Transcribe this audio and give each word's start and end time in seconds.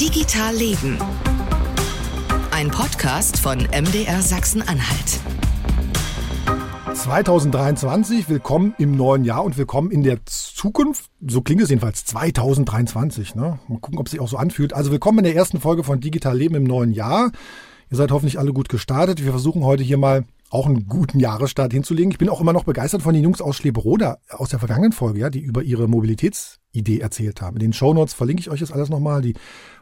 Digital 0.00 0.56
Leben. 0.56 0.96
Ein 2.52 2.70
Podcast 2.70 3.38
von 3.38 3.58
MDR 3.58 4.22
Sachsen-Anhalt. 4.22 5.20
2023, 6.94 8.30
willkommen 8.30 8.74
im 8.78 8.96
neuen 8.96 9.24
Jahr 9.24 9.44
und 9.44 9.58
willkommen 9.58 9.90
in 9.90 10.02
der 10.02 10.24
Zukunft. 10.24 11.10
So 11.20 11.42
klingt 11.42 11.60
es 11.60 11.68
jedenfalls 11.68 12.06
2023. 12.06 13.34
Ne? 13.34 13.58
Mal 13.68 13.78
gucken, 13.78 13.98
ob 13.98 14.06
es 14.06 14.12
sich 14.12 14.20
auch 14.20 14.28
so 14.28 14.38
anfühlt. 14.38 14.72
Also 14.72 14.90
willkommen 14.90 15.18
in 15.18 15.24
der 15.24 15.36
ersten 15.36 15.60
Folge 15.60 15.84
von 15.84 16.00
Digital 16.00 16.34
Leben 16.34 16.54
im 16.54 16.64
neuen 16.64 16.92
Jahr. 16.92 17.30
Ihr 17.90 17.98
seid 17.98 18.10
hoffentlich 18.10 18.38
alle 18.38 18.54
gut 18.54 18.70
gestartet. 18.70 19.22
Wir 19.22 19.32
versuchen 19.32 19.64
heute 19.64 19.82
hier 19.82 19.98
mal 19.98 20.24
auch 20.50 20.66
einen 20.66 20.86
guten 20.86 21.20
Jahresstart 21.20 21.72
hinzulegen. 21.72 22.10
Ich 22.10 22.18
bin 22.18 22.28
auch 22.28 22.40
immer 22.40 22.52
noch 22.52 22.64
begeistert 22.64 23.02
von 23.02 23.14
den 23.14 23.22
Jungs 23.22 23.40
aus 23.40 23.56
Schleberoda 23.56 24.18
aus 24.30 24.50
der 24.50 24.58
vergangenen 24.58 24.92
Folge, 24.92 25.20
ja, 25.20 25.30
die 25.30 25.40
über 25.40 25.62
ihre 25.62 25.88
Mobilitätsidee 25.88 26.98
erzählt 26.98 27.40
haben. 27.40 27.56
In 27.56 27.60
den 27.60 27.72
Shownotes 27.72 28.14
verlinke 28.14 28.40
ich 28.40 28.50
euch 28.50 28.60
das 28.60 28.72
alles 28.72 28.88
nochmal, 28.88 29.22
die 29.22 29.34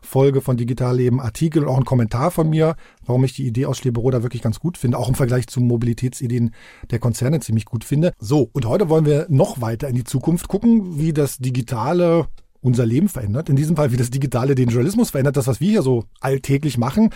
Folge 0.02 0.42
von 0.42 0.56
Digital 0.56 0.98
Artikel 1.18 1.62
und 1.62 1.68
auch 1.68 1.78
ein 1.78 1.84
Kommentar 1.84 2.30
von 2.30 2.50
mir, 2.50 2.76
warum 3.06 3.24
ich 3.24 3.32
die 3.32 3.46
Idee 3.46 3.66
aus 3.66 3.78
Schleberoda 3.78 4.22
wirklich 4.22 4.42
ganz 4.42 4.60
gut 4.60 4.76
finde, 4.76 4.98
auch 4.98 5.08
im 5.08 5.14
Vergleich 5.14 5.46
zu 5.46 5.60
Mobilitätsideen 5.60 6.50
der 6.90 6.98
Konzerne 6.98 7.40
ziemlich 7.40 7.64
gut 7.64 7.84
finde. 7.84 8.12
So, 8.18 8.50
und 8.52 8.66
heute 8.66 8.88
wollen 8.88 9.06
wir 9.06 9.26
noch 9.30 9.60
weiter 9.60 9.88
in 9.88 9.94
die 9.94 10.04
Zukunft 10.04 10.48
gucken, 10.48 10.98
wie 10.98 11.12
das 11.12 11.38
digitale 11.38 12.28
unser 12.60 12.86
Leben 12.86 13.08
verändert. 13.08 13.48
In 13.48 13.56
diesem 13.56 13.76
Fall, 13.76 13.92
wie 13.92 13.96
das 13.96 14.10
Digitale 14.10 14.54
den 14.54 14.68
Journalismus 14.68 15.10
verändert, 15.10 15.36
das, 15.36 15.46
was 15.46 15.60
wir 15.60 15.70
hier 15.70 15.82
so 15.82 16.04
alltäglich 16.20 16.78
machen. 16.78 17.10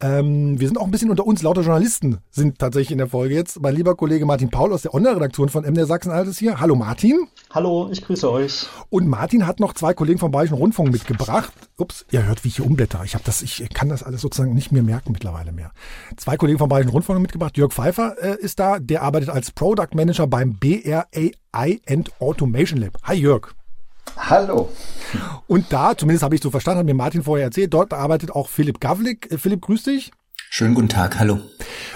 Ähm, 0.00 0.58
wir 0.58 0.66
sind 0.66 0.78
auch 0.78 0.84
ein 0.84 0.90
bisschen 0.90 1.10
unter 1.10 1.26
uns, 1.26 1.42
lauter 1.42 1.62
Journalisten 1.62 2.18
sind 2.30 2.58
tatsächlich 2.58 2.90
in 2.90 2.98
der 2.98 3.06
Folge 3.06 3.34
jetzt. 3.34 3.60
Mein 3.62 3.74
lieber 3.74 3.94
Kollege 3.94 4.26
Martin 4.26 4.50
Paul 4.50 4.72
aus 4.72 4.82
der 4.82 4.94
Online-Redaktion 4.94 5.48
von 5.48 5.64
MDR 5.64 5.86
Sachsen-Anhalt 5.86 6.28
ist 6.28 6.38
hier. 6.38 6.60
Hallo 6.60 6.74
Martin. 6.74 7.28
Hallo, 7.50 7.88
ich 7.92 8.02
grüße 8.02 8.30
euch. 8.30 8.66
Und 8.90 9.06
Martin 9.06 9.46
hat 9.46 9.60
noch 9.60 9.74
zwei 9.74 9.94
Kollegen 9.94 10.18
vom 10.18 10.32
Bayerischen 10.32 10.56
Rundfunk 10.56 10.90
mitgebracht. 10.90 11.52
Ups, 11.78 12.04
ihr 12.10 12.26
hört, 12.26 12.42
wie 12.44 12.48
ich 12.48 12.56
hier 12.56 12.66
umblätter. 12.66 13.02
Ich 13.04 13.14
habe 13.14 13.24
das, 13.24 13.42
ich 13.42 13.68
kann 13.72 13.88
das 13.88 14.02
alles 14.02 14.20
sozusagen 14.20 14.54
nicht 14.54 14.72
mehr 14.72 14.82
merken 14.82 15.12
mittlerweile 15.12 15.52
mehr. 15.52 15.70
Zwei 16.16 16.36
Kollegen 16.36 16.58
vom 16.58 16.68
Bayerischen 16.68 16.90
Rundfunk 16.90 17.20
mitgebracht. 17.20 17.56
Jörg 17.56 17.72
Pfeiffer 17.72 18.16
äh, 18.20 18.36
ist 18.40 18.58
da, 18.58 18.80
der 18.80 19.02
arbeitet 19.02 19.30
als 19.30 19.52
Product 19.52 19.94
Manager 19.94 20.26
beim 20.26 20.58
BRAI 20.58 21.80
and 21.88 22.10
Automation 22.20 22.80
Lab. 22.80 22.98
Hi 23.04 23.14
Jörg. 23.14 23.54
Hallo. 24.16 24.70
Und 25.46 25.72
da, 25.72 25.96
zumindest 25.96 26.22
habe 26.22 26.34
ich 26.34 26.42
so 26.42 26.50
verstanden, 26.50 26.80
hat 26.80 26.86
mir 26.86 26.94
Martin 26.94 27.22
vorher 27.22 27.46
erzählt, 27.46 27.72
dort 27.74 27.92
arbeitet 27.92 28.30
auch 28.30 28.48
Philipp 28.48 28.80
Gavlik. 28.80 29.30
Äh, 29.30 29.38
Philipp, 29.38 29.62
grüß 29.62 29.84
dich. 29.84 30.12
Schönen 30.50 30.74
guten 30.74 30.88
Tag, 30.88 31.18
hallo. 31.18 31.40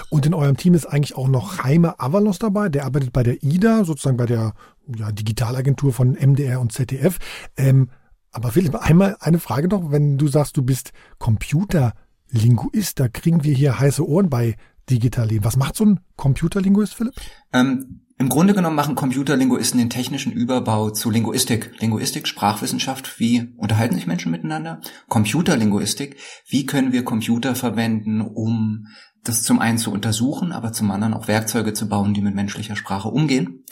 Und 0.09 0.25
in 0.25 0.33
eurem 0.33 0.57
Team 0.57 0.73
ist 0.73 0.87
eigentlich 0.87 1.15
auch 1.15 1.27
noch 1.27 1.63
Jaime 1.63 1.99
Avalos 1.99 2.39
dabei, 2.39 2.69
der 2.69 2.85
arbeitet 2.85 3.13
bei 3.13 3.21
der 3.21 3.43
IDA, 3.43 3.83
sozusagen 3.83 4.17
bei 4.17 4.25
der 4.25 4.53
ja, 4.95 5.11
Digitalagentur 5.11 5.93
von 5.93 6.13
MDR 6.13 6.59
und 6.59 6.71
ZDF. 6.71 7.17
Ähm, 7.55 7.91
aber 8.31 8.51
Philipp, 8.51 8.75
einmal 8.75 9.15
eine 9.19 9.39
Frage 9.39 9.67
noch, 9.67 9.91
wenn 9.91 10.17
du 10.17 10.27
sagst, 10.27 10.57
du 10.57 10.63
bist 10.63 10.91
Computerlinguist, 11.19 12.99
da 12.99 13.07
kriegen 13.09 13.43
wir 13.43 13.53
hier 13.53 13.79
heiße 13.79 14.07
Ohren 14.07 14.29
bei 14.29 14.55
Digital 14.89 15.27
Leben. 15.27 15.45
Was 15.45 15.57
macht 15.57 15.75
so 15.75 15.85
ein 15.85 15.99
Computerlinguist, 16.15 16.95
Philipp? 16.95 17.13
Ähm, 17.53 18.06
im 18.19 18.29
Grunde 18.29 18.55
genommen 18.55 18.75
machen 18.75 18.95
Computerlinguisten 18.95 19.77
den 19.77 19.91
technischen 19.91 20.31
Überbau 20.31 20.89
zu 20.89 21.11
Linguistik. 21.11 21.71
Linguistik, 21.79 22.27
Sprachwissenschaft, 22.27 23.19
wie 23.19 23.53
unterhalten 23.57 23.93
sich 23.93 24.07
Menschen 24.07 24.31
miteinander? 24.31 24.81
Computerlinguistik, 25.07 26.17
wie 26.47 26.65
können 26.65 26.91
wir 26.91 27.03
Computer 27.03 27.53
verwenden, 27.53 28.21
um 28.21 28.87
das 29.23 29.43
zum 29.43 29.59
einen 29.59 29.77
zu 29.77 29.91
untersuchen, 29.91 30.51
aber 30.51 30.73
zum 30.73 30.89
anderen 30.89 31.13
auch 31.13 31.27
Werkzeuge 31.27 31.73
zu 31.73 31.87
bauen, 31.87 32.15
die 32.15 32.21
mit 32.21 32.33
menschlicher 32.33 32.75
Sprache 32.75 33.09
umgehen. 33.09 33.63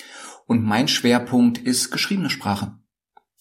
Und 0.46 0.64
mein 0.64 0.88
Schwerpunkt 0.88 1.58
ist 1.58 1.90
geschriebene 1.90 2.30
Sprache. 2.30 2.74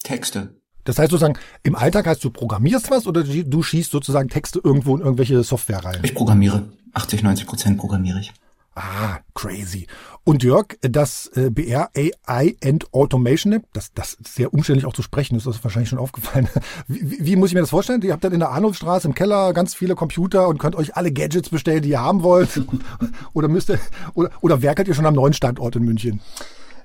Texte. 0.03 0.59
Das 0.85 0.97
heißt 0.97 1.11
sozusagen, 1.11 1.37
im 1.63 1.75
Alltag 1.75 2.07
heißt 2.07 2.23
du 2.23 2.31
programmierst 2.31 2.89
was 2.89 3.05
oder 3.05 3.23
du 3.23 3.63
schießt 3.63 3.91
sozusagen 3.91 4.29
Texte 4.29 4.59
irgendwo 4.63 4.95
in 4.95 5.03
irgendwelche 5.03 5.43
Software 5.43 5.83
rein? 5.83 5.99
Ich 6.03 6.15
programmiere. 6.15 6.71
80, 6.93 7.23
90 7.23 7.45
Prozent 7.45 7.77
programmiere 7.77 8.19
ich. 8.19 8.33
Ah, 8.77 9.19
crazy. 9.33 9.87
Und 10.25 10.43
Jörg, 10.43 10.65
das 10.81 11.27
äh, 11.35 11.49
BR 11.49 11.91
AI 11.93 12.57
and 12.61 12.93
Automation 12.93 13.53
Lab, 13.53 13.61
das, 13.71 13.93
das 13.93 14.15
ist 14.15 14.35
sehr 14.35 14.53
umständlich 14.53 14.85
auch 14.85 14.91
zu 14.91 15.01
sprechen, 15.01 15.37
ist 15.37 15.47
das 15.47 15.63
wahrscheinlich 15.63 15.87
schon 15.87 15.99
aufgefallen. 15.99 16.49
Wie, 16.89 17.25
wie 17.25 17.35
muss 17.37 17.49
ich 17.49 17.53
mir 17.53 17.61
das 17.61 17.69
vorstellen? 17.69 18.01
Ihr 18.01 18.11
habt 18.11 18.23
dann 18.25 18.33
in 18.33 18.41
der 18.41 18.49
Arnulfstraße 18.49 19.07
im 19.07 19.15
Keller 19.15 19.53
ganz 19.53 19.73
viele 19.73 19.95
Computer 19.95 20.49
und 20.49 20.57
könnt 20.57 20.75
euch 20.75 20.97
alle 20.97 21.13
Gadgets 21.13 21.49
bestellen, 21.49 21.83
die 21.83 21.89
ihr 21.89 22.01
haben 22.01 22.21
wollt. 22.21 22.61
oder 23.33 23.47
müsst 23.47 23.69
ihr, 23.69 23.79
oder, 24.13 24.29
oder 24.41 24.61
werkelt 24.61 24.89
ihr 24.89 24.93
schon 24.93 25.05
am 25.05 25.15
neuen 25.15 25.33
Standort 25.33 25.77
in 25.77 25.83
München? 25.83 26.19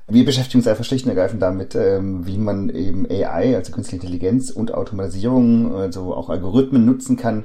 Wir 0.07 0.25
beschäftigen 0.25 0.59
uns 0.59 0.67
einfach 0.67 0.85
schlicht 0.85 1.07
und 1.07 1.11
ergreifend 1.11 1.41
damit, 1.43 1.75
ähm, 1.75 2.27
wie 2.27 2.37
man 2.37 2.69
eben 2.69 3.07
AI, 3.09 3.57
also 3.57 3.73
künstliche 3.73 4.05
Intelligenz 4.05 4.51
und 4.51 4.75
Automatisierung, 4.75 5.75
also 5.75 6.15
auch 6.15 6.31
Algorithmen 6.31 6.85
nutzen 6.85 7.17
kann, 7.17 7.45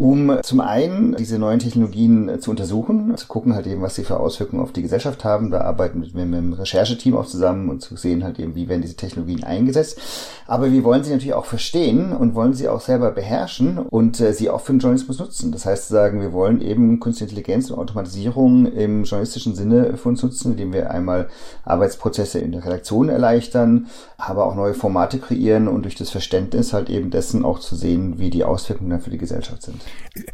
um 0.00 0.38
zum 0.42 0.60
einen 0.60 1.14
diese 1.16 1.38
neuen 1.38 1.58
Technologien 1.58 2.40
zu 2.40 2.50
untersuchen, 2.52 3.14
zu 3.18 3.26
gucken 3.26 3.54
halt 3.54 3.66
eben, 3.66 3.82
was 3.82 3.96
sie 3.96 4.04
für 4.04 4.18
Auswirkungen 4.18 4.62
auf 4.62 4.72
die 4.72 4.80
Gesellschaft 4.80 5.26
haben. 5.26 5.50
Da 5.50 5.60
arbeiten 5.60 6.00
wir 6.00 6.24
mit 6.24 6.34
einem 6.34 6.54
Rechercheteam 6.54 7.18
auch 7.18 7.26
zusammen 7.26 7.68
und 7.68 7.82
zu 7.82 7.96
sehen 7.96 8.24
halt 8.24 8.38
eben, 8.38 8.54
wie 8.54 8.70
werden 8.70 8.80
diese 8.80 8.96
Technologien 8.96 9.44
eingesetzt. 9.44 10.00
Aber 10.46 10.72
wir 10.72 10.84
wollen 10.84 11.04
sie 11.04 11.10
natürlich 11.10 11.34
auch 11.34 11.44
verstehen 11.44 12.12
und 12.12 12.34
wollen 12.34 12.54
sie 12.54 12.70
auch 12.70 12.80
selber 12.80 13.10
beherrschen 13.10 13.76
und 13.76 14.18
äh, 14.20 14.32
sie 14.32 14.48
auch 14.48 14.62
für 14.62 14.72
den 14.72 14.78
Journalismus 14.78 15.18
nutzen. 15.18 15.52
Das 15.52 15.66
heißt, 15.66 15.88
sagen, 15.88 16.22
wir 16.22 16.32
wollen 16.32 16.62
eben 16.62 16.98
Künstliche 16.98 17.32
Intelligenz 17.32 17.70
und 17.70 17.78
Automatisierung 17.78 18.72
im 18.72 19.04
journalistischen 19.04 19.54
Sinne 19.54 19.98
für 19.98 20.08
uns 20.08 20.22
nutzen, 20.22 20.52
indem 20.52 20.72
wir 20.72 20.90
einmal 20.90 21.28
Arbeitsprozesse 21.66 22.38
in 22.38 22.52
der 22.52 22.64
Redaktion 22.64 23.10
erleichtern, 23.10 23.88
aber 24.16 24.46
auch 24.46 24.54
neue 24.54 24.72
Formate 24.72 25.18
kreieren 25.18 25.68
und 25.68 25.82
durch 25.82 25.94
das 25.94 26.08
Verständnis 26.08 26.72
halt 26.72 26.88
eben 26.88 27.10
dessen 27.10 27.44
auch 27.44 27.58
zu 27.58 27.76
sehen, 27.76 28.18
wie 28.18 28.30
die 28.30 28.44
Auswirkungen 28.44 28.88
dann 28.88 29.00
für 29.02 29.10
die 29.10 29.18
Gesellschaft 29.18 29.62
sind. 29.62 29.82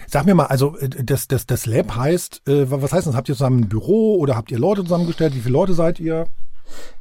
Sag 0.07 0.27
mir 0.27 0.35
mal, 0.35 0.47
also 0.47 0.77
äh, 0.79 0.89
das, 0.89 1.29
das, 1.29 1.47
das 1.47 1.67
Lab 1.67 1.97
heißt, 1.97 2.49
äh, 2.49 2.71
was 2.71 2.93
heißt 2.93 3.07
das? 3.07 3.15
Habt 3.15 3.29
ihr 3.29 3.35
zusammen 3.35 3.61
ein 3.61 3.69
Büro 3.69 4.17
oder 4.17 4.37
habt 4.37 4.51
ihr 4.51 4.59
Leute 4.59 4.83
zusammengestellt? 4.83 5.35
Wie 5.35 5.41
viele 5.41 5.53
Leute 5.53 5.75
seid 5.75 6.01
ihr? 6.01 6.27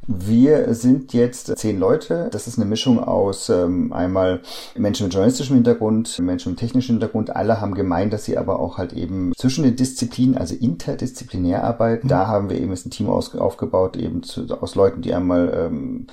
Wir 0.06 0.72
sind 0.74 1.12
jetzt 1.12 1.58
zehn 1.58 1.80
Leute. 1.80 2.28
Das 2.30 2.46
ist 2.46 2.58
eine 2.58 2.66
Mischung 2.66 3.02
aus 3.02 3.48
ähm, 3.48 3.92
einmal 3.92 4.40
Menschen 4.76 5.06
mit 5.06 5.14
journalistischem 5.14 5.56
Hintergrund, 5.56 6.18
Menschen 6.20 6.52
mit 6.52 6.60
technischem 6.60 6.94
Hintergrund. 6.94 7.34
Alle 7.34 7.60
haben 7.60 7.74
gemeint, 7.74 8.12
dass 8.12 8.24
sie 8.24 8.38
aber 8.38 8.60
auch 8.60 8.78
halt 8.78 8.92
eben 8.92 9.32
zwischen 9.36 9.64
den 9.64 9.74
Disziplinen, 9.74 10.38
also 10.38 10.54
interdisziplinär 10.54 11.64
arbeiten. 11.64 12.06
Mhm. 12.06 12.10
Da 12.10 12.28
haben 12.28 12.48
wir 12.48 12.60
eben 12.60 12.72
ein 12.72 12.90
Team 12.90 13.08
aus, 13.08 13.34
aufgebaut, 13.34 13.96
eben 13.96 14.22
zu, 14.22 14.46
aus 14.60 14.76
Leuten, 14.76 15.02
die 15.02 15.12
einmal 15.12 15.52
ähm, 15.52 16.06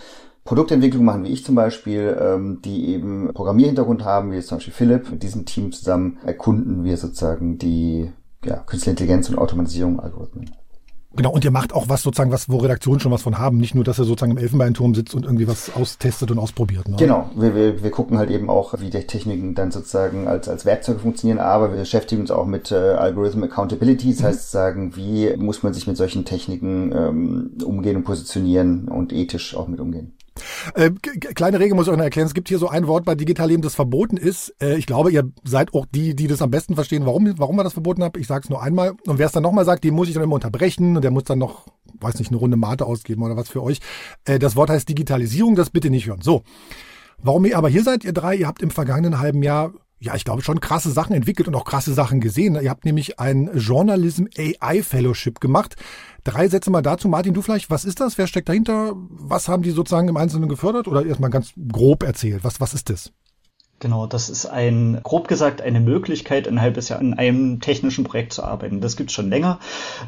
Produktentwicklung 0.46 1.06
machen, 1.06 1.24
wie 1.24 1.30
ich 1.30 1.46
zum 1.46 1.56
Beispiel, 1.56 2.18
ähm, 2.20 2.62
die 2.64 2.90
eben 2.90 3.34
Programmierhintergrund 3.34 4.04
haben, 4.04 4.32
wie 4.32 4.36
jetzt 4.36 4.48
zum 4.48 4.58
Beispiel 4.58 4.74
Philipp. 4.74 5.10
Mit 5.10 5.24
diesem 5.24 5.46
Team 5.46 5.72
zusammen 5.72 6.18
erkunden 6.26 6.84
wir 6.84 6.98
sozusagen 6.98 7.58
die 7.58 8.12
ja, 8.44 8.58
Künstliche 8.58 8.92
Intelligenz 8.92 9.30
und 9.30 9.38
Automatisierung 9.38 10.00
Algorithmen. 10.00 10.52
Genau, 11.16 11.32
und 11.32 11.46
ihr 11.46 11.52
macht 11.52 11.74
auch 11.74 11.90
was 11.90 12.02
sozusagen, 12.02 12.32
was, 12.32 12.50
wo 12.50 12.58
Redaktionen 12.58 13.00
schon 13.00 13.12
was 13.12 13.22
von 13.22 13.38
haben. 13.38 13.58
Nicht 13.58 13.76
nur, 13.76 13.84
dass 13.84 14.00
ihr 14.00 14.06
sozusagen 14.06 14.32
im 14.32 14.40
Elfenbeinturm 14.40 14.96
sitzt 14.96 15.14
und 15.14 15.26
irgendwie 15.26 15.48
was 15.48 15.76
austestet 15.76 16.32
und 16.32 16.40
ausprobiert. 16.40 16.88
Ne? 16.90 16.96
Genau, 16.98 17.30
wir, 17.36 17.56
wir, 17.56 17.84
wir 17.84 17.92
gucken 17.92 18.18
halt 18.18 18.32
eben 18.32 18.50
auch, 18.50 18.74
wie 18.80 18.90
die 18.90 19.06
Techniken 19.06 19.54
dann 19.54 19.70
sozusagen 19.70 20.28
als, 20.28 20.50
als 20.50 20.66
Werkzeuge 20.66 21.00
funktionieren, 21.00 21.38
aber 21.38 21.70
wir 21.70 21.78
beschäftigen 21.78 22.22
uns 22.22 22.32
auch 22.32 22.48
mit 22.48 22.72
äh, 22.72 22.76
Algorithm 22.76 23.44
Accountability, 23.44 24.10
das 24.10 24.22
mhm. 24.22 24.26
heißt 24.26 24.52
sagen, 24.52 24.96
wie 24.96 25.38
muss 25.38 25.62
man 25.62 25.76
sich 25.76 25.86
mit 25.86 25.98
solchen 25.98 26.26
Techniken 26.26 26.92
ähm, 26.92 27.52
umgehen 27.64 27.96
und 27.96 28.06
positionieren 28.06 28.88
und 28.88 29.14
ethisch 29.14 29.56
auch 29.56 29.68
mit 29.68 29.80
umgehen. 29.80 30.14
Äh, 30.76 30.92
kleine 30.92 31.60
Regel 31.60 31.76
muss 31.76 31.88
ich 31.88 31.92
euch 31.92 31.98
noch 31.98 32.04
erklären. 32.04 32.28
Es 32.28 32.34
gibt 32.34 32.50
hier 32.50 32.60
so 32.60 32.68
ein 32.68 32.88
Wort 32.88 33.06
bei 33.06 33.16
Digital 33.16 33.48
Leben, 33.48 33.62
das 33.62 33.76
verboten 33.76 34.18
ist. 34.18 34.56
Äh, 34.62 34.78
ich 34.78 34.86
glaube, 34.86 35.12
ihr 35.12 35.32
seid 35.44 35.74
auch 35.74 35.86
die, 35.86 36.16
die 36.16 36.28
das 36.28 36.42
am 36.42 36.52
besten 36.52 36.76
verstehen, 36.76 37.06
warum, 37.06 37.34
warum 37.38 37.56
wir 37.56 37.64
das 37.64 37.74
verboten 37.74 38.04
haben. 38.04 38.20
Ich 38.20 38.28
sage 38.28 38.44
es 38.44 38.50
nur 38.50 38.62
einmal. 38.62 38.94
Und 39.08 39.20
wer 39.20 39.28
es 39.28 39.32
dann 39.32 39.44
nochmal 39.44 39.66
sagt, 39.66 39.84
den 39.84 39.94
muss 39.94 40.08
ich 40.08 40.14
dann 40.14 40.24
immer 40.24 40.36
unterbrechen 40.36 40.96
und 40.96 41.04
der 41.04 41.12
muss 41.12 41.24
dann 41.24 41.40
noch, 41.40 41.68
weiß 42.00 42.20
nicht, 42.20 42.32
eine 42.32 42.38
Runde 42.38 42.58
Mate 42.58 42.86
ausgeben 42.86 43.24
oder 43.24 43.38
was 43.38 43.50
für 43.50 43.64
euch. 43.64 43.80
Äh, 44.26 44.40
das 44.40 44.56
Wort 44.56 44.70
heißt 44.70 44.88
Digitalisierung, 44.88 45.56
das 45.56 45.70
bitte 45.70 45.90
nicht 45.90 46.08
hören. 46.08 46.22
So. 46.22 46.44
Warum 47.26 47.46
ihr 47.46 47.58
aber 47.58 47.70
hier 47.70 47.84
seid, 47.84 48.04
ihr 48.04 48.12
drei, 48.12 48.36
ihr 48.36 48.48
habt 48.48 48.62
im 48.62 48.70
vergangenen 48.70 49.20
halben 49.20 49.44
Jahr 49.44 49.72
ja, 50.04 50.16
ich 50.16 50.26
glaube 50.26 50.42
schon 50.42 50.60
krasse 50.60 50.92
Sachen 50.92 51.16
entwickelt 51.16 51.48
und 51.48 51.56
auch 51.56 51.64
krasse 51.64 51.94
Sachen 51.94 52.20
gesehen. 52.20 52.60
Ihr 52.62 52.70
habt 52.70 52.84
nämlich 52.84 53.22
ein 53.22 53.50
Journalism 53.56 54.26
AI 54.38 54.84
Fellowship 54.84 55.40
gemacht. 55.40 55.78
Drei 56.26 56.50
Sätze 56.50 56.72
mal 56.72 56.82
dazu. 56.82 57.08
Martin, 57.08 57.34
du 57.34 57.42
vielleicht, 57.42 57.70
was 57.70 57.86
ist 57.86 58.02
das? 58.02 58.18
Wer 58.18 58.28
steckt 58.28 58.50
dahinter? 58.50 58.96
Was 59.10 59.48
haben 59.48 59.64
die 59.64 59.72
sozusagen 59.72 60.10
im 60.10 60.18
Einzelnen 60.18 60.50
gefördert? 60.50 60.90
Oder 60.90 61.06
erstmal 61.06 61.30
ganz 61.30 61.54
grob 61.72 62.04
erzählt. 62.04 62.44
Was, 62.44 62.60
was 62.60 62.74
ist 62.74 62.90
das? 62.90 63.14
Genau, 63.84 64.08
das 64.08 64.30
ist 64.30 64.46
ein, 64.46 65.02
grob 65.04 65.28
gesagt, 65.28 65.62
eine 65.62 65.82
Möglichkeit, 65.82 66.48
ein 66.48 66.62
halbes 66.62 66.88
Jahr 66.88 67.00
an 67.00 67.16
einem 67.16 67.60
technischen 67.60 68.06
Projekt 68.06 68.32
zu 68.32 68.42
arbeiten. 68.42 68.80
Das 68.80 68.96
gibt's 68.96 69.12
schon 69.12 69.30
länger. 69.30 69.60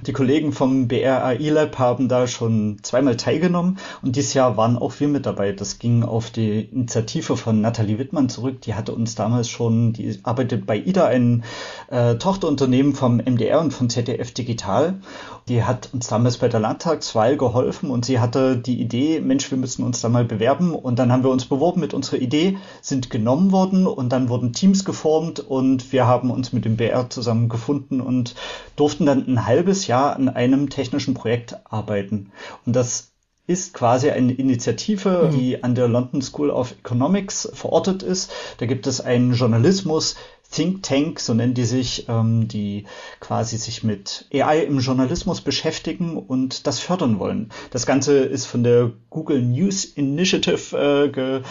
Die 0.07 0.13
Kollegen 0.13 0.53
vom 0.53 0.87
BRAI 0.87 1.49
Lab 1.49 1.77
haben 1.77 2.07
da 2.07 2.25
schon 2.25 2.77
zweimal 2.83 3.17
teilgenommen 3.17 3.77
und 4.01 4.15
dieses 4.15 4.33
Jahr 4.33 4.55
waren 4.55 4.77
auch 4.77 4.97
wir 5.01 5.09
mit 5.09 5.25
dabei. 5.25 5.51
Das 5.51 5.77
ging 5.77 6.03
auf 6.03 6.29
die 6.29 6.61
Initiative 6.61 7.35
von 7.35 7.59
Nathalie 7.59 7.99
Wittmann 7.99 8.29
zurück. 8.29 8.61
Die 8.61 8.75
hatte 8.75 8.93
uns 8.95 9.15
damals 9.15 9.49
schon, 9.49 9.91
die 9.91 10.19
arbeitet 10.23 10.65
bei 10.65 10.77
IDA, 10.77 11.07
ein 11.07 11.43
äh, 11.89 12.15
Tochterunternehmen 12.15 12.95
vom 12.95 13.17
MDR 13.17 13.59
und 13.59 13.73
von 13.73 13.89
ZDF 13.89 14.31
Digital. 14.31 15.01
Die 15.47 15.63
hat 15.63 15.89
uns 15.93 16.07
damals 16.07 16.37
bei 16.37 16.47
der 16.47 16.59
Landtagswahl 16.59 17.37
geholfen 17.37 17.91
und 17.91 18.03
sie 18.03 18.19
hatte 18.19 18.57
die 18.57 18.81
Idee, 18.81 19.19
Mensch, 19.19 19.51
wir 19.51 19.59
müssen 19.59 19.83
uns 19.83 20.01
da 20.01 20.09
mal 20.09 20.25
bewerben. 20.25 20.73
Und 20.73 20.97
dann 20.97 21.11
haben 21.11 21.23
wir 21.23 21.29
uns 21.29 21.45
beworben 21.45 21.81
mit 21.81 21.93
unserer 21.93 22.17
Idee, 22.17 22.57
sind 22.81 23.11
genommen 23.11 23.51
worden 23.51 23.85
und 23.85 24.09
dann 24.09 24.29
wurden 24.29 24.53
Teams 24.53 24.85
geformt 24.85 25.39
und 25.39 25.91
wir 25.91 26.07
haben 26.07 26.31
uns 26.31 26.51
mit 26.51 26.65
dem 26.65 26.77
BR 26.77 27.11
zusammen 27.11 27.47
gefunden 27.47 28.01
und 28.01 28.33
durften 28.75 29.05
dann 29.05 29.27
ein 29.27 29.45
halbes 29.45 29.85
Jahr 29.85 30.15
an 30.15 30.29
einem 30.29 30.69
technischen 30.69 31.13
Projekt 31.13 31.57
arbeiten. 31.65 32.31
Und 32.65 32.75
das 32.75 33.11
ist 33.47 33.73
quasi 33.73 34.09
eine 34.09 34.33
Initiative, 34.33 35.29
mhm. 35.29 35.37
die 35.37 35.63
an 35.63 35.75
der 35.75 35.87
London 35.87 36.21
School 36.21 36.49
of 36.49 36.71
Economics 36.71 37.47
verortet 37.53 38.01
ist. 38.01 38.31
Da 38.57 38.65
gibt 38.65 38.87
es 38.87 39.01
einen 39.01 39.33
Journalismus 39.33 40.15
Think 40.55 40.83
Tank, 40.83 41.19
so 41.19 41.33
nennen 41.33 41.53
die 41.53 41.65
sich, 41.65 42.05
ähm, 42.07 42.47
die 42.47 42.85
quasi 43.19 43.57
sich 43.57 43.83
mit 43.83 44.27
AI 44.33 44.59
im 44.63 44.79
Journalismus 44.79 45.41
beschäftigen 45.41 46.17
und 46.17 46.65
das 46.65 46.79
fördern 46.79 47.19
wollen. 47.19 47.51
Das 47.71 47.85
Ganze 47.85 48.19
ist 48.19 48.45
von 48.45 48.63
der 48.63 48.93
Google 49.09 49.41
News 49.41 49.83
Initiative 49.83 50.77
äh, 50.77 51.41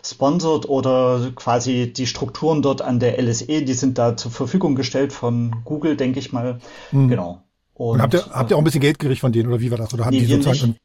gesponsert 0.00 0.68
oder 0.68 1.32
quasi 1.34 1.92
die 1.92 2.06
Strukturen 2.06 2.62
dort 2.62 2.82
an 2.82 3.00
der 3.00 3.20
LSE, 3.20 3.62
die 3.62 3.74
sind 3.74 3.98
da 3.98 4.16
zur 4.16 4.30
Verfügung 4.30 4.76
gestellt 4.76 5.12
von 5.12 5.56
Google, 5.64 5.96
denke 5.96 6.20
ich 6.20 6.32
mal. 6.32 6.60
Mhm. 6.92 7.08
Genau. 7.08 7.42
Und, 7.74 7.94
und 7.94 8.02
habt, 8.02 8.14
ihr, 8.14 8.24
habt 8.26 8.50
ihr 8.50 8.56
auch 8.56 8.60
ein 8.60 8.64
bisschen 8.64 8.80
Geld 8.80 9.00
gekriegt 9.00 9.20
von 9.20 9.32
denen 9.32 9.48
oder 9.48 9.60
wie 9.60 9.72
war 9.72 9.78
das? 9.78 9.92
Oder 9.92 10.04
haben 10.04 10.14
nee, 10.14 10.20
die 10.20 10.26
sozusagen 10.26 10.76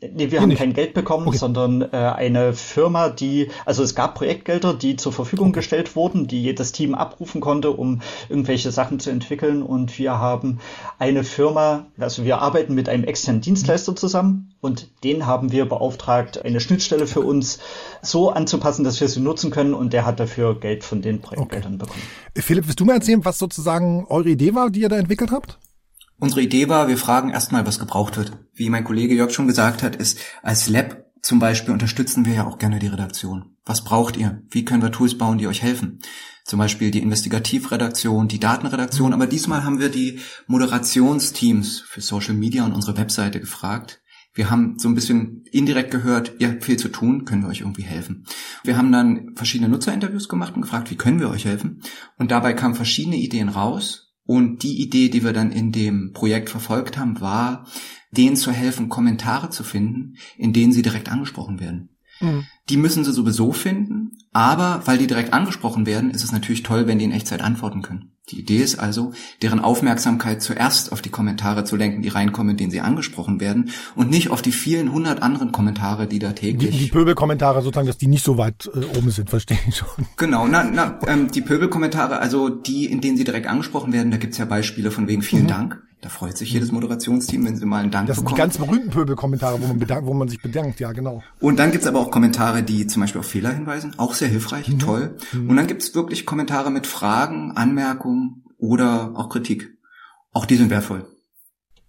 Nee, 0.00 0.30
wir 0.30 0.40
haben 0.40 0.48
nicht. 0.48 0.58
kein 0.58 0.74
Geld 0.74 0.92
bekommen, 0.92 1.28
okay. 1.28 1.36
sondern 1.36 1.82
äh, 1.82 1.86
eine 1.96 2.52
Firma, 2.52 3.08
die, 3.08 3.50
also 3.64 3.82
es 3.82 3.94
gab 3.94 4.16
Projektgelder, 4.16 4.74
die 4.74 4.96
zur 4.96 5.12
Verfügung 5.12 5.48
okay. 5.48 5.60
gestellt 5.60 5.94
wurden, 5.96 6.26
die 6.26 6.42
jedes 6.42 6.72
Team 6.72 6.94
abrufen 6.94 7.40
konnte, 7.40 7.70
um 7.70 8.02
irgendwelche 8.28 8.70
Sachen 8.70 9.00
zu 9.00 9.10
entwickeln. 9.10 9.62
Und 9.62 9.96
wir 9.98 10.18
haben 10.18 10.58
eine 10.98 11.24
Firma, 11.24 11.86
also 11.96 12.24
wir 12.24 12.38
arbeiten 12.38 12.74
mit 12.74 12.88
einem 12.88 13.04
externen 13.04 13.40
Dienstleister 13.40 13.94
zusammen 13.96 14.52
und 14.60 14.88
den 15.04 15.26
haben 15.26 15.52
wir 15.52 15.66
beauftragt, 15.66 16.44
eine 16.44 16.60
Schnittstelle 16.60 17.06
für 17.06 17.20
uns 17.20 17.60
so 18.02 18.30
anzupassen, 18.30 18.84
dass 18.84 19.00
wir 19.00 19.08
sie 19.08 19.20
nutzen 19.20 19.50
können. 19.50 19.74
Und 19.74 19.92
der 19.92 20.04
hat 20.04 20.18
dafür 20.20 20.58
Geld 20.58 20.84
von 20.84 21.02
den 21.02 21.20
Projektgeldern 21.20 21.74
okay. 21.74 21.84
bekommen. 21.84 22.02
Philipp, 22.36 22.66
willst 22.66 22.80
du 22.80 22.84
mir 22.84 22.94
erzählen, 22.94 23.24
was 23.24 23.38
sozusagen 23.38 24.06
eure 24.08 24.30
Idee 24.30 24.54
war, 24.54 24.70
die 24.70 24.80
ihr 24.80 24.88
da 24.88 24.96
entwickelt 24.96 25.30
habt? 25.30 25.58
Unsere 26.18 26.42
Idee 26.42 26.68
war, 26.68 26.88
wir 26.88 26.98
fragen 26.98 27.30
erstmal, 27.30 27.66
was 27.66 27.78
gebraucht 27.78 28.16
wird. 28.16 28.32
Wie 28.54 28.70
mein 28.70 28.84
Kollege 28.84 29.14
Jörg 29.14 29.32
schon 29.32 29.48
gesagt 29.48 29.82
hat, 29.82 29.96
ist 29.96 30.18
als 30.42 30.68
Lab 30.68 31.04
zum 31.24 31.38
Beispiel 31.38 31.72
unterstützen 31.72 32.26
wir 32.26 32.34
ja 32.34 32.46
auch 32.46 32.58
gerne 32.58 32.78
die 32.78 32.86
Redaktion. 32.86 33.56
Was 33.64 33.82
braucht 33.82 34.18
ihr? 34.18 34.42
Wie 34.50 34.66
können 34.66 34.82
wir 34.82 34.92
Tools 34.92 35.16
bauen, 35.16 35.38
die 35.38 35.46
euch 35.46 35.62
helfen? 35.62 36.00
Zum 36.44 36.58
Beispiel 36.58 36.90
die 36.90 37.00
Investigativredaktion, 37.00 38.28
die 38.28 38.38
Datenredaktion, 38.38 39.14
aber 39.14 39.26
diesmal 39.26 39.64
haben 39.64 39.80
wir 39.80 39.88
die 39.88 40.20
Moderationsteams 40.46 41.80
für 41.80 42.02
Social 42.02 42.34
Media 42.34 42.66
und 42.66 42.74
unsere 42.74 42.98
Webseite 42.98 43.40
gefragt. 43.40 44.02
Wir 44.34 44.50
haben 44.50 44.78
so 44.78 44.86
ein 44.88 44.94
bisschen 44.94 45.44
indirekt 45.50 45.90
gehört, 45.92 46.32
ihr 46.40 46.48
habt 46.48 46.64
viel 46.64 46.76
zu 46.76 46.88
tun, 46.88 47.24
können 47.24 47.42
wir 47.42 47.48
euch 47.48 47.60
irgendwie 47.60 47.84
helfen. 47.84 48.26
Wir 48.62 48.76
haben 48.76 48.92
dann 48.92 49.34
verschiedene 49.34 49.70
Nutzerinterviews 49.70 50.28
gemacht 50.28 50.54
und 50.54 50.62
gefragt, 50.62 50.90
wie 50.90 50.96
können 50.96 51.20
wir 51.20 51.30
euch 51.30 51.46
helfen? 51.46 51.80
Und 52.18 52.32
dabei 52.32 52.52
kamen 52.52 52.74
verschiedene 52.74 53.16
Ideen 53.16 53.48
raus, 53.48 54.13
und 54.26 54.62
die 54.62 54.80
Idee, 54.82 55.08
die 55.08 55.22
wir 55.22 55.32
dann 55.32 55.52
in 55.52 55.72
dem 55.72 56.12
Projekt 56.12 56.50
verfolgt 56.50 56.98
haben, 56.98 57.20
war, 57.20 57.66
denen 58.10 58.36
zu 58.36 58.52
helfen, 58.52 58.88
Kommentare 58.88 59.50
zu 59.50 59.64
finden, 59.64 60.16
in 60.36 60.52
denen 60.52 60.72
sie 60.72 60.82
direkt 60.82 61.10
angesprochen 61.10 61.60
werden. 61.60 61.90
Mhm. 62.20 62.46
Die 62.68 62.76
müssen 62.76 63.04
sie 63.04 63.12
sowieso 63.12 63.52
finden, 63.52 64.12
aber 64.32 64.82
weil 64.86 64.98
die 64.98 65.06
direkt 65.06 65.32
angesprochen 65.32 65.86
werden, 65.86 66.10
ist 66.10 66.24
es 66.24 66.32
natürlich 66.32 66.62
toll, 66.62 66.86
wenn 66.86 66.98
die 66.98 67.04
in 67.04 67.12
Echtzeit 67.12 67.42
antworten 67.42 67.82
können. 67.82 68.13
Die 68.30 68.40
Idee 68.40 68.62
ist 68.62 68.78
also, 68.78 69.12
deren 69.42 69.60
Aufmerksamkeit 69.60 70.40
zuerst 70.40 70.92
auf 70.92 71.02
die 71.02 71.10
Kommentare 71.10 71.64
zu 71.64 71.76
lenken, 71.76 72.00
die 72.00 72.08
reinkommen, 72.08 72.52
in 72.52 72.56
denen 72.56 72.70
sie 72.70 72.80
angesprochen 72.80 73.38
werden 73.38 73.68
und 73.94 74.08
nicht 74.08 74.30
auf 74.30 74.40
die 74.40 74.52
vielen 74.52 74.92
hundert 74.92 75.20
anderen 75.22 75.52
Kommentare, 75.52 76.06
die 76.06 76.20
da 76.20 76.32
täglich... 76.32 76.70
Die, 76.70 76.84
die 76.84 76.90
Pöbelkommentare 76.90 77.60
sozusagen, 77.60 77.86
dass 77.86 77.98
die 77.98 78.06
nicht 78.06 78.24
so 78.24 78.38
weit 78.38 78.70
äh, 78.74 78.96
oben 78.96 79.10
sind, 79.10 79.28
verstehe 79.28 79.58
ich 79.68 79.76
schon. 79.76 80.06
Genau, 80.16 80.46
na, 80.46 80.64
na, 80.64 80.98
ähm, 81.06 81.30
die 81.30 81.42
Pöbelkommentare, 81.42 82.18
also 82.18 82.48
die, 82.48 82.86
in 82.86 83.02
denen 83.02 83.18
sie 83.18 83.24
direkt 83.24 83.46
angesprochen 83.46 83.92
werden, 83.92 84.10
da 84.10 84.16
gibt's 84.16 84.38
ja 84.38 84.46
Beispiele 84.46 84.90
von 84.90 85.06
wegen 85.06 85.20
vielen 85.20 85.42
mhm. 85.42 85.48
Dank. 85.48 85.82
Da 86.04 86.10
freut 86.10 86.36
sich 86.36 86.52
jedes 86.52 86.70
Moderationsteam, 86.70 87.46
wenn 87.46 87.56
sie 87.56 87.64
mal 87.64 87.82
einen 87.82 87.90
Dank 87.90 88.08
das 88.08 88.18
bekommen. 88.18 88.36
Das 88.36 88.52
sind 88.52 88.62
die 88.62 88.66
ganz 88.66 88.70
berühmten 88.70 88.90
Pöbelkommentare, 88.90 89.62
wo 89.62 89.66
man, 89.66 89.78
bedankt, 89.78 90.06
wo 90.06 90.12
man 90.12 90.28
sich 90.28 90.42
bedankt, 90.42 90.78
ja 90.78 90.92
genau. 90.92 91.22
Und 91.40 91.58
dann 91.58 91.72
gibt's 91.72 91.86
aber 91.86 91.98
auch 91.98 92.10
Kommentare, 92.10 92.62
die 92.62 92.86
zum 92.86 93.00
Beispiel 93.00 93.20
auf 93.20 93.26
Fehler 93.26 93.54
hinweisen, 93.54 93.94
auch 93.96 94.12
sehr 94.12 94.28
hilfreich, 94.28 94.68
mhm. 94.68 94.78
toll. 94.80 95.16
Mhm. 95.32 95.48
Und 95.48 95.56
dann 95.56 95.66
gibt's 95.66 95.94
wirklich 95.94 96.26
Kommentare 96.26 96.70
mit 96.70 96.86
Fragen, 96.86 97.52
Anmerkungen, 97.52 98.44
oder 98.58 99.12
auch 99.14 99.28
Kritik. 99.28 99.78
Auch 100.32 100.46
die 100.46 100.56
sind 100.56 100.70
wertvoll. 100.70 101.06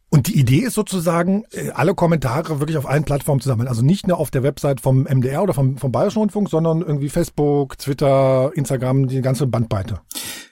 Und 0.09 0.27
die 0.27 0.39
Idee 0.39 0.59
ist 0.59 0.75
sozusagen, 0.75 1.43
äh, 1.51 1.71
alle 1.71 1.93
Kommentare 1.93 2.59
wirklich 2.59 2.77
auf 2.77 2.87
allen 2.87 3.03
Plattformen 3.03 3.41
zu 3.41 3.49
sammeln. 3.49 3.67
Also 3.67 3.81
nicht 3.81 4.07
nur 4.07 4.17
auf 4.17 4.31
der 4.31 4.43
Website 4.43 4.79
vom 4.79 5.03
MDR 5.03 5.43
oder 5.43 5.53
vom, 5.53 5.77
vom 5.77 5.91
Bayerischen 5.91 6.19
Rundfunk, 6.19 6.49
sondern 6.49 6.81
irgendwie 6.81 7.09
Facebook, 7.09 7.77
Twitter, 7.77 8.51
Instagram, 8.55 9.07
die 9.07 9.21
ganze 9.21 9.45
Bandbreite. 9.47 9.99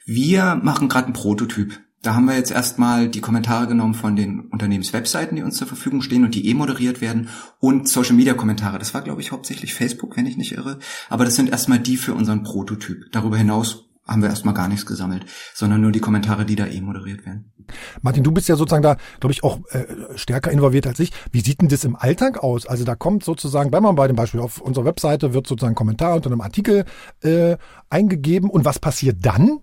Wir 0.06 0.56
machen 0.56 0.90
gerade 0.90 1.06
einen 1.06 1.14
Prototyp. 1.14 1.80
Da 2.04 2.16
haben 2.16 2.26
wir 2.26 2.36
jetzt 2.36 2.52
erstmal 2.52 3.08
die 3.08 3.22
Kommentare 3.22 3.66
genommen 3.66 3.94
von 3.94 4.18
den 4.18 4.42
Unternehmenswebseiten, 4.50 5.38
die 5.38 5.42
uns 5.42 5.56
zur 5.56 5.68
Verfügung 5.68 6.02
stehen 6.02 6.26
und 6.26 6.36
die 6.36 6.50
eh 6.50 6.54
moderiert 6.54 7.00
werden 7.00 7.30
und 7.60 7.88
Social 7.88 8.16
Media 8.16 8.34
Kommentare. 8.34 8.78
Das 8.78 8.94
war, 8.94 9.02
glaube 9.02 9.22
ich, 9.22 9.32
hauptsächlich 9.32 9.74
Facebook, 9.74 10.18
wenn 10.18 10.26
ich 10.26 10.36
nicht 10.36 10.52
irre. 10.52 10.80
Aber 11.10 11.24
das 11.24 11.36
sind 11.36 11.50
erstmal 11.50 11.80
die 11.80 11.96
für 11.96 12.14
unseren 12.14 12.44
Prototyp. 12.44 13.10
Darüber 13.14 13.38
hinaus 13.38 13.86
haben 14.06 14.22
wir 14.22 14.28
erstmal 14.28 14.54
gar 14.54 14.68
nichts 14.68 14.86
gesammelt, 14.86 15.26
sondern 15.54 15.80
nur 15.80 15.94
die 15.94 16.02
Kommentare, 16.02 16.44
die 16.44 16.58
da 16.58 16.68
eh 16.68 16.82
moderiert 16.82 17.26
werden. 17.26 17.54
Martin, 18.02 18.26
du 18.26 18.34
bist 18.34 18.50
ja 18.50 18.58
sozusagen 18.58 18.84
da, 18.84 18.98
glaube 19.22 19.32
ich, 19.32 19.46
auch 19.46 19.60
äh, 19.70 19.86
stärker 20.16 20.52
involviert 20.52 20.86
als 20.86 21.00
ich. 21.00 21.12
Wie 21.32 21.40
sieht 21.40 21.62
denn 21.62 21.70
das 21.70 21.86
im 21.86 21.96
Alltag 21.96 22.44
aus? 22.44 22.66
Also 22.68 22.84
da 22.84 22.96
kommt 22.96 23.24
sozusagen, 23.24 23.72
bleiben 23.72 23.86
wir 23.86 23.94
bei 23.94 24.08
dem 24.08 24.18
Beispiel, 24.18 24.42
auf 24.42 24.60
unserer 24.60 24.84
Webseite 24.84 25.34
wird 25.34 25.48
sozusagen 25.48 25.72
ein 25.72 25.76
Kommentar 25.76 26.16
unter 26.16 26.30
einem 26.30 26.42
Artikel 26.42 26.84
äh, 27.22 27.56
eingegeben 27.90 28.50
und 28.50 28.66
was 28.66 28.80
passiert 28.80 29.26
dann? 29.26 29.62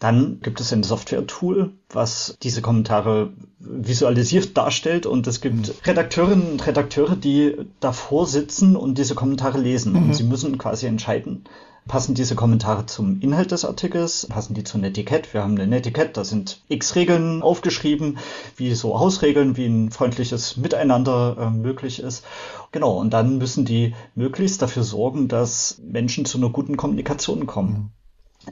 Dann 0.00 0.40
gibt 0.40 0.60
es 0.60 0.72
ein 0.72 0.82
Software-Tool, 0.82 1.72
was 1.90 2.36
diese 2.42 2.62
Kommentare 2.62 3.32
visualisiert 3.58 4.56
darstellt 4.56 5.06
und 5.06 5.26
es 5.26 5.40
gibt 5.40 5.68
mhm. 5.68 5.74
Redakteurinnen 5.84 6.52
und 6.52 6.66
Redakteure, 6.66 7.14
die 7.14 7.56
davor 7.78 8.26
sitzen 8.26 8.74
und 8.74 8.98
diese 8.98 9.14
Kommentare 9.14 9.58
lesen 9.58 9.92
mhm. 9.92 10.02
und 10.02 10.14
sie 10.14 10.24
müssen 10.24 10.58
quasi 10.58 10.86
entscheiden, 10.86 11.44
Passen 11.90 12.14
diese 12.14 12.34
Kommentare 12.36 12.86
zum 12.86 13.20
Inhalt 13.20 13.50
des 13.50 13.64
Artikels? 13.64 14.26
Passen 14.28 14.54
die 14.54 14.64
zu 14.64 14.76
einem 14.76 14.84
Etikett? 14.84 15.32
Wir 15.34 15.42
haben 15.42 15.58
ein 15.58 15.72
Etikett, 15.72 16.16
da 16.16 16.24
sind 16.24 16.62
x 16.68 16.94
Regeln 16.94 17.42
aufgeschrieben, 17.42 18.18
wie 18.56 18.74
so 18.74 19.00
Hausregeln, 19.00 19.56
wie 19.56 19.66
ein 19.66 19.90
freundliches 19.90 20.56
Miteinander 20.56 21.36
äh, 21.38 21.50
möglich 21.50 22.00
ist. 22.00 22.24
Genau, 22.70 22.98
und 22.98 23.10
dann 23.10 23.38
müssen 23.38 23.64
die 23.64 23.94
möglichst 24.14 24.62
dafür 24.62 24.84
sorgen, 24.84 25.26
dass 25.26 25.80
Menschen 25.82 26.26
zu 26.26 26.38
einer 26.38 26.50
guten 26.50 26.76
Kommunikation 26.76 27.46
kommen. 27.46 27.72
Mhm. 27.72 27.90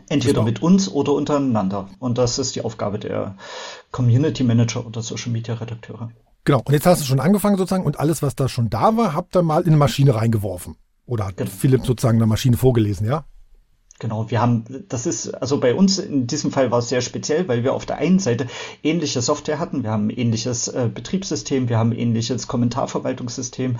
Entweder 0.08 0.42
mit 0.42 0.62
uns 0.62 0.88
oder 0.90 1.12
untereinander. 1.12 1.88
Und 1.98 2.18
das 2.18 2.38
ist 2.38 2.54
die 2.54 2.62
Aufgabe 2.62 2.98
der 2.98 3.36
Community 3.90 4.44
Manager 4.44 4.86
oder 4.86 5.02
Social 5.02 5.32
Media 5.32 5.54
Redakteure. 5.54 6.10
Genau. 6.44 6.62
Und 6.64 6.72
jetzt 6.72 6.86
hast 6.86 7.02
du 7.02 7.06
schon 7.06 7.20
angefangen 7.20 7.56
sozusagen 7.56 7.84
und 7.84 7.98
alles, 7.98 8.22
was 8.22 8.34
da 8.34 8.48
schon 8.48 8.70
da 8.70 8.96
war, 8.96 9.14
habt 9.14 9.36
ihr 9.36 9.42
mal 9.42 9.62
in 9.62 9.68
eine 9.68 9.76
Maschine 9.76 10.14
reingeworfen. 10.14 10.76
Oder 11.06 11.26
hat 11.26 11.36
genau. 11.36 11.50
Philipp 11.50 11.86
sozusagen 11.86 12.18
eine 12.18 12.26
Maschine 12.26 12.56
vorgelesen, 12.56 13.06
ja? 13.06 13.24
Genau, 14.00 14.30
wir 14.30 14.40
haben, 14.40 14.64
das 14.88 15.06
ist, 15.06 15.28
also 15.28 15.58
bei 15.58 15.74
uns 15.74 15.98
in 15.98 16.28
diesem 16.28 16.52
Fall 16.52 16.70
war 16.70 16.78
es 16.78 16.88
sehr 16.88 17.00
speziell, 17.00 17.48
weil 17.48 17.64
wir 17.64 17.74
auf 17.74 17.84
der 17.84 17.98
einen 17.98 18.20
Seite 18.20 18.46
ähnliche 18.84 19.20
Software 19.20 19.58
hatten, 19.58 19.82
wir 19.82 19.90
haben 19.90 20.08
ähnliches 20.08 20.68
äh, 20.68 20.88
Betriebssystem, 20.92 21.68
wir 21.68 21.78
haben 21.78 21.90
ähnliches 21.90 22.46
Kommentarverwaltungssystem, 22.46 23.76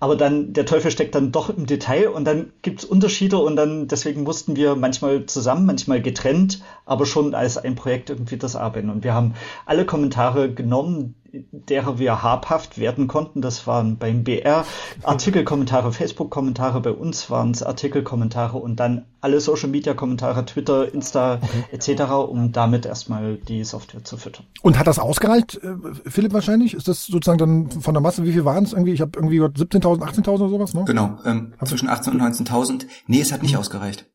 aber 0.00 0.16
dann, 0.16 0.52
der 0.54 0.66
Teufel 0.66 0.90
steckt 0.90 1.14
dann 1.14 1.30
doch 1.30 1.50
im 1.50 1.66
Detail 1.66 2.08
und 2.08 2.24
dann 2.24 2.52
gibt 2.62 2.80
es 2.80 2.84
Unterschiede 2.84 3.38
und 3.38 3.54
dann, 3.54 3.86
deswegen 3.86 4.24
mussten 4.24 4.56
wir 4.56 4.74
manchmal 4.74 5.26
zusammen, 5.26 5.66
manchmal 5.66 6.02
getrennt, 6.02 6.64
aber 6.90 7.06
schon 7.06 7.34
als 7.34 7.56
ein 7.56 7.76
Projekt 7.76 8.10
irgendwie 8.10 8.36
das 8.36 8.56
arbeiten. 8.56 8.90
Und 8.90 9.04
wir 9.04 9.14
haben 9.14 9.34
alle 9.64 9.86
Kommentare 9.86 10.52
genommen, 10.52 11.14
derer 11.52 12.00
wir 12.00 12.20
habhaft 12.24 12.78
werden 12.78 13.06
konnten. 13.06 13.40
Das 13.40 13.68
waren 13.68 13.96
beim 13.96 14.24
BR 14.24 14.66
Artikelkommentare, 15.04 15.92
Facebook-Kommentare, 15.92 16.80
bei 16.80 16.90
uns 16.90 17.30
waren 17.30 17.52
es 17.52 17.62
Artikelkommentare 17.62 18.58
und 18.58 18.80
dann 18.80 19.06
alle 19.20 19.40
Social-Media-Kommentare, 19.40 20.44
Twitter, 20.46 20.92
Insta 20.92 21.38
okay. 21.40 21.64
etc., 21.70 22.10
um 22.28 22.50
damit 22.50 22.86
erstmal 22.86 23.36
die 23.36 23.62
Software 23.62 24.02
zu 24.02 24.16
füttern. 24.16 24.46
Und 24.62 24.76
hat 24.76 24.88
das 24.88 24.98
ausgereicht, 24.98 25.60
äh, 25.62 25.76
Philipp 26.10 26.32
wahrscheinlich? 26.32 26.74
Ist 26.74 26.88
das 26.88 27.06
sozusagen 27.06 27.38
dann 27.38 27.70
von 27.70 27.94
der 27.94 28.00
Masse, 28.00 28.24
wie 28.24 28.32
viel 28.32 28.44
waren 28.44 28.64
es 28.64 28.72
irgendwie? 28.72 28.94
Ich 28.94 29.00
habe 29.00 29.12
irgendwie 29.14 29.40
17.000, 29.40 30.00
18.000 30.00 30.28
oder 30.28 30.48
sowas, 30.48 30.74
ne? 30.74 30.82
Genau, 30.86 31.18
ähm, 31.24 31.52
zwischen 31.64 31.88
18.000 31.88 32.10
und 32.10 32.20
19.000. 32.22 32.86
Nee, 33.06 33.20
es 33.20 33.30
hat 33.30 33.42
nicht 33.42 33.52
mhm. 33.52 33.60
ausgereicht. 33.60 34.06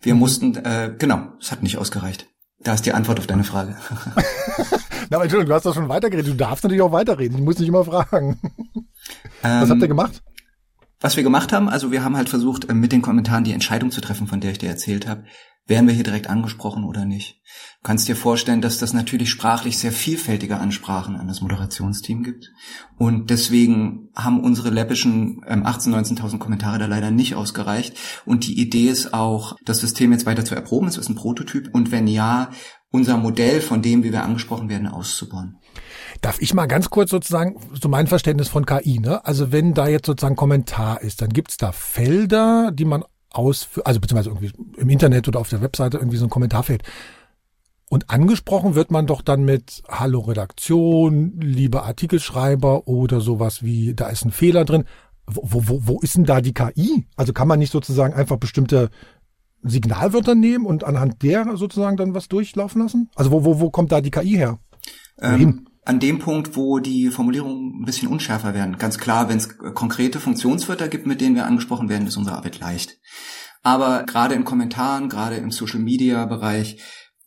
Wir 0.00 0.14
mussten, 0.14 0.56
äh, 0.56 0.94
genau, 0.96 1.28
es 1.40 1.50
hat 1.50 1.62
nicht 1.62 1.78
ausgereicht. 1.78 2.26
Da 2.60 2.74
ist 2.74 2.86
die 2.86 2.92
Antwort 2.92 3.18
auf 3.18 3.26
deine 3.26 3.44
Frage. 3.44 3.76
Na, 5.10 5.16
aber 5.16 5.24
Entschuldigung, 5.24 5.46
du 5.46 5.54
hast 5.54 5.64
doch 5.66 5.74
schon 5.74 5.88
weitergeredet. 5.88 6.32
Du 6.32 6.36
darfst 6.36 6.64
natürlich 6.64 6.82
auch 6.82 6.92
weiterreden. 6.92 7.38
Ich 7.38 7.44
muss 7.44 7.58
nicht 7.58 7.68
immer 7.68 7.84
fragen. 7.84 8.38
Ähm, 9.42 9.62
Was 9.62 9.70
habt 9.70 9.82
ihr 9.82 9.88
gemacht? 9.88 10.22
Was 11.00 11.16
wir 11.16 11.22
gemacht 11.22 11.52
haben, 11.52 11.68
also 11.68 11.92
wir 11.92 12.02
haben 12.02 12.16
halt 12.16 12.28
versucht, 12.28 12.68
äh, 12.68 12.74
mit 12.74 12.90
den 12.90 13.02
Kommentaren 13.02 13.44
die 13.44 13.52
Entscheidung 13.52 13.92
zu 13.92 14.00
treffen, 14.00 14.26
von 14.26 14.40
der 14.40 14.50
ich 14.50 14.58
dir 14.58 14.68
erzählt 14.68 15.06
habe. 15.06 15.24
Werden 15.68 15.86
wir 15.86 15.94
hier 15.94 16.04
direkt 16.04 16.28
angesprochen 16.28 16.84
oder 16.84 17.04
nicht. 17.04 17.40
Du 17.80 17.82
kannst 17.84 18.08
dir 18.08 18.16
vorstellen, 18.16 18.60
dass 18.60 18.78
das 18.78 18.94
natürlich 18.94 19.30
sprachlich 19.30 19.78
sehr 19.78 19.92
vielfältige 19.92 20.58
Ansprachen 20.58 21.16
an 21.16 21.28
das 21.28 21.42
Moderationsteam 21.42 22.22
gibt. 22.22 22.50
Und 22.96 23.30
deswegen 23.30 24.08
haben 24.16 24.40
unsere 24.40 24.70
läppischen 24.70 25.42
ähm, 25.46 25.64
18.000, 25.64 26.18
19.000 26.18 26.38
Kommentare 26.38 26.78
da 26.78 26.86
leider 26.86 27.10
nicht 27.10 27.34
ausgereicht. 27.34 27.96
Und 28.24 28.46
die 28.46 28.58
Idee 28.58 28.88
ist 28.88 29.12
auch, 29.12 29.56
das 29.64 29.78
System 29.78 30.10
jetzt 30.12 30.26
weiter 30.26 30.44
zu 30.44 30.54
erproben. 30.54 30.88
Es 30.88 30.96
ist 30.96 31.08
ein 31.08 31.14
Prototyp. 31.14 31.68
Und 31.72 31.92
wenn 31.92 32.08
ja, 32.08 32.50
unser 32.90 33.18
Modell 33.18 33.60
von 33.60 33.82
dem, 33.82 34.02
wie 34.02 34.12
wir 34.12 34.22
angesprochen 34.22 34.70
werden, 34.70 34.88
auszubauen. 34.88 35.58
Darf 36.22 36.40
ich 36.40 36.54
mal 36.54 36.66
ganz 36.66 36.88
kurz 36.88 37.10
sozusagen 37.10 37.60
so 37.78 37.88
mein 37.88 38.06
Verständnis 38.06 38.48
von 38.48 38.64
KI, 38.64 38.98
ne? 38.98 39.24
Also 39.26 39.52
wenn 39.52 39.74
da 39.74 39.86
jetzt 39.86 40.06
sozusagen 40.06 40.36
Kommentar 40.36 41.02
ist, 41.02 41.20
dann 41.20 41.28
gibt's 41.28 41.58
da 41.58 41.72
Felder, 41.72 42.72
die 42.72 42.86
man 42.86 43.04
ausführt, 43.30 43.86
also 43.86 44.00
beziehungsweise 44.00 44.30
irgendwie 44.30 44.52
im 44.80 44.88
Internet 44.88 45.28
oder 45.28 45.40
auf 45.40 45.48
der 45.48 45.60
Webseite 45.60 45.98
irgendwie 45.98 46.16
so 46.16 46.26
ein 46.26 46.30
Kommentarfeld. 46.30 46.82
Und 47.90 48.10
angesprochen 48.10 48.74
wird 48.74 48.90
man 48.90 49.06
doch 49.06 49.22
dann 49.22 49.44
mit 49.44 49.82
Hallo 49.88 50.20
Redaktion, 50.20 51.40
lieber 51.40 51.84
Artikelschreiber 51.84 52.86
oder 52.86 53.20
sowas 53.20 53.62
wie, 53.62 53.94
da 53.94 54.08
ist 54.08 54.24
ein 54.24 54.30
Fehler 54.30 54.64
drin. 54.64 54.84
Wo, 55.26 55.62
wo, 55.66 55.86
wo 55.86 56.00
ist 56.00 56.16
denn 56.16 56.24
da 56.24 56.40
die 56.40 56.54
KI? 56.54 57.06
Also 57.16 57.32
kann 57.32 57.48
man 57.48 57.58
nicht 57.58 57.72
sozusagen 57.72 58.14
einfach 58.14 58.36
bestimmte 58.36 58.90
Signalwörter 59.62 60.34
nehmen 60.34 60.66
und 60.66 60.84
anhand 60.84 61.22
der 61.22 61.56
sozusagen 61.56 61.96
dann 61.96 62.14
was 62.14 62.28
durchlaufen 62.28 62.82
lassen? 62.82 63.10
Also 63.14 63.30
wo, 63.30 63.44
wo, 63.44 63.60
wo 63.60 63.70
kommt 63.70 63.92
da 63.92 64.00
die 64.00 64.10
KI 64.10 64.36
her? 64.36 64.58
Ähm, 65.20 65.67
an 65.88 66.00
dem 66.00 66.18
Punkt, 66.18 66.54
wo 66.54 66.80
die 66.80 67.08
Formulierungen 67.08 67.80
ein 67.80 67.86
bisschen 67.86 68.08
unschärfer 68.08 68.52
werden. 68.52 68.76
Ganz 68.76 68.98
klar, 68.98 69.30
wenn 69.30 69.38
es 69.38 69.56
konkrete 69.56 70.20
Funktionswörter 70.20 70.86
gibt, 70.86 71.06
mit 71.06 71.22
denen 71.22 71.34
wir 71.34 71.46
angesprochen 71.46 71.88
werden, 71.88 72.06
ist 72.06 72.18
unsere 72.18 72.36
Arbeit 72.36 72.60
leicht. 72.60 72.98
Aber 73.62 74.04
gerade 74.04 74.34
in 74.34 74.44
Kommentaren, 74.44 75.08
gerade 75.08 75.36
im 75.36 75.50
Social-Media-Bereich, 75.50 76.82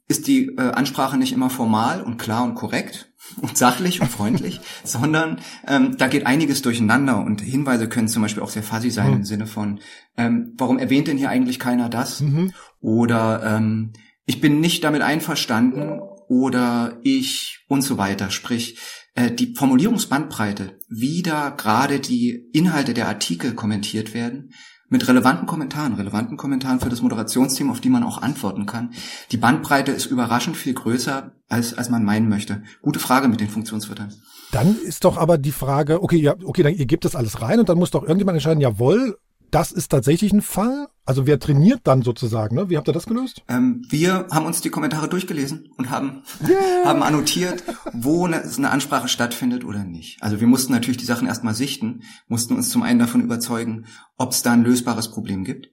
ist 0.07 0.27
die 0.27 0.49
äh, 0.57 0.61
Ansprache 0.73 1.17
nicht 1.17 1.33
immer 1.33 1.49
formal 1.49 2.03
und 2.03 2.17
klar 2.17 2.43
und 2.43 2.53
korrekt 2.53 3.11
und 3.41 3.57
sachlich 3.57 3.99
und 3.99 4.11
freundlich, 4.11 4.61
sondern 4.83 5.39
ähm, 5.65 5.97
da 5.97 6.07
geht 6.07 6.27
einiges 6.27 6.61
durcheinander 6.61 7.17
und 7.17 7.41
Hinweise 7.41 7.89
können 7.89 8.09
zum 8.09 8.21
Beispiel 8.21 8.43
auch 8.43 8.49
sehr 8.51 8.61
fuzzy 8.61 8.91
sein 8.91 9.07
mhm. 9.07 9.17
im 9.17 9.23
Sinne 9.23 9.47
von, 9.47 9.79
ähm, 10.17 10.53
warum 10.59 10.77
erwähnt 10.77 11.07
denn 11.07 11.17
hier 11.17 11.29
eigentlich 11.29 11.57
keiner 11.57 11.89
das? 11.89 12.21
Mhm. 12.21 12.53
Oder 12.79 13.41
ähm, 13.43 13.93
ich 14.25 14.39
bin 14.39 14.59
nicht 14.59 14.83
damit 14.83 15.01
einverstanden 15.01 15.99
oder 16.31 16.97
ich 17.03 17.65
und 17.67 17.81
so 17.81 17.97
weiter. 17.97 18.31
Sprich, 18.31 18.79
äh, 19.15 19.31
die 19.31 19.53
Formulierungsbandbreite, 19.53 20.79
wie 20.87 21.23
da 21.23 21.49
gerade 21.49 21.99
die 21.99 22.49
Inhalte 22.53 22.93
der 22.93 23.09
Artikel 23.09 23.53
kommentiert 23.53 24.13
werden, 24.13 24.53
mit 24.87 25.05
relevanten 25.09 25.45
Kommentaren, 25.45 25.93
relevanten 25.93 26.37
Kommentaren 26.37 26.79
für 26.79 26.87
das 26.87 27.01
Moderationsteam, 27.01 27.69
auf 27.69 27.81
die 27.81 27.89
man 27.89 28.03
auch 28.03 28.21
antworten 28.21 28.65
kann. 28.65 28.93
Die 29.31 29.37
Bandbreite 29.37 29.91
ist 29.91 30.05
überraschend 30.05 30.55
viel 30.55 30.73
größer, 30.73 31.33
als, 31.49 31.77
als 31.77 31.89
man 31.89 32.05
meinen 32.05 32.29
möchte. 32.29 32.63
Gute 32.81 32.99
Frage 32.99 33.27
mit 33.27 33.41
den 33.41 33.49
Funktionswörtern. 33.49 34.13
Dann 34.53 34.77
ist 34.77 35.03
doch 35.03 35.17
aber 35.17 35.37
die 35.37 35.51
Frage, 35.51 36.01
okay, 36.01 36.17
ja, 36.17 36.35
okay, 36.45 36.63
dann 36.63 36.75
ihr 36.75 36.85
gebt 36.85 37.03
das 37.03 37.17
alles 37.17 37.41
rein 37.41 37.59
und 37.59 37.67
dann 37.67 37.77
muss 37.77 37.91
doch 37.91 38.03
irgendjemand 38.03 38.37
entscheiden, 38.37 38.61
jawohl, 38.61 39.17
das 39.51 39.71
ist 39.71 39.89
tatsächlich 39.89 40.33
ein 40.33 40.41
Fall? 40.41 40.87
Also 41.05 41.27
wer 41.27 41.39
trainiert 41.39 41.81
dann 41.83 42.03
sozusagen? 42.03 42.55
Ne? 42.55 42.69
Wie 42.69 42.77
habt 42.77 42.87
ihr 42.87 42.93
das 42.93 43.05
gelöst? 43.05 43.43
Ähm, 43.47 43.85
wir 43.89 44.27
haben 44.31 44.45
uns 44.45 44.61
die 44.61 44.69
Kommentare 44.69 45.09
durchgelesen 45.09 45.69
und 45.77 45.89
haben, 45.89 46.23
yeah. 46.47 46.59
haben 46.85 47.03
annotiert, 47.03 47.63
wo 47.91 48.25
eine, 48.25 48.43
eine, 48.43 48.69
Ansprache 48.69 49.07
stattfindet 49.07 49.65
oder 49.65 49.83
nicht. 49.83 50.21
Also 50.23 50.39
wir 50.39 50.47
mussten 50.47 50.71
natürlich 50.71 50.97
die 50.97 51.05
Sachen 51.05 51.27
erstmal 51.27 51.53
sichten, 51.53 52.03
mussten 52.27 52.55
uns 52.55 52.69
zum 52.69 52.83
einen 52.83 52.99
davon 52.99 53.21
überzeugen, 53.21 53.85
ob 54.17 54.31
es 54.31 54.41
da 54.41 54.53
ein 54.53 54.63
lösbares 54.63 55.11
Problem 55.11 55.43
gibt. 55.43 55.69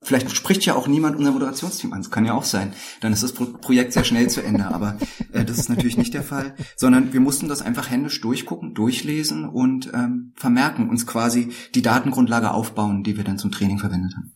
Vielleicht 0.00 0.30
spricht 0.30 0.64
ja 0.64 0.74
auch 0.74 0.86
niemand 0.86 1.16
unser 1.16 1.32
Moderationsteam 1.32 1.92
an. 1.92 2.02
Das 2.02 2.10
kann 2.10 2.24
ja 2.24 2.32
auch 2.32 2.44
sein. 2.44 2.72
Dann 3.00 3.12
ist 3.12 3.24
das 3.24 3.32
Projekt 3.32 3.92
sehr 3.92 4.04
schnell 4.04 4.30
zu 4.30 4.40
Ende. 4.42 4.66
Aber 4.66 4.96
äh, 5.32 5.44
das 5.44 5.58
ist 5.58 5.68
natürlich 5.68 5.96
nicht 5.96 6.14
der 6.14 6.22
Fall. 6.22 6.54
Sondern 6.76 7.12
wir 7.12 7.20
mussten 7.20 7.48
das 7.48 7.62
einfach 7.62 7.90
händisch 7.90 8.20
durchgucken, 8.20 8.74
durchlesen 8.74 9.48
und 9.48 9.90
ähm, 9.92 10.32
vermerken, 10.36 10.88
uns 10.88 11.06
quasi 11.06 11.52
die 11.74 11.82
Datengrundlage 11.82 12.52
aufbauen, 12.52 13.02
die 13.02 13.16
wir 13.16 13.24
dann 13.24 13.38
zum 13.38 13.50
Training 13.50 13.78
verwendet 13.78 14.14
haben. 14.16 14.32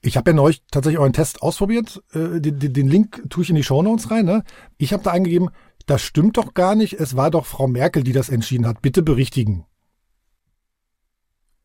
Ich 0.00 0.16
habe 0.16 0.30
ja 0.30 0.34
neulich 0.34 0.62
tatsächlich 0.70 0.98
euren 0.98 1.12
Test 1.12 1.42
ausprobiert. 1.42 2.02
Äh, 2.12 2.40
den, 2.40 2.58
den, 2.58 2.88
Link 2.88 3.22
tue 3.28 3.42
ich 3.42 3.50
in 3.50 3.56
die 3.56 3.62
Show 3.62 3.82
Notes 3.82 4.10
rein. 4.10 4.24
Ne? 4.24 4.44
Ich 4.78 4.92
habe 4.92 5.02
da 5.02 5.10
eingegeben, 5.10 5.50
das 5.86 6.02
stimmt 6.02 6.38
doch 6.38 6.54
gar 6.54 6.74
nicht. 6.74 6.94
Es 6.94 7.16
war 7.16 7.30
doch 7.30 7.46
Frau 7.46 7.68
Merkel, 7.68 8.02
die 8.02 8.12
das 8.12 8.30
entschieden 8.30 8.66
hat. 8.66 8.82
Bitte 8.82 9.02
berichtigen. 9.02 9.66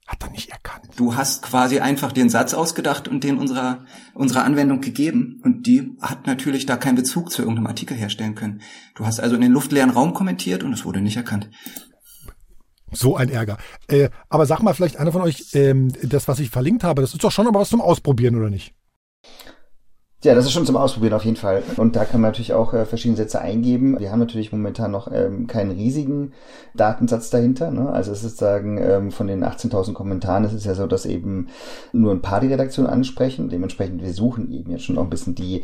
Hat 0.10 0.24
er 0.24 0.32
nicht 0.32 0.50
erkannt. 0.50 0.90
Du 0.96 1.16
hast 1.16 1.44
quasi 1.44 1.82
einfach 1.82 2.12
den 2.12 2.32
Satz 2.32 2.56
ausgedacht 2.56 3.08
und 3.08 3.24
den 3.24 3.38
unserer, 3.38 3.86
unserer 4.16 4.44
Anwendung 4.44 4.82
gegeben. 4.82 5.40
Und 5.44 5.68
die 5.68 5.96
hat 6.02 6.26
natürlich 6.26 6.66
da 6.66 6.78
keinen 6.78 6.96
Bezug 6.96 7.32
zu 7.32 7.44
irgendeinem 7.44 7.68
Artikel 7.68 7.96
herstellen 7.96 8.34
können. 8.34 8.62
Du 8.96 9.06
hast 9.06 9.20
also 9.20 9.36
in 9.36 9.42
den 9.42 9.52
luftleeren 9.52 9.92
Raum 9.92 10.16
kommentiert 10.16 10.64
und 10.64 10.74
es 10.74 10.84
wurde 10.84 11.00
nicht 11.00 11.16
erkannt. 11.16 11.52
So 12.92 13.16
ein 13.18 13.30
Ärger. 13.30 13.60
Äh, 13.88 14.10
aber 14.30 14.48
sag 14.48 14.64
mal 14.64 14.74
vielleicht 14.74 14.98
einer 14.98 15.12
von 15.12 15.22
euch, 15.22 15.54
ähm, 15.54 15.94
das, 16.02 16.28
was 16.28 16.40
ich 16.40 16.50
verlinkt 16.50 16.84
habe, 16.84 17.04
das 17.04 17.14
ist 17.14 17.24
doch 17.24 17.32
schon 17.32 17.46
aber 17.46 17.60
was 17.60 17.70
zum 17.70 17.80
Ausprobieren, 17.80 18.36
oder 18.36 18.50
nicht? 18.50 18.74
Ja, 20.22 20.36
das 20.36 20.44
ist 20.44 20.52
schon 20.52 20.66
zum 20.66 20.76
Ausprobieren 20.76 21.14
auf 21.14 21.24
jeden 21.24 21.38
Fall. 21.38 21.64
Und 21.78 21.96
da 21.96 22.04
kann 22.04 22.20
man 22.20 22.32
natürlich 22.32 22.52
auch 22.52 22.74
äh, 22.74 22.84
verschiedene 22.84 23.16
Sätze 23.16 23.40
eingeben. 23.40 23.98
Wir 24.02 24.12
haben 24.12 24.20
natürlich 24.20 24.52
momentan 24.52 24.92
noch 24.92 25.10
ähm, 25.10 25.48
keinen 25.48 25.72
riesigen 25.72 26.34
Datensatz 26.76 27.30
dahinter. 27.30 27.72
Ne? 27.72 27.90
Also 27.90 28.12
es 28.12 28.26
ist 28.26 28.38
sagen, 28.38 28.80
ähm, 28.82 29.12
von 29.12 29.28
den 29.28 29.46
18.000 29.46 29.94
Kommentaren 29.94 30.44
ist 30.44 30.52
es 30.52 30.66
ja 30.66 30.76
so, 30.76 30.88
dass 30.88 31.06
eben 31.06 31.48
nur 31.94 32.12
ein 32.12 32.22
paar 32.22 32.42
die 32.42 32.48
Redaktion 32.48 32.86
ansprechen. 32.86 33.48
Dementsprechend, 33.48 34.02
wir 34.04 34.12
suchen 34.12 34.52
eben 34.52 34.72
jetzt 34.72 34.84
schon 34.84 34.96
noch 34.96 35.04
ein 35.04 35.10
bisschen 35.10 35.36
die, 35.36 35.64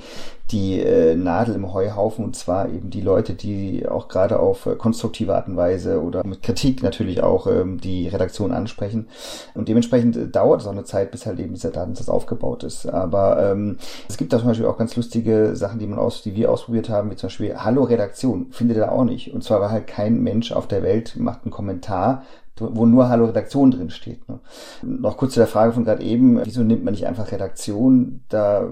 die 0.51 0.79
äh, 0.79 1.15
Nadel 1.15 1.53
im 1.53 1.74
Heuhaufen 1.74 2.24
und 2.24 2.38
zwar 2.38 2.69
eben 2.69 2.89
die 2.89 3.01
Leute, 3.01 3.33
die 3.33 3.85
auch 3.85 4.07
gerade 4.07 4.39
auf 4.39 4.67
äh, 4.67 4.75
konstruktive 4.75 5.35
Art 5.35 5.50
und 5.50 5.57
Weise 5.57 6.01
oder 6.01 6.25
mit 6.25 6.43
Kritik 6.43 6.81
natürlich 6.81 7.21
auch 7.21 7.47
ähm, 7.47 7.81
die 7.81 8.07
Redaktion 8.07 8.53
ansprechen. 8.53 9.09
Und 9.53 9.67
dementsprechend 9.67 10.15
äh, 10.15 10.29
dauert 10.29 10.62
es 10.62 10.67
auch 10.67 10.71
eine 10.71 10.85
Zeit, 10.85 11.12
bis 11.12 11.25
halt 11.25 11.39
eben 11.41 11.55
dieser 11.55 11.71
Datensatz 11.71 12.07
aufgebaut 12.07 12.63
ist. 12.63 12.88
Aber 12.88 13.51
ähm, 13.51 13.79
es 14.07 14.15
gibt 14.15 14.33
auch 14.33 14.45
zum 14.46 14.52
Beispiel 14.52 14.68
auch 14.68 14.78
ganz 14.78 14.96
lustige 14.96 15.56
Sachen, 15.56 15.80
die 15.80 15.88
man 15.88 15.98
aus, 15.98 16.22
die 16.22 16.36
wir 16.36 16.52
ausprobiert 16.52 16.88
haben, 16.88 17.10
wie 17.10 17.16
zum 17.16 17.28
Beispiel 17.28 17.58
Hallo 17.58 17.84
Redaktion, 17.84 18.52
findet 18.52 18.78
er 18.78 18.92
auch 18.92 19.04
nicht. 19.04 19.34
Und 19.34 19.44
zwar, 19.44 19.60
weil 19.60 19.72
halt 19.72 19.88
kein 19.88 20.22
Mensch 20.22 20.52
auf 20.52 20.68
der 20.68 20.84
Welt 20.84 21.16
macht 21.18 21.44
einen 21.44 21.52
Kommentar, 21.52 22.24
wo 22.59 22.85
nur 22.85 23.09
Hallo 23.09 23.25
Redaktion 23.25 23.71
drin 23.71 23.89
steht. 23.89 24.27
Ne? 24.29 24.39
Noch 24.81 25.17
kurz 25.17 25.33
zu 25.33 25.39
der 25.39 25.47
Frage 25.47 25.74
von 25.74 25.83
gerade 25.83 26.03
eben, 26.03 26.39
wieso 26.43 26.63
nimmt 26.63 26.83
man 26.83 26.93
nicht 26.93 27.05
einfach 27.05 27.31
Redaktion? 27.31 28.21
Da 28.29 28.67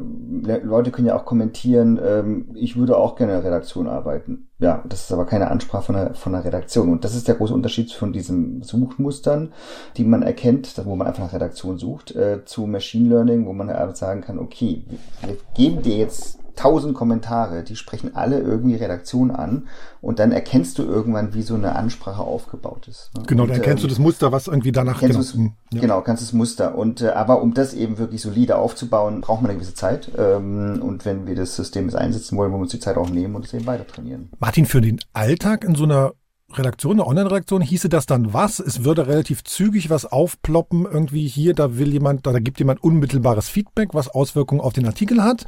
Leute 0.64 0.92
können 0.92 1.08
ja 1.08 1.18
auch 1.18 1.26
kommentieren, 1.26 2.00
ähm, 2.04 2.50
ich 2.56 2.78
würde 2.78 2.98
auch 2.98 3.16
gerne 3.16 3.34
in 3.34 3.42
der 3.42 3.52
Redaktion 3.52 3.88
arbeiten. 3.88 4.48
Ja, 4.60 4.82
das 4.88 5.02
ist 5.02 5.12
aber 5.12 5.26
keine 5.26 5.52
Ansprache 5.52 5.84
von 5.84 5.96
der, 5.96 6.14
von 6.16 6.32
der 6.32 6.46
Redaktion. 6.46 6.90
Und 6.90 7.04
das 7.04 7.16
ist 7.16 7.28
der 7.28 7.36
große 7.36 7.54
Unterschied 7.54 7.92
von 7.92 8.14
diesen 8.14 8.64
Suchmustern, 8.64 9.52
die 9.98 10.06
man 10.06 10.24
erkennt, 10.24 10.74
wo 10.86 10.96
man 10.96 11.08
einfach 11.08 11.24
nach 11.24 11.34
Redaktion 11.34 11.78
sucht, 11.78 12.16
äh, 12.16 12.46
zu 12.46 12.66
Machine 12.66 13.10
Learning, 13.10 13.46
wo 13.46 13.52
man 13.52 13.70
halt 13.70 13.98
sagen 13.98 14.22
kann, 14.22 14.40
okay, 14.40 14.86
wir 15.26 15.38
geben 15.54 15.82
dir 15.82 15.98
jetzt 15.98 16.40
tausend 16.56 16.94
Kommentare, 16.94 17.64
die 17.64 17.76
sprechen 17.76 18.16
alle 18.16 18.40
irgendwie 18.40 18.76
Redaktion 18.76 19.32
an 19.32 19.68
und 20.02 20.20
dann 20.20 20.32
erkennst 20.32 20.78
du 20.78 20.84
irgendwann, 20.84 21.34
wie 21.34 21.42
so 21.42 21.56
eine 21.56 21.76
Ansprache 21.76 22.22
aufgebaut 22.22 22.88
ist. 22.88 23.12
Ne? 23.16 23.24
Genau, 23.28 23.46
dann 23.46 23.56
erkennst 23.56 23.84
ähm, 23.84 23.90
du 23.90 23.96
das 23.96 24.00
Muster, 24.00 24.32
was 24.32 24.48
irgendwie 24.48 24.72
danach 24.72 25.00
genau, 25.00 25.20
hm, 25.20 25.54
ja. 25.72 25.82
genau, 25.82 26.02
kannst 26.02 26.24
das 26.24 26.34
Muster. 26.34 26.76
Und 26.76 27.02
äh, 27.02 27.10
aber 27.10 27.42
um 27.42 27.54
das 27.54 27.74
eben 27.74 27.98
wirklich 27.98 28.22
solide 28.22 28.58
aufzubauen, 28.58 29.22
braucht 29.22 29.42
man 29.42 29.52
eine 29.52 29.60
gewisse 29.60 29.76
Zeit. 29.76 30.12
Ähm, 30.18 30.82
und 30.82 31.06
wenn 31.06 31.26
wir 31.28 31.36
das 31.36 31.56
System 31.56 31.86
jetzt 31.86 31.96
einsetzen 31.96 32.38
wollen, 32.38 32.52
wollen 32.52 32.62
wir 32.62 32.64
uns 32.64 32.72
die 32.72 32.80
Zeit 32.80 32.98
auch 32.98 33.10
nehmen 33.10 33.36
und 33.36 33.46
es 33.46 33.54
eben 33.54 33.66
weiter 33.66 33.88
trainieren. 33.88 34.30
Martin, 34.40 34.66
für 34.66 34.82
den 34.82 35.00
Alltag 35.14 35.64
in 35.64 35.76
so 35.76 35.84
einer 35.84 36.14
Redaktion, 36.58 36.94
eine 36.94 37.08
Online-Redaktion, 37.08 37.62
hieße 37.62 37.90
das 37.90 38.06
dann 38.06 38.34
was? 38.34 38.60
Es 38.60 38.84
würde 38.84 39.08
relativ 39.08 39.44
zügig 39.44 39.90
was 39.90 40.06
aufploppen, 40.06 40.86
irgendwie 40.86 41.28
hier, 41.28 41.54
da 41.54 41.78
will 41.78 41.92
jemand, 41.92 42.26
da 42.26 42.38
gibt 42.40 42.60
jemand 42.60 42.84
unmittelbares 42.84 43.50
Feedback, 43.50 43.90
was 43.94 44.10
Auswirkungen 44.10 44.62
auf 44.62 44.74
den 44.74 44.86
Artikel 44.86 45.24
hat. 45.24 45.46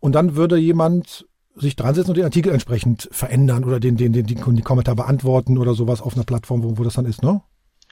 Und 0.00 0.14
dann 0.14 0.34
würde 0.34 0.56
jemand 0.56 1.26
sich 1.56 1.76
dran 1.76 1.94
setzen 1.94 2.10
und 2.10 2.16
den 2.16 2.24
Artikel 2.24 2.52
entsprechend 2.52 3.08
verändern 3.12 3.64
oder 3.64 3.80
den, 3.80 3.96
den, 3.96 4.12
den, 4.12 4.26
den, 4.26 4.64
Kommentar 4.64 4.94
beantworten 4.94 5.58
oder 5.58 5.74
sowas 5.74 6.00
auf 6.00 6.14
einer 6.14 6.24
Plattform, 6.24 6.62
wo, 6.62 6.78
wo 6.78 6.84
das 6.84 6.94
dann 6.94 7.06
ist, 7.06 7.22
ne? 7.22 7.42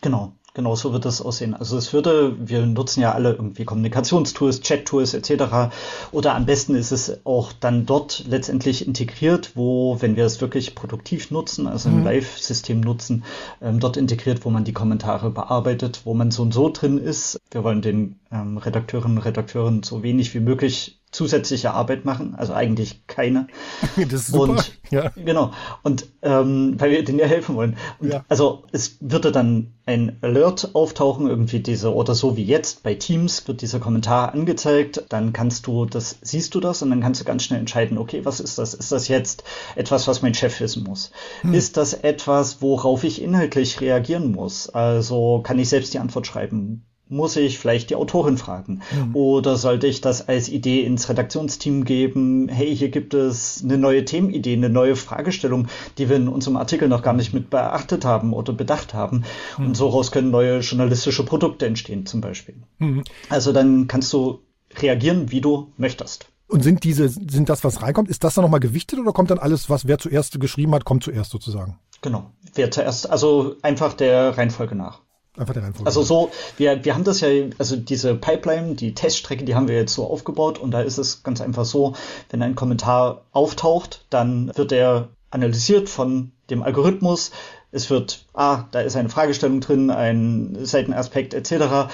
Genau, 0.01 0.33
genau 0.55 0.77
so 0.77 0.93
wird 0.93 1.05
das 1.05 1.21
aussehen. 1.21 1.55
Also 1.55 1.77
es 1.77 1.93
würde, 1.93 2.37
wir 2.39 2.65
nutzen 2.67 3.01
ja 3.01 3.13
alle 3.13 3.33
irgendwie 3.33 3.65
Kommunikationstools, 3.65 4.61
Chat-Tools 4.61 5.15
etc. 5.15 5.73
Oder 6.13 6.37
am 6.37 6.47
besten 6.47 6.77
ist 6.77 6.93
es 6.93 7.27
auch 7.27 7.53
dann 7.53 7.85
dort 7.85 8.25
letztendlich 8.29 8.87
integriert, 8.87 9.53
wo, 9.57 10.01
wenn 10.01 10.15
wir 10.15 10.25
es 10.25 10.41
wirklich 10.41 10.77
produktiv 10.77 11.33
nutzen, 11.33 11.67
also 11.67 11.89
mhm. 11.89 11.97
ein 11.97 12.05
Live-System 12.05 12.81
nutzen, 12.81 13.25
ähm, 13.61 13.81
dort 13.81 13.97
integriert, 13.97 14.45
wo 14.45 14.51
man 14.51 14.63
die 14.63 14.73
Kommentare 14.73 15.31
bearbeitet, 15.31 16.03
wo 16.05 16.15
man 16.15 16.31
so 16.31 16.43
und 16.43 16.55
so 16.55 16.71
drin 16.71 16.99
ist. 16.99 17.41
Wir 17.51 17.65
wollen 17.65 17.83
den 17.83 18.21
ähm, 18.31 18.57
Redakteurinnen 18.57 19.19
und 19.19 19.25
Redakteuren 19.25 19.83
so 19.83 20.05
wenig 20.05 20.33
wie 20.35 20.41
möglich 20.41 20.98
zusätzliche 21.11 21.73
Arbeit 21.73 22.05
machen, 22.05 22.35
also 22.37 22.53
eigentlich 22.53 23.07
keine. 23.07 23.47
Das 23.97 24.13
ist 24.13 24.27
super. 24.29 24.53
Und, 24.53 24.79
ja. 24.91 25.11
Genau. 25.17 25.53
Und 25.83 26.07
ähm, 26.23 26.75
weil 26.79 26.91
wir 26.91 27.05
denen 27.05 27.19
ja 27.19 27.27
helfen 27.27 27.57
wollen. 27.57 27.77
Ja. 28.01 28.25
Also 28.29 28.65
es 28.73 28.99
würde 29.01 29.33
dann 29.33 29.75
ein 29.87 30.19
Alert 30.21 30.75
auftauchen, 30.75 31.27
irgendwie 31.27 31.61
diese, 31.61 31.95
oder 31.95 32.15
so 32.15 32.37
wie 32.37 32.45
jetzt 32.45 32.83
bei 32.83 32.95
Teams 32.95 33.49
wird 33.49 33.63
dieser 33.63 33.81
Kommentar 33.81 34.35
angezeigt, 34.35 35.05
dann 35.09 35.33
kannst 35.33 35.67
du 35.67 35.87
das, 35.87 36.19
siehst 36.21 36.55
du 36.55 36.61
das 36.61 36.83
und 36.83 36.91
dann 36.91 37.01
kannst 37.01 37.21
du 37.21 37.25
ganz 37.25 37.45
schnell 37.45 37.59
entscheiden, 37.59 37.97
okay, 37.99 38.25
was 38.25 38.41
ist 38.41 38.59
das? 38.59 38.75
Ist 38.75 38.93
das 38.93 39.09
jetzt 39.09 39.45
etwas, 39.77 40.07
was 40.07 40.23
mein 40.23 40.35
Chef 40.35 40.61
wissen 40.61 40.85
muss? 40.85 41.11
Hm. 41.41 41.55
Ist 41.55 41.77
das 41.77 41.95
etwas, 41.95 42.61
worauf 42.61 43.03
ich 43.05 43.23
inhaltlich 43.23 43.81
reagieren 43.81 44.33
muss? 44.33 44.69
Also 44.69 45.41
kann 45.43 45.59
ich 45.59 45.69
selbst 45.69 45.95
die 45.95 45.99
Antwort 45.99 46.27
schreiben? 46.27 46.88
Muss 47.09 47.37
ich 47.37 47.59
vielleicht 47.59 47.91
die 47.91 47.97
Autorin 47.97 48.39
fragen? 48.39 48.81
Mhm. 48.93 49.17
Oder 49.17 49.57
sollte 49.57 49.87
ich 49.87 50.01
das 50.01 50.29
als 50.29 50.49
Idee 50.49 50.83
ins 50.83 51.09
Redaktionsteam 51.09 51.85
geben? 51.85 52.49
Hey, 52.49 52.75
hier 52.75 52.91
gibt 52.91 53.15
es 53.15 53.63
eine 53.63 53.79
neue 53.79 54.05
Themenidee, 54.05 54.55
eine 54.55 54.69
neue 54.69 54.97
Fragestellung, 54.97 55.69
die 55.97 56.09
wir 56.09 56.17
in 56.17 56.29
unserem 56.29 56.57
Artikel 56.57 56.89
noch 56.89 57.03
gar 57.03 57.15
nicht 57.15 57.33
mit 57.33 57.51
beachtet 57.51 58.05
haben 58.05 58.33
oder 58.33 58.53
bedacht 58.53 58.95
haben. 58.95 59.25
Mhm. 59.59 59.67
Und 59.67 59.77
soraus 59.77 60.11
können 60.11 60.31
neue 60.31 60.61
journalistische 60.61 61.25
Produkte 61.25 61.67
entstehen, 61.67 62.07
zum 62.07 62.21
Beispiel. 62.21 62.57
Mhm. 62.79 63.05
Also 63.29 63.53
dann 63.53 63.87
kannst 63.87 64.13
du 64.13 64.41
reagieren, 64.77 65.31
wie 65.31 65.41
du 65.41 65.73
möchtest. 65.77 66.27
Und 66.49 66.63
sind 66.63 66.83
diese, 66.83 67.09
sind 67.09 67.49
das, 67.51 67.63
was 67.63 67.83
reinkommt, 67.83 68.09
ist 68.09 68.25
das 68.25 68.35
dann 68.35 68.43
nochmal 68.43 68.61
gewichtet 68.61 68.99
oder 68.99 69.13
kommt 69.13 69.31
dann 69.31 69.39
alles, 69.39 69.69
was 69.69 69.87
wer 69.87 69.99
zuerst 69.99 70.41
geschrieben 70.41 70.75
hat, 70.75 70.87
kommt 70.87 71.05
zuerst 71.05 71.31
sozusagen? 71.31 71.79
Genau. 72.01 72.31
Wer 72.55 72.71
zuerst, 72.71 73.11
also 73.11 73.57
einfach 73.63 73.93
der 73.93 74.39
Reihenfolge 74.39 74.75
nach. 74.75 75.01
Einfach 75.39 75.55
der 75.55 75.63
Reihenfolge. 75.63 75.87
Also 75.87 76.03
so, 76.03 76.31
wir, 76.57 76.85
wir 76.85 76.95
haben 76.95 77.05
das 77.05 77.21
ja, 77.21 77.29
also 77.59 77.77
diese 77.77 78.15
Pipeline, 78.15 78.75
die 78.75 78.95
Teststrecke, 78.95 79.45
die 79.45 79.55
haben 79.55 79.69
wir 79.69 79.77
jetzt 79.77 79.95
so 79.95 80.07
aufgebaut 80.07 80.59
und 80.59 80.73
da 80.73 80.81
ist 80.81 80.99
es 80.99 81.23
ganz 81.23 81.41
einfach 81.41 81.65
so, 81.65 81.95
wenn 82.31 82.43
ein 82.43 82.55
Kommentar 82.55 83.23
auftaucht, 83.33 84.05
dann 84.11 84.51
wird 84.57 84.73
er 84.73 85.09
analysiert 85.31 85.89
von 85.89 86.33
dem 86.51 86.63
Algorithmus. 86.63 87.31
Es 87.71 87.91
wird, 87.91 88.27
ah, 88.35 88.65
da 88.73 88.81
ist 88.81 88.97
eine 88.97 89.11
Fragestellung 89.11 89.61
drin, 89.61 89.91
ein 89.91 90.57
Seitenaspekt 90.61 91.35
etc., 91.35 91.91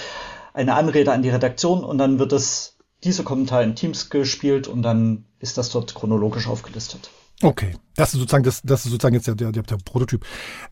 eine 0.52 0.74
Anrede 0.74 1.12
an 1.12 1.22
die 1.22 1.30
Redaktion 1.30 1.84
und 1.84 1.98
dann 1.98 2.18
wird 2.18 2.32
es 2.32 2.76
dieser 3.02 3.24
Kommentar 3.24 3.62
in 3.62 3.74
Teams 3.74 4.08
gespielt 4.08 4.68
und 4.68 4.82
dann 4.82 5.26
ist 5.38 5.58
das 5.58 5.70
dort 5.70 5.94
chronologisch 5.94 6.48
aufgelistet. 6.48 7.10
Okay, 7.44 7.76
das 7.94 8.14
ist 8.14 8.20
sozusagen 8.20 8.42
das, 8.42 8.62
das 8.62 8.86
ist 8.86 8.90
sozusagen 8.90 9.14
jetzt 9.14 9.26
der, 9.26 9.34
der, 9.34 9.52
der 9.52 9.76
Prototyp. 9.84 10.24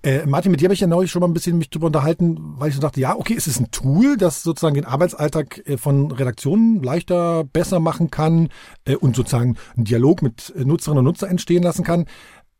Äh, 0.02 0.24
Martin, 0.24 0.50
mit 0.50 0.62
dir 0.62 0.64
habe 0.64 0.74
ich 0.74 0.80
ja 0.80 0.86
neulich 0.86 1.10
schon 1.10 1.20
mal 1.20 1.26
ein 1.26 1.34
bisschen 1.34 1.58
mich 1.58 1.68
drüber 1.68 1.88
unterhalten, 1.88 2.38
weil 2.56 2.70
ich 2.70 2.74
so 2.74 2.80
dachte, 2.80 2.98
ja, 2.98 3.14
okay, 3.14 3.34
es 3.36 3.46
ist 3.46 3.60
ein 3.60 3.70
Tool, 3.70 4.16
das 4.16 4.42
sozusagen 4.42 4.76
den 4.76 4.86
Arbeitsalltag 4.86 5.68
äh, 5.68 5.76
von 5.76 6.10
Redaktionen 6.10 6.82
leichter, 6.82 7.44
besser 7.44 7.78
machen 7.78 8.10
kann 8.10 8.48
äh, 8.86 8.96
und 8.96 9.14
sozusagen 9.14 9.58
einen 9.76 9.84
Dialog 9.84 10.22
mit 10.22 10.54
Nutzerinnen 10.56 11.00
und 11.00 11.04
Nutzer 11.04 11.28
entstehen 11.28 11.62
lassen 11.62 11.84
kann. 11.84 12.06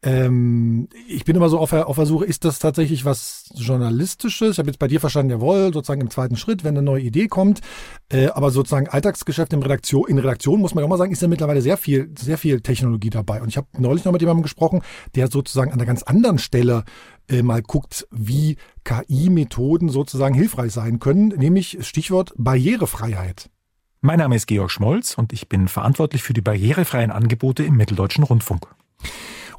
Ähm, 0.05 0.89
ich 1.07 1.25
bin 1.25 1.37
immer 1.37 1.49
so 1.49 1.61
auf 1.61 1.71
der, 1.71 1.87
auf 1.87 1.95
der 1.95 2.07
Suche, 2.07 2.25
ist 2.25 2.45
das 2.45 2.59
tatsächlich 2.59 3.05
was 3.05 3.53
Journalistisches? 3.55 4.53
Ich 4.53 4.59
habe 4.59 4.69
jetzt 4.69 4.81
bei 4.81 4.89
dir 4.89 4.99
verstanden, 4.99 5.31
jawohl, 5.31 5.73
sozusagen 5.73 6.01
im 6.01 6.11
zweiten 6.11 6.37
Schritt, 6.37 6.65
wenn 6.65 6.77
eine 6.77 6.83
neue 6.83 7.03
Idee 7.03 7.29
kommt. 7.29 7.61
Äh, 8.09 8.27
aber 8.29 8.51
sozusagen 8.51 8.89
Alltagsgeschäft 8.89 9.53
in 9.53 9.63
Redaktion, 9.63 10.09
in 10.09 10.19
Redaktion 10.19 10.61
muss 10.61 10.75
man 10.75 10.83
auch 10.83 10.89
mal 10.89 10.99
sagen, 10.99 11.13
ist 11.13 11.23
ja 11.23 11.29
mittlerweile 11.29 11.63
sehr 11.63 11.77
viel, 11.77 12.13
sehr 12.19 12.37
viel 12.37 12.61
Technologie 12.61 13.11
dabei. 13.11 13.43
Und 13.43 13.49
ich 13.49 13.57
habe 13.57 13.69
neulich 13.79 14.05
noch 14.05 14.13
mit 14.13 14.21
jemandem 14.21 14.43
gesprochen, 14.43 14.83
der 15.15 15.29
sozusagen 15.29 15.71
an 15.71 15.79
einer 15.79 15.87
ganz 15.87 16.03
anderen 16.03 16.39
Stelle 16.39 16.85
äh, 17.29 17.43
mal 17.43 17.63
guckt, 17.63 18.09
wie 18.11 18.57
KI-Methoden 18.83 19.89
sozusagen 19.89 20.35
hilfreich 20.35 20.73
sein 20.73 20.99
können, 20.99 21.29
nämlich 21.29 21.79
Stichwort 21.87 22.33
Barrierefreiheit. 22.37 23.51
Mein 24.01 24.19
Name 24.19 24.35
ist 24.35 24.49
Georg 24.49 24.73
Schmolz 24.73 25.17
und 25.17 25.33
ich 25.33 25.49
bin 25.49 25.69
verantwortlich 25.69 26.25
für 26.25 26.33
die 26.33 26.41
barrierefreien 26.41 27.13
Angebote 27.13 27.63
im 27.63 27.77
Mitteldeutschen 27.77 28.25
Rundfunk. 28.25 28.67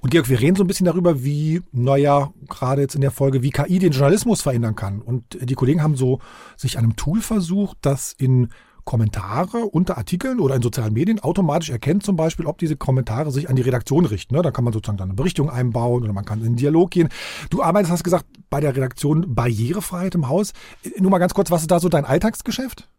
Und 0.03 0.09
Georg, 0.09 0.27
wir 0.27 0.41
reden 0.41 0.57
so 0.57 0.65
ein 0.65 0.67
bisschen 0.67 0.85
darüber, 0.85 1.23
wie, 1.23 1.61
naja, 1.71 2.33
gerade 2.49 2.81
jetzt 2.81 2.93
in 2.93 2.99
der 2.99 3.09
Folge, 3.09 3.41
wie 3.41 3.51
KI 3.51 3.79
den 3.79 3.93
Journalismus 3.93 4.41
verändern 4.41 4.75
kann. 4.75 5.01
Und 5.01 5.37
die 5.41 5.55
Kollegen 5.55 5.81
haben 5.81 5.95
so 5.95 6.19
sich 6.57 6.77
einem 6.77 6.97
Tool 6.97 7.21
versucht, 7.21 7.77
das 7.79 8.11
in 8.11 8.49
Kommentare 8.83 9.59
unter 9.59 9.97
Artikeln 9.97 10.41
oder 10.41 10.55
in 10.55 10.61
sozialen 10.61 10.91
Medien 10.91 11.21
automatisch 11.21 11.69
erkennt 11.69 12.03
zum 12.03 12.17
Beispiel, 12.17 12.47
ob 12.47 12.57
diese 12.57 12.75
Kommentare 12.75 13.31
sich 13.31 13.49
an 13.49 13.55
die 13.55 13.61
Redaktion 13.61 14.03
richten. 14.03 14.35
Ne? 14.35 14.41
Da 14.41 14.51
kann 14.51 14.65
man 14.65 14.73
sozusagen 14.73 14.97
dann 14.97 15.07
eine 15.07 15.15
Berichtung 15.15 15.49
einbauen 15.49 16.03
oder 16.03 16.11
man 16.11 16.25
kann 16.25 16.39
in 16.39 16.47
den 16.47 16.55
Dialog 16.57 16.91
gehen. 16.91 17.07
Du 17.49 17.63
arbeitest, 17.63 17.93
hast 17.93 18.03
gesagt, 18.03 18.25
bei 18.49 18.59
der 18.59 18.75
Redaktion 18.75 19.33
Barrierefreiheit 19.33 20.15
im 20.15 20.27
Haus. 20.27 20.51
Nur 20.99 21.11
mal 21.11 21.19
ganz 21.19 21.33
kurz, 21.33 21.49
was 21.49 21.61
ist 21.61 21.71
da 21.71 21.79
so 21.79 21.87
dein 21.87 22.03
Alltagsgeschäft? 22.03 22.89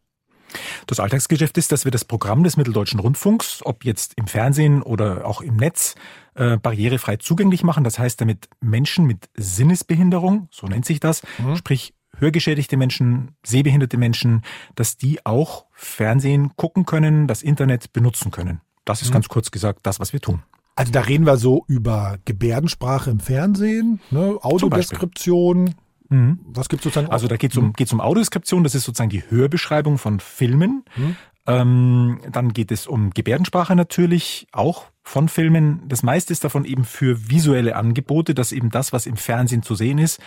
Das 0.87 1.01
Alltagsgeschäft 1.01 1.57
ist, 1.59 1.73
dass 1.73 1.85
wir 1.85 1.93
das 1.93 2.05
Programm 2.05 2.45
des 2.45 2.57
Mitteldeutschen 2.57 3.01
Rundfunks, 3.01 3.61
ob 3.65 3.85
jetzt 3.85 4.15
im 4.17 4.27
Fernsehen 4.27 4.83
oder 4.83 5.27
auch 5.27 5.41
im 5.41 5.57
Netz, 5.57 5.95
äh, 6.35 6.57
barrierefrei 6.57 7.17
zugänglich 7.17 7.63
machen. 7.63 7.85
Das 7.85 7.99
heißt, 7.99 8.21
damit 8.21 8.49
Menschen 8.61 9.07
mit 9.07 9.29
Sinnesbehinderung, 9.37 10.49
so 10.51 10.67
nennt 10.67 10.85
sich 10.85 11.01
das, 11.01 11.23
mhm. 11.39 11.57
sprich 11.57 11.95
hörgeschädigte 12.19 12.77
Menschen, 12.77 13.37
sehbehinderte 13.45 13.97
Menschen, 13.97 14.43
dass 14.75 14.97
die 14.97 15.25
auch 15.27 15.67
Fernsehen 15.73 16.57
gucken 16.57 16.87
können, 16.87 17.27
das 17.27 17.43
Internet 17.43 17.93
benutzen 17.93 18.31
können. 18.31 18.61
Das 18.85 19.03
ist 19.03 19.09
mhm. 19.09 19.15
ganz 19.15 19.29
kurz 19.29 19.51
gesagt 19.51 19.81
das, 19.83 20.01
was 20.01 20.13
wir 20.13 20.21
tun. 20.21 20.43
Also 20.77 20.91
da 20.91 21.03
reden 21.03 21.25
wir 21.25 21.37
so 21.37 21.65
über 21.69 22.19
Gebärdensprache 22.25 23.11
im 23.11 23.21
Fernsehen, 23.21 24.01
ne, 24.11 24.39
Audiodeskription. 24.41 25.75
Mhm. 26.09 26.41
Was 26.47 26.69
gibt 26.69 26.83
sozusagen? 26.83 27.11
Also 27.11 27.29
da 27.29 27.37
geht 27.37 27.53
es 27.53 27.57
um, 27.57 27.73
geht's 27.73 27.93
um 27.93 28.01
Audiodeskription, 28.01 28.65
das 28.65 28.75
ist 28.75 28.85
sozusagen 28.85 29.11
die 29.11 29.25
Hörbeschreibung 29.29 29.99
von 29.99 30.21
Filmen. 30.21 30.85
Mhm. 30.97 31.17
Ähm, 31.47 32.21
dann 32.31 32.53
geht 32.53 32.73
es 32.73 32.87
um 32.87 33.11
Gebärdensprache 33.11 33.77
natürlich, 33.77 34.47
auch 34.53 34.87
von 35.03 35.29
Filmen. 35.29 35.83
Das 35.89 36.03
meiste 36.03 36.33
ist 36.33 36.45
davon 36.45 36.65
eben 36.65 36.85
für 36.85 37.29
visuelle 37.31 37.77
Angebote, 37.77 38.35
dass 38.35 38.53
eben 38.53 38.71
das, 38.71 38.93
was 38.93 39.07
im 39.07 39.17
Fernsehen 39.17 39.63
zu 39.63 39.75
sehen 39.75 39.99
ist, 39.99 40.21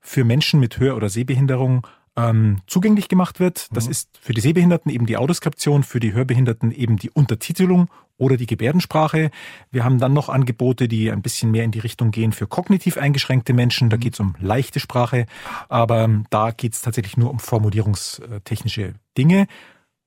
für 0.00 0.24
Menschen 0.24 0.60
mit 0.60 0.78
Hör- 0.78 0.96
oder 0.96 1.08
Sehbehinderung 1.08 1.86
ähm, 2.16 2.58
zugänglich 2.66 3.08
gemacht 3.08 3.40
wird. 3.40 3.68
Das 3.72 3.86
mhm. 3.86 3.90
ist 3.90 4.18
für 4.20 4.32
die 4.32 4.40
Sehbehinderten 4.40 4.90
eben 4.90 5.06
die 5.06 5.16
Audioskription, 5.16 5.82
für 5.82 6.00
die 6.00 6.12
Hörbehinderten 6.12 6.70
eben 6.72 6.96
die 6.96 7.10
Untertitelung 7.10 7.88
oder 8.16 8.36
die 8.36 8.46
Gebärdensprache. 8.46 9.30
Wir 9.70 9.84
haben 9.84 9.98
dann 9.98 10.12
noch 10.12 10.28
Angebote, 10.28 10.86
die 10.86 11.10
ein 11.10 11.22
bisschen 11.22 11.50
mehr 11.50 11.64
in 11.64 11.72
die 11.72 11.80
Richtung 11.80 12.10
gehen 12.10 12.32
für 12.32 12.46
kognitiv 12.46 12.96
eingeschränkte 12.96 13.52
Menschen. 13.52 13.90
Da 13.90 13.96
mhm. 13.96 14.00
geht 14.00 14.14
es 14.14 14.20
um 14.20 14.36
leichte 14.38 14.80
Sprache, 14.80 15.26
aber 15.68 16.04
ähm, 16.04 16.26
da 16.30 16.50
geht 16.52 16.74
es 16.74 16.82
tatsächlich 16.82 17.16
nur 17.16 17.30
um 17.30 17.38
formulierungstechnische 17.38 18.94
Dinge. 19.18 19.46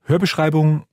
Hörbeschreibung 0.03 0.85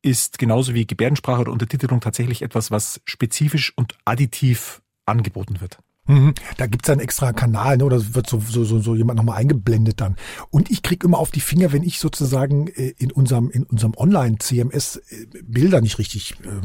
ist 0.00 0.38
genauso 0.38 0.74
wie 0.74 0.86
Gebärdensprache 0.86 1.42
oder 1.42 1.52
Untertitelung 1.52 2.00
tatsächlich 2.00 2.42
etwas, 2.42 2.70
was 2.70 3.00
spezifisch 3.04 3.72
und 3.76 3.96
additiv 4.04 4.82
angeboten 5.06 5.60
wird. 5.60 5.78
Mhm. 6.06 6.34
Da 6.56 6.66
gibt's 6.66 6.90
einen 6.90 7.00
extra 7.00 7.32
Kanal, 7.32 7.78
ne? 7.78 7.84
oder 7.84 8.14
wird 8.14 8.28
so, 8.28 8.40
so, 8.40 8.64
so, 8.64 8.78
so 8.80 8.94
jemand 8.94 9.16
nochmal 9.16 9.38
eingeblendet 9.38 10.00
dann. 10.00 10.16
Und 10.50 10.70
ich 10.70 10.82
krieg 10.82 11.02
immer 11.02 11.18
auf 11.18 11.30
die 11.30 11.40
Finger, 11.40 11.72
wenn 11.72 11.82
ich 11.82 11.98
sozusagen 11.98 12.68
äh, 12.68 12.94
in 12.98 13.10
unserem, 13.10 13.50
in 13.50 13.64
unserem 13.64 13.94
Online-CMS 13.96 14.96
äh, 14.96 15.26
Bilder 15.42 15.80
nicht 15.80 15.98
richtig 15.98 16.34
äh, 16.44 16.60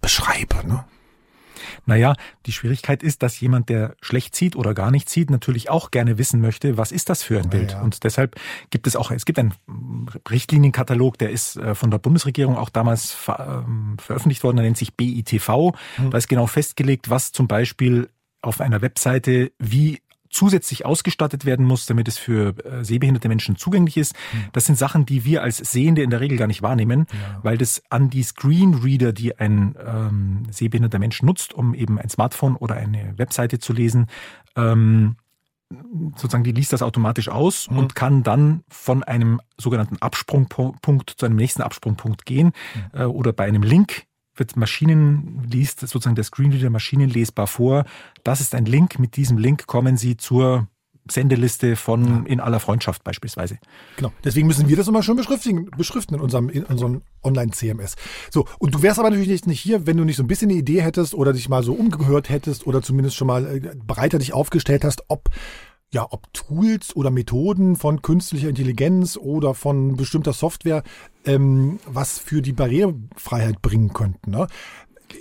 beschreibe. 0.00 0.66
Ne? 0.66 0.84
Naja, 1.86 2.14
die 2.46 2.52
Schwierigkeit 2.52 3.02
ist, 3.02 3.22
dass 3.22 3.40
jemand, 3.40 3.68
der 3.68 3.96
schlecht 4.00 4.34
sieht 4.34 4.56
oder 4.56 4.74
gar 4.74 4.90
nicht 4.90 5.08
sieht, 5.08 5.30
natürlich 5.30 5.70
auch 5.70 5.90
gerne 5.90 6.18
wissen 6.18 6.40
möchte, 6.40 6.76
was 6.76 6.92
ist 6.92 7.08
das 7.08 7.22
für 7.22 7.38
ein 7.38 7.50
Bild. 7.50 7.72
Ja. 7.72 7.82
Und 7.82 8.04
deshalb 8.04 8.36
gibt 8.70 8.86
es 8.86 8.96
auch, 8.96 9.10
es 9.10 9.24
gibt 9.24 9.38
einen 9.38 9.54
Richtlinienkatalog, 10.30 11.18
der 11.18 11.30
ist 11.30 11.56
äh, 11.56 11.74
von 11.74 11.90
der 11.90 11.98
Bundesregierung 11.98 12.56
auch 12.56 12.70
damals 12.70 13.16
ähm, 13.28 13.96
veröffentlicht 13.98 14.44
worden, 14.44 14.56
der 14.56 14.64
nennt 14.64 14.78
sich 14.78 14.94
BITV. 14.94 15.72
Mhm. 15.98 16.10
Da 16.10 16.18
ist 16.18 16.28
genau 16.28 16.46
festgelegt, 16.46 17.10
was 17.10 17.32
zum 17.32 17.48
Beispiel 17.48 18.08
auf 18.44 18.60
einer 18.60 18.82
Webseite 18.82 19.52
wie 19.58 20.00
zusätzlich 20.34 20.84
ausgestattet 20.84 21.44
werden 21.44 21.64
muss, 21.64 21.86
damit 21.86 22.08
es 22.08 22.18
für 22.18 22.56
äh, 22.64 22.84
sehbehinderte 22.84 23.28
Menschen 23.28 23.56
zugänglich 23.56 23.96
ist. 23.96 24.14
Hm. 24.32 24.46
Das 24.52 24.64
sind 24.64 24.76
Sachen, 24.76 25.06
die 25.06 25.24
wir 25.24 25.42
als 25.42 25.58
Sehende 25.58 26.02
in 26.02 26.10
der 26.10 26.20
Regel 26.20 26.36
gar 26.36 26.48
nicht 26.48 26.60
wahrnehmen, 26.60 27.06
ja. 27.12 27.38
weil 27.42 27.56
das 27.56 27.82
an 27.88 28.10
die 28.10 28.24
Screenreader, 28.24 29.12
die 29.12 29.38
ein 29.38 29.76
ähm, 29.78 30.42
sehbehinderter 30.50 30.98
Mensch 30.98 31.22
nutzt, 31.22 31.54
um 31.54 31.72
eben 31.72 31.98
ein 31.98 32.10
Smartphone 32.10 32.56
oder 32.56 32.74
eine 32.74 33.14
Webseite 33.16 33.60
zu 33.60 33.72
lesen, 33.72 34.08
ähm, 34.56 35.16
sozusagen, 36.16 36.44
die 36.44 36.52
liest 36.52 36.72
das 36.72 36.82
automatisch 36.82 37.28
aus 37.28 37.70
mhm. 37.70 37.78
und 37.78 37.94
kann 37.94 38.22
dann 38.22 38.64
von 38.68 39.02
einem 39.02 39.40
sogenannten 39.56 39.98
Absprungpunkt 39.98 41.10
zu 41.10 41.26
einem 41.26 41.36
nächsten 41.36 41.62
Absprungpunkt 41.62 42.26
gehen 42.26 42.52
mhm. 42.92 43.00
äh, 43.00 43.04
oder 43.04 43.32
bei 43.32 43.44
einem 43.44 43.62
Link 43.62 44.04
wird 44.36 44.56
Maschinen, 44.56 45.42
liest 45.50 45.80
sozusagen 45.80 46.16
der 46.16 46.24
Screenreader 46.24 46.70
maschinenlesbar 46.70 47.46
vor. 47.46 47.84
Das 48.22 48.40
ist 48.40 48.54
ein 48.54 48.66
Link. 48.66 48.98
Mit 48.98 49.16
diesem 49.16 49.38
Link 49.38 49.66
kommen 49.66 49.96
Sie 49.96 50.16
zur 50.16 50.68
Sendeliste 51.10 51.76
von 51.76 52.24
in 52.24 52.40
aller 52.40 52.60
Freundschaft 52.60 53.04
beispielsweise. 53.04 53.58
Genau. 53.96 54.10
Deswegen 54.24 54.46
müssen 54.46 54.68
wir 54.68 54.76
das 54.76 54.88
immer 54.88 55.02
schon 55.02 55.16
beschriften, 55.16 55.70
beschriften 55.76 56.14
in 56.14 56.20
unserem, 56.20 56.48
in 56.48 56.64
unserem 56.64 57.02
Online-CMS. 57.22 57.96
So. 58.30 58.46
Und 58.58 58.74
du 58.74 58.82
wärst 58.82 58.98
aber 58.98 59.10
natürlich 59.10 59.44
nicht 59.44 59.60
hier, 59.60 59.86
wenn 59.86 59.98
du 59.98 60.04
nicht 60.04 60.16
so 60.16 60.22
ein 60.22 60.28
bisschen 60.28 60.50
eine 60.50 60.58
Idee 60.58 60.80
hättest 60.80 61.14
oder 61.14 61.34
dich 61.34 61.48
mal 61.48 61.62
so 61.62 61.74
umgehört 61.74 62.30
hättest 62.30 62.66
oder 62.66 62.80
zumindest 62.80 63.16
schon 63.16 63.26
mal 63.26 63.44
äh, 63.44 63.74
breiter 63.86 64.18
dich 64.18 64.32
aufgestellt 64.32 64.84
hast, 64.84 65.04
ob 65.08 65.28
ja, 65.94 66.06
ob 66.10 66.30
Tools 66.34 66.94
oder 66.94 67.10
Methoden 67.10 67.76
von 67.76 68.02
künstlicher 68.02 68.48
Intelligenz 68.48 69.16
oder 69.16 69.54
von 69.54 69.96
bestimmter 69.96 70.32
Software 70.32 70.82
ähm, 71.24 71.78
was 71.86 72.18
für 72.18 72.42
die 72.42 72.52
Barrierefreiheit 72.52 73.62
bringen 73.62 73.92
könnten. 73.92 74.32
Ne? 74.32 74.46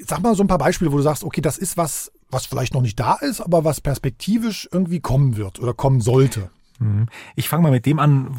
Sag 0.06 0.22
mal 0.22 0.36
so 0.36 0.44
ein 0.44 0.48
paar 0.48 0.58
Beispiele, 0.58 0.92
wo 0.92 0.98
du 0.98 1.04
sagst, 1.04 1.24
okay, 1.24 1.42
das 1.42 1.58
ist 1.58 1.78
was, 1.78 2.12
was 2.30 2.48
vielleicht 2.48 2.74
noch 2.74 2.82
nicht 2.82 3.00
da 3.00 3.14
ist, 3.14 3.40
aber 3.40 3.64
was 3.64 3.80
perspektivisch 3.80 4.68
irgendwie 4.72 5.00
kommen 5.00 5.38
wird 5.38 5.60
oder 5.60 5.74
kommen 5.74 6.02
sollte. 6.02 6.50
Mhm. 6.80 7.08
Ich 7.36 7.50
fange 7.50 7.64
mal 7.64 7.72
mit 7.72 7.86
dem 7.86 8.00
an, 8.00 8.36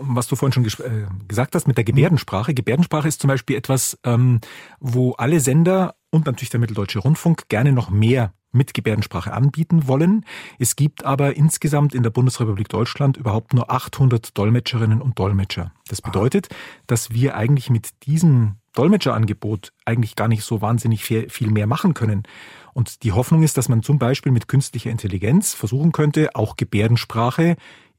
was 0.00 0.26
du 0.26 0.36
vorhin 0.36 0.52
schon 0.52 0.64
ges 0.64 0.80
äh, 0.80 1.06
gesagt 1.28 1.54
hast, 1.54 1.68
mit 1.68 1.76
der 1.76 1.84
Gebärdensprache. 1.84 2.54
Gebärdensprache 2.54 3.08
ist 3.08 3.20
zum 3.20 3.28
Beispiel 3.28 3.56
etwas, 3.56 3.98
ähm, 4.04 4.40
wo 4.80 5.12
alle 5.12 5.40
Sender 5.40 5.94
und 6.14 6.26
natürlich 6.26 6.50
der 6.50 6.60
Mitteldeutsche 6.60 7.00
Rundfunk 7.00 7.48
gerne 7.48 7.72
noch 7.72 7.90
mehr 7.90 8.32
mit 8.52 8.72
Gebärdensprache 8.72 9.32
anbieten 9.32 9.88
wollen. 9.88 10.24
Es 10.60 10.76
gibt 10.76 11.04
aber 11.04 11.36
insgesamt 11.36 11.92
in 11.92 12.04
der 12.04 12.10
Bundesrepublik 12.10 12.68
Deutschland 12.68 13.16
überhaupt 13.16 13.52
nur 13.52 13.68
800 13.68 14.38
Dolmetscherinnen 14.38 15.02
und 15.02 15.18
Dolmetscher. 15.18 15.72
Das 15.88 16.00
bedeutet, 16.00 16.48
dass 16.86 17.10
wir 17.10 17.36
eigentlich 17.36 17.68
mit 17.68 18.04
diesem 18.06 18.54
Dolmetscherangebot 18.74 19.72
eigentlich 19.84 20.14
gar 20.14 20.28
nicht 20.28 20.44
so 20.44 20.62
wahnsinnig 20.62 21.04
viel 21.04 21.50
mehr 21.50 21.66
machen 21.66 21.94
können. 21.94 22.22
Und 22.74 23.02
die 23.02 23.12
Hoffnung 23.12 23.42
ist, 23.42 23.56
dass 23.56 23.68
man 23.68 23.82
zum 23.82 23.98
Beispiel 23.98 24.30
mit 24.30 24.46
künstlicher 24.46 24.90
Intelligenz 24.90 25.52
versuchen 25.54 25.90
könnte, 25.90 26.34
auch 26.34 26.56
Gebärdensprache 26.56 27.56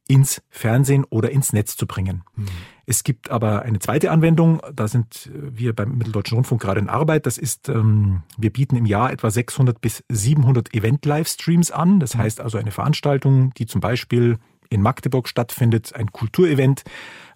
ins 0.07 0.41
Fernsehen 0.49 1.03
oder 1.05 1.31
ins 1.31 1.53
Netz 1.53 1.75
zu 1.75 1.87
bringen. 1.87 2.23
Mhm. 2.35 2.45
Es 2.85 3.03
gibt 3.03 3.31
aber 3.31 3.63
eine 3.63 3.79
zweite 3.79 4.11
Anwendung, 4.11 4.61
da 4.73 4.87
sind 4.87 5.31
wir 5.33 5.73
beim 5.73 5.97
Mitteldeutschen 5.97 6.35
Rundfunk 6.35 6.61
gerade 6.61 6.79
in 6.79 6.89
Arbeit. 6.89 7.25
Das 7.25 7.39
ist, 7.39 7.67
ähm, 7.69 8.21
wir 8.37 8.53
bieten 8.53 8.75
im 8.75 8.85
Jahr 8.85 9.11
etwa 9.11 9.31
600 9.31 9.81
bis 9.81 10.03
700 10.09 10.73
Event-Livestreams 10.73 11.71
an. 11.71 11.99
Das 11.99 12.13
mhm. 12.13 12.19
heißt 12.19 12.41
also 12.41 12.59
eine 12.59 12.71
Veranstaltung, 12.71 13.53
die 13.55 13.65
zum 13.65 13.81
Beispiel 13.81 14.37
in 14.69 14.81
Magdeburg 14.81 15.27
stattfindet, 15.27 15.95
ein 15.95 16.11
Kulturevent, 16.11 16.83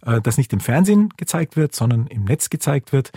äh, 0.03 0.21
das 0.21 0.37
nicht 0.37 0.53
im 0.53 0.59
Fernsehen 0.59 1.09
gezeigt 1.17 1.55
wird, 1.55 1.73
sondern 1.75 2.05
im 2.07 2.25
Netz 2.25 2.49
gezeigt 2.49 2.93
wird. 2.93 3.11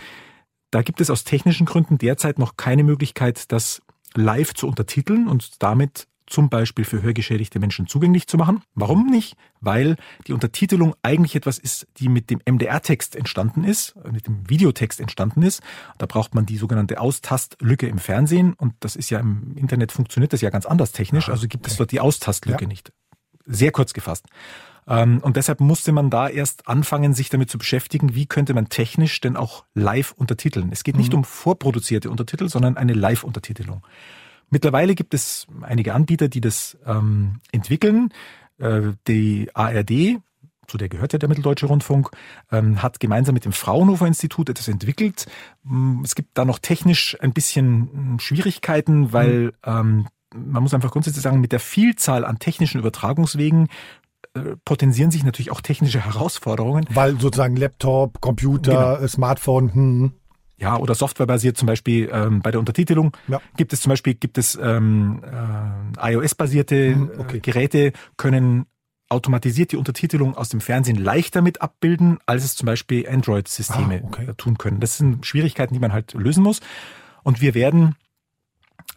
Da 0.71 0.81
gibt 0.81 1.01
es 1.01 1.11
aus 1.11 1.23
technischen 1.23 1.67
Gründen 1.67 1.99
derzeit 1.99 2.39
noch 2.39 2.57
keine 2.57 2.83
Möglichkeit, 2.83 3.51
das 3.51 3.81
live 4.15 4.55
zu 4.55 4.67
untertiteln 4.67 5.27
und 5.27 5.61
damit 5.61 6.07
zum 6.27 6.49
Beispiel 6.49 6.85
für 6.85 7.01
hörgeschädigte 7.01 7.59
Menschen 7.59 7.87
zugänglich 7.87 8.27
zu 8.27 8.37
machen. 8.37 8.61
Warum 8.75 9.07
nicht? 9.07 9.35
Weil 9.61 9.95
die 10.27 10.33
Untertitelung 10.33 10.95
eigentlich 11.03 11.35
etwas 11.35 11.57
ist, 11.57 11.87
die 11.97 12.09
mit 12.09 12.29
dem 12.29 12.41
MDR-Text 12.45 13.15
entstanden 13.15 13.63
ist, 13.63 13.95
mit 14.11 14.27
dem 14.27 14.49
Videotext 14.49 14.99
entstanden 14.99 15.41
ist. 15.41 15.61
Da 15.97 16.05
braucht 16.05 16.35
man 16.35 16.45
die 16.45 16.57
sogenannte 16.57 16.99
Austastlücke 16.99 17.87
im 17.87 17.97
Fernsehen 17.97 18.53
und 18.53 18.73
das 18.79 18.95
ist 18.95 19.09
ja 19.09 19.19
im 19.19 19.55
Internet 19.55 19.91
funktioniert 19.91 20.33
das 20.33 20.41
ja 20.41 20.49
ganz 20.49 20.65
anders 20.65 20.91
technisch, 20.91 21.29
ah, 21.29 21.33
also 21.33 21.47
gibt 21.47 21.67
es 21.67 21.77
dort 21.77 21.91
die 21.91 21.99
Austastlücke 21.99 22.63
ja. 22.63 22.67
nicht. 22.67 22.91
Sehr 23.45 23.71
kurz 23.71 23.93
gefasst. 23.93 24.25
Ähm, 24.87 25.19
und 25.21 25.37
deshalb 25.37 25.59
musste 25.59 25.91
man 25.91 26.09
da 26.09 26.27
erst 26.27 26.67
anfangen, 26.67 27.13
sich 27.13 27.29
damit 27.29 27.49
zu 27.49 27.57
beschäftigen, 27.57 28.15
wie 28.15 28.25
könnte 28.25 28.53
man 28.53 28.69
technisch 28.69 29.19
denn 29.21 29.37
auch 29.37 29.65
live 29.73 30.13
untertiteln. 30.13 30.69
Es 30.71 30.83
geht 30.83 30.97
nicht 30.97 31.11
mhm. 31.11 31.19
um 31.19 31.23
vorproduzierte 31.23 32.09
Untertitel, 32.09 32.49
sondern 32.49 32.77
eine 32.77 32.93
Live-Untertitelung. 32.93 33.85
Mittlerweile 34.53 34.93
gibt 34.93 35.15
es 35.15 35.47
einige 35.61 35.95
Anbieter, 35.95 36.27
die 36.27 36.39
das 36.39 36.77
ähm, 36.85 37.39
entwickeln. 37.51 38.13
Äh, 38.59 38.91
die 39.07 39.49
ARD, 39.55 40.19
zu 40.67 40.77
der 40.77 40.89
gehört 40.89 41.11
ja 41.11 41.17
der 41.17 41.27
Mitteldeutsche 41.27 41.65
Rundfunk, 41.65 42.11
ähm, 42.51 42.83
hat 42.83 42.99
gemeinsam 42.99 43.33
mit 43.33 43.45
dem 43.45 43.51
Fraunhofer 43.51 44.05
Institut 44.05 44.49
etwas 44.49 44.67
entwickelt. 44.67 45.25
Mm, 45.63 46.03
es 46.03 46.13
gibt 46.13 46.37
da 46.37 46.45
noch 46.45 46.59
technisch 46.59 47.17
ein 47.19 47.33
bisschen 47.33 48.13
mm, 48.13 48.19
Schwierigkeiten, 48.19 49.11
weil 49.11 49.45
mhm. 49.45 49.51
ähm, 49.65 50.07
man 50.35 50.61
muss 50.61 50.75
einfach 50.75 50.91
grundsätzlich 50.91 51.23
sagen, 51.23 51.41
mit 51.41 51.51
der 51.51 51.59
Vielzahl 51.59 52.23
an 52.23 52.37
technischen 52.37 52.77
Übertragungswegen 52.77 53.69
äh, 54.35 54.55
potenzieren 54.65 55.09
sich 55.09 55.23
natürlich 55.23 55.49
auch 55.49 55.61
technische 55.61 56.05
Herausforderungen. 56.05 56.85
Weil 56.93 57.19
sozusagen 57.19 57.55
Laptop, 57.55 58.21
Computer, 58.21 58.97
genau. 58.97 59.07
Smartphone, 59.07 59.73
hm 59.73 60.13
ja, 60.63 60.77
oder 60.77 60.95
softwarebasiert 60.95 61.57
zum 61.57 61.67
Beispiel 61.67 62.09
ähm, 62.11 62.41
bei 62.41 62.51
der 62.51 62.59
Untertitelung 62.59 63.15
ja. 63.27 63.41
gibt 63.57 63.73
es 63.73 63.81
zum 63.81 63.89
Beispiel 63.89 64.13
gibt 64.13 64.37
es 64.37 64.57
ähm, 64.61 65.21
äh, 66.01 66.13
iOS-basierte 66.13 66.95
mhm, 66.95 67.11
okay. 67.19 67.39
Geräte 67.41 67.91
können 68.17 68.65
automatisiert 69.09 69.73
die 69.73 69.77
Untertitelung 69.77 70.35
aus 70.35 70.49
dem 70.49 70.61
Fernsehen 70.61 70.95
leichter 70.95 71.41
mit 71.41 71.61
abbilden, 71.61 72.17
als 72.25 72.45
es 72.45 72.55
zum 72.55 72.65
Beispiel 72.65 73.07
Android-Systeme 73.07 74.01
ah, 74.03 74.07
okay. 74.07 74.33
tun 74.37 74.57
können. 74.57 74.79
Das 74.79 74.97
sind 74.97 75.25
Schwierigkeiten, 75.25 75.73
die 75.73 75.79
man 75.79 75.93
halt 75.93 76.13
lösen 76.13 76.41
muss. 76.41 76.61
Und 77.21 77.41
wir 77.41 77.53
werden 77.53 77.95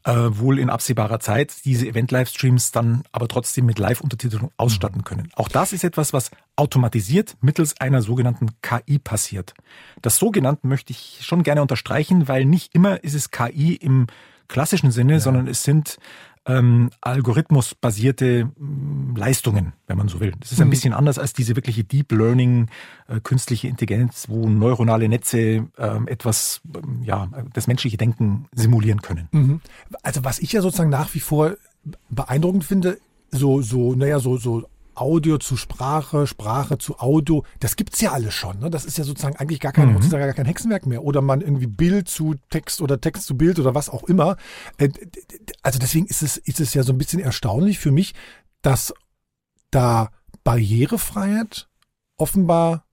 äh, 0.06 0.38
wohl 0.38 0.60
in 0.60 0.70
absehbarer 0.70 1.18
Zeit 1.18 1.64
diese 1.64 1.86
Event-Livestreams 1.86 2.70
dann 2.70 3.02
aber 3.10 3.26
trotzdem 3.26 3.66
mit 3.66 3.80
Live-Untertitelung 3.80 4.52
ausstatten 4.56 5.02
können. 5.02 5.32
Auch 5.34 5.48
das 5.48 5.72
ist 5.72 5.82
etwas, 5.82 6.12
was 6.12 6.30
automatisiert 6.54 7.36
mittels 7.40 7.80
einer 7.80 8.02
sogenannten 8.02 8.50
KI 8.62 9.00
passiert. 9.00 9.54
Das 10.02 10.16
sogenannten 10.18 10.68
möchte 10.68 10.92
ich 10.92 11.18
schon 11.22 11.42
gerne 11.42 11.60
unterstreichen, 11.60 12.28
weil 12.28 12.44
nicht 12.44 12.72
immer 12.72 13.02
ist 13.02 13.14
es 13.14 13.32
KI 13.32 13.74
im 13.74 14.06
klassischen 14.46 14.92
Sinne, 14.92 15.14
ja. 15.14 15.20
sondern 15.20 15.48
es 15.48 15.64
sind 15.64 15.98
ähm, 16.46 16.90
algorithmusbasierte 17.00 18.50
mm, 18.56 19.16
Leistungen, 19.16 19.72
wenn 19.86 19.98
man 19.98 20.08
so 20.08 20.20
will. 20.20 20.32
Das 20.38 20.52
ist 20.52 20.60
ein 20.60 20.68
mhm. 20.68 20.70
bisschen 20.70 20.92
anders 20.92 21.18
als 21.18 21.32
diese 21.32 21.56
wirkliche 21.56 21.84
Deep 21.84 22.12
Learning, 22.12 22.68
äh, 23.08 23.20
künstliche 23.20 23.68
Intelligenz, 23.68 24.26
wo 24.28 24.48
neuronale 24.48 25.08
Netze 25.08 25.38
äh, 25.76 25.98
etwas, 26.06 26.60
ähm, 26.74 27.02
ja, 27.02 27.28
das 27.52 27.66
menschliche 27.66 27.96
Denken 27.96 28.46
simulieren 28.52 29.02
können. 29.02 29.28
Mhm. 29.32 29.60
Also 30.02 30.24
was 30.24 30.38
ich 30.38 30.52
ja 30.52 30.62
sozusagen 30.62 30.90
nach 30.90 31.12
wie 31.14 31.20
vor 31.20 31.56
beeindruckend 32.10 32.64
finde, 32.64 32.98
so, 33.30 33.60
so, 33.60 33.94
naja, 33.94 34.20
so, 34.20 34.36
so 34.36 34.66
Audio 34.96 35.38
zu 35.38 35.56
Sprache, 35.56 36.26
Sprache 36.26 36.78
zu 36.78 36.98
Audio, 36.98 37.44
das 37.60 37.76
gibt's 37.76 38.00
ja 38.00 38.12
alles 38.12 38.34
schon. 38.34 38.58
Ne? 38.58 38.70
Das 38.70 38.84
ist 38.84 38.98
ja 38.98 39.04
sozusagen 39.04 39.36
eigentlich 39.36 39.60
gar 39.60 39.72
kein, 39.72 39.92
mhm. 39.92 40.10
gar 40.10 40.32
kein 40.32 40.46
Hexenwerk 40.46 40.86
mehr. 40.86 41.04
Oder 41.04 41.22
man 41.22 41.40
irgendwie 41.40 41.66
Bild 41.66 42.08
zu 42.08 42.34
Text 42.50 42.80
oder 42.80 43.00
Text 43.00 43.24
zu 43.24 43.36
Bild 43.36 43.58
oder 43.58 43.74
was 43.74 43.90
auch 43.90 44.04
immer. 44.04 44.36
Äh, 44.78 44.88
also 45.62 45.78
deswegen 45.78 46.06
ist 46.06 46.22
es, 46.22 46.36
ist 46.36 46.60
es 46.60 46.74
ja 46.74 46.82
so 46.82 46.92
ein 46.92 46.98
bisschen 46.98 47.20
erstaunlich 47.20 47.78
für 47.78 47.90
mich, 47.90 48.14
dass 48.62 48.94
da 49.70 50.10
Barrierefreiheit 50.44 51.68
offenbar 52.16 52.85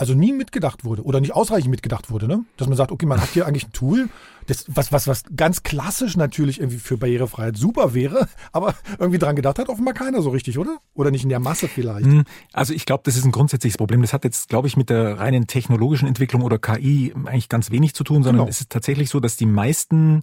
also 0.00 0.14
nie 0.14 0.32
mitgedacht 0.32 0.82
wurde 0.82 1.02
oder 1.02 1.20
nicht 1.20 1.34
ausreichend 1.34 1.70
mitgedacht 1.70 2.10
wurde, 2.10 2.26
ne? 2.26 2.42
Dass 2.56 2.66
man 2.66 2.76
sagt, 2.78 2.90
okay, 2.90 3.04
man 3.04 3.20
hat 3.20 3.28
hier 3.28 3.46
eigentlich 3.46 3.66
ein 3.66 3.72
Tool, 3.72 4.08
das, 4.46 4.64
was, 4.68 4.90
was, 4.92 5.06
was 5.06 5.24
ganz 5.36 5.62
klassisch 5.62 6.16
natürlich 6.16 6.58
irgendwie 6.58 6.78
für 6.78 6.96
Barrierefreiheit 6.96 7.58
super 7.58 7.92
wäre, 7.92 8.26
aber 8.52 8.74
irgendwie 8.98 9.18
dran 9.18 9.36
gedacht 9.36 9.58
hat 9.58 9.68
offenbar 9.68 9.92
keiner 9.92 10.22
so 10.22 10.30
richtig, 10.30 10.56
oder? 10.56 10.78
Oder 10.94 11.10
nicht 11.10 11.22
in 11.22 11.28
der 11.28 11.38
Masse 11.38 11.68
vielleicht. 11.68 12.06
Hm, 12.06 12.24
also 12.54 12.72
ich 12.72 12.86
glaube, 12.86 13.02
das 13.04 13.18
ist 13.18 13.26
ein 13.26 13.30
grundsätzliches 13.30 13.76
Problem. 13.76 14.00
Das 14.00 14.14
hat 14.14 14.24
jetzt, 14.24 14.48
glaube 14.48 14.68
ich, 14.68 14.78
mit 14.78 14.88
der 14.88 15.18
reinen 15.18 15.46
technologischen 15.46 16.08
Entwicklung 16.08 16.40
oder 16.40 16.58
KI 16.58 17.12
eigentlich 17.26 17.50
ganz 17.50 17.70
wenig 17.70 17.94
zu 17.94 18.02
tun, 18.02 18.22
sondern 18.22 18.46
genau. 18.46 18.48
es 18.48 18.62
ist 18.62 18.70
tatsächlich 18.70 19.10
so, 19.10 19.20
dass 19.20 19.36
die 19.36 19.44
meisten 19.44 20.22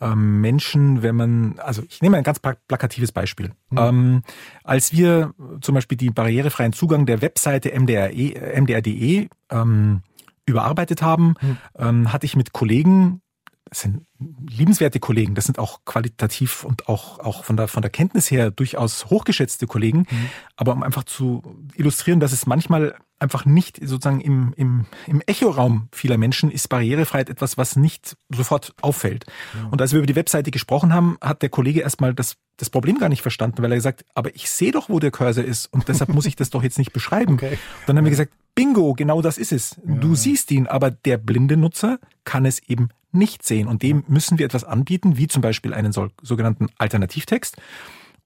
ähm, 0.00 0.40
Menschen, 0.40 1.02
wenn 1.02 1.16
man, 1.16 1.58
also 1.58 1.82
ich 1.88 2.02
nehme 2.02 2.16
ein 2.16 2.24
ganz 2.24 2.38
plakatives 2.40 3.12
Beispiel. 3.12 3.52
Mhm. 3.70 3.78
Ähm, 3.78 4.22
als 4.64 4.92
wir 4.92 5.34
zum 5.60 5.74
Beispiel 5.74 5.98
die 5.98 6.10
barrierefreien 6.10 6.72
Zugang 6.72 7.06
der 7.06 7.22
Webseite 7.22 7.78
MDR.de 7.78 8.60
MDR 8.60 9.28
ähm, 9.50 10.02
überarbeitet 10.46 11.02
haben, 11.02 11.34
mhm. 11.40 11.56
ähm, 11.78 12.12
hatte 12.12 12.26
ich 12.26 12.36
mit 12.36 12.52
Kollegen 12.52 13.20
das 13.70 13.82
sind 13.82 14.04
liebenswerte 14.18 14.98
Kollegen, 14.98 15.36
das 15.36 15.44
sind 15.44 15.60
auch 15.60 15.84
qualitativ 15.84 16.64
und 16.64 16.88
auch, 16.88 17.20
auch 17.20 17.44
von, 17.44 17.56
der, 17.56 17.68
von 17.68 17.82
der 17.82 17.90
Kenntnis 17.90 18.28
her 18.28 18.50
durchaus 18.50 19.06
hochgeschätzte 19.06 19.68
Kollegen. 19.68 20.06
Mhm. 20.10 20.30
Aber 20.56 20.72
um 20.72 20.82
einfach 20.82 21.04
zu 21.04 21.42
illustrieren, 21.74 22.18
dass 22.18 22.32
es 22.32 22.46
manchmal 22.46 22.96
einfach 23.20 23.44
nicht 23.44 23.78
sozusagen 23.82 24.20
im, 24.20 24.52
im, 24.56 24.86
im 25.06 25.20
Echoraum 25.26 25.88
vieler 25.92 26.18
Menschen 26.18 26.50
ist 26.50 26.68
Barrierefreiheit 26.68 27.28
etwas, 27.28 27.58
was 27.58 27.76
nicht 27.76 28.16
sofort 28.30 28.74
auffällt. 28.80 29.26
Ja. 29.54 29.68
Und 29.70 29.80
als 29.80 29.92
wir 29.92 29.98
über 29.98 30.06
die 30.06 30.16
Webseite 30.16 30.50
gesprochen 30.50 30.92
haben, 30.92 31.18
hat 31.20 31.42
der 31.42 31.50
Kollege 31.50 31.80
erstmal 31.80 32.14
das, 32.14 32.36
das 32.56 32.70
Problem 32.70 32.98
gar 32.98 33.08
nicht 33.08 33.22
verstanden, 33.22 33.62
weil 33.62 33.72
er 33.72 33.76
gesagt, 33.76 34.04
aber 34.14 34.34
ich 34.34 34.50
sehe 34.50 34.72
doch, 34.72 34.88
wo 34.88 34.98
der 34.98 35.10
Cursor 35.10 35.44
ist 35.44 35.66
und 35.72 35.88
deshalb 35.88 36.12
muss 36.14 36.26
ich 36.26 36.34
das 36.34 36.50
doch 36.50 36.62
jetzt 36.62 36.78
nicht 36.78 36.92
beschreiben. 36.92 37.34
Okay. 37.34 37.58
Dann 37.86 37.96
haben 37.96 38.04
wir 38.04 38.10
gesagt, 38.10 38.32
bingo, 38.54 38.94
genau 38.94 39.22
das 39.22 39.38
ist 39.38 39.52
es. 39.52 39.80
Ja. 39.86 39.94
Du 39.96 40.14
siehst 40.14 40.50
ihn, 40.50 40.66
aber 40.66 40.90
der 40.90 41.18
blinde 41.18 41.56
Nutzer 41.56 41.98
kann 42.24 42.46
es 42.46 42.60
eben 42.68 42.88
nicht 43.12 43.42
sehen 43.42 43.68
und 43.68 43.82
dem 43.82 44.04
müssen 44.08 44.38
wir 44.38 44.46
etwas 44.46 44.64
anbieten, 44.64 45.16
wie 45.16 45.28
zum 45.28 45.42
Beispiel 45.42 45.74
einen 45.74 45.92
sogenannten 45.92 46.68
Alternativtext 46.78 47.56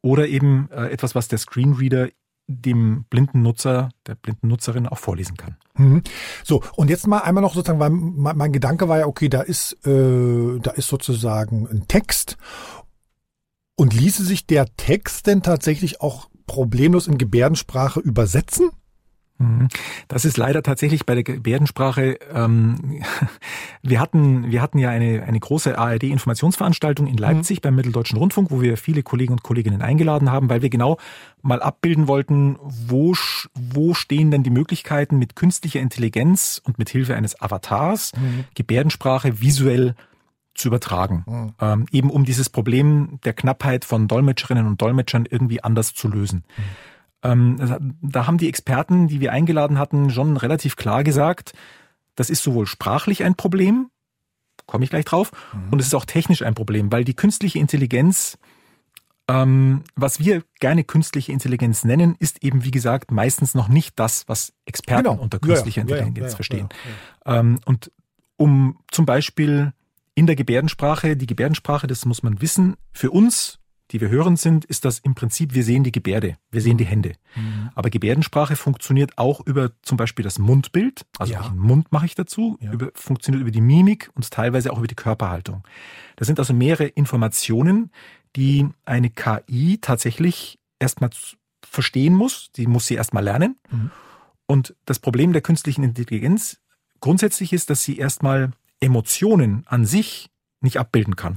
oder 0.03 0.29
eben 0.29 0.69
äh, 0.71 0.89
etwas, 0.89 1.15
was 1.15 1.29
der 1.29 1.39
Screenreader 1.39 2.11
dem 2.47 3.05
blinden 3.09 3.43
Nutzer, 3.43 3.91
der 4.07 4.15
blinden 4.17 4.49
Nutzerin 4.49 4.87
auch 4.87 4.99
vorlesen 4.99 5.37
kann. 5.37 5.57
Mhm. 5.77 6.03
So, 6.45 6.63
und 6.77 6.91
jetzt 6.91 7.07
mal 7.07 7.21
einmal 7.21 7.43
noch 7.43 7.55
sozusagen, 7.55 7.81
weil 7.81 7.91
mein, 7.91 8.37
mein 8.37 8.53
Gedanke 8.53 8.89
war 8.89 8.99
ja, 8.99 9.07
okay, 9.07 9.29
da 9.29 9.41
ist, 9.41 9.73
äh, 9.87 10.59
da 10.61 10.73
ist 10.73 10.89
sozusagen 10.89 11.67
ein 11.69 11.89
Text. 11.89 12.37
Und 13.77 13.93
ließe 13.93 14.23
sich 14.23 14.47
der 14.47 14.67
Text 14.77 15.27
denn 15.27 15.43
tatsächlich 15.43 16.01
auch 16.01 16.29
problemlos 16.47 17.09
in 17.09 17.19
Gebärdensprache 17.19 18.01
übersetzen? 18.01 18.71
Mhm. 19.39 19.69
Das 20.09 20.25
ist 20.25 20.37
leider 20.37 20.63
tatsächlich 20.63 21.07
bei 21.07 21.15
der 21.15 21.25
Gebärdensprache. 21.25 22.19
Ähm, 22.33 23.03
wir 23.83 24.01
hatten 24.01 24.51
wir 24.51 24.63
hatten 24.63 24.79
ja 24.79 24.91
eine 24.91 25.25
eine 25.25 25.41
große 25.41 25.77
ARD-Informationsveranstaltung 25.77 27.07
in 27.07 27.17
Leipzig 27.17 27.59
mhm. 27.59 27.63
beim 27.63 27.75
Mitteldeutschen 27.75 28.19
Rundfunk, 28.19 28.51
wo 28.51 28.61
wir 28.61 28.77
viele 28.77 29.03
Kollegen 29.03 29.33
und 29.33 29.43
Kolleginnen 29.43 29.83
eingeladen 29.83 30.31
haben, 30.31 30.49
weil 30.49 30.63
wir 30.63 30.71
genau 30.71 30.99
mal 31.43 31.63
abbilden 31.63 32.07
wollten, 32.07 32.57
wo 32.63 33.15
wo 33.55 33.95
stehen 33.95 34.31
denn 34.31 34.45
die 34.45 34.51
Möglichkeiten 34.51 35.19
mit 35.19 35.37
künstlicher 35.37 35.81
Intelligenz 35.81 36.61
und 36.65 36.79
mit 36.79 36.89
Hilfe 36.89 37.15
eines 37.17 37.41
Avatars 37.41 38.13
mhm. 38.17 38.45
Gebärdensprache 38.55 39.41
visuell 39.41 39.95
zu 40.55 40.69
übertragen, 40.69 41.25
mhm. 41.27 41.55
ähm, 41.61 41.87
eben 41.91 42.11
um 42.11 42.25
dieses 42.25 42.49
Problem 42.49 43.19
der 43.25 43.33
Knappheit 43.33 43.85
von 43.85 44.07
Dolmetscherinnen 44.07 44.67
und 44.67 44.81
Dolmetschern 44.81 45.27
irgendwie 45.29 45.65
anders 45.65 45.95
zu 45.95 46.07
lösen. 46.07 46.45
Mhm. 46.57 46.63
Ähm, 47.25 47.97
da 48.03 48.27
haben 48.27 48.39
die 48.39 48.49
Experten, 48.49 49.09
die 49.09 49.21
wir 49.21 49.33
eingeladen 49.33 49.79
hatten, 49.79 50.11
schon 50.11 50.37
relativ 50.37 50.77
klar 50.77 51.03
gesagt, 51.03 51.55
das 52.15 52.31
ist 52.31 52.43
sowohl 52.43 52.67
sprachlich 52.67 53.25
ein 53.25 53.35
Problem, 53.35 53.91
komme 54.67 54.85
ich 54.85 54.91
gleich 54.91 55.07
drauf, 55.07 55.33
mhm. 55.53 55.73
und 55.73 55.81
es 55.81 55.89
ist 55.89 55.95
auch 55.95 56.05
technisch 56.05 56.43
ein 56.43 56.55
Problem, 56.55 56.93
weil 56.93 57.05
die 57.05 57.15
künstliche 57.15 57.59
Intelligenz, 57.59 58.39
ähm, 59.27 59.83
was 59.97 60.21
wir 60.21 60.45
gerne 60.61 60.85
künstliche 60.85 61.33
Intelligenz 61.33 61.83
nennen, 61.83 62.15
ist 62.19 62.45
eben, 62.45 62.63
wie 62.63 62.71
gesagt, 62.71 63.11
meistens 63.11 63.55
noch 63.55 63.69
nicht 63.69 63.99
das, 63.99 64.29
was 64.29 64.53
Experten 64.67 65.05
genau. 65.05 65.21
unter 65.21 65.39
künstlicher 65.39 65.83
ja, 65.83 65.89
ja. 65.89 65.97
Intelligenz 66.03 66.33
ja, 66.33 66.37
verstehen. 66.37 66.69
Ähm, 67.25 67.59
und 67.65 67.91
um 68.37 68.79
zum 68.91 69.07
Beispiel 69.07 69.73
in 70.15 70.27
der 70.27 70.37
Gebärdensprache, 70.37 71.17
die 71.17 71.27
Gebärdensprache, 71.27 71.87
das 71.87 72.05
muss 72.05 72.23
man 72.23 72.43
wissen, 72.43 72.77
für 72.93 73.11
uns 73.11 73.59
die 73.95 74.01
wir 74.01 74.09
hören 74.09 74.37
sind, 74.37 74.65
ist 74.65 74.85
das 74.85 74.99
im 74.99 75.15
Prinzip, 75.15 75.55
wir 75.55 75.63
sehen 75.63 75.85
die 75.85 75.93
Gebärde, 75.93 76.37
wir 76.51 76.61
sehen 76.61 76.77
die 76.77 76.85
Hände. 76.85 77.13
Mhm. 77.37 77.71
Aber 77.77 77.91
Gebärdensprache 77.91 78.57
funktioniert 78.57 79.17
auch 79.19 79.41
über 79.47 79.71
zum 79.83 79.97
Beispiel 79.97 80.25
das 80.25 80.41
Mundbild, 80.41 81.07
also 81.17 81.33
ja. 81.33 81.39
welchen 81.39 81.59
Mund 81.59 81.93
mache 81.93 82.07
ich 82.07 82.17
dazu, 82.17 82.59
ja. 82.61 82.73
über, 82.73 82.91
funktioniert 82.97 83.43
über 83.43 83.53
die 83.53 83.61
Mimik 83.61 84.11
und 84.15 84.29
teilweise 84.33 84.73
auch 84.73 84.79
über 84.79 84.89
die 84.89 84.97
Körperhaltung. 84.97 85.63
Das 86.17 86.27
sind 86.27 86.41
also 86.41 86.53
mehrere 86.53 86.87
Informationen, 86.87 87.93
die 88.35 88.69
eine 88.85 89.11
KI 89.11 89.79
tatsächlich 89.81 90.59
erstmal 90.81 91.11
verstehen 91.65 92.17
muss, 92.17 92.51
die 92.57 92.67
muss 92.67 92.87
sie 92.89 92.97
erstmal 92.97 93.23
lernen. 93.23 93.61
Mhm. 93.71 93.93
Und 94.47 94.75
das 94.87 94.99
Problem 94.99 95.33
der 95.33 95.41
künstlichen 95.41 95.85
Intelligenz 95.85 96.61
grundsätzlich 96.99 97.53
ist, 97.53 97.71
dass 97.71 97.85
sie 97.85 97.97
erstmal 97.97 98.51
Emotionen 98.81 99.63
an 99.67 99.87
sich 99.87 100.31
nicht 100.61 100.79
abbilden 100.79 101.15
kann. 101.15 101.37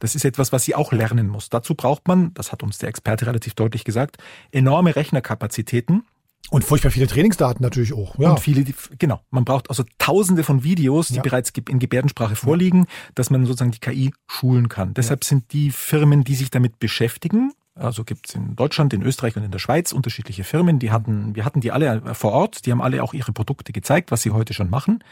Das 0.00 0.14
ist 0.14 0.24
etwas, 0.24 0.52
was 0.52 0.64
sie 0.64 0.74
auch 0.74 0.92
lernen 0.92 1.28
muss. 1.28 1.48
Dazu 1.48 1.74
braucht 1.74 2.08
man, 2.08 2.34
das 2.34 2.52
hat 2.52 2.62
uns 2.62 2.78
der 2.78 2.88
Experte 2.88 3.26
relativ 3.26 3.54
deutlich 3.54 3.84
gesagt, 3.84 4.18
enorme 4.50 4.96
Rechnerkapazitäten. 4.96 6.04
Und 6.50 6.62
furchtbar 6.62 6.90
viele 6.90 7.06
Trainingsdaten 7.06 7.62
natürlich 7.62 7.94
auch. 7.94 8.18
Ja. 8.18 8.30
Und 8.30 8.40
viele, 8.40 8.64
genau. 8.98 9.20
Man 9.30 9.44
braucht 9.44 9.70
also 9.70 9.82
tausende 9.98 10.44
von 10.44 10.62
Videos, 10.62 11.08
die 11.08 11.16
ja. 11.16 11.22
bereits 11.22 11.50
in 11.68 11.78
Gebärdensprache 11.78 12.36
vorliegen, 12.36 12.86
dass 13.14 13.30
man 13.30 13.46
sozusagen 13.46 13.70
die 13.70 13.78
KI 13.78 14.12
schulen 14.26 14.68
kann. 14.68 14.92
Deshalb 14.92 15.24
ja. 15.24 15.28
sind 15.28 15.52
die 15.52 15.70
Firmen, 15.70 16.22
die 16.22 16.34
sich 16.34 16.50
damit 16.50 16.78
beschäftigen, 16.78 17.52
also 17.76 18.04
gibt 18.04 18.28
es 18.28 18.34
in 18.36 18.54
Deutschland, 18.54 18.92
in 18.92 19.02
Österreich 19.02 19.36
und 19.36 19.42
in 19.42 19.50
der 19.50 19.58
Schweiz 19.58 19.90
unterschiedliche 19.92 20.44
Firmen, 20.44 20.78
die 20.78 20.92
hatten, 20.92 21.34
wir 21.34 21.44
hatten 21.44 21.60
die 21.60 21.72
alle 21.72 22.14
vor 22.14 22.32
Ort, 22.32 22.66
die 22.66 22.70
haben 22.70 22.80
alle 22.80 23.02
auch 23.02 23.14
ihre 23.14 23.32
Produkte 23.32 23.72
gezeigt, 23.72 24.12
was 24.12 24.22
sie 24.22 24.30
heute 24.30 24.54
schon 24.54 24.70
machen. 24.70 25.02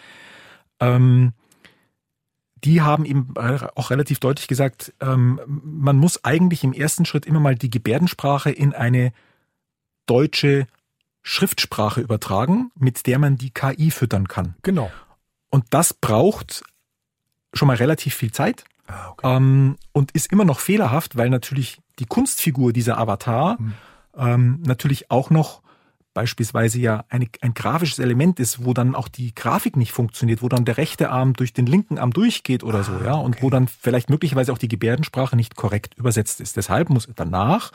Ähm, 0.79 1.33
die 2.65 2.81
haben 2.81 3.05
eben 3.05 3.35
äh, 3.37 3.59
auch 3.75 3.91
relativ 3.91 4.21
deutlich 4.21 4.49
gesagt, 4.49 4.93
ähm, 5.01 5.41
man 5.47 5.97
muss 5.97 6.25
eigentlich 6.25 6.65
im 6.65 6.73
ersten 6.73 7.05
Schritt 7.05 7.27
immer 7.27 7.41
mal 7.41 7.57
die 7.57 7.71
Gebärdensprache 7.71 8.51
in 8.51 8.73
eine 8.73 9.13
deutsche 10.07 10.67
Schriftsprache 11.23 12.01
übertragen, 12.01 12.71
mit 12.75 13.07
der 13.07 13.19
man 13.19 13.37
die 13.37 13.51
KI 13.51 13.91
füttern 13.91 14.29
kann. 14.29 14.55
Genau. 14.63 14.91
Und 15.51 15.65
das 15.71 15.95
braucht 15.95 16.65
schon 17.53 17.69
mal 17.69 17.77
relativ 17.77 18.15
viel 18.15 18.33
Zeit 18.33 18.65
ah, 18.87 19.11
okay. 19.11 19.37
ähm, 19.37 19.77
und 19.93 20.13
ist 20.13 20.33
immer 20.33 20.45
noch 20.45 20.61
fehlerhaft, 20.61 21.17
weil 21.17 21.31
natürlich 21.31 21.81
die 21.99 22.07
Kunstfigur 22.07 22.73
dieser 22.73 22.99
Avatar 22.99 23.59
hm. 23.59 23.75
ähm, 24.17 24.63
natürlich 24.65 25.11
auch 25.11 25.31
noch 25.31 25.63
beispielsweise 26.15 26.79
ja 26.79 27.05
eine, 27.09 27.27
ein 27.41 27.55
grafisches 27.55 27.99
Element 27.99 28.39
ist, 28.41 28.65
wo 28.65 28.75
dann 28.75 28.95
auch 28.95 29.09
die 29.09 29.35
Grafik 29.35 29.77
nicht 29.77 29.93
funktioniert, 29.93 30.43
wo 30.43 30.49
dann 30.49 30.65
der 30.65 30.77
rechte 30.77 31.11
Arm 31.11 31.35
durch 31.35 31.53
den 31.53 31.67
linken 31.67 31.99
Arm 31.99 32.13
durchgeht 32.13 32.65
oder 32.65 32.85
so, 32.85 32.93
ah, 32.93 33.05
ja, 33.05 33.15
und 33.15 33.37
okay. 33.37 33.43
wo 33.43 33.51
dann 33.51 33.69
vielleicht 33.69 34.11
möglicherweise 34.11 34.53
auch 34.53 34.59
die 34.59 34.69
Gebärdensprache 34.69 35.37
nicht 35.37 35.57
korrekt 35.57 35.95
übersetzt 35.95 36.41
ist. 36.41 36.57
Deshalb 36.57 36.91
muss 36.91 37.09
danach 37.15 37.73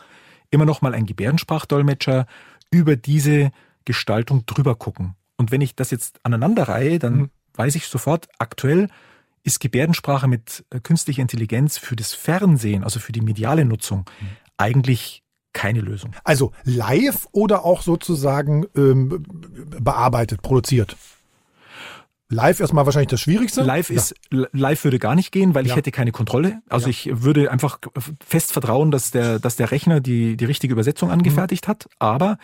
immer 0.51 0.65
noch 0.65 0.81
mal 0.81 0.93
ein 0.93 1.05
Gebärdensprachdolmetscher 1.05 2.27
über 2.71 2.95
diese 2.95 3.51
Gestaltung 3.85 4.45
drüber 4.45 4.75
gucken. 4.75 5.15
Und 5.37 5.51
wenn 5.51 5.61
ich 5.61 5.75
das 5.75 5.91
jetzt 5.91 6.19
aneinanderreihe, 6.23 6.99
dann 6.99 7.15
mhm. 7.15 7.29
weiß 7.55 7.75
ich 7.75 7.87
sofort, 7.87 8.27
aktuell 8.37 8.89
ist 9.43 9.59
Gebärdensprache 9.59 10.27
mit 10.27 10.65
äh, 10.69 10.79
künstlicher 10.79 11.21
Intelligenz 11.21 11.77
für 11.77 11.95
das 11.95 12.13
Fernsehen, 12.13 12.83
also 12.83 12.99
für 12.99 13.13
die 13.13 13.21
mediale 13.21 13.65
Nutzung, 13.65 14.09
mhm. 14.19 14.27
eigentlich 14.57 15.23
keine 15.57 15.81
Lösung. 15.81 16.11
Also 16.23 16.51
live 16.65 17.27
oder 17.31 17.65
auch 17.65 17.81
sozusagen 17.81 18.67
ähm, 18.75 19.25
bearbeitet, 19.81 20.43
produziert? 20.43 20.95
Live 22.29 22.59
erstmal 22.59 22.85
wahrscheinlich 22.85 23.09
das 23.09 23.21
Schwierigste. 23.21 23.63
Live 23.63 23.89
ist, 23.89 24.13
ja. 24.31 24.45
live 24.51 24.83
würde 24.83 24.99
gar 24.99 25.15
nicht 25.15 25.31
gehen, 25.31 25.55
weil 25.55 25.65
ja. 25.65 25.71
ich 25.71 25.75
hätte 25.75 25.91
keine 25.91 26.11
Kontrolle. 26.11 26.61
Also 26.69 26.85
ja. 26.85 26.89
ich 26.91 27.23
würde 27.23 27.51
einfach 27.51 27.79
fest 28.23 28.53
vertrauen, 28.53 28.91
dass 28.91 29.09
der, 29.09 29.39
dass 29.39 29.55
der 29.55 29.71
Rechner 29.71 29.99
die, 29.99 30.37
die 30.37 30.45
richtige 30.45 30.73
Übersetzung 30.73 31.09
angefertigt 31.09 31.65
mhm. 31.65 31.71
hat. 31.71 31.89
Aber 31.97 32.37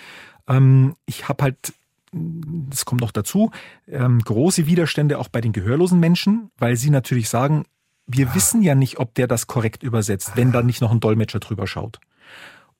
ähm, 0.48 0.96
ich 1.06 1.30
habe 1.30 1.44
halt, 1.44 1.74
das 2.12 2.86
kommt 2.86 3.02
noch 3.02 3.12
dazu, 3.12 3.52
ähm, 3.88 4.22
große 4.22 4.66
Widerstände 4.66 5.20
auch 5.20 5.28
bei 5.28 5.42
den 5.42 5.52
gehörlosen 5.52 6.00
Menschen, 6.00 6.50
weil 6.58 6.78
sie 6.78 6.90
natürlich 6.90 7.30
sagen, 7.30 7.66
wir 8.08 8.30
ah. 8.30 8.36
wissen 8.36 8.64
ja 8.64 8.74
nicht, 8.74 8.98
ob 8.98 9.14
der 9.14 9.28
das 9.28 9.46
korrekt 9.46 9.84
übersetzt, 9.84 10.32
wenn 10.34 10.52
da 10.52 10.64
nicht 10.64 10.82
noch 10.82 10.92
ein 10.92 11.00
Dolmetscher 11.00 11.40
drüber 11.40 11.68
schaut. 11.68 12.00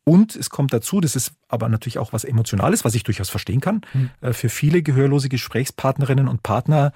Und 0.06 0.36
es 0.36 0.50
kommt 0.50 0.74
dazu, 0.74 1.00
das 1.00 1.16
ist 1.16 1.34
aber 1.48 1.70
natürlich 1.70 1.98
auch 1.98 2.12
was 2.12 2.26
Emotionales, 2.26 2.84
was 2.84 2.96
ich 2.96 3.04
durchaus 3.04 3.30
verstehen 3.30 3.62
kann. 3.62 3.82
Mhm. 3.94 4.34
Für 4.34 4.50
viele 4.50 4.82
gehörlose 4.84 5.30
Gesprächspartnerinnen 5.30 6.28
und 6.28 6.44
Partner 6.44 6.92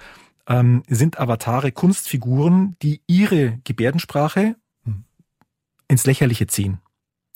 ähm, 0.46 0.82
sind 0.88 1.18
Avatare 1.18 1.72
Kunstfiguren, 1.72 2.76
die 2.82 3.02
ihre 3.06 3.58
Gebärdensprache 3.64 4.56
mhm. 4.84 5.04
ins 5.88 6.06
Lächerliche 6.06 6.46
ziehen. 6.46 6.78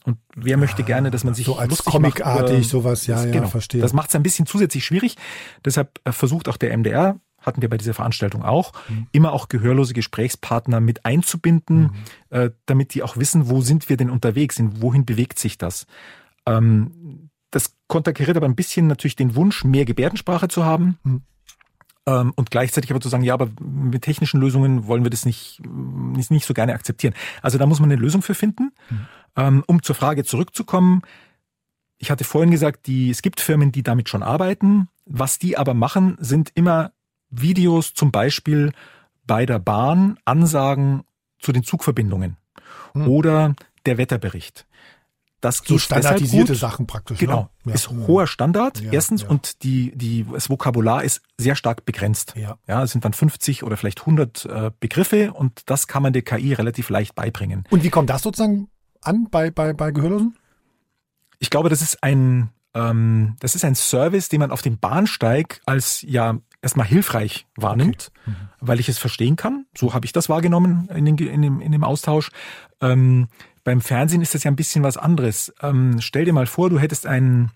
Und 0.04 0.18
wer 0.35 0.56
möchte 0.56 0.82
gerne, 0.82 1.11
dass 1.11 1.22
man 1.22 1.35
sich 1.35 1.46
so 1.46 1.56
als 1.56 1.85
Comicartig 1.85 2.58
macht, 2.58 2.68
sowas, 2.68 3.06
ja, 3.06 3.24
ja, 3.24 3.30
genau. 3.30 3.46
verstehe. 3.46 3.80
Das 3.80 3.92
macht 3.92 4.08
es 4.08 4.16
ein 4.16 4.22
bisschen 4.22 4.46
zusätzlich 4.46 4.85
schwierig. 4.85 5.16
Deshalb 5.64 6.00
äh, 6.04 6.12
versucht 6.12 6.48
auch 6.48 6.56
der 6.56 6.76
MDR 6.76 7.20
hatten 7.42 7.62
wir 7.62 7.68
bei 7.68 7.76
dieser 7.76 7.94
Veranstaltung 7.94 8.42
auch, 8.42 8.72
mhm. 8.88 9.07
immer 9.12 9.33
auch 9.33 9.48
gehörlose 9.48 9.94
Gesprächspartner 9.94 10.81
mit 10.81 11.05
einzubinden, 11.05 11.83
mhm. 11.83 11.90
äh, 12.31 12.50
damit 12.66 12.94
die 12.94 13.02
auch 13.02 13.16
wissen, 13.16 13.48
wo 13.48 13.61
sind 13.61 13.88
wir 13.88 13.96
denn 13.96 14.11
unterwegs, 14.11 14.59
in 14.59 14.81
wohin 14.81 15.05
bewegt 15.05 15.38
sich 15.38 15.59
das. 15.59 15.87
Ähm, 16.46 17.31
das 17.50 17.74
konterkariert 17.87 18.37
aber 18.37 18.46
ein 18.46 18.57
bisschen 18.57 18.87
natürlich 18.87 19.16
den 19.16 19.37
Wunsch, 19.37 19.64
mehr 19.64 19.85
Gebärdensprache 19.85 20.48
zu 20.48 20.64
haben. 20.64 20.98
Mhm. 21.05 21.22
Ähm, 22.07 22.33
und 22.35 22.50
gleichzeitig 22.50 22.90
aber 22.90 23.00
zu 23.00 23.09
sagen, 23.09 23.22
ja, 23.22 23.35
aber 23.35 23.48
mit 23.61 24.02
technischen 24.02 24.40
Lösungen 24.40 24.87
wollen 24.87 25.05
wir 25.05 25.11
das 25.11 25.24
nicht, 25.24 25.61
nicht, 25.64 26.31
nicht 26.31 26.46
so 26.46 26.55
gerne 26.55 26.74
akzeptieren. 26.74 27.14
Also 27.42 27.59
da 27.59 27.66
muss 27.66 27.78
man 27.78 27.90
eine 27.90 28.00
Lösung 28.00 28.22
für 28.22 28.35
finden. 28.35 28.72
Mhm. 28.90 29.07
Ähm, 29.37 29.64
um 29.66 29.83
zur 29.83 29.94
Frage 29.94 30.24
zurückzukommen, 30.24 31.02
ich 31.98 32.11
hatte 32.11 32.24
vorhin 32.24 32.50
gesagt, 32.50 32.87
die, 32.88 33.11
es 33.11 33.22
gibt 33.22 33.40
Firmen, 33.40 33.70
die 33.70 33.85
damit 33.85 34.09
schon 34.09 34.24
arbeiten. 34.24 34.88
Was 35.05 35.38
die 35.38 35.57
aber 35.57 35.74
machen, 35.74 36.16
sind 36.18 36.50
immer 36.55 36.92
Videos 37.33 37.95
zum 37.95 38.12
Beispiel 38.12 38.73
bei 39.27 39.47
der 39.47 39.59
Bahn 39.59 40.18
Ansagen 40.25 41.03
zu 41.38 41.53
den 41.53 41.64
Zugverbindungen 41.64 42.37
hm. 42.92 43.09
oder 43.09 43.55
der 43.87 43.99
Wetterbericht. 43.99 44.66
Das 45.40 45.61
so 45.64 45.77
standardisierte 45.77 46.55
Sachen 46.55 46.87
praktisch. 46.87 47.21
Ne? 47.21 47.27
Genau. 47.27 47.51
Ne? 47.64 47.71
Ja. 47.71 47.75
Ist 47.75 47.90
hoher 47.90 48.29
Standard, 48.29 48.81
ja, 48.81 48.92
erstens, 48.92 49.23
ja. 49.23 49.29
und 49.29 49.64
die, 49.64 49.90
die, 49.97 50.25
das 50.31 50.49
Vokabular 50.49 51.03
ist 51.03 51.21
sehr 51.37 51.57
stark 51.57 51.85
begrenzt. 51.85 52.35
Ja. 52.37 52.59
ja, 52.68 52.85
es 52.85 52.92
sind 52.92 53.05
dann 53.05 53.12
50 53.12 53.64
oder 53.64 53.77
vielleicht 53.77 54.01
100 54.03 54.45
äh, 54.45 54.71
Begriffe 54.79 55.33
und 55.33 55.62
das 55.66 55.88
kann 55.88 56.05
man 56.05 56.12
der 56.12 56.23
KI 56.23 56.53
relativ 56.53 56.90
leicht 56.90 57.16
beibringen. 57.16 57.64
Und 57.71 57.83
wie 57.83 57.90
kommt 57.90 58.09
das 58.09 58.23
sozusagen 58.23 58.68
an 59.01 59.27
bei, 59.33 59.51
bei, 59.51 59.73
bei 59.73 59.90
Gehörlosen? 59.90 60.38
Ich 61.40 61.51
glaube, 61.51 61.71
das 61.71 61.83
ist 61.83 62.05
ein, 62.05 62.51
ähm, 62.75 63.35
das 63.40 63.57
ist 63.57 63.64
ein 63.64 63.75
Service, 63.75 64.29
den 64.29 64.38
man 64.38 64.53
auf 64.53 64.62
dem 64.62 64.79
Bahnsteig 64.79 65.61
als 65.66 66.03
ja 66.03 66.38
erstmal 66.62 66.87
hilfreich 66.87 67.46
wahrnimmt, 67.57 68.12
okay. 68.22 68.31
mhm. 68.31 68.48
weil 68.61 68.81
ich 68.81 68.88
es 68.88 68.98
verstehen 68.98 69.37
kann. 69.37 69.66
So 69.77 69.92
habe 69.92 70.07
ich 70.07 70.12
das 70.12 70.29
wahrgenommen 70.29 70.88
in, 70.94 71.05
den, 71.05 71.18
in, 71.18 71.42
dem, 71.42 71.61
in 71.61 71.72
dem 71.72 71.85
Austausch. 71.85 72.31
Ähm, 72.81 73.29
beim 73.64 73.81
Fernsehen 73.81 74.22
ist 74.22 74.35
das 74.35 74.44
ja 74.44 74.51
ein 74.51 74.57
bisschen 74.57 74.83
was 74.83 74.96
anderes. 74.96 75.53
Ähm, 75.61 76.01
stell 76.01 76.25
dir 76.25 76.33
mal 76.33 76.46
vor, 76.46 76.70
du 76.70 76.79
hättest 76.79 77.07
einen, 77.07 77.51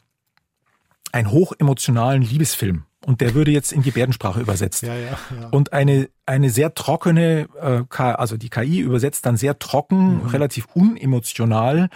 einen 1.12 1.30
hochemotionalen 1.30 2.22
Liebesfilm 2.22 2.84
und 3.06 3.20
der 3.20 3.34
würde 3.34 3.52
jetzt 3.52 3.72
in 3.72 3.82
Gebärdensprache 3.82 4.40
übersetzt. 4.40 4.82
Ja, 4.82 4.94
ja, 4.94 5.18
ja. 5.40 5.48
Und 5.50 5.72
eine, 5.72 6.08
eine 6.26 6.50
sehr 6.50 6.74
trockene, 6.74 7.48
äh, 7.60 8.02
also 8.02 8.36
die 8.36 8.50
KI 8.50 8.80
übersetzt 8.80 9.24
dann 9.26 9.36
sehr 9.36 9.58
trocken, 9.58 10.22
mhm. 10.22 10.26
relativ 10.26 10.66
unemotional, 10.74 11.88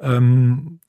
ähm, 0.00 0.80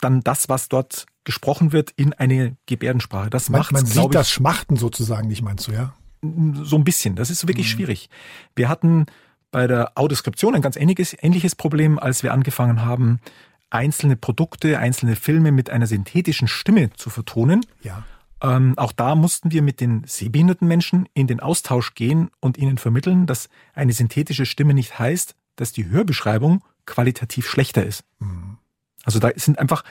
dann 0.00 0.20
das, 0.20 0.50
was 0.50 0.68
dort 0.68 1.06
gesprochen 1.26 1.72
wird 1.72 1.90
in 1.96 2.14
eine 2.14 2.56
Gebärdensprache. 2.64 3.28
Das 3.28 3.50
macht 3.50 3.72
Man 3.72 3.84
sieht 3.84 4.02
ich, 4.02 4.10
das 4.10 4.30
Schmachten 4.30 4.76
sozusagen 4.76 5.28
nicht, 5.28 5.42
meinst 5.42 5.68
du, 5.68 5.72
ja? 5.72 5.92
So 6.22 6.76
ein 6.76 6.84
bisschen. 6.84 7.16
Das 7.16 7.28
ist 7.28 7.46
wirklich 7.46 7.66
mhm. 7.66 7.70
schwierig. 7.76 8.08
Wir 8.54 8.70
hatten 8.70 9.06
bei 9.50 9.66
der 9.66 9.92
Audioskription 9.96 10.54
ein 10.54 10.62
ganz 10.62 10.76
ähnliches, 10.76 11.14
ähnliches 11.20 11.54
Problem, 11.54 11.98
als 11.98 12.22
wir 12.22 12.32
angefangen 12.32 12.84
haben, 12.84 13.20
einzelne 13.68 14.16
Produkte, 14.16 14.78
einzelne 14.78 15.16
Filme 15.16 15.52
mit 15.52 15.68
einer 15.68 15.86
synthetischen 15.86 16.48
Stimme 16.48 16.90
zu 16.94 17.10
vertonen. 17.10 17.66
Ja. 17.82 18.04
Ähm, 18.42 18.74
auch 18.76 18.92
da 18.92 19.14
mussten 19.14 19.50
wir 19.50 19.62
mit 19.62 19.80
den 19.80 20.04
sehbehinderten 20.06 20.68
Menschen 20.68 21.08
in 21.14 21.26
den 21.26 21.40
Austausch 21.40 21.94
gehen 21.94 22.30
und 22.40 22.56
ihnen 22.56 22.78
vermitteln, 22.78 23.26
dass 23.26 23.48
eine 23.74 23.92
synthetische 23.92 24.46
Stimme 24.46 24.74
nicht 24.74 24.98
heißt, 24.98 25.34
dass 25.56 25.72
die 25.72 25.88
Hörbeschreibung 25.88 26.62
qualitativ 26.84 27.48
schlechter 27.48 27.84
ist. 27.84 28.04
Mhm. 28.20 28.58
Also 29.04 29.20
da 29.20 29.30
sind 29.36 29.58
einfach, 29.58 29.84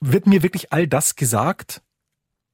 wird 0.00 0.26
mir 0.26 0.42
wirklich 0.42 0.72
all 0.72 0.86
das 0.86 1.16
gesagt, 1.16 1.82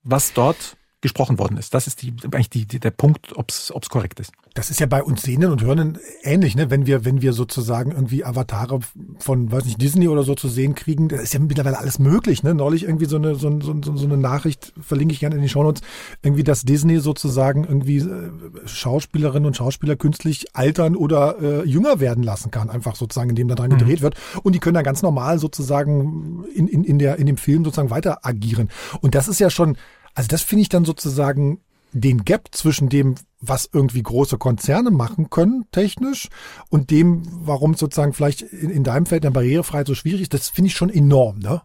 was 0.03 0.33
dort 0.33 0.77
gesprochen 1.01 1.39
worden 1.39 1.57
ist. 1.57 1.73
Das 1.73 1.87
ist 1.87 2.03
die, 2.03 2.15
eigentlich 2.25 2.51
die, 2.51 2.67
die, 2.67 2.79
der 2.81 2.91
Punkt, 2.91 3.37
ob 3.37 3.51
es 3.51 3.73
korrekt 3.89 4.21
ist. 4.21 4.33
Das 4.55 4.69
ist 4.69 4.81
ja 4.81 4.87
bei 4.87 5.03
uns 5.03 5.23
Sehenden 5.23 5.51
und 5.51 5.63
Hörenden 5.63 5.99
ähnlich, 6.23 6.57
ne? 6.57 6.71
Wenn 6.71 6.87
wir, 6.87 7.05
wenn 7.05 7.23
wir 7.23 7.33
sozusagen 7.33 7.93
irgendwie 7.93 8.25
Avatare 8.25 8.81
von, 9.19 9.51
weiß 9.51 9.65
nicht, 9.65 9.81
Disney 9.81 10.09
oder 10.09 10.25
so 10.25 10.35
zu 10.35 10.49
sehen 10.49 10.75
kriegen, 10.75 11.09
da 11.09 11.17
ist 11.17 11.33
ja 11.33 11.41
mittlerweile 11.41 11.79
alles 11.79 11.99
möglich, 11.99 12.43
ne? 12.43 12.55
Neulich 12.55 12.83
irgendwie 12.83 13.07
so 13.07 13.17
eine, 13.17 13.35
so, 13.37 13.61
so, 13.61 13.75
so 13.81 14.05
eine 14.05 14.17
Nachricht, 14.17 14.73
verlinke 14.81 15.15
ich 15.15 15.21
gerne 15.21 15.37
in 15.37 15.43
die 15.43 15.49
Shownotes, 15.49 15.83
irgendwie, 16.23 16.45
dass 16.45 16.63
Disney 16.63 16.99
sozusagen 16.99 17.65
irgendwie 17.65 17.99
äh, 17.99 18.31
Schauspielerinnen 18.67 19.47
und 19.47 19.57
Schauspieler 19.57 19.97
künstlich 19.97 20.55
altern 20.55 20.97
oder 20.97 21.41
äh, 21.41 21.65
jünger 21.67 22.01
werden 22.01 22.25
lassen 22.25 22.51
kann, 22.51 22.69
einfach 22.69 22.97
sozusagen, 22.97 23.31
indem 23.31 23.49
da 23.49 23.55
dran 23.55 23.71
mhm. 23.71 23.79
gedreht 23.79 24.03
wird. 24.03 24.17
Und 24.43 24.55
die 24.55 24.59
können 24.59 24.75
dann 24.75 24.85
ganz 24.85 25.01
normal 25.03 25.39
sozusagen 25.39 26.45
in, 26.55 26.69
in, 26.69 26.85
in, 26.85 26.99
der, 26.99 27.19
in 27.19 27.27
dem 27.27 27.37
Film 27.37 27.65
sozusagen 27.65 27.91
weiter 27.91 28.27
agieren. 28.27 28.69
Und 29.01 29.15
das 29.15 29.29
ist 29.29 29.39
ja 29.39 29.49
schon, 29.49 29.77
also 30.14 30.29
das 30.29 30.42
finde 30.42 30.62
ich 30.62 30.68
dann 30.68 30.85
sozusagen 30.85 31.61
den 31.92 32.25
Gap 32.25 32.49
zwischen 32.53 32.88
dem, 32.88 33.16
was 33.40 33.68
irgendwie 33.73 34.03
große 34.03 34.38
Konzerne 34.38 34.90
machen 34.90 35.31
können, 35.31 35.64
technisch, 35.73 36.29
und 36.68 36.90
dem, 36.90 37.23
warum 37.46 37.75
sozusagen 37.75 38.12
vielleicht 38.12 38.42
in, 38.42 38.70
in 38.70 38.85
deinem 38.85 39.07
Feld 39.07 39.25
der 39.25 39.31
Barrierefreiheit 39.31 39.87
so 39.87 39.94
schwierig 39.94 40.23
ist, 40.23 40.35
das 40.35 40.49
finde 40.49 40.68
ich 40.68 40.77
schon 40.77 40.90
enorm, 40.90 41.38
ne? 41.38 41.62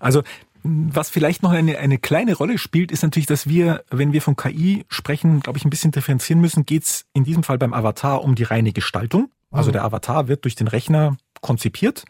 Also 0.00 0.22
was 0.64 1.10
vielleicht 1.10 1.42
noch 1.42 1.50
eine, 1.50 1.78
eine 1.78 1.98
kleine 1.98 2.34
Rolle 2.34 2.56
spielt, 2.56 2.92
ist 2.92 3.02
natürlich, 3.02 3.26
dass 3.26 3.48
wir, 3.48 3.84
wenn 3.90 4.12
wir 4.12 4.22
von 4.22 4.36
KI 4.36 4.84
sprechen, 4.88 5.40
glaube 5.40 5.58
ich, 5.58 5.64
ein 5.64 5.70
bisschen 5.70 5.90
differenzieren 5.90 6.40
müssen, 6.40 6.64
geht 6.64 6.84
es 6.84 7.04
in 7.14 7.24
diesem 7.24 7.42
Fall 7.42 7.58
beim 7.58 7.74
Avatar 7.74 8.22
um 8.22 8.36
die 8.36 8.44
reine 8.44 8.72
Gestaltung. 8.72 9.30
Also 9.50 9.70
mhm. 9.70 9.72
der 9.72 9.84
Avatar 9.84 10.28
wird 10.28 10.44
durch 10.44 10.54
den 10.54 10.68
Rechner 10.68 11.16
konzipiert 11.40 12.04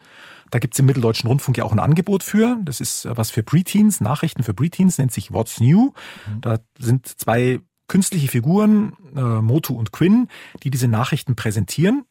da 0.53 0.59
gibt 0.59 0.75
es 0.75 0.79
im 0.79 0.85
Mitteldeutschen 0.85 1.27
Rundfunk 1.27 1.57
ja 1.57 1.63
auch 1.63 1.71
ein 1.71 1.79
Angebot 1.79 2.21
für. 2.21 2.57
Das 2.63 2.79
ist 2.79 3.05
äh, 3.05 3.17
was 3.17 3.31
für 3.31 3.41
Preteens, 3.41 4.01
Nachrichten 4.01 4.43
für 4.43 4.53
Preteens, 4.53 4.99
nennt 4.99 5.11
sich 5.11 5.33
What's 5.33 5.59
New. 5.59 5.93
Mhm. 6.27 6.41
Da 6.41 6.59
sind 6.77 7.07
zwei 7.07 7.59
künstliche 7.87 8.27
Figuren, 8.27 8.93
äh, 9.15 9.19
Motu 9.19 9.73
und 9.73 9.91
Quinn, 9.91 10.27
die 10.61 10.69
diese 10.69 10.87
Nachrichten 10.87 11.35
präsentieren. 11.35 12.05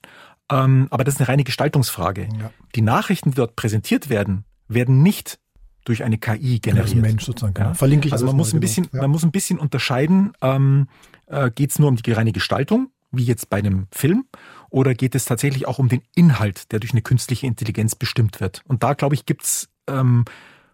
Ähm, 0.51 0.89
aber 0.91 1.05
das 1.05 1.15
ist 1.15 1.21
eine 1.21 1.29
reine 1.29 1.45
Gestaltungsfrage. 1.45 2.23
Ja. 2.41 2.51
Die 2.75 2.83
Nachrichten, 2.83 3.31
die 3.31 3.37
dort 3.37 3.55
präsentiert 3.55 4.09
werden, 4.09 4.45
werden 4.67 5.05
nicht 5.05 5.39
durch 5.85 6.03
eine 6.03 6.19
KI 6.19 6.59
generiert. 6.59 6.97
Mensch 6.97 7.25
sozusagen. 7.25 7.55
Ja. 7.57 7.75
Verlinke 7.75 8.09
ich 8.09 8.13
also 8.13 8.27
man 8.27 8.37
muss 8.37 8.53
ein 8.53 8.61
bisschen, 8.61 8.87
genau. 8.91 8.97
ja. 8.97 9.03
man 9.03 9.13
muss 9.13 9.23
ein 9.23 9.31
bisschen 9.31 9.61
unterscheiden. 9.61 10.33
Ähm, 10.43 10.89
äh, 11.27 11.53
Geht 11.53 11.71
es 11.71 11.79
nur 11.79 11.89
um 11.89 11.97
die 11.97 12.13
reine 12.13 12.33
Gestaltung, 12.33 12.91
wie 13.13 13.23
jetzt 13.23 13.51
bei 13.51 13.59
einem 13.59 13.87
Film, 13.93 14.25
oder 14.73 14.95
geht 14.95 15.15
es 15.15 15.27
tatsächlich 15.27 15.69
auch 15.69 15.79
um 15.79 15.89
den 15.89 16.03
Inhalt, 16.15 16.73
der 16.73 16.81
durch 16.81 16.93
eine 16.93 17.03
künstliche 17.03 17.47
Intelligenz 17.47 17.95
bestimmt 17.95 18.41
wird? 18.41 18.63
Und 18.67 18.83
da, 18.83 18.95
glaube 18.95 19.15
ich, 19.15 19.27
gibt's 19.27 19.69
ähm, 19.87 20.25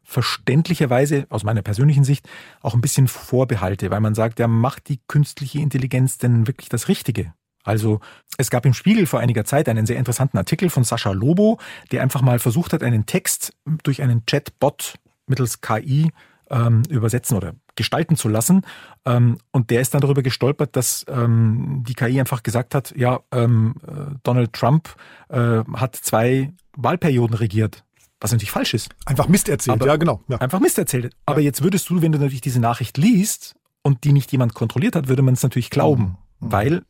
verständlicherweise 0.05 1.27
aus 1.29 1.45
meiner 1.45 1.63
persönlichen 1.63 2.05
Sicht 2.05 2.29
auch 2.63 2.75
ein 2.75 2.81
bisschen 2.81 3.09
Vorbehalte, 3.09 3.91
weil 3.91 4.01
man 4.01 4.15
sagt, 4.15 4.39
ja, 4.39 4.49
macht 4.49 4.89
die 4.89 5.01
künstliche 5.09 5.61
Intelligenz 5.61 6.17
denn 6.17 6.47
wirklich 6.47 6.69
das 6.69 6.89
Richtige? 6.89 7.35
Also 7.65 8.01
es 8.39 8.51
gab 8.51 8.65
im 8.65 8.73
Spiegel 8.73 9.05
vor 9.05 9.21
einiger 9.21 9.45
Zeit 9.45 9.69
einen 9.69 9.85
sehr 9.85 9.99
interessanten 9.99 10.39
Artikel 10.39 10.71
von 10.71 10.85
Sascha 10.85 11.11
Lobo, 11.11 11.59
der 11.93 12.03
einfach 12.03 12.23
mal 12.23 12.39
versucht 12.39 12.73
hat, 12.73 12.83
einen 12.83 13.05
Text 13.05 13.53
durch 13.83 14.01
einen 14.01 14.25
Chatbot 14.25 14.95
mittels 15.27 15.61
KI 15.61 16.11
ähm, 16.51 16.83
übersetzen 16.89 17.37
oder 17.37 17.55
gestalten 17.77 18.17
zu 18.17 18.29
lassen. 18.29 18.63
Ähm, 19.05 19.39
und 19.53 19.71
der 19.71 19.81
ist 19.81 19.95
dann 19.95 20.01
darüber 20.01 20.23
gestolpert, 20.23 20.77
dass 20.77 21.05
ähm, 21.09 21.85
die 21.87 21.95
KI 21.95 22.21
einfach 22.21 22.43
gesagt 22.43 22.75
hat, 22.75 22.95
ja, 22.97 23.21
ähm, 23.33 23.75
äh, 23.87 24.15
Donald 24.23 24.53
Trump 24.53 24.95
äh, 25.29 25.63
hat 25.75 25.97
zwei 25.97 26.53
Wahlperioden 26.77 27.37
regiert. 27.37 27.85
Was 28.21 28.33
natürlich 28.33 28.51
falsch 28.51 28.75
ist. 28.75 28.89
Einfach 29.07 29.29
Mist 29.29 29.49
erzählt, 29.49 29.81
aber 29.81 29.87
ja 29.87 29.97
genau. 29.97 30.23
Ja. 30.29 30.39
Einfach 30.39 30.59
Mist 30.59 30.77
erzählt. 30.77 31.15
Aber 31.25 31.41
ja. 31.41 31.47
jetzt 31.47 31.63
würdest 31.63 31.89
du, 31.89 32.03
wenn 32.03 32.11
du 32.11 32.19
natürlich 32.19 32.41
diese 32.41 32.61
Nachricht 32.61 32.99
liest 32.99 33.55
und 33.83 34.03
die 34.03 34.13
nicht 34.13 34.33
jemand 34.33 34.55
kontrolliert 34.55 34.97
hat, 34.97 35.09
würde 35.09 35.23
man 35.23 35.35
es 35.35 35.43
natürlich 35.43 35.71
glauben. 35.71 36.19
Mhm. 36.41 36.53
Weil 36.53 36.83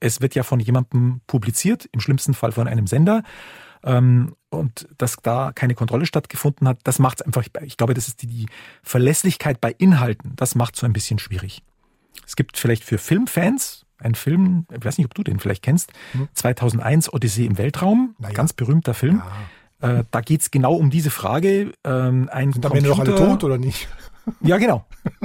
es 0.00 0.20
wird 0.20 0.34
ja 0.34 0.42
von 0.42 0.60
jemandem 0.60 1.20
publiziert, 1.26 1.88
im 1.92 2.00
schlimmsten 2.00 2.34
Fall 2.34 2.52
von 2.52 2.68
einem 2.68 2.86
Sender 2.86 3.22
ähm, 3.84 4.34
und 4.50 4.88
dass 4.98 5.16
da 5.22 5.52
keine 5.54 5.74
Kontrolle 5.74 6.06
stattgefunden 6.06 6.66
hat, 6.68 6.78
das 6.84 6.98
macht 6.98 7.20
es 7.20 7.26
einfach, 7.26 7.44
ich 7.64 7.76
glaube, 7.76 7.94
das 7.94 8.08
ist 8.08 8.22
die, 8.22 8.26
die 8.26 8.46
Verlässlichkeit 8.82 9.60
bei 9.60 9.74
Inhalten, 9.78 10.32
das 10.36 10.54
macht 10.54 10.76
so 10.76 10.86
ein 10.86 10.92
bisschen 10.92 11.18
schwierig. 11.18 11.62
Es 12.26 12.36
gibt 12.36 12.56
vielleicht 12.56 12.84
für 12.84 12.98
Filmfans 12.98 13.86
einen 13.98 14.14
Film, 14.14 14.66
ich 14.72 14.84
weiß 14.84 14.98
nicht, 14.98 15.06
ob 15.06 15.14
du 15.14 15.22
den 15.22 15.38
vielleicht 15.38 15.62
kennst, 15.62 15.92
hm. 16.12 16.28
2001 16.34 17.12
Odyssee 17.12 17.46
im 17.46 17.58
Weltraum, 17.58 18.14
ja. 18.18 18.30
ganz 18.30 18.52
berühmter 18.52 18.94
Film. 18.94 19.22
Ja. 19.82 20.00
Äh, 20.00 20.04
da 20.10 20.20
geht's 20.20 20.50
genau 20.50 20.74
um 20.74 20.90
diese 20.90 21.10
Frage. 21.10 21.72
Ähm, 21.84 22.28
ein 22.30 22.52
Sind 22.52 22.66
am 22.66 22.72
Ende 22.72 22.90
doch 22.90 22.98
alle 22.98 23.14
tot 23.14 23.44
oder 23.44 23.58
nicht? 23.58 23.88
Ja, 24.40 24.58
genau. 24.58 24.84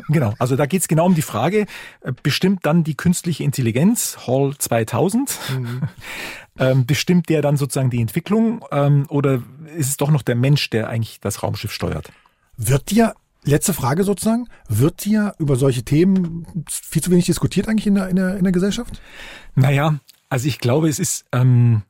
Genau. 0.10 0.34
Also 0.40 0.56
da 0.56 0.66
geht's 0.66 0.88
genau 0.88 1.06
um 1.06 1.16
die 1.16 1.22
Frage, 1.22 1.66
äh, 2.02 2.14
bestimmt 2.24 2.66
dann 2.66 2.84
die 2.84 2.96
künstliche 2.96 3.44
Intelligenz, 3.44 4.18
Hall 4.28 4.56
2000, 4.58 5.40
mhm. 5.58 5.82
ähm, 6.60 6.86
bestimmt 6.86 7.30
der 7.30 7.42
dann 7.42 7.58
sozusagen 7.58 7.90
die 7.90 8.02
Entwicklung 8.02 8.64
ähm, 8.72 9.06
oder 9.10 9.42
ist 9.76 9.90
es 9.90 9.98
doch 9.98 10.12
noch 10.12 10.22
der 10.22 10.36
Mensch, 10.36 10.70
der 10.70 10.90
eigentlich 10.90 11.20
das 11.20 11.44
Raumschiff 11.44 11.72
steuert? 11.72 12.12
Wird 12.58 12.92
dir, 12.92 13.16
letzte 13.44 13.74
Frage 13.74 14.04
sozusagen, 14.04 14.48
wird 14.70 15.06
dir 15.06 15.34
über 15.40 15.56
solche 15.56 15.84
Themen 15.84 16.46
viel 16.70 17.02
zu 17.02 17.12
wenig 17.12 17.26
diskutiert 17.26 17.68
eigentlich 17.68 17.88
in 17.88 17.96
der, 17.96 18.10
in 18.10 18.16
der, 18.16 18.38
in 18.38 18.44
der 18.44 18.54
Gesellschaft? 18.54 19.02
Naja, 19.56 20.00
also 20.30 20.48
ich 20.48 20.60
glaube, 20.60 20.90
es 20.90 21.00
ist 21.00 21.26
ähm, 21.32 21.84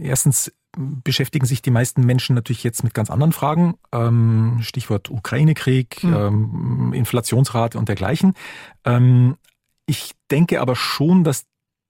erstens 0.00 0.52
beschäftigen 0.76 1.46
sich 1.46 1.62
die 1.62 1.70
meisten 1.70 2.04
Menschen 2.04 2.34
natürlich 2.34 2.62
jetzt 2.62 2.84
mit 2.84 2.94
ganz 2.94 3.10
anderen 3.10 3.32
Fragen. 3.32 3.74
Ähm, 3.92 4.58
Stichwort 4.62 5.10
Ukraine-Krieg, 5.10 6.04
mhm. 6.04 6.14
ähm, 6.14 6.92
Inflationsrate 6.92 7.78
und 7.78 7.88
dergleichen. 7.88 8.34
Ähm, 8.84 9.36
ich 9.86 10.12
denke 10.30 10.60
aber 10.60 10.76
schon, 10.76 11.24
dass 11.24 11.46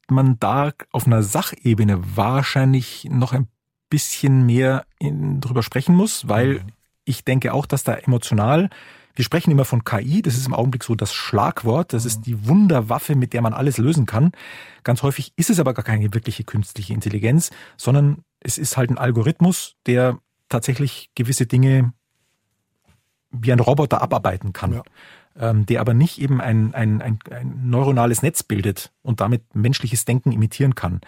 man 0.09 0.39
da 0.41 0.73
auf 0.91 1.07
einer 1.07 1.23
Sachebene 1.23 2.17
wahrscheinlich 2.17 3.07
noch 3.11 3.33
ein 3.33 3.49
bisschen 3.91 4.47
mehr 4.47 4.87
in, 4.99 5.41
drüber 5.41 5.63
sprechen 5.63 5.95
muss, 5.95 6.29
weil 6.29 6.55
mhm. 6.55 6.73
ich 7.05 7.25
denke 7.25 7.53
auch, 7.53 7.67
dass 7.67 7.85
da 7.85 7.95
emotional 7.95 8.71
wir 9.15 9.25
sprechen 9.25 9.51
immer 9.51 9.65
von 9.65 9.85
KI, 9.85 10.23
das 10.23 10.37
ist 10.37 10.47
im 10.47 10.55
Augenblick 10.55 10.85
so 10.85 10.95
das 10.95 11.13
Schlagwort, 11.13 11.93
das 11.93 12.05
ist 12.05 12.23
die 12.23 12.47
Wunderwaffe, 12.47 13.17
mit 13.17 13.33
der 13.33 13.43
man 13.43 13.53
alles 13.53 13.77
lösen 13.77 14.07
kann. 14.07 14.33
Ganz 14.85 15.03
häufig 15.03 15.33
ist 15.37 15.51
es 15.51 15.61
aber 15.61 15.75
gar 15.75 15.85
keine 15.85 16.15
wirkliche 16.15 16.45
künstliche 16.45 16.95
Intelligenz, 16.95 17.51
sondern 17.77 18.23
es 18.41 18.59
ist 18.59 18.77
halt 18.77 18.91
ein 18.91 18.99
Algorithmus, 18.99 19.77
der 19.87 20.19
tatsächlich 20.49 21.11
gewisse 21.15 21.47
Dinge 21.47 21.93
wie 23.31 23.53
ein 23.53 23.61
Roboter 23.61 24.03
abarbeiten 24.03 24.53
kann. 24.53 24.75
Ja. 24.75 24.83
Ähm, 25.39 25.65
der 25.65 25.81
aber 25.81 25.95
nicht 25.95 26.21
eben 26.21 26.41
ein, 26.41 26.75
ein, 26.75 27.01
ein, 27.01 27.19
ein 27.31 27.71
neuronales 27.71 28.23
Netz 28.23 28.43
bildet 28.43 28.93
und 29.03 29.21
damit 29.21 29.55
menschliches 29.55 30.05
Denken 30.05 30.33
imitieren 30.33 30.75
kann. 30.75 31.01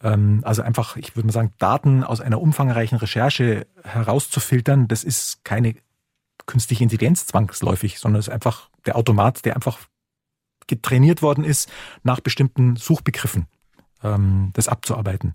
Ähm, 0.00 0.40
also 0.44 0.62
einfach, 0.62 0.96
ich 0.96 1.16
würde 1.16 1.26
mal 1.26 1.32
sagen, 1.32 1.52
Daten 1.58 2.04
aus 2.04 2.20
einer 2.20 2.40
umfangreichen 2.40 2.96
Recherche 2.96 3.66
herauszufiltern, 3.82 4.86
das 4.86 5.02
ist 5.02 5.44
keine 5.44 5.74
künstliche 6.46 6.84
Intelligenz 6.84 7.26
zwangsläufig, 7.26 7.98
sondern 7.98 8.20
es 8.20 8.28
ist 8.28 8.34
einfach 8.34 8.70
der 8.86 8.96
Automat, 8.96 9.44
der 9.44 9.56
einfach 9.56 9.80
getrainiert 10.68 11.20
worden 11.20 11.42
ist 11.42 11.70
nach 12.04 12.20
bestimmten 12.20 12.76
Suchbegriffen 12.76 13.46
ähm, 14.06 14.50
das 14.52 14.68
abzuarbeiten. 14.68 15.34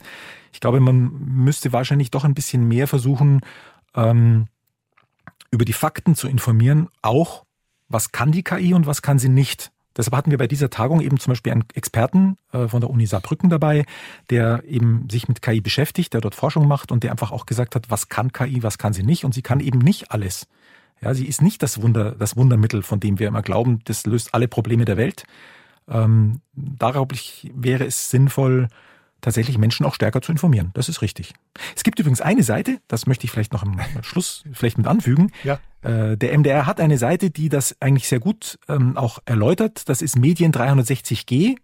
Ich 0.54 0.60
glaube, 0.60 0.80
man 0.80 1.12
müsste 1.20 1.74
wahrscheinlich 1.74 2.12
doch 2.12 2.24
ein 2.24 2.34
bisschen 2.34 2.68
mehr 2.68 2.88
versuchen, 2.88 3.42
ähm, 3.96 4.48
über 5.52 5.66
die 5.66 5.74
Fakten 5.74 6.16
zu 6.16 6.28
informieren, 6.28 6.88
auch 7.02 7.46
was 7.90 8.12
kann 8.12 8.32
die 8.32 8.44
KI 8.44 8.74
und 8.74 8.86
was 8.86 9.02
kann 9.02 9.20
sie 9.20 9.30
nicht. 9.30 9.72
Deshalb 9.98 10.16
hatten 10.16 10.32
wir 10.32 10.38
bei 10.38 10.48
dieser 10.48 10.70
Tagung 10.70 11.02
eben 11.02 11.20
zum 11.20 11.32
Beispiel 11.32 11.52
einen 11.52 11.66
Experten 11.74 12.38
äh, 12.54 12.70
von 12.70 12.80
der 12.80 12.90
Uni 12.90 13.06
Saarbrücken 13.06 13.50
dabei, 13.50 13.86
der 14.30 14.64
eben 14.66 15.10
sich 15.10 15.28
mit 15.28 15.42
KI 15.42 15.60
beschäftigt, 15.60 16.14
der 16.14 16.22
dort 16.22 16.36
Forschung 16.36 16.68
macht 16.68 16.94
und 16.94 17.04
der 17.04 17.12
einfach 17.12 17.32
auch 17.32 17.46
gesagt 17.46 17.76
hat, 17.76 17.90
was 17.90 18.08
kann 18.08 18.32
KI, 18.32 18.64
was 18.64 18.78
kann 18.78 18.94
sie 18.94 19.04
nicht 19.04 19.26
und 19.26 19.34
sie 19.34 19.42
kann 19.42 19.60
eben 19.60 19.80
nicht 19.80 20.12
alles. 20.12 20.48
Ja, 21.02 21.14
sie 21.14 21.26
ist 21.26 21.42
nicht 21.42 21.62
das 21.64 21.82
Wunder, 21.82 22.12
das 22.12 22.38
Wundermittel, 22.38 22.84
von 22.84 23.02
dem 23.02 23.20
wir 23.20 23.28
immer 23.28 23.42
glauben, 23.42 23.82
das 23.86 24.06
löst 24.06 24.34
alle 24.34 24.48
Probleme 24.48 24.86
der 24.86 24.98
Welt. 24.98 25.26
Ähm, 25.92 26.42
darauf 26.54 27.10
wäre 27.54 27.86
es 27.86 28.10
sinnvoll, 28.10 28.70
tatsächlich 29.22 29.58
Menschen 29.58 29.86
auch 29.86 29.94
stärker 29.94 30.22
zu 30.22 30.32
informieren. 30.32 30.72
Das 30.74 30.90
ist 30.90 31.02
richtig. 31.02 31.34
Es 31.76 31.84
gibt 31.84 32.00
übrigens 32.00 32.22
eine 32.22 32.44
Seite, 32.44 32.80
das 32.88 33.06
möchte 33.06 33.26
ich 33.26 33.32
vielleicht 33.32 33.54
noch 33.54 33.62
am 33.62 33.80
Schluss 34.02 34.44
vielleicht 34.52 34.78
mit 34.78 34.88
anfügen. 34.88 35.32
Ja. 35.44 35.60
Äh, 35.82 36.18
der 36.18 36.38
MDR 36.38 36.66
hat 36.66 36.80
eine 36.80 36.98
Seite, 36.98 37.30
die 37.30 37.50
das 37.50 37.76
eigentlich 37.80 38.08
sehr 38.08 38.20
gut 38.20 38.60
ähm, 38.68 38.98
auch 38.98 39.20
erläutert. 39.26 39.88
Das 39.90 40.02
ist 40.02 40.18
Medien 40.18 40.52
360G. 40.52 41.58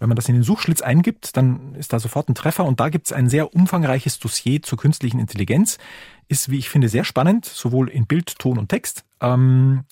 Wenn 0.00 0.08
man 0.08 0.16
das 0.16 0.28
in 0.28 0.34
den 0.34 0.42
Suchschlitz 0.42 0.82
eingibt, 0.82 1.36
dann 1.36 1.74
ist 1.76 1.92
da 1.92 2.00
sofort 2.00 2.28
ein 2.28 2.34
Treffer 2.34 2.64
und 2.64 2.80
da 2.80 2.88
gibt 2.88 3.06
es 3.06 3.12
ein 3.12 3.28
sehr 3.28 3.54
umfangreiches 3.54 4.18
Dossier 4.18 4.60
zur 4.62 4.78
künstlichen 4.78 5.20
Intelligenz. 5.20 5.78
Ist, 6.26 6.50
wie 6.50 6.58
ich 6.58 6.68
finde, 6.68 6.88
sehr 6.88 7.04
spannend, 7.04 7.44
sowohl 7.44 7.88
in 7.88 8.06
Bild, 8.06 8.38
Ton 8.38 8.58
und 8.58 8.68
Text, 8.68 9.04
ähm, 9.20 9.84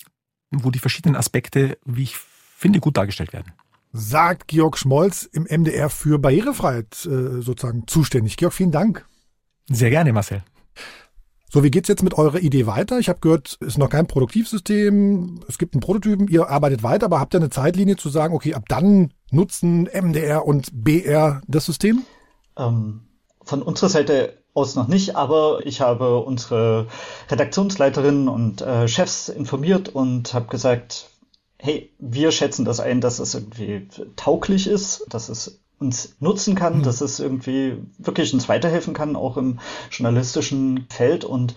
wo 0.51 0.71
die 0.71 0.79
verschiedenen 0.79 1.15
Aspekte, 1.15 1.77
wie 1.85 2.03
ich 2.03 2.17
finde, 2.17 2.79
gut 2.79 2.97
dargestellt 2.97 3.33
werden 3.33 3.53
sagt 3.93 4.47
Georg 4.47 4.77
Schmolz 4.77 5.29
im 5.31 5.43
MDR 5.43 5.89
für 5.89 6.19
Barrierefreiheit 6.19 7.05
äh, 7.05 7.41
sozusagen 7.41 7.87
zuständig. 7.87 8.37
Georg, 8.37 8.53
vielen 8.53 8.71
Dank. 8.71 9.05
Sehr 9.69 9.91
gerne, 9.91 10.11
Marcel. 10.11 10.43
So, 11.49 11.63
wie 11.63 11.69
geht's 11.69 11.87
jetzt 11.87 12.01
mit 12.01 12.15
eurer 12.15 12.39
Idee 12.39 12.65
weiter? 12.65 12.97
Ich 12.97 13.09
habe 13.09 13.19
gehört, 13.19 13.59
es 13.61 13.67
ist 13.67 13.77
noch 13.77 13.89
kein 13.89 14.07
Produktivsystem, 14.07 15.41
es 15.47 15.59
gibt 15.59 15.75
einen 15.75 15.81
Prototypen, 15.81 16.27
ihr 16.27 16.49
arbeitet 16.49 16.81
weiter, 16.81 17.05
aber 17.05 17.19
habt 17.19 17.35
ihr 17.35 17.39
eine 17.39 17.51
Zeitlinie 17.51 17.95
zu 17.95 18.09
sagen, 18.09 18.33
okay, 18.33 18.55
ab 18.55 18.63
dann 18.69 19.13
nutzen 19.29 19.83
MDR 19.83 20.47
und 20.47 20.71
BR 20.73 21.43
das 21.47 21.67
System? 21.67 22.01
Ähm, 22.57 23.01
von 23.43 23.61
unserer 23.61 23.89
Seite 23.89 24.39
aus 24.55 24.73
noch 24.73 24.87
nicht, 24.87 25.15
aber 25.15 25.59
ich 25.63 25.81
habe 25.81 26.17
unsere 26.21 26.87
Redaktionsleiterinnen 27.29 28.27
und 28.27 28.61
äh, 28.61 28.87
Chefs 28.87 29.29
informiert 29.29 29.89
und 29.89 30.33
habe 30.33 30.47
gesagt, 30.47 31.11
hey, 31.63 31.89
wir 31.97 32.33
schätzen 32.33 32.65
das 32.65 32.81
ein, 32.81 32.99
dass 32.99 33.19
es 33.19 33.33
irgendwie 33.33 33.87
tauglich 34.17 34.67
ist, 34.67 35.05
dass 35.09 35.29
es 35.29 35.61
uns 35.79 36.17
nutzen 36.19 36.55
kann, 36.55 36.79
mhm. 36.79 36.83
dass 36.83 36.99
es 36.99 37.21
irgendwie 37.21 37.77
wirklich 37.97 38.33
uns 38.33 38.49
weiterhelfen 38.49 38.93
kann, 38.93 39.15
auch 39.15 39.37
im 39.37 39.59
journalistischen 39.89 40.87
Feld 40.89 41.23
und 41.23 41.55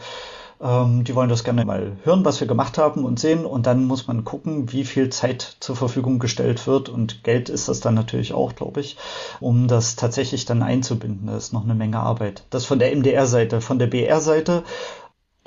ähm, 0.61 1.03
die 1.03 1.17
wollen 1.17 1.29
das 1.29 1.43
gerne 1.43 1.65
mal 1.65 1.97
hören, 2.05 2.25
was 2.25 2.39
wir 2.39 2.47
gemacht 2.47 2.79
haben 2.79 3.05
und 3.05 3.19
sehen 3.19 3.45
und 3.45 3.67
dann 3.67 3.85
muss 3.85 4.07
man 4.07 4.23
gucken, 4.23 4.71
wie 4.71 4.85
viel 4.85 5.09
Zeit 5.09 5.57
zur 5.59 5.75
Verfügung 5.75 6.21
gestellt 6.21 6.69
wird 6.69 6.89
und 6.89 7.25
Geld 7.25 7.49
ist 7.49 7.69
das 7.69 7.81
dann 7.81 7.95
natürlich 7.95 8.33
auch, 8.33 8.55
glaube 8.55 8.79
ich, 8.79 8.97
um 9.41 9.67
das 9.67 9.97
tatsächlich 9.97 10.45
dann 10.45 10.63
einzubinden. 10.63 11.27
Das 11.27 11.47
ist 11.47 11.53
noch 11.53 11.65
eine 11.65 11.75
Menge 11.75 11.99
Arbeit. 11.99 12.45
Das 12.51 12.65
von 12.65 12.79
der 12.79 12.95
MDR-Seite, 12.95 13.61
von 13.61 13.81
der 13.81 13.89
BR-Seite. 13.89 14.63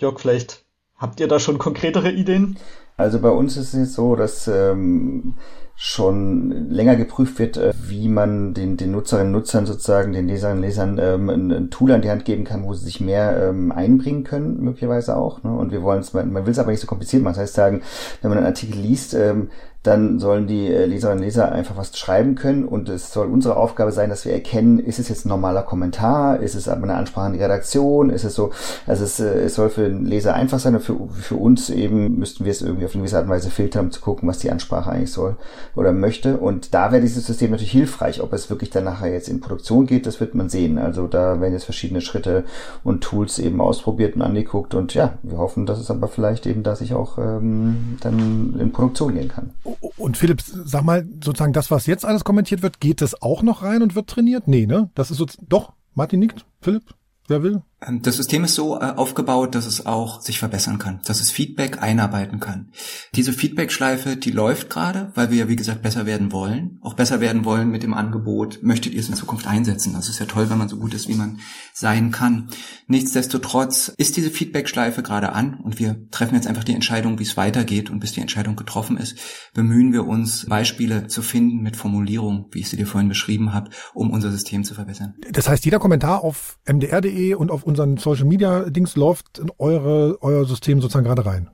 Jörg, 0.02 0.20
vielleicht 0.20 0.66
habt 0.98 1.22
ihr 1.22 1.30
da 1.30 1.40
schon 1.40 1.60
konkretere 1.60 2.12
Ideen? 2.12 2.58
Also 3.00 3.20
bei 3.20 3.30
uns 3.30 3.56
ist 3.56 3.74
es 3.74 3.94
so, 3.94 4.18
dass 4.18 4.46
ähm, 4.50 5.36
schon 5.82 6.70
länger 6.70 6.98
geprüft 6.98 7.40
wird, 7.40 7.56
äh, 7.56 7.72
wie 7.88 8.10
man 8.10 8.54
den, 8.54 8.76
den 8.76 8.92
Nutzerinnen 8.92 9.34
und 9.34 9.40
Nutzern 9.40 9.66
sozusagen, 9.66 10.12
den 10.12 10.28
Leserinnen 10.28 10.58
und 10.58 10.64
Lesern 10.68 11.00
ähm, 11.02 11.30
ein, 11.30 11.52
ein, 11.54 11.70
Tool 11.70 11.94
an 11.94 12.02
die 12.02 12.10
Hand 12.10 12.26
geben 12.26 12.44
kann, 12.44 12.66
wo 12.66 12.74
sie 12.74 12.84
sich 12.84 13.00
mehr 13.00 13.48
ähm, 13.48 13.72
einbringen 13.72 14.26
können, 14.26 14.62
möglicherweise 14.62 15.16
auch. 15.16 15.42
Ne? 15.42 15.56
Und 15.56 15.72
wir 15.72 15.82
wollen 15.82 16.02
es, 16.02 16.12
man, 16.12 16.34
will 16.34 16.52
es 16.52 16.60
aber 16.60 16.72
nicht 16.72 16.82
so 16.82 16.88
kompliziert 16.88 17.24
machen. 17.24 17.36
Das 17.36 17.44
heißt 17.44 17.54
sagen, 17.54 17.82
wenn 18.22 18.28
man 18.28 18.40
einen 18.40 18.48
Artikel 18.48 18.78
liest, 18.78 19.14
ähm, 19.14 19.52
dann 19.84 20.20
sollen 20.20 20.46
die 20.46 20.68
äh, 20.68 20.86
Leserinnen 20.86 21.20
und 21.20 21.26
Leser 21.26 21.54
einfach 21.54 21.78
was 21.78 21.98
schreiben 21.98 22.36
können 22.36 22.66
und 22.66 22.90
es 22.90 23.14
soll 23.14 23.28
unsere 23.28 23.56
Aufgabe 23.56 23.94
sein, 23.94 24.10
dass 24.10 24.26
wir 24.26 24.34
erkennen, 24.34 24.78
ist 24.78 25.00
es 25.00 25.08
jetzt 25.08 25.26
ein 25.26 25.30
normaler 25.30 25.62
Kommentar, 25.64 26.42
ist 26.42 26.56
es 26.56 26.68
aber 26.68 26.84
eine 26.84 26.96
Ansprache 26.96 27.28
an 27.28 27.34
die 27.34 27.42
Redaktion, 27.42 28.10
ist 28.10 28.26
es 28.26 28.36
so, 28.36 28.52
also 28.86 29.06
es, 29.06 29.22
äh, 29.22 29.44
es 29.44 29.56
soll 29.56 29.70
für 29.70 29.84
den 29.84 30.06
Leser 30.06 30.34
einfach 30.34 30.60
sein 30.60 30.76
und 30.76 30.82
für, 30.82 30.98
für 31.14 31.36
uns 31.36 31.70
eben 31.70 32.20
müssten 32.20 32.44
wir 32.44 32.52
es 32.52 32.62
irgendwie 32.62 32.86
auf 32.86 32.94
eine 32.94 33.04
gewisse 33.04 33.16
Art 33.16 33.26
und 33.26 33.32
Weise 33.32 33.50
filtern, 33.52 33.86
um 33.86 33.92
zu 33.92 34.02
gucken, 34.02 34.28
was 34.28 34.40
die 34.40 34.52
Ansprache 34.52 34.92
eigentlich 34.92 35.14
soll 35.14 35.38
oder 35.76 35.92
möchte 35.92 36.38
und 36.38 36.74
da 36.74 36.92
wäre 36.92 37.02
dieses 37.02 37.26
System 37.26 37.52
natürlich 37.52 37.72
hilfreich, 37.72 38.22
ob 38.22 38.34
es 38.34 38.50
wirklich 38.50 38.70
dann 38.70 38.84
nachher 38.84 39.12
jetzt 39.12 39.30
in 39.30 39.42
Produktion 39.42 39.86
geht, 39.86 40.06
das 40.06 40.20
wird 40.20 40.36
man 40.36 40.50
sehen, 40.50 40.78
also 40.78 41.08
da 41.08 41.40
werden 41.42 41.54
jetzt 41.54 41.66
verschiedene 41.66 42.02
Schritte 42.02 42.44
und 42.84 43.02
Tools 43.02 43.40
eben 43.40 43.62
ausprobiert 43.62 44.16
und 44.16 44.22
angeguckt 44.22 44.74
und 44.74 44.94
ja, 44.94 45.18
wir 45.24 45.38
hoffen, 45.38 45.66
dass 45.66 45.80
es 45.80 45.92
aber 45.92 46.08
vielleicht 46.08 46.46
eben, 46.46 46.64
dass 46.64 46.82
ich 46.82 46.94
auch 46.94 47.18
ähm, 47.18 47.98
dann 48.02 48.58
in 48.60 48.72
Produktion 48.72 49.16
gehen 49.16 49.30
kann. 49.30 49.52
Und 49.98 50.18
Philipp, 50.18 50.42
sag 50.42 50.84
mal, 50.84 51.08
sozusagen 51.24 51.54
das, 51.54 51.72
was 51.72 51.86
jetzt 51.86 52.06
alles 52.06 52.24
kommentiert 52.24 52.62
wird, 52.62 52.80
geht 52.80 53.02
das 53.02 53.22
auch 53.22 53.44
noch 53.44 53.64
rein 53.64 53.82
und 53.82 53.96
wird 53.96 54.08
trainiert? 54.08 54.48
Nee, 54.48 54.66
ne? 54.66 54.90
Das 54.96 55.12
ist 55.12 55.18
so, 55.18 55.26
doch, 55.48 55.74
Martin 55.94 56.20
nickt, 56.20 56.46
Philipp, 56.62 56.84
wer 57.28 57.44
will? 57.44 57.62
Ähm, 57.86 58.02
das 58.02 58.18
System 58.18 58.44
ist 58.44 58.56
so 58.56 58.80
äh, 58.80 58.94
aufgebaut, 58.96 59.56
dass 59.56 59.66
es 59.66 59.86
auch 59.86 60.22
sich 60.22 60.40
verbessern 60.40 60.80
kann, 60.80 61.02
dass 61.06 61.22
es 61.22 61.32
Feedback 61.32 61.82
einarbeiten 61.82 62.40
kann. 62.40 62.72
Diese 63.16 63.34
Feedback-Schleife, 63.34 64.18
die 64.18 64.32
läuft 64.32 64.70
gerade, 64.70 65.12
weil 65.16 65.32
wir 65.32 65.38
ja, 65.38 65.48
wie 65.50 65.56
gesagt, 65.56 65.82
besser 65.82 66.06
werden 66.06 66.32
wollen. 66.32 66.80
Auch 66.82 66.94
besser 66.94 67.22
werden 67.22 67.46
wollen 67.46 67.70
mit 67.70 67.84
dem 67.84 67.94
Angebot, 67.94 68.60
möchtet 68.62 68.94
ihr 68.94 69.00
es 69.00 69.10
in 69.10 69.16
Zukunft 69.16 69.48
einsetzen? 69.48 69.94
Das 69.94 70.10
ist 70.10 70.20
ja 70.20 70.26
toll, 70.26 70.50
wenn 70.50 70.58
man 70.58 70.70
so 70.70 70.78
gut 70.78 70.94
ist, 70.94 71.08
wie 71.08 71.16
man 71.16 71.40
sein 71.74 72.12
kann. 72.12 72.50
Nichtsdestotrotz 72.88 73.94
ist 73.98 74.18
diese 74.18 74.32
Feedback-Schleife 74.32 75.04
gerade 75.04 75.34
an 75.34 75.56
und 75.56 75.80
wir 75.80 76.10
treffen 76.12 76.36
jetzt 76.36 76.48
einfach 76.48 76.64
die 76.64 76.74
Entscheidung, 76.74 77.20
wie 77.20 77.24
es 77.24 77.38
weitergeht 77.38 77.90
und 77.90 78.00
bis 78.00 78.12
die 78.12 78.22
Entscheidung 78.22 78.56
getroffen 78.56 78.98
ist, 78.98 79.18
bemühen 79.54 79.94
wir 79.94 80.06
uns, 80.06 80.46
Beispiele 80.48 81.08
zu 81.08 81.22
finden 81.22 81.62
mit 81.62 81.78
Formulierung, 81.78 82.48
wie 82.52 82.60
ich 82.60 82.70
sie 82.70 82.78
dir 82.78 82.88
vorhin 82.88 83.10
beschrieben 83.10 83.54
habe, 83.54 83.70
um 83.94 84.12
unser 84.12 84.32
System 84.32 84.64
zu 84.64 84.74
verbessern. 84.74 85.16
Das 85.32 85.48
heißt, 85.48 85.64
jeder 85.64 85.80
Kommentar 85.80 86.24
auf 86.24 86.60
mdr.de 86.68 87.36
und 87.36 87.52
auf 87.52 87.64
unseren 87.70 87.98
Social 87.98 88.26
Media 88.26 88.70
Dings 88.70 88.96
läuft 88.96 89.40
in 89.40 89.52
eure, 89.58 90.18
euer 90.22 90.46
System 90.46 90.82
sozusagen 90.82 91.06
gerade 91.06 91.26
rein. 91.26 91.50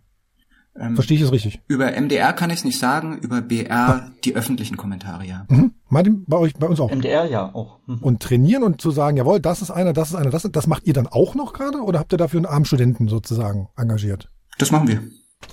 Ähm, 0.77 0.95
Verstehe 0.95 1.17
ich 1.17 1.23
es 1.23 1.31
richtig? 1.31 1.61
Über 1.67 1.91
MDR 1.99 2.33
kann 2.33 2.49
ich 2.49 2.57
es 2.57 2.65
nicht 2.65 2.79
sagen, 2.79 3.17
über 3.19 3.41
BR 3.41 3.71
ah. 3.71 4.11
die 4.25 4.35
öffentlichen 4.35 4.75
Kommentare, 4.75 5.25
ja. 5.25 5.45
Mhm. 5.49 5.73
Martin, 5.87 6.25
bei 6.27 6.37
euch, 6.37 6.53
bei 6.55 6.67
uns 6.67 6.79
auch. 6.79 6.91
MDR 6.91 7.25
ja 7.25 7.53
auch. 7.53 7.79
Mhm. 7.85 7.99
Und 7.99 8.21
trainieren 8.21 8.63
und 8.63 8.81
zu 8.81 8.91
sagen, 8.91 9.15
jawohl, 9.15 9.39
das 9.39 9.61
ist 9.61 9.71
einer, 9.71 9.93
das 9.93 10.09
ist 10.09 10.15
einer, 10.15 10.31
das, 10.31 10.43
das 10.51 10.67
macht 10.67 10.85
ihr 10.85 10.93
dann 10.93 11.07
auch 11.07 11.35
noch 11.35 11.53
gerade 11.53 11.77
oder 11.77 11.99
habt 11.99 12.11
ihr 12.13 12.17
dafür 12.17 12.39
einen 12.39 12.45
armen 12.45 12.65
Studenten 12.65 13.07
sozusagen 13.07 13.69
engagiert? 13.77 14.29
Das 14.57 14.71
machen 14.71 14.87
wir. 14.87 15.01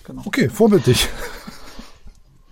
Genau. 0.05 0.23
Okay, 0.25 0.49
vorbildlich. 0.49 1.09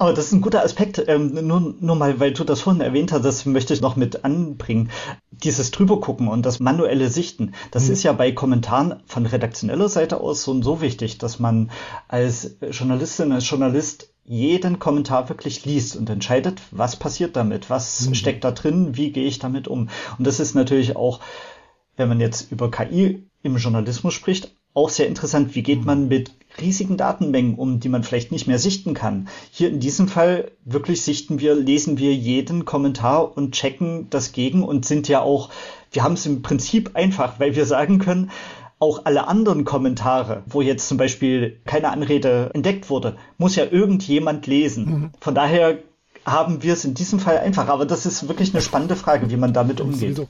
Aber 0.00 0.14
das 0.14 0.28
ist 0.28 0.32
ein 0.32 0.40
guter 0.40 0.64
Aspekt. 0.64 1.04
Ähm, 1.08 1.46
nur, 1.46 1.74
nur 1.78 1.94
mal, 1.94 2.18
weil 2.18 2.32
du 2.32 2.42
das 2.42 2.62
vorhin 2.62 2.80
erwähnt 2.80 3.12
hast, 3.12 3.22
das 3.22 3.44
möchte 3.44 3.74
ich 3.74 3.82
noch 3.82 3.96
mit 3.96 4.24
anbringen. 4.24 4.90
Dieses 5.30 5.72
drübergucken 5.72 6.26
und 6.26 6.46
das 6.46 6.58
manuelle 6.58 7.10
Sichten, 7.10 7.52
das 7.70 7.86
mhm. 7.86 7.92
ist 7.92 8.02
ja 8.04 8.14
bei 8.14 8.32
Kommentaren 8.32 9.02
von 9.04 9.26
redaktioneller 9.26 9.90
Seite 9.90 10.22
aus 10.22 10.42
so 10.42 10.52
und 10.52 10.62
so 10.62 10.80
wichtig, 10.80 11.18
dass 11.18 11.38
man 11.38 11.70
als 12.08 12.56
Journalistin, 12.70 13.30
als 13.30 13.48
Journalist 13.48 14.14
jeden 14.24 14.78
Kommentar 14.78 15.28
wirklich 15.28 15.66
liest 15.66 15.96
und 15.96 16.08
entscheidet, 16.08 16.62
was 16.70 16.96
passiert 16.96 17.36
damit, 17.36 17.68
was 17.68 18.08
mhm. 18.08 18.14
steckt 18.14 18.44
da 18.44 18.52
drin, 18.52 18.96
wie 18.96 19.12
gehe 19.12 19.26
ich 19.26 19.38
damit 19.38 19.68
um. 19.68 19.90
Und 20.16 20.26
das 20.26 20.40
ist 20.40 20.54
natürlich 20.54 20.96
auch, 20.96 21.20
wenn 21.98 22.08
man 22.08 22.20
jetzt 22.20 22.50
über 22.50 22.70
KI 22.70 23.28
im 23.42 23.58
Journalismus 23.58 24.14
spricht, 24.14 24.54
auch 24.72 24.88
sehr 24.88 25.08
interessant. 25.08 25.54
Wie 25.54 25.62
geht 25.62 25.84
man 25.84 26.08
mit 26.08 26.30
riesigen 26.60 26.96
Datenmengen 26.96 27.54
um, 27.56 27.80
die 27.80 27.88
man 27.88 28.02
vielleicht 28.02 28.32
nicht 28.32 28.46
mehr 28.46 28.58
sichten 28.58 28.94
kann? 28.94 29.28
Hier 29.50 29.68
in 29.68 29.80
diesem 29.80 30.08
Fall 30.08 30.52
wirklich 30.64 31.02
sichten 31.02 31.40
wir, 31.40 31.54
lesen 31.54 31.98
wir 31.98 32.14
jeden 32.14 32.64
Kommentar 32.64 33.36
und 33.36 33.52
checken 33.52 34.08
das 34.10 34.32
gegen 34.32 34.62
und 34.62 34.86
sind 34.86 35.08
ja 35.08 35.20
auch, 35.20 35.50
wir 35.92 36.02
haben 36.02 36.14
es 36.14 36.26
im 36.26 36.42
Prinzip 36.42 36.92
einfach, 36.94 37.38
weil 37.38 37.54
wir 37.54 37.66
sagen 37.66 37.98
können, 37.98 38.30
auch 38.78 39.04
alle 39.04 39.28
anderen 39.28 39.64
Kommentare, 39.64 40.42
wo 40.46 40.62
jetzt 40.62 40.88
zum 40.88 40.96
Beispiel 40.96 41.60
keine 41.66 41.90
Anrede 41.90 42.50
entdeckt 42.54 42.88
wurde, 42.88 43.16
muss 43.36 43.54
ja 43.54 43.64
irgendjemand 43.70 44.46
lesen. 44.46 44.84
Mhm. 44.84 45.10
Von 45.20 45.34
daher 45.34 45.78
haben 46.24 46.62
wir 46.62 46.72
es 46.72 46.84
in 46.84 46.94
diesem 46.94 47.20
Fall 47.20 47.38
einfach. 47.38 47.68
Aber 47.68 47.86
das 47.86 48.06
ist 48.06 48.28
wirklich 48.28 48.54
eine 48.54 48.62
spannende 48.62 48.96
Frage, 48.96 49.30
wie 49.30 49.36
man 49.36 49.52
damit 49.52 49.80
umgeht 49.80 50.26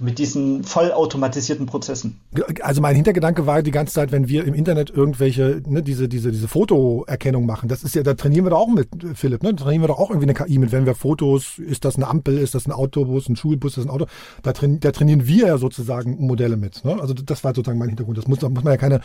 mit 0.00 0.18
diesen 0.18 0.64
vollautomatisierten 0.64 1.66
Prozessen. 1.66 2.20
Also 2.62 2.80
mein 2.80 2.96
Hintergedanke 2.96 3.46
war 3.46 3.62
die 3.62 3.70
ganze 3.70 3.94
Zeit, 3.94 4.12
wenn 4.12 4.28
wir 4.28 4.44
im 4.44 4.54
Internet 4.54 4.90
irgendwelche, 4.90 5.62
ne, 5.66 5.82
diese, 5.82 6.08
diese, 6.08 6.32
diese 6.32 6.48
Fotoerkennung 6.48 7.46
machen, 7.46 7.68
das 7.68 7.84
ist 7.84 7.94
ja, 7.94 8.02
da 8.02 8.14
trainieren 8.14 8.46
wir 8.46 8.50
doch 8.50 8.60
auch 8.60 8.68
mit, 8.68 8.88
Philipp, 9.14 9.42
ne? 9.42 9.54
Da 9.54 9.64
trainieren 9.64 9.82
wir 9.82 9.88
doch 9.88 9.98
auch 9.98 10.10
irgendwie 10.10 10.28
eine 10.28 10.34
KI 10.34 10.58
mit, 10.58 10.72
wenn 10.72 10.86
wir 10.86 10.94
Fotos, 10.94 11.58
ist 11.58 11.84
das 11.84 11.96
eine 11.96 12.08
Ampel, 12.08 12.38
ist 12.38 12.54
das 12.54 12.66
ein 12.66 12.72
Autobus, 12.72 13.28
ein 13.28 13.36
Schulbus, 13.36 13.72
ist 13.72 13.78
das 13.78 13.86
ein 13.86 13.90
Auto, 13.90 14.06
da, 14.42 14.52
trainieren, 14.52 14.80
da 14.80 14.92
trainieren 14.92 15.26
wir 15.26 15.46
ja 15.46 15.58
sozusagen 15.58 16.16
Modelle 16.26 16.56
mit. 16.56 16.84
Ne? 16.84 17.00
Also 17.00 17.14
das 17.14 17.44
war 17.44 17.54
sozusagen 17.54 17.78
mein 17.78 17.88
Hintergrund. 17.88 18.18
Das 18.18 18.26
muss, 18.26 18.40
da 18.40 18.48
muss 18.48 18.64
man 18.64 18.72
ja 18.72 18.78
keine, 18.78 19.00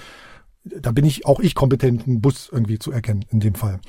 da 0.64 0.92
bin 0.92 1.06
ich 1.06 1.26
auch 1.26 1.40
ich 1.40 1.56
kompetent, 1.56 2.08
einen 2.08 2.22
Bus 2.22 2.50
irgendwie 2.52 2.80
zu 2.80 2.92
erkennen 2.92 3.26
in 3.32 3.40
dem 3.40 3.56
Fall. 3.56 3.80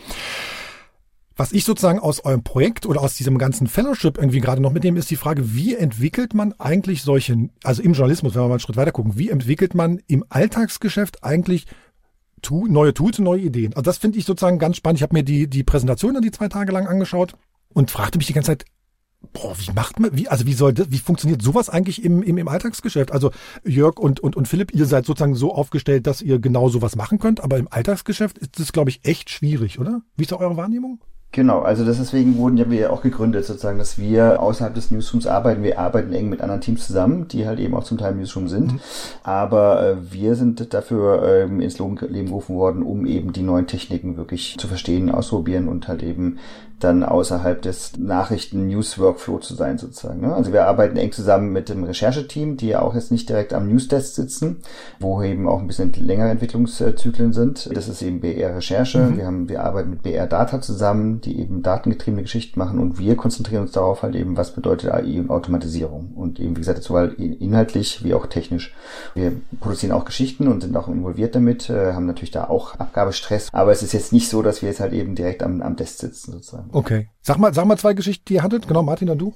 Was 1.38 1.52
ich 1.52 1.64
sozusagen 1.64 2.00
aus 2.00 2.24
eurem 2.24 2.42
Projekt 2.42 2.84
oder 2.84 3.00
aus 3.00 3.14
diesem 3.14 3.38
ganzen 3.38 3.68
Fellowship 3.68 4.18
irgendwie 4.18 4.40
gerade 4.40 4.60
noch 4.60 4.72
mitnehme, 4.72 4.98
ist 4.98 5.08
die 5.08 5.14
Frage, 5.14 5.54
wie 5.54 5.76
entwickelt 5.76 6.34
man 6.34 6.52
eigentlich 6.54 7.02
solche, 7.04 7.48
also 7.62 7.80
im 7.80 7.92
Journalismus, 7.92 8.34
wenn 8.34 8.42
wir 8.42 8.48
mal 8.48 8.54
einen 8.54 8.60
Schritt 8.60 8.76
weiter 8.76 8.90
gucken, 8.90 9.16
wie 9.16 9.30
entwickelt 9.30 9.72
man 9.72 10.00
im 10.08 10.24
Alltagsgeschäft 10.30 11.22
eigentlich 11.22 11.66
tu, 12.42 12.66
neue 12.66 12.92
Tools 12.92 13.20
neue 13.20 13.42
Ideen? 13.42 13.72
Also 13.74 13.82
das 13.82 13.98
finde 13.98 14.18
ich 14.18 14.24
sozusagen 14.24 14.58
ganz 14.58 14.78
spannend. 14.78 14.98
Ich 14.98 15.04
habe 15.04 15.14
mir 15.14 15.22
die, 15.22 15.48
die 15.48 15.62
Präsentation 15.62 16.14
dann 16.14 16.24
die 16.24 16.32
zwei 16.32 16.48
Tage 16.48 16.72
lang 16.72 16.88
angeschaut 16.88 17.34
und 17.68 17.92
fragte 17.92 18.18
mich 18.18 18.26
die 18.26 18.32
ganze 18.32 18.48
Zeit, 18.48 18.64
Boah, 19.32 19.54
wie 19.58 19.72
macht 19.72 20.00
man, 20.00 20.16
wie, 20.16 20.26
also 20.26 20.44
wie 20.46 20.54
soll 20.54 20.72
das, 20.72 20.90
wie 20.90 20.98
funktioniert 20.98 21.42
sowas 21.42 21.68
eigentlich 21.68 22.04
im, 22.04 22.22
im, 22.22 22.38
im 22.38 22.48
Alltagsgeschäft? 22.48 23.12
Also 23.12 23.30
Jörg 23.64 23.98
und, 23.98 24.18
und, 24.18 24.34
und 24.34 24.48
Philipp, 24.48 24.74
ihr 24.74 24.86
seid 24.86 25.06
sozusagen 25.06 25.36
so 25.36 25.54
aufgestellt, 25.54 26.08
dass 26.08 26.20
ihr 26.20 26.40
genau 26.40 26.68
sowas 26.68 26.96
machen 26.96 27.20
könnt, 27.20 27.40
aber 27.40 27.58
im 27.58 27.68
Alltagsgeschäft 27.68 28.38
ist 28.38 28.58
das, 28.58 28.72
glaube 28.72 28.90
ich, 28.90 29.04
echt 29.04 29.30
schwierig, 29.30 29.78
oder? 29.78 30.02
Wie 30.16 30.22
ist 30.22 30.32
da 30.32 30.36
eure 30.36 30.56
Wahrnehmung? 30.56 31.00
Genau, 31.30 31.60
also 31.60 31.84
deswegen 31.84 32.38
wurden 32.38 32.56
ja 32.56 32.70
wir 32.70 32.90
auch 32.90 33.02
gegründet, 33.02 33.44
sozusagen, 33.44 33.76
dass 33.76 33.98
wir 33.98 34.40
außerhalb 34.40 34.74
des 34.74 34.90
Newsrooms 34.90 35.26
arbeiten. 35.26 35.62
Wir 35.62 35.78
arbeiten 35.78 36.12
eng 36.14 36.30
mit 36.30 36.40
anderen 36.40 36.62
Teams 36.62 36.86
zusammen, 36.86 37.28
die 37.28 37.46
halt 37.46 37.60
eben 37.60 37.74
auch 37.74 37.84
zum 37.84 37.98
Teil 37.98 38.12
im 38.12 38.18
Newsroom 38.18 38.48
sind. 38.48 38.72
Mhm. 38.72 38.80
Aber 39.24 39.86
äh, 39.86 39.96
wir 40.10 40.36
sind 40.36 40.72
dafür 40.72 41.22
ähm, 41.44 41.60
ins 41.60 41.78
Leben 41.78 41.96
gerufen 42.26 42.56
worden, 42.56 42.82
um 42.82 43.04
eben 43.04 43.34
die 43.34 43.42
neuen 43.42 43.66
Techniken 43.66 44.16
wirklich 44.16 44.56
zu 44.58 44.68
verstehen, 44.68 45.10
ausprobieren 45.10 45.68
und 45.68 45.86
halt 45.86 46.02
eben 46.02 46.38
dann 46.80 47.02
außerhalb 47.02 47.60
des 47.60 47.96
Nachrichten-News-Workflow 47.98 49.38
zu 49.38 49.54
sein 49.54 49.78
sozusagen. 49.78 50.20
Ne? 50.20 50.34
Also 50.34 50.52
wir 50.52 50.66
arbeiten 50.66 50.96
eng 50.96 51.10
zusammen 51.10 51.52
mit 51.52 51.68
dem 51.68 51.82
Rechercheteam, 51.82 52.56
die 52.56 52.68
ja 52.68 52.82
auch 52.82 52.94
jetzt 52.94 53.10
nicht 53.10 53.28
direkt 53.28 53.52
am 53.52 53.68
Newsdesk 53.68 54.14
sitzen, 54.14 54.58
wo 55.00 55.20
eben 55.22 55.48
auch 55.48 55.60
ein 55.60 55.66
bisschen 55.66 55.92
längere 55.94 56.30
Entwicklungszyklen 56.30 57.32
sind. 57.32 57.68
Das 57.74 57.88
ist 57.88 58.02
eben 58.02 58.20
BR 58.20 58.56
Recherche. 58.56 58.98
Mhm. 58.98 59.16
Wir 59.16 59.26
haben, 59.26 59.48
wir 59.48 59.64
arbeiten 59.64 59.90
mit 59.90 60.02
BR 60.02 60.26
Data 60.26 60.60
zusammen, 60.60 61.17
die 61.24 61.38
eben 61.40 61.62
datengetriebene 61.62 62.22
Geschichten 62.22 62.58
machen 62.58 62.78
und 62.78 62.98
wir 62.98 63.16
konzentrieren 63.16 63.62
uns 63.62 63.72
darauf 63.72 64.02
halt 64.02 64.14
eben, 64.14 64.36
was 64.36 64.54
bedeutet 64.54 64.90
AI 64.90 65.20
und 65.20 65.30
Automatisierung 65.30 66.12
und 66.14 66.40
eben 66.40 66.56
wie 66.56 66.60
gesagt 66.60 66.82
sowohl 66.82 67.14
inhaltlich 67.18 68.04
wie 68.04 68.14
auch 68.14 68.26
technisch. 68.26 68.74
Wir 69.14 69.32
produzieren 69.60 69.92
auch 69.92 70.04
Geschichten 70.04 70.48
und 70.48 70.62
sind 70.62 70.76
auch 70.76 70.88
involviert 70.88 71.34
damit, 71.34 71.70
äh, 71.70 71.92
haben 71.92 72.06
natürlich 72.06 72.30
da 72.30 72.44
auch 72.48 72.76
Abgabestress, 72.76 73.48
aber 73.52 73.72
es 73.72 73.82
ist 73.82 73.92
jetzt 73.92 74.12
nicht 74.12 74.28
so, 74.28 74.42
dass 74.42 74.62
wir 74.62 74.68
jetzt 74.68 74.80
halt 74.80 74.92
eben 74.92 75.14
direkt 75.14 75.42
am, 75.42 75.62
am 75.62 75.76
Desk 75.76 75.98
sitzen 75.98 76.32
sozusagen. 76.32 76.70
Okay. 76.72 77.08
Sag 77.22 77.38
mal, 77.38 77.52
sag 77.54 77.66
mal 77.66 77.78
zwei 77.78 77.94
Geschichten, 77.94 78.24
die 78.28 78.34
ihr 78.34 78.42
hattet. 78.42 78.68
Genau, 78.68 78.82
Martin, 78.82 79.08
dann 79.08 79.18
du. 79.18 79.34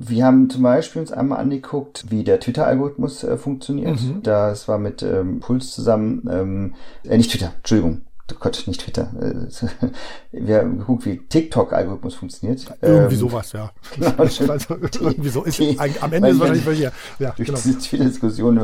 Wir 0.00 0.24
haben 0.24 0.48
zum 0.48 0.62
Beispiel 0.62 1.00
uns 1.00 1.10
einmal 1.10 1.40
angeguckt, 1.40 2.04
wie 2.08 2.22
der 2.22 2.38
Twitter-Algorithmus 2.38 3.24
äh, 3.24 3.36
funktioniert. 3.36 4.00
Mhm. 4.00 4.22
Das 4.22 4.68
war 4.68 4.78
mit 4.78 5.02
ähm, 5.02 5.40
Puls 5.40 5.72
zusammen, 5.72 6.28
ähm, 6.30 6.74
äh, 7.04 7.16
nicht 7.16 7.32
Twitter, 7.32 7.52
Entschuldigung, 7.56 8.02
Gott, 8.40 8.62
nicht 8.66 8.82
Twitter. 8.82 9.10
Äh, 9.20 9.88
wir 10.32 10.58
haben 10.58 10.78
geguckt, 10.78 11.06
wie 11.06 11.18
TikTok-Algorithmus 11.18 12.14
funktioniert. 12.14 12.64
Irgendwie 12.80 13.14
ähm, 13.14 13.20
sowas, 13.20 13.52
ja. 13.52 13.70
Genau, 13.94 14.12
also, 14.18 14.74
irgendwie 15.00 15.28
so 15.28 15.44
ist 15.44 15.58
die, 15.58 15.78
am 15.78 16.12
Ende 16.12 16.28
ist 16.28 16.40
wahrscheinlich 16.40 16.78
hier. 16.78 16.92
Ja, 17.18 17.32
durch 17.36 17.48
genau. 17.48 17.58
diese 17.62 17.80
viele 17.80 18.04
Diskussionen 18.04 18.58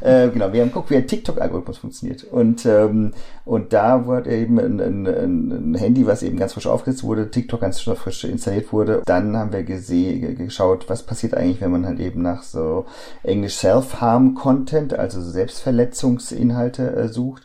äh, 0.00 0.30
genau, 0.30 0.52
wir 0.52 0.62
haben 0.62 0.68
geguckt, 0.68 0.90
wie 0.90 0.96
ein 0.96 1.06
TikTok-Algorithmus 1.06 1.78
funktioniert. 1.78 2.24
Und, 2.24 2.66
ähm, 2.66 3.12
und 3.44 3.72
da 3.72 4.06
wurde 4.06 4.30
eben 4.30 4.58
ein, 4.58 4.80
ein, 4.80 5.06
ein, 5.06 5.74
Handy, 5.74 6.06
was 6.06 6.22
eben 6.22 6.38
ganz 6.38 6.54
frisch 6.54 6.66
aufgesetzt 6.66 7.04
wurde, 7.04 7.30
TikTok 7.30 7.60
ganz 7.60 7.80
frisch 7.80 8.24
installiert 8.24 8.72
wurde. 8.72 9.02
Dann 9.04 9.36
haben 9.36 9.52
wir 9.52 9.64
gesehen, 9.64 10.36
geschaut, 10.36 10.88
was 10.88 11.02
passiert 11.02 11.34
eigentlich, 11.34 11.60
wenn 11.60 11.70
man 11.70 11.86
halt 11.86 12.00
eben 12.00 12.22
nach 12.22 12.42
so 12.42 12.86
Englisch 13.22 13.56
Self-Harm-Content, 13.56 14.94
also 14.94 15.20
Selbstverletzungsinhalte 15.20 16.96
äh, 16.96 17.08
sucht. 17.08 17.42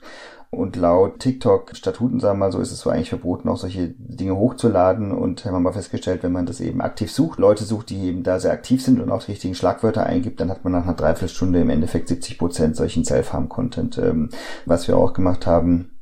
Und 0.52 0.76
laut 0.76 1.20
TikTok-Statuten, 1.20 2.20
sagen 2.20 2.40
wir 2.40 2.48
mal 2.48 2.52
so, 2.52 2.60
ist 2.60 2.72
es 2.72 2.80
so 2.80 2.90
eigentlich 2.90 3.10
verboten, 3.10 3.50
auch 3.50 3.58
solche 3.58 3.90
Dinge 3.98 4.36
hochzuladen. 4.36 5.12
Und 5.12 5.46
haben 5.46 5.54
wir 5.54 5.60
mal 5.60 5.74
festgestellt, 5.74 6.24
wenn 6.24 6.32
man 6.32 6.48
das 6.48 6.60
eben 6.60 6.82
aktiv 6.82 7.12
sucht, 7.12 7.38
Leute 7.38 7.64
sucht, 7.64 7.92
die 7.92 8.00
eben 8.08 8.24
da 8.24 8.40
sehr 8.40 8.52
aktiv 8.52 8.84
sind 8.84 9.00
und 9.00 9.12
auch 9.12 9.24
die 9.24 9.32
richtigen 9.32 9.54
Schlagwörter 9.54 10.06
eingibt, 10.06 10.40
dann 10.40 10.50
hat 10.50 10.64
man 10.64 10.74
nach 10.74 10.84
einer 10.84 10.96
Dreiviertelstunde 10.96 11.62
im 11.62 11.70
Endeffekt 11.70 12.08
70 12.08 12.40
Prozent 12.40 12.76
solchen 12.76 13.06
Self-Harm-Content. 13.06 14.00
Ähm, 14.00 14.30
was 14.66 14.88
wir 14.88 14.98
auch 14.98 15.14
gemacht 15.14 15.46
haben, 15.46 16.00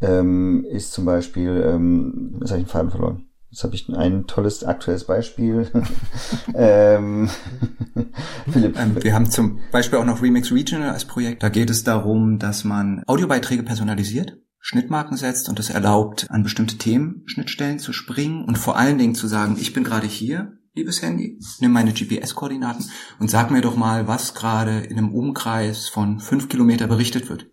ähm, 0.00 0.64
ist 0.68 0.92
zum 0.92 1.04
Beispiel, 1.04 1.62
ähm, 1.64 2.36
was 2.40 2.50
habe 2.50 2.60
ich 2.60 2.66
den 2.66 2.70
Faden 2.70 2.90
verloren? 2.90 3.31
Jetzt 3.52 3.64
habe 3.64 3.74
ich 3.74 3.86
ein 3.90 4.26
tolles 4.26 4.64
aktuelles 4.64 5.04
Beispiel. 5.04 5.70
ähm, 6.54 7.28
Philipp. 8.50 8.78
Ähm, 8.78 8.96
wir 9.04 9.12
haben 9.12 9.30
zum 9.30 9.60
Beispiel 9.70 9.98
auch 9.98 10.06
noch 10.06 10.22
Remix 10.22 10.50
Regional 10.50 10.88
als 10.88 11.04
Projekt. 11.04 11.42
Da 11.42 11.50
geht 11.50 11.68
es 11.68 11.84
darum, 11.84 12.38
dass 12.38 12.64
man 12.64 13.02
Audiobeiträge 13.06 13.62
personalisiert, 13.62 14.38
Schnittmarken 14.58 15.18
setzt 15.18 15.50
und 15.50 15.60
es 15.60 15.68
erlaubt, 15.68 16.30
an 16.30 16.42
bestimmte 16.42 16.78
Themen 16.78 17.24
Schnittstellen 17.26 17.78
zu 17.78 17.92
springen 17.92 18.42
und 18.46 18.56
vor 18.56 18.78
allen 18.78 18.96
Dingen 18.96 19.14
zu 19.14 19.26
sagen, 19.26 19.58
ich 19.60 19.74
bin 19.74 19.84
gerade 19.84 20.06
hier, 20.06 20.54
liebes 20.72 21.02
Handy, 21.02 21.38
nimm 21.60 21.72
meine 21.72 21.92
GPS-Koordinaten 21.92 22.86
und 23.18 23.30
sag 23.30 23.50
mir 23.50 23.60
doch 23.60 23.76
mal, 23.76 24.08
was 24.08 24.32
gerade 24.32 24.78
in 24.78 24.96
einem 24.96 25.14
Umkreis 25.14 25.88
von 25.88 26.20
fünf 26.20 26.48
Kilometer 26.48 26.86
berichtet 26.86 27.28
wird. 27.28 27.50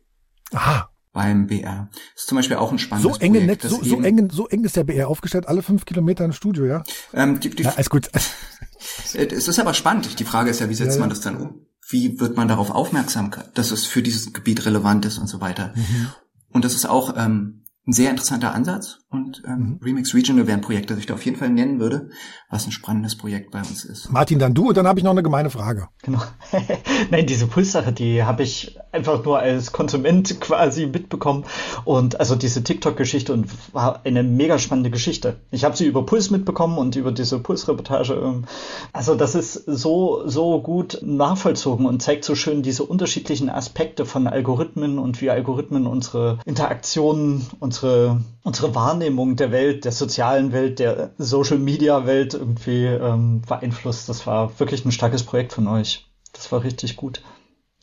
Aha 0.53 0.89
beim 1.19 1.47
BR. 1.47 1.89
Das 1.91 2.23
ist 2.23 2.29
zum 2.29 2.37
Beispiel 2.37 2.55
auch 2.55 2.71
ein 2.71 2.79
spannendes 2.79 3.17
so 3.17 3.19
enge 3.19 3.39
Projekt. 3.39 3.63
Netz, 3.65 3.73
so, 3.73 3.83
so, 3.83 4.01
eng, 4.01 4.29
so 4.31 4.47
eng 4.47 4.63
ist 4.63 4.77
der 4.77 4.85
BR 4.85 5.09
aufgestellt, 5.09 5.49
alle 5.49 5.61
fünf 5.61 5.83
Kilometer 5.83 6.23
im 6.23 6.31
Studio, 6.31 6.65
ja? 6.65 6.83
Ähm, 7.13 7.41
die, 7.41 7.49
die, 7.49 7.63
ja, 7.63 7.73
alles 7.75 7.89
gut. 7.89 8.09
es 9.13 9.15
ist 9.15 9.59
aber 9.59 9.73
spannend. 9.73 10.17
Die 10.17 10.23
Frage 10.23 10.49
ist 10.49 10.61
ja, 10.61 10.69
wie 10.69 10.75
setzt 10.75 10.95
ja, 10.95 11.01
man 11.01 11.09
das 11.09 11.19
dann 11.19 11.35
um? 11.35 11.65
Wie 11.89 12.21
wird 12.21 12.37
man 12.37 12.47
darauf 12.47 12.71
aufmerksam, 12.71 13.31
dass 13.53 13.71
es 13.71 13.85
für 13.85 14.01
dieses 14.01 14.31
Gebiet 14.31 14.65
relevant 14.65 15.05
ist 15.05 15.17
und 15.17 15.27
so 15.27 15.41
weiter? 15.41 15.73
Mhm. 15.75 16.07
Und 16.51 16.63
das 16.63 16.73
ist 16.73 16.85
auch 16.85 17.15
ähm, 17.17 17.65
ein 17.89 17.93
sehr 17.93 18.11
interessanter 18.11 18.53
Ansatz 18.53 18.99
und 19.11 19.41
ähm, 19.47 19.57
mhm. 19.57 19.79
Remix 19.83 20.13
Regional 20.13 20.45
wäre 20.45 20.55
ein 20.55 20.61
Projekt, 20.61 20.91
das 20.91 20.99
ich 20.99 21.07
da 21.07 21.15
auf 21.15 21.25
jeden 21.25 21.37
Fall 21.37 21.49
nennen 21.49 21.79
würde, 21.79 22.11
was 22.51 22.67
ein 22.67 22.71
spannendes 22.71 23.17
Projekt 23.17 23.49
bei 23.49 23.57
uns 23.57 23.83
ist. 23.83 24.11
Martin, 24.11 24.37
dann 24.37 24.53
du 24.53 24.67
und 24.67 24.77
dann 24.77 24.87
habe 24.87 24.99
ich 24.99 25.03
noch 25.03 25.11
eine 25.11 25.23
gemeine 25.23 25.49
Frage. 25.49 25.87
Genau. 26.03 26.21
Nein, 27.09 27.25
diese 27.25 27.47
Pulssache, 27.47 27.91
die 27.91 28.23
habe 28.23 28.43
ich 28.43 28.77
einfach 28.91 29.25
nur 29.25 29.39
als 29.39 29.71
Konsument 29.71 30.39
quasi 30.41 30.85
mitbekommen 30.85 31.45
und 31.85 32.19
also 32.19 32.35
diese 32.35 32.63
TikTok-Geschichte 32.63 33.33
und 33.33 33.47
war 33.73 34.01
eine 34.05 34.21
mega 34.21 34.59
spannende 34.59 34.91
Geschichte. 34.91 35.37
Ich 35.49 35.63
habe 35.63 35.75
sie 35.75 35.87
über 35.87 36.05
Puls 36.05 36.29
mitbekommen 36.29 36.77
und 36.77 36.95
über 36.95 37.11
diese 37.11 37.39
Puls-Reportage. 37.39 38.13
Ähm, 38.13 38.45
also 38.93 39.15
das 39.15 39.33
ist 39.33 39.53
so 39.65 40.21
so 40.27 40.61
gut 40.61 40.99
nachvollzogen 41.01 41.87
und 41.87 42.03
zeigt 42.03 42.23
so 42.23 42.35
schön 42.35 42.61
diese 42.61 42.83
unterschiedlichen 42.83 43.49
Aspekte 43.49 44.05
von 44.05 44.27
Algorithmen 44.27 44.99
und 44.99 45.19
wie 45.21 45.31
Algorithmen 45.31 45.87
unsere 45.87 46.37
Interaktionen, 46.45 47.47
unsere 47.59 47.78
unsere 47.83 48.75
Wahrnehmung 48.75 49.35
der 49.35 49.51
Welt, 49.51 49.85
der 49.85 49.91
sozialen 49.91 50.51
Welt, 50.51 50.79
der 50.79 51.11
Social 51.17 51.59
Media 51.59 52.05
Welt 52.05 52.33
irgendwie 52.33 52.85
ähm, 52.85 53.41
beeinflusst. 53.41 54.09
Das 54.09 54.27
war 54.27 54.59
wirklich 54.59 54.85
ein 54.85 54.91
starkes 54.91 55.23
Projekt 55.23 55.53
von 55.53 55.67
euch. 55.67 56.09
Das 56.33 56.51
war 56.51 56.63
richtig 56.63 56.95
gut. 56.95 57.21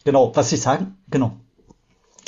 Genau, 0.05 0.35
was 0.35 0.53
ich 0.53 0.61
sagen, 0.61 0.99
genau. 1.09 1.37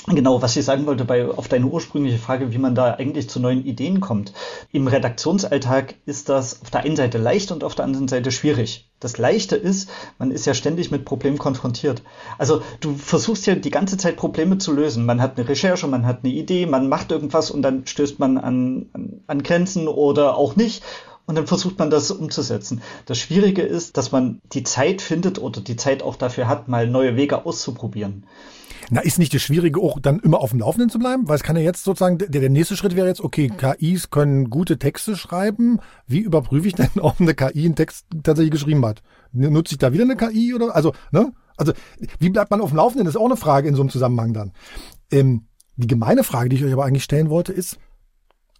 Genau, 0.07 0.41
was 0.41 0.57
ich 0.57 0.65
sagen 0.65 0.87
wollte 0.87 1.05
bei, 1.05 1.29
auf 1.29 1.49
deine 1.49 1.67
ursprüngliche 1.67 2.19
Frage, 2.19 2.53
wie 2.53 2.59
man 2.59 2.75
da 2.75 2.95
eigentlich 2.95 3.29
zu 3.29 3.41
neuen 3.41 3.67
Ideen 3.67 4.01
kommt. 4.01 4.33
Im 4.73 4.87
Redaktionsalltag 4.87 5.97
ist 6.07 6.31
das 6.31 6.63
auf 6.63 6.71
der 6.71 6.81
einen 6.81 6.97
Seite 6.97 7.19
leicht 7.19 7.53
und 7.53 7.63
auf 7.63 7.75
der 7.75 7.85
anderen 7.85 8.09
Seite 8.09 8.31
schwierig. 8.31 8.89
Das 9.01 9.19
Leichte 9.19 9.57
ist, 9.57 9.91
man 10.19 10.31
ist 10.31 10.47
ja 10.47 10.55
ständig 10.55 10.91
mit 10.91 11.05
Problemen 11.05 11.37
konfrontiert. 11.37 12.03
Also 12.39 12.63
du 12.81 12.95
versuchst 12.95 13.47
ja 13.47 13.55
die 13.55 13.71
ganze 13.71 13.99
Zeit 13.99 14.17
Probleme 14.17 14.57
zu 14.57 14.73
lösen. 14.73 15.05
Man 15.05 15.21
hat 15.21 15.37
eine 15.37 15.49
Recherche, 15.49 15.87
man 15.89 16.07
hat 16.07 16.25
eine 16.25 16.33
Idee, 16.33 16.65
man 16.65 16.89
macht 16.89 17.11
irgendwas 17.11 17.51
und 17.51 17.61
dann 17.61 17.87
stößt 17.87 18.19
man 18.19 18.39
an, 18.39 18.87
an, 18.95 19.21
an 19.27 19.43
Grenzen 19.43 19.89
oder 19.89 20.39
auch 20.39 20.57
nicht 20.57 20.83
und 21.27 21.35
dann 21.35 21.47
versucht 21.47 21.79
man 21.79 21.91
das 21.91 22.11
umzusetzen. 22.11 22.81
Das 23.05 23.19
Schwierige 23.19 23.63
ist, 23.63 23.99
dass 23.99 24.11
man 24.11 24.41
die 24.55 24.63
Zeit 24.63 25.03
findet 25.03 25.39
oder 25.39 25.61
die 25.61 25.77
Zeit 25.77 26.03
auch 26.03 26.17
dafür 26.17 26.49
hat, 26.49 26.69
mal 26.69 26.89
neue 26.89 27.17
Wege 27.17 27.45
auszuprobieren. 27.45 28.25
Na, 28.91 29.01
ist 29.01 29.19
nicht 29.19 29.35
das 29.35 29.43
Schwierige 29.43 29.81
auch 29.81 30.01
dann 30.01 30.19
immer 30.21 30.41
auf 30.41 30.51
dem 30.51 30.61
Laufenden 30.61 30.89
zu 30.89 30.99
bleiben? 30.99 31.29
Weil 31.29 31.37
es 31.37 31.43
kann 31.43 31.57
ja 31.57 31.63
jetzt 31.63 31.85
sozusagen, 31.85 32.19
der, 32.19 32.29
der 32.29 32.49
nächste 32.49 32.77
Schritt 32.77 32.97
wäre 32.97 33.07
jetzt, 33.07 33.21
okay, 33.21 33.51
KIs 33.51 34.11
können 34.11 34.49
gute 34.49 34.79
Texte 34.79 35.17
schreiben. 35.17 35.81
Wie 36.07 36.21
überprüfe 36.21 36.69
ich 36.69 36.75
denn, 36.75 36.91
ob 37.01 37.21
eine 37.21 37.35
KI 37.35 37.67
einen 37.67 37.77
Text 37.77 38.07
tatsächlich 38.23 38.53
geschrieben 38.53 38.85
hat? 38.87 39.03
Nutze 39.33 39.75
ich 39.75 39.79
da 39.79 39.93
wieder 39.93 40.05
eine 40.05 40.17
KI 40.17 40.55
oder, 40.55 40.75
also, 40.75 40.95
ne? 41.11 41.33
Also, 41.57 41.73
wie 42.21 42.31
bleibt 42.31 42.51
man 42.51 42.61
auf 42.61 42.71
dem 42.71 42.77
Laufenden? 42.77 43.05
Das 43.05 43.15
ist 43.15 43.21
auch 43.21 43.27
eine 43.27 43.37
Frage 43.37 43.69
in 43.69 43.75
so 43.75 43.83
einem 43.83 43.91
Zusammenhang 43.91 44.33
dann. 44.33 44.53
Ähm, 45.11 45.49
die 45.77 45.89
gemeine 45.89 46.25
Frage, 46.25 46.49
die 46.49 46.57
ich 46.57 46.65
euch 46.65 46.73
aber 46.73 46.85
eigentlich 46.85 47.05
stellen 47.05 47.31
wollte, 47.31 47.53
ist, 47.53 47.79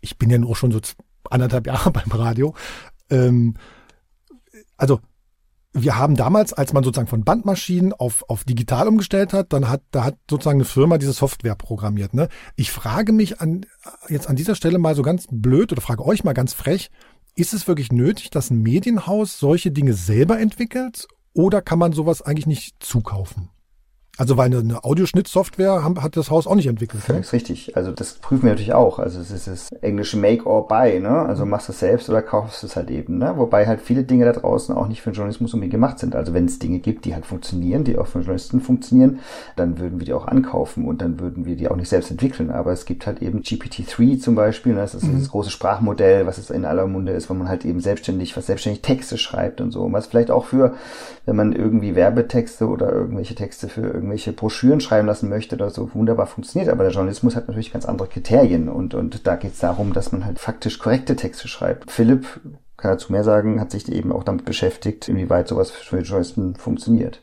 ich 0.01 0.19
bin 0.19 0.31
ja 0.31 0.39
nur 0.39 0.57
schon 0.57 0.73
so 0.73 0.81
anderthalb 1.31 1.67
Jahre 1.69 1.91
beim 1.91 2.11
Radio. 2.11 2.55
Ähm, 3.09 3.55
also 4.77 5.01
wir 5.73 5.99
haben 5.99 6.17
damals, 6.17 6.53
als 6.53 6.73
man 6.73 6.83
sozusagen 6.83 7.09
von 7.09 7.25
Bandmaschinen 7.25 7.93
auf, 7.93 8.25
auf 8.29 8.45
digital 8.45 8.89
umgestellt 8.89 9.33
hat, 9.33 9.53
dann 9.53 9.69
hat, 9.69 9.83
da 9.91 10.05
hat 10.05 10.17
sozusagen 10.29 10.59
eine 10.59 10.65
Firma 10.65 10.99
diese 10.99 11.13
Software 11.13 11.55
programmiert. 11.55 12.15
Ne? 12.15 12.29
Ich 12.57 12.71
frage 12.71 13.13
mich 13.13 13.41
an, 13.41 13.67
jetzt 14.09 14.29
an 14.29 14.37
dieser 14.37 14.55
Stelle 14.55 14.79
mal 14.79 14.95
so 14.95 15.03
ganz 15.03 15.27
blöd 15.31 15.71
oder 15.73 15.83
frage 15.83 16.05
euch 16.05 16.25
mal 16.25 16.33
ganz 16.33 16.55
frech, 16.55 16.91
ist 17.35 17.55
es 17.55 17.69
wirklich 17.69 17.93
nötig, 17.93 18.31
dass 18.31 18.51
ein 18.51 18.63
Medienhaus 18.63 19.39
solche 19.39 19.71
Dinge 19.71 19.93
selber 19.93 20.41
entwickelt 20.41 21.07
oder 21.35 21.63
kann 21.63 21.79
man 21.79 21.93
sowas 21.93 22.23
eigentlich 22.23 22.47
nicht 22.47 22.83
zukaufen? 22.83 23.51
Also 24.19 24.37
weil 24.37 24.47
eine, 24.47 24.59
eine 24.59 24.83
Audioschnittsoftware 24.83 25.85
hat 25.85 26.17
das 26.17 26.29
Haus 26.29 26.49
auch 26.49 26.57
nicht 26.57 26.67
entwickelt. 26.67 27.09
Ne? 27.09 27.19
Das 27.19 27.29
ist 27.29 27.33
richtig. 27.33 27.77
Also 27.77 27.93
das 27.93 28.15
prüfen 28.15 28.43
wir 28.43 28.51
natürlich 28.51 28.75
auch. 28.75 28.99
Also 28.99 29.21
es 29.21 29.31
ist 29.31 29.47
das 29.47 29.69
englische 29.81 30.17
Make 30.17 30.45
or 30.45 30.67
Buy, 30.67 30.99
ne? 30.99 31.09
Also 31.09 31.47
machst 31.47 31.69
du 31.69 31.73
es 31.73 31.79
selbst 31.79 32.11
oder 32.11 32.21
kaufst 32.21 32.65
du 32.65 32.67
es 32.67 32.75
halt 32.75 32.91
eben, 32.91 33.19
ne? 33.19 33.35
Wobei 33.37 33.69
halt 33.69 33.81
viele 33.81 34.03
Dinge 34.03 34.25
da 34.25 34.33
draußen 34.33 34.75
auch 34.75 34.89
nicht 34.89 35.03
für 35.03 35.11
den 35.11 35.15
Journalismus 35.15 35.53
irgendwie 35.53 35.69
gemacht 35.69 36.01
sind. 36.01 36.17
Also 36.17 36.35
wenn 36.35 36.47
es 36.47 36.59
Dinge 36.59 36.81
gibt, 36.81 37.05
die 37.05 37.15
halt 37.15 37.27
funktionieren, 37.27 37.85
die 37.85 37.97
auch 37.97 38.09
für 38.09 38.19
Journalisten 38.19 38.61
funktionieren, 38.61 39.21
dann 39.55 39.79
würden 39.79 40.01
wir 40.01 40.05
die 40.05 40.15
auch 40.15 40.27
ankaufen 40.27 40.87
und 40.87 41.01
dann 41.01 41.21
würden 41.21 41.47
wir 41.47 41.55
die 41.55 41.69
auch 41.69 41.77
nicht 41.77 41.89
selbst 41.89 42.11
entwickeln. 42.11 42.51
Aber 42.51 42.73
es 42.73 42.87
gibt 42.87 43.07
halt 43.07 43.23
eben 43.23 43.43
GPT-3 43.43 44.19
zum 44.19 44.35
Beispiel, 44.35 44.75
ne? 44.75 44.81
das 44.81 44.97
ist 44.97 45.05
mhm. 45.05 45.13
dieses 45.13 45.31
große 45.31 45.51
Sprachmodell, 45.51 46.27
was 46.27 46.39
es 46.39 46.51
in 46.51 46.65
aller 46.65 46.89
Munde 46.89 47.13
ist, 47.13 47.31
wo 47.31 47.35
man 47.35 47.49
halt 47.49 47.65
eben 47.65 47.79
selbstständig, 47.79 48.37
was 48.37 48.47
selbstständig 48.47 48.83
Texte 48.83 49.17
schreibt 49.17 49.61
und 49.61 49.71
so. 49.71 49.83
Und 49.83 49.93
was 49.93 50.09
vielleicht 50.09 50.33
auch 50.33 50.47
für, 50.47 50.75
wenn 51.25 51.37
man 51.37 51.53
irgendwie 51.53 51.95
Werbetexte 51.95 52.67
oder 52.67 52.91
irgendwelche 52.91 53.37
Texte 53.37 53.69
für 53.69 53.83
irgendwie 53.83 54.08
irgendwelche 54.09 54.33
Broschüren 54.33 54.81
schreiben 54.81 55.07
lassen 55.07 55.29
möchte 55.29 55.57
oder 55.57 55.71
so, 55.71 55.95
wunderbar 55.95 56.27
funktioniert. 56.27 56.71
Aber 56.71 56.85
der 56.85 56.93
Journalismus 56.93 57.37
hat 57.37 57.49
natürlich 57.49 57.73
ganz 57.73 57.85
andere 57.85 58.09
Kriterien 58.09 58.69
und, 58.69 58.95
und 58.95 59.27
da 59.27 59.37
geht 59.37 59.53
es 59.53 59.61
darum, 59.61 59.93
dass 59.93 60.13
man 60.13 60.25
halt 60.25 60.39
faktisch 60.39 60.79
korrekte 60.79 61.17
Texte 61.17 61.49
schreibt. 61.49 61.91
Philipp 61.91 62.41
kann 62.77 62.93
dazu 62.93 63.13
mehr 63.13 63.25
sagen, 63.25 63.61
hat 63.61 63.71
sich 63.71 63.91
eben 63.91 64.13
auch 64.13 64.25
damit 64.25 64.45
beschäftigt, 64.45 65.09
inwieweit 65.09 65.49
sowas 65.49 65.71
für 65.71 65.99
Journalisten 66.01 66.55
funktioniert. 66.55 67.23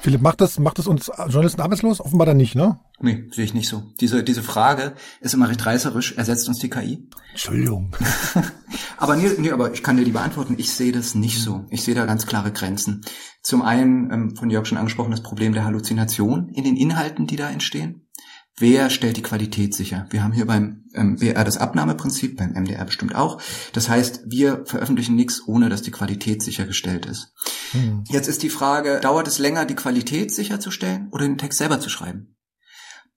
Philipp, 0.00 0.22
macht 0.22 0.40
das, 0.40 0.58
macht 0.58 0.78
das 0.78 0.86
uns 0.86 1.10
Journalisten 1.28 1.60
arbeitslos? 1.60 2.00
Offenbar 2.00 2.26
dann 2.26 2.36
nicht, 2.36 2.54
ne? 2.54 2.78
Nee, 3.00 3.24
sehe 3.32 3.44
ich 3.44 3.54
nicht 3.54 3.68
so. 3.68 3.82
Diese, 4.00 4.22
diese 4.22 4.42
Frage 4.42 4.94
ist 5.20 5.34
immer 5.34 5.48
recht 5.48 5.64
reißerisch. 5.64 6.12
Ersetzt 6.16 6.48
uns 6.48 6.58
die 6.58 6.70
KI? 6.70 7.08
Entschuldigung. 7.32 7.92
aber 8.96 9.16
nee, 9.16 9.30
nee, 9.38 9.50
aber 9.50 9.72
ich 9.72 9.82
kann 9.82 9.96
dir 9.96 10.04
die 10.04 10.12
beantworten. 10.12 10.54
Ich 10.58 10.72
sehe 10.72 10.92
das 10.92 11.14
nicht 11.14 11.42
so. 11.42 11.66
Ich 11.70 11.82
sehe 11.82 11.94
da 11.94 12.06
ganz 12.06 12.26
klare 12.26 12.52
Grenzen. 12.52 13.02
Zum 13.42 13.62
einen, 13.62 14.10
ähm, 14.10 14.36
von 14.36 14.50
Jörg 14.50 14.66
schon 14.66 14.78
angesprochen, 14.78 15.10
das 15.10 15.22
Problem 15.22 15.52
der 15.52 15.64
Halluzination 15.64 16.48
in 16.50 16.64
den 16.64 16.76
Inhalten, 16.76 17.26
die 17.26 17.36
da 17.36 17.50
entstehen. 17.50 18.06
Wer 18.58 18.88
stellt 18.88 19.18
die 19.18 19.22
Qualität 19.22 19.74
sicher? 19.74 20.06
Wir 20.08 20.24
haben 20.24 20.32
hier 20.32 20.46
beim 20.46 20.84
ähm, 20.94 21.16
BR 21.16 21.44
das 21.44 21.58
Abnahmeprinzip, 21.58 22.38
beim 22.38 22.52
MDR 22.52 22.86
bestimmt 22.86 23.14
auch. 23.14 23.40
Das 23.74 23.90
heißt, 23.90 24.22
wir 24.26 24.64
veröffentlichen 24.64 25.14
nichts, 25.14 25.46
ohne 25.46 25.68
dass 25.68 25.82
die 25.82 25.90
Qualität 25.90 26.42
sichergestellt 26.42 27.04
ist. 27.04 27.34
Hm. 27.72 28.04
Jetzt 28.08 28.28
ist 28.28 28.42
die 28.42 28.48
Frage, 28.48 29.00
dauert 29.00 29.28
es 29.28 29.38
länger, 29.38 29.66
die 29.66 29.74
Qualität 29.74 30.34
sicherzustellen 30.34 31.08
oder 31.10 31.24
den 31.24 31.36
Text 31.36 31.58
selber 31.58 31.80
zu 31.80 31.90
schreiben? 31.90 32.34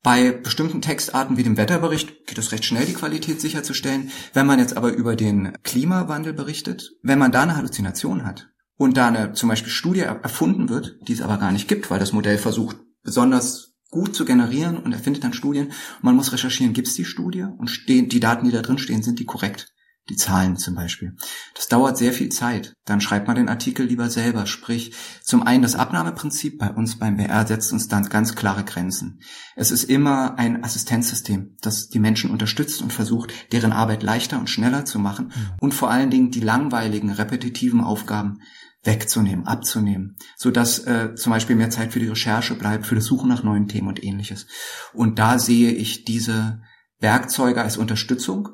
Bei 0.04 0.32
bestimmten 0.32 0.82
Textarten 0.82 1.38
wie 1.38 1.44
dem 1.44 1.58
Wetterbericht 1.58 2.26
geht 2.26 2.38
es 2.38 2.52
recht 2.52 2.66
schnell, 2.66 2.86
die 2.86 2.94
Qualität 2.94 3.40
sicherzustellen. 3.40 4.12
Wenn 4.34 4.46
man 4.46 4.60
jetzt 4.60 4.76
aber 4.76 4.92
über 4.92 5.16
den 5.16 5.54
Klimawandel 5.64 6.34
berichtet, 6.34 6.92
wenn 7.02 7.20
man 7.20 7.32
da 7.32 7.44
eine 7.44 7.56
Halluzination 7.56 8.26
hat 8.26 8.50
und 8.76 8.98
da 8.98 9.08
eine 9.08 9.34
zum 9.34 9.48
Beispiel 9.48 9.72
Studie 9.72 10.02
erfunden 10.02 10.68
wird, 10.70 10.98
die 11.08 11.14
es 11.14 11.22
aber 11.22 11.38
gar 11.38 11.52
nicht 11.52 11.68
gibt, 11.68 11.92
weil 11.92 12.00
das 12.00 12.14
Modell 12.14 12.38
versucht, 12.38 12.78
besonders 13.04 13.69
gut 13.90 14.16
zu 14.16 14.26
generieren 14.26 14.78
und 14.78 14.92
er 14.92 15.00
findet 15.00 15.24
dann 15.24 15.34
Studien. 15.34 15.68
Und 15.68 16.04
man 16.04 16.16
muss 16.16 16.32
recherchieren, 16.32 16.74
gibt 16.74 16.88
es 16.88 16.94
die 16.94 17.06
Studie 17.06 17.44
und 17.44 17.70
stehen, 17.70 18.10
die 18.10 18.20
Daten, 18.20 18.46
die 18.46 18.52
da 18.52 18.62
drin 18.62 18.78
stehen, 18.78 19.04
sind 19.04 19.20
die 19.20 19.26
korrekt? 19.26 19.74
Die 20.10 20.16
Zahlen 20.16 20.58
zum 20.58 20.74
Beispiel. 20.74 21.16
Das 21.54 21.68
dauert 21.68 21.96
sehr 22.00 22.14
viel 22.14 22.30
Zeit. 22.30 22.74
Dann 22.84 23.00
schreibt 23.00 23.28
man 23.28 23.36
den 23.36 23.48
Artikel 23.48 23.86
lieber 23.86 24.10
selber. 24.10 24.48
Sprich, 24.48 24.96
zum 25.22 25.44
einen 25.44 25.62
das 25.62 25.76
Abnahmeprinzip 25.76 26.58
bei 26.58 26.72
uns 26.72 26.98
beim 26.98 27.18
BR 27.18 27.46
setzt 27.46 27.72
uns 27.72 27.90
dann 27.90 28.10
ganz 28.10 28.34
klare 28.34 28.64
Grenzen. 28.64 29.22
Es 29.56 29.70
ist 29.70 29.84
immer 29.84 30.40
ein 30.40 30.64
Assistenzsystem, 30.64 31.58
das 31.62 31.90
die 31.90 32.00
Menschen 32.00 32.32
unterstützt 32.32 32.82
und 32.82 32.92
versucht, 32.92 33.32
deren 33.52 33.72
Arbeit 33.72 34.02
leichter 34.02 34.40
und 34.40 34.50
schneller 34.50 34.84
zu 34.84 34.98
machen 34.98 35.28
mhm. 35.28 35.52
und 35.60 35.74
vor 35.76 35.92
allen 35.92 36.10
Dingen 36.10 36.32
die 36.32 36.40
langweiligen, 36.40 37.12
repetitiven 37.12 37.82
Aufgaben 37.82 38.40
wegzunehmen, 38.84 39.46
abzunehmen, 39.46 40.16
so 40.38 40.52
dass 40.52 40.80
äh, 40.80 41.16
zum 41.16 41.32
Beispiel 41.32 41.56
mehr 41.56 41.70
Zeit 41.70 41.92
für 41.92 42.00
die 42.00 42.08
Recherche 42.08 42.56
bleibt, 42.56 42.86
für 42.86 42.96
das 42.96 43.06
Suchen 43.06 43.30
nach 43.30 43.44
neuen 43.44 43.68
Themen 43.68 43.90
und 43.90 44.04
ähnliches. 44.04 44.48
Und 44.94 45.20
da 45.20 45.38
sehe 45.38 45.72
ich 45.72 46.06
diese 46.06 46.62
Werkzeuge 47.00 47.62
als 47.62 47.78
Unterstützung, 47.78 48.50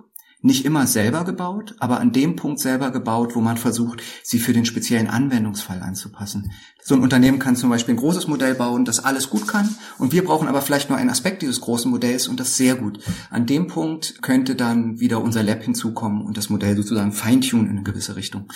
nicht 0.45 0.63
immer 0.63 0.85
selber 0.85 1.23
gebaut, 1.23 1.73
aber 1.79 1.99
an 1.99 2.11
dem 2.11 2.35
Punkt 2.35 2.59
selber 2.59 2.91
gebaut, 2.91 3.35
wo 3.35 3.41
man 3.41 3.57
versucht, 3.57 4.03
sie 4.21 4.37
für 4.37 4.53
den 4.53 4.65
speziellen 4.65 5.07
Anwendungsfall 5.07 5.81
anzupassen. 5.81 6.51
So 6.83 6.93
ein 6.93 7.01
Unternehmen 7.01 7.39
kann 7.39 7.55
zum 7.55 7.71
Beispiel 7.71 7.95
ein 7.95 7.99
großes 7.99 8.27
Modell 8.27 8.53
bauen, 8.53 8.85
das 8.85 9.03
alles 9.03 9.31
gut 9.31 9.47
kann, 9.47 9.75
und 9.97 10.11
wir 10.11 10.23
brauchen 10.23 10.47
aber 10.47 10.61
vielleicht 10.61 10.89
nur 10.89 10.99
einen 10.99 11.09
Aspekt 11.09 11.41
dieses 11.41 11.61
großen 11.61 11.89
Modells 11.89 12.27
und 12.27 12.39
das 12.39 12.57
sehr 12.57 12.75
gut. 12.75 12.99
An 13.31 13.47
dem 13.47 13.65
Punkt 13.65 14.21
könnte 14.21 14.55
dann 14.55 14.99
wieder 14.99 15.19
unser 15.19 15.41
Lab 15.41 15.63
hinzukommen 15.63 16.21
und 16.21 16.37
das 16.37 16.49
Modell 16.49 16.75
sozusagen 16.75 17.11
feintunen 17.11 17.65
in 17.65 17.71
eine 17.77 17.83
gewisse 17.83 18.15
Richtung 18.15 18.47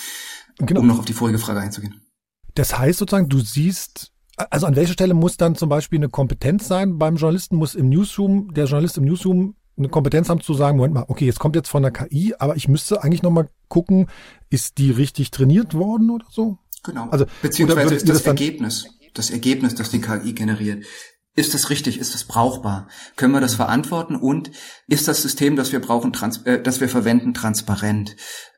genau. 0.59 0.81
um 0.81 0.87
noch 0.87 0.99
auf 0.99 1.05
die 1.05 1.13
vorige 1.13 1.39
Frage 1.39 1.59
einzugehen. 1.59 2.01
Das 2.55 2.77
heißt 2.77 2.99
sozusagen, 2.99 3.29
du 3.29 3.39
siehst, 3.39 4.11
also 4.37 4.65
an 4.65 4.75
welcher 4.75 4.93
Stelle 4.93 5.13
muss 5.13 5.37
dann 5.37 5.55
zum 5.55 5.69
Beispiel 5.69 5.99
eine 5.99 6.09
Kompetenz 6.09 6.67
sein 6.67 6.97
beim 6.97 7.15
Journalisten, 7.15 7.55
muss 7.55 7.75
im 7.75 7.89
Newsroom, 7.89 8.53
der 8.53 8.65
Journalist 8.65 8.97
im 8.97 9.05
Newsroom 9.05 9.55
eine 9.77 9.89
Kompetenz 9.89 10.29
haben 10.29 10.41
zu 10.41 10.53
sagen, 10.53 10.77
Moment 10.77 10.93
mal, 10.93 11.05
okay, 11.07 11.25
jetzt 11.25 11.39
kommt 11.39 11.55
jetzt 11.55 11.69
von 11.69 11.81
der 11.81 11.91
KI, 11.91 12.35
aber 12.37 12.55
ich 12.57 12.67
müsste 12.67 13.01
eigentlich 13.03 13.23
nochmal 13.23 13.49
gucken, 13.69 14.07
ist 14.49 14.77
die 14.77 14.91
richtig 14.91 15.31
trainiert 15.31 15.73
worden 15.73 16.09
oder 16.09 16.25
so? 16.29 16.57
Genau. 16.83 17.09
Also, 17.09 17.25
Beziehungsweise 17.41 17.95
ist 17.95 18.07
das, 18.07 18.19
das 18.19 18.27
Ergebnis, 18.27 18.87
das 19.13 19.29
Ergebnis, 19.29 19.75
das 19.75 19.89
die 19.89 20.01
KI 20.01 20.33
generiert. 20.33 20.85
Ist 21.35 21.53
das 21.53 21.69
richtig? 21.69 21.99
Ist 21.99 22.13
das 22.13 22.25
brauchbar? 22.25 22.89
Können 23.15 23.33
wir 23.33 23.39
das 23.39 23.55
verantworten? 23.55 24.15
Und 24.15 24.51
ist 24.87 25.07
das 25.07 25.21
System, 25.21 25.55
das 25.55 25.71
wir 25.71 25.79
brauchen, 25.79 26.11
trans 26.11 26.39
äh, 26.43 26.61
das 26.61 26.81
wir 26.81 26.89
verwenden, 26.89 27.33
transparent? 27.33 28.15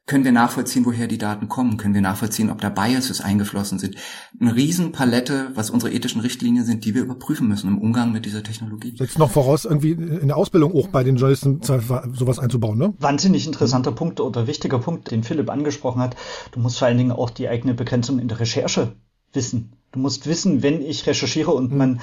Können 0.08 0.26
wir 0.26 0.32
nachvollziehen, 0.32 0.86
woher 0.86 1.08
die 1.08 1.18
Daten 1.20 1.47
kommen? 1.47 1.78
Können 1.78 1.93
wir 1.93 2.02
nachvollziehen, 2.02 2.49
ob 2.49 2.60
da 2.60 2.70
Biases 2.70 3.22
eingeflossen 3.22 3.80
sind? 3.80 3.95
Eine 4.39 4.56
Riesenpalette, 4.56 5.52
was 5.54 5.70
unsere 5.70 5.93
ethischen 5.93 6.22
Richtlinien 6.22 6.66
sind, 6.66 6.84
die 6.84 6.95
wir 6.95 7.04
überprüfen 7.04 7.47
müssen 7.47 7.70
im 7.70 7.78
Umgang 7.78 8.12
mit 8.12 8.26
dieser 8.26 8.43
Technologie. 8.43 8.93
Setzt 8.97 9.20
noch 9.20 9.32
voraus, 9.32 9.64
irgendwie 9.64 9.91
in 9.91 10.28
der 10.28 10.36
Ausbildung 10.38 10.76
auch 10.76 10.88
bei 10.88 11.04
den 11.04 11.16
Journalisten 11.16 11.62
sowas 11.62 12.39
einzubauen, 12.39 12.78
ne? 12.78 12.93
Wahnsinnig 12.99 13.45
interessanter 13.45 13.91
Punkt 13.91 14.20
oder 14.20 14.47
wichtiger 14.47 14.80
Punkt, 14.80 15.12
den 15.12 15.24
Philipp 15.24 15.49
angesprochen 15.49 16.02
hat. 16.02 16.18
Du 16.52 16.60
musst 16.60 16.80
vor 16.80 16.88
allen 16.88 16.97
Dingen 16.97 17.12
auch 17.12 17.30
die 17.30 17.47
eigene 17.47 17.74
Begrenzung 17.74 18.20
in 18.20 18.28
der 18.28 18.39
Recherche 18.39 18.95
wissen. 19.34 19.78
Du 19.93 19.99
musst 19.99 20.28
wissen, 20.28 20.62
wenn 20.64 20.82
ich 20.82 21.06
recherchiere 21.08 21.52
und 21.52 21.74
man 21.74 22.02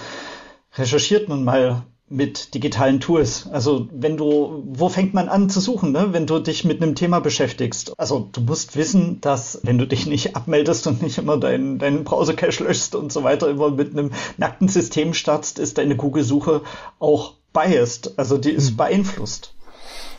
recherchiert 0.76 1.28
nun 1.28 1.44
mal 1.44 1.82
mit 2.10 2.54
digitalen 2.54 3.00
Tools. 3.00 3.48
Also 3.50 3.88
wenn 3.92 4.16
du, 4.16 4.62
wo 4.66 4.88
fängt 4.88 5.14
man 5.14 5.28
an 5.28 5.50
zu 5.50 5.60
suchen, 5.60 5.92
ne? 5.92 6.08
wenn 6.12 6.26
du 6.26 6.38
dich 6.38 6.64
mit 6.64 6.82
einem 6.82 6.94
Thema 6.94 7.20
beschäftigst? 7.20 7.98
Also 7.98 8.28
du 8.32 8.40
musst 8.40 8.76
wissen, 8.76 9.20
dass 9.20 9.60
wenn 9.62 9.78
du 9.78 9.86
dich 9.86 10.06
nicht 10.06 10.36
abmeldest 10.36 10.86
und 10.86 11.02
nicht 11.02 11.18
immer 11.18 11.36
deinen 11.36 11.78
deinen 11.78 12.04
Browser-Cache 12.04 12.64
löschst 12.64 12.94
und 12.94 13.12
so 13.12 13.24
weiter, 13.24 13.48
immer 13.48 13.70
mit 13.70 13.92
einem 13.92 14.10
nackten 14.36 14.68
System 14.68 15.14
startst, 15.14 15.58
ist 15.58 15.78
deine 15.78 15.96
Google-Suche 15.96 16.62
auch 16.98 17.34
biased, 17.52 18.18
also 18.18 18.38
die 18.38 18.50
ist 18.50 18.72
mhm. 18.72 18.76
beeinflusst 18.76 19.54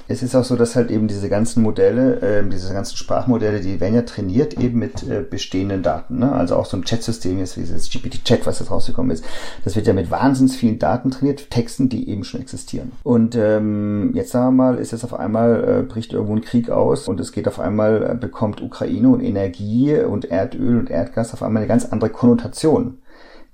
es 0.09 0.23
ist 0.23 0.35
auch 0.35 0.43
so, 0.43 0.55
dass 0.55 0.75
halt 0.75 0.89
eben 0.89 1.07
diese 1.07 1.29
ganzen 1.29 1.61
Modelle, 1.61 2.19
äh, 2.21 2.49
diese 2.49 2.73
ganzen 2.73 2.97
Sprachmodelle, 2.97 3.61
die 3.61 3.79
werden 3.79 3.93
ja 3.93 4.01
trainiert 4.01 4.55
eben 4.59 4.79
mit 4.79 5.07
äh, 5.07 5.21
bestehenden 5.21 5.83
Daten. 5.83 6.17
Ne? 6.17 6.31
Also 6.31 6.55
auch 6.55 6.65
so 6.65 6.75
ein 6.77 6.83
Chat-System 6.83 7.37
jetzt 7.37 7.57
wie 7.57 7.61
dieses 7.61 7.91
GPT-Chat, 7.91 8.47
was 8.47 8.57
jetzt 8.57 8.71
rausgekommen 8.71 9.11
ist, 9.11 9.23
das 9.63 9.75
wird 9.75 9.85
ja 9.85 9.93
mit 9.93 10.09
wahnsinns 10.09 10.55
vielen 10.55 10.79
Daten 10.79 11.11
trainiert, 11.11 11.51
Texten, 11.51 11.89
die 11.89 12.09
eben 12.09 12.23
schon 12.23 12.41
existieren. 12.41 12.91
Und 13.03 13.35
ähm, 13.35 14.09
jetzt 14.15 14.31
sagen 14.31 14.47
wir 14.47 14.63
mal, 14.63 14.79
ist 14.79 14.93
jetzt 14.93 15.03
auf 15.03 15.13
einmal, 15.13 15.63
äh, 15.63 15.83
bricht 15.83 16.11
irgendwo 16.11 16.35
ein 16.35 16.41
Krieg 16.41 16.71
aus 16.71 17.07
und 17.07 17.19
es 17.19 17.31
geht 17.31 17.47
auf 17.47 17.59
einmal, 17.59 18.01
äh, 18.11 18.15
bekommt 18.15 18.63
Ukraine 18.63 19.09
und 19.09 19.21
Energie 19.21 19.95
und 19.95 20.25
Erdöl 20.25 20.79
und 20.79 20.89
Erdgas 20.89 21.33
auf 21.33 21.43
einmal 21.43 21.61
eine 21.61 21.67
ganz 21.67 21.85
andere 21.85 22.09
Konnotation 22.09 22.97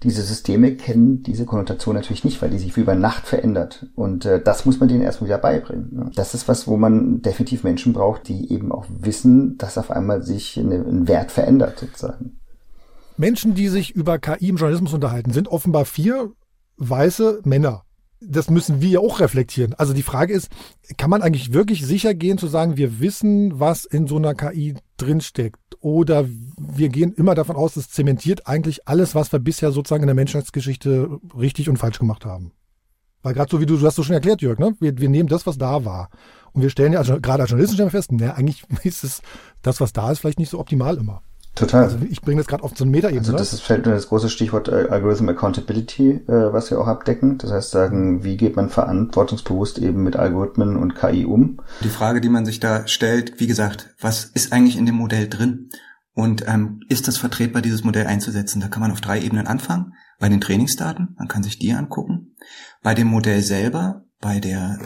diese 0.04 0.22
Systeme 0.22 0.76
kennen 0.76 1.24
diese 1.24 1.46
Konnotation 1.46 1.96
natürlich 1.96 2.24
nicht, 2.24 2.42
weil 2.42 2.50
die 2.50 2.60
sich 2.60 2.76
wie 2.76 2.82
über 2.82 2.96
Nacht 2.96 3.26
verändert. 3.28 3.88
Und 3.96 4.26
äh, 4.26 4.42
das 4.42 4.66
muss 4.66 4.80
man 4.80 4.90
denen 4.90 5.02
erstmal 5.02 5.30
wieder 5.30 5.38
beibringen. 5.38 5.90
Ne? 5.94 6.12
Das 6.16 6.34
ist 6.34 6.48
was, 6.48 6.68
wo 6.68 6.78
man 6.78 7.22
definitiv 7.22 7.64
Menschen 7.64 7.94
braucht, 7.94 8.28
die 8.28 8.52
eben 8.52 8.72
auch 8.72 8.86
wissen, 8.90 9.58
dass 9.58 9.78
auf 9.78 9.92
einmal 9.92 10.22
sich 10.22 10.60
eine, 10.60 10.76
ein 10.76 11.08
Wert 11.08 11.32
verändert 11.32 11.80
sozusagen. 11.80 12.38
Menschen, 13.18 13.56
die 13.56 13.70
sich 13.70 13.96
über 13.96 14.20
KI 14.20 14.50
im 14.50 14.58
Journalismus 14.58 14.94
unterhalten, 14.94 15.32
sind 15.32 15.48
offenbar 15.48 15.86
vier 15.86 16.32
weiße 16.78 17.42
Männer 17.46 17.84
das 18.20 18.50
müssen 18.50 18.82
wir 18.82 19.02
auch 19.02 19.20
reflektieren. 19.20 19.74
Also 19.74 19.94
die 19.94 20.04
Frage 20.04 20.34
ist, 20.34 20.50
kann 20.98 21.10
man 21.10 21.22
eigentlich 21.22 21.54
wirklich 21.54 21.86
sicher 21.86 22.14
gehen 22.14 22.38
zu 22.38 22.48
sagen, 22.48 22.78
wir 22.78 23.00
wissen, 23.00 23.60
was 23.60 23.86
in 23.86 24.08
so 24.08 24.18
einer 24.18 24.34
KI 24.34 24.76
drinsteckt? 24.98 25.60
Oder 25.82 26.26
wir 26.58 26.90
gehen 26.90 27.14
immer 27.14 27.36
davon 27.36 27.56
aus, 27.56 27.76
es 27.76 27.90
zementiert 27.90 28.48
eigentlich 28.48 28.88
alles, 28.88 29.16
was 29.16 29.32
wir 29.32 29.40
bisher 29.40 29.72
sozusagen 29.72 30.04
in 30.04 30.08
der 30.08 30.16
Menschheitsgeschichte 30.16 31.20
richtig 31.38 31.70
und 31.70 31.78
falsch 31.78 32.00
gemacht 32.00 32.26
haben. 32.26 32.52
Weil 33.22 33.34
gerade 33.34 33.50
so 33.52 33.60
wie 33.60 33.66
du, 33.66 33.78
du 33.78 33.86
hast 33.86 33.96
so 33.96 34.04
schon 34.04 34.14
erklärt, 34.14 34.42
Jörg, 34.42 34.60
ne? 34.60 34.76
wir, 34.80 34.98
wir 34.98 35.10
nehmen 35.10 35.30
das, 35.30 35.46
was 35.46 35.58
da 35.58 35.84
war. 35.84 36.10
Und 36.54 36.62
wir 36.62 36.70
stellen 36.70 36.94
ja 36.94 37.00
also, 37.00 37.20
gerade 37.20 37.42
als 37.42 37.50
Journalisten 37.52 37.90
fest, 37.90 38.12
ne, 38.12 38.36
eigentlich 38.36 38.64
ist 38.84 39.04
es 39.04 39.22
das, 39.62 39.82
was 39.82 39.94
da 39.94 40.12
ist, 40.12 40.20
vielleicht 40.20 40.40
nicht 40.40 40.50
so 40.52 40.60
optimal 40.60 40.98
immer. 40.98 41.22
Total. 41.56 41.86
Also 41.86 41.98
ich 42.10 42.22
bringe 42.22 42.42
das 42.42 42.48
gerade 42.48 42.64
auf 42.64 42.74
so 42.76 42.84
eine 42.84 42.92
Metaebene. 42.92 43.22
Also 43.22 43.32
das 43.32 43.54
ist, 43.54 43.62
fällt 43.62 43.86
nur 43.86 43.96
das 43.96 44.10
große 44.10 44.30
Stichwort 44.30 44.68
äh, 44.68 44.88
Algorithm 44.90 45.30
Accountability, 45.30 46.12
äh, 46.28 46.54
was 46.54 46.70
wir 46.70 46.80
auch 46.80 46.88
abdecken. 46.88 47.38
Das 47.38 47.52
heißt 47.52 47.72
sagen, 47.72 48.26
wie 48.26 48.36
geht 48.36 48.58
man 48.58 48.70
verantwortungsbewusst 48.70 49.80
eben 49.80 50.04
mit 50.04 50.18
Algorithmen 50.18 50.76
und 50.76 50.96
KI 50.96 51.26
um? 51.26 51.62
Die 51.82 51.90
Frage, 51.90 52.20
die 52.20 52.30
man 52.30 52.46
sich 52.46 52.60
da 52.60 52.86
stellt, 52.88 53.40
wie 53.40 53.48
gesagt, 53.48 53.96
was 54.02 54.26
ist 54.26 54.52
eigentlich 54.52 54.78
in 54.78 54.86
dem 54.86 54.96
Modell 54.96 55.30
drin? 55.30 55.70
Und 56.14 56.46
ähm, 56.48 56.82
ist 56.90 57.08
das 57.08 57.18
vertretbar, 57.18 57.62
dieses 57.62 57.84
Modell 57.84 58.08
einzusetzen? 58.08 58.62
Da 58.62 58.68
kann 58.68 58.82
man 58.82 58.92
auf 58.92 59.02
drei 59.02 59.22
Ebenen 59.22 59.48
anfangen. 59.48 59.94
Bei 60.20 60.30
den 60.30 60.42
Trainingsdaten, 60.42 61.16
man 61.18 61.28
kann 61.28 61.44
sich 61.44 61.60
die 61.60 61.74
angucken. 61.74 62.36
Bei 62.82 62.94
dem 62.94 63.08
Modell 63.08 63.42
selber, 63.42 64.06
bei 64.22 64.40
der, 64.40 64.80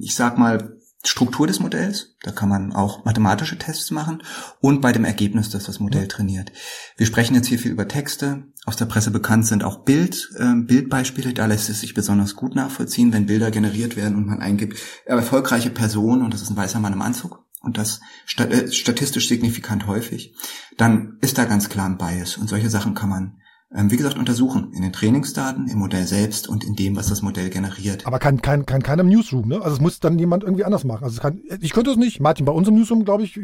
ich 0.00 0.14
sag 0.14 0.36
mal, 0.38 0.76
Struktur 1.06 1.46
des 1.46 1.60
Modells, 1.60 2.16
da 2.22 2.30
kann 2.30 2.48
man 2.48 2.72
auch 2.72 3.04
mathematische 3.04 3.58
Tests 3.58 3.90
machen 3.90 4.22
und 4.60 4.80
bei 4.80 4.90
dem 4.90 5.04
Ergebnis, 5.04 5.50
das 5.50 5.64
das 5.64 5.78
Modell 5.78 6.08
trainiert. 6.08 6.50
Wir 6.96 7.06
sprechen 7.06 7.34
jetzt 7.34 7.46
hier 7.46 7.58
viel 7.58 7.72
über 7.72 7.86
Texte. 7.86 8.44
Aus 8.64 8.76
der 8.76 8.86
Presse 8.86 9.10
bekannt 9.10 9.46
sind 9.46 9.64
auch 9.64 9.84
Bild, 9.84 10.30
äh, 10.38 10.54
Bildbeispiele. 10.54 11.34
Da 11.34 11.44
lässt 11.44 11.68
es 11.68 11.80
sich 11.80 11.92
besonders 11.92 12.36
gut 12.36 12.54
nachvollziehen, 12.54 13.12
wenn 13.12 13.26
Bilder 13.26 13.50
generiert 13.50 13.96
werden 13.96 14.16
und 14.16 14.26
man 14.26 14.40
eingibt 14.40 14.78
erfolgreiche 15.04 15.70
Person 15.70 16.22
und 16.22 16.32
das 16.32 16.42
ist 16.42 16.50
ein 16.50 16.56
weißer 16.56 16.80
Mann 16.80 16.94
im 16.94 17.02
Anzug 17.02 17.44
und 17.60 17.76
das 17.76 18.00
äh, 18.38 18.70
statistisch 18.70 19.28
signifikant 19.28 19.86
häufig. 19.86 20.34
Dann 20.78 21.18
ist 21.20 21.36
da 21.36 21.44
ganz 21.44 21.68
klar 21.68 21.86
ein 21.86 21.98
Bias 21.98 22.38
und 22.38 22.48
solche 22.48 22.70
Sachen 22.70 22.94
kann 22.94 23.10
man 23.10 23.40
wie 23.76 23.96
gesagt, 23.96 24.16
untersuchen. 24.16 24.72
In 24.72 24.82
den 24.82 24.92
Trainingsdaten, 24.92 25.66
im 25.66 25.78
Modell 25.78 26.06
selbst 26.06 26.48
und 26.48 26.62
in 26.62 26.74
dem, 26.74 26.96
was 26.96 27.08
das 27.08 27.22
Modell 27.22 27.50
generiert. 27.50 28.06
Aber 28.06 28.20
kann, 28.20 28.40
kann, 28.40 28.66
kann 28.66 28.82
keiner 28.82 29.02
im 29.02 29.08
Newsroom, 29.08 29.48
ne? 29.48 29.56
Also 29.56 29.76
es 29.76 29.80
muss 29.80 29.98
dann 29.98 30.18
jemand 30.18 30.44
irgendwie 30.44 30.64
anders 30.64 30.84
machen. 30.84 31.02
Also 31.02 31.20
kann, 31.20 31.40
ich 31.60 31.72
könnte 31.72 31.90
es 31.90 31.96
nicht. 31.96 32.20
Martin, 32.20 32.46
bei 32.46 32.52
unserem 32.52 32.76
Newsroom, 32.76 33.04
glaube 33.04 33.24
ich, 33.24 33.36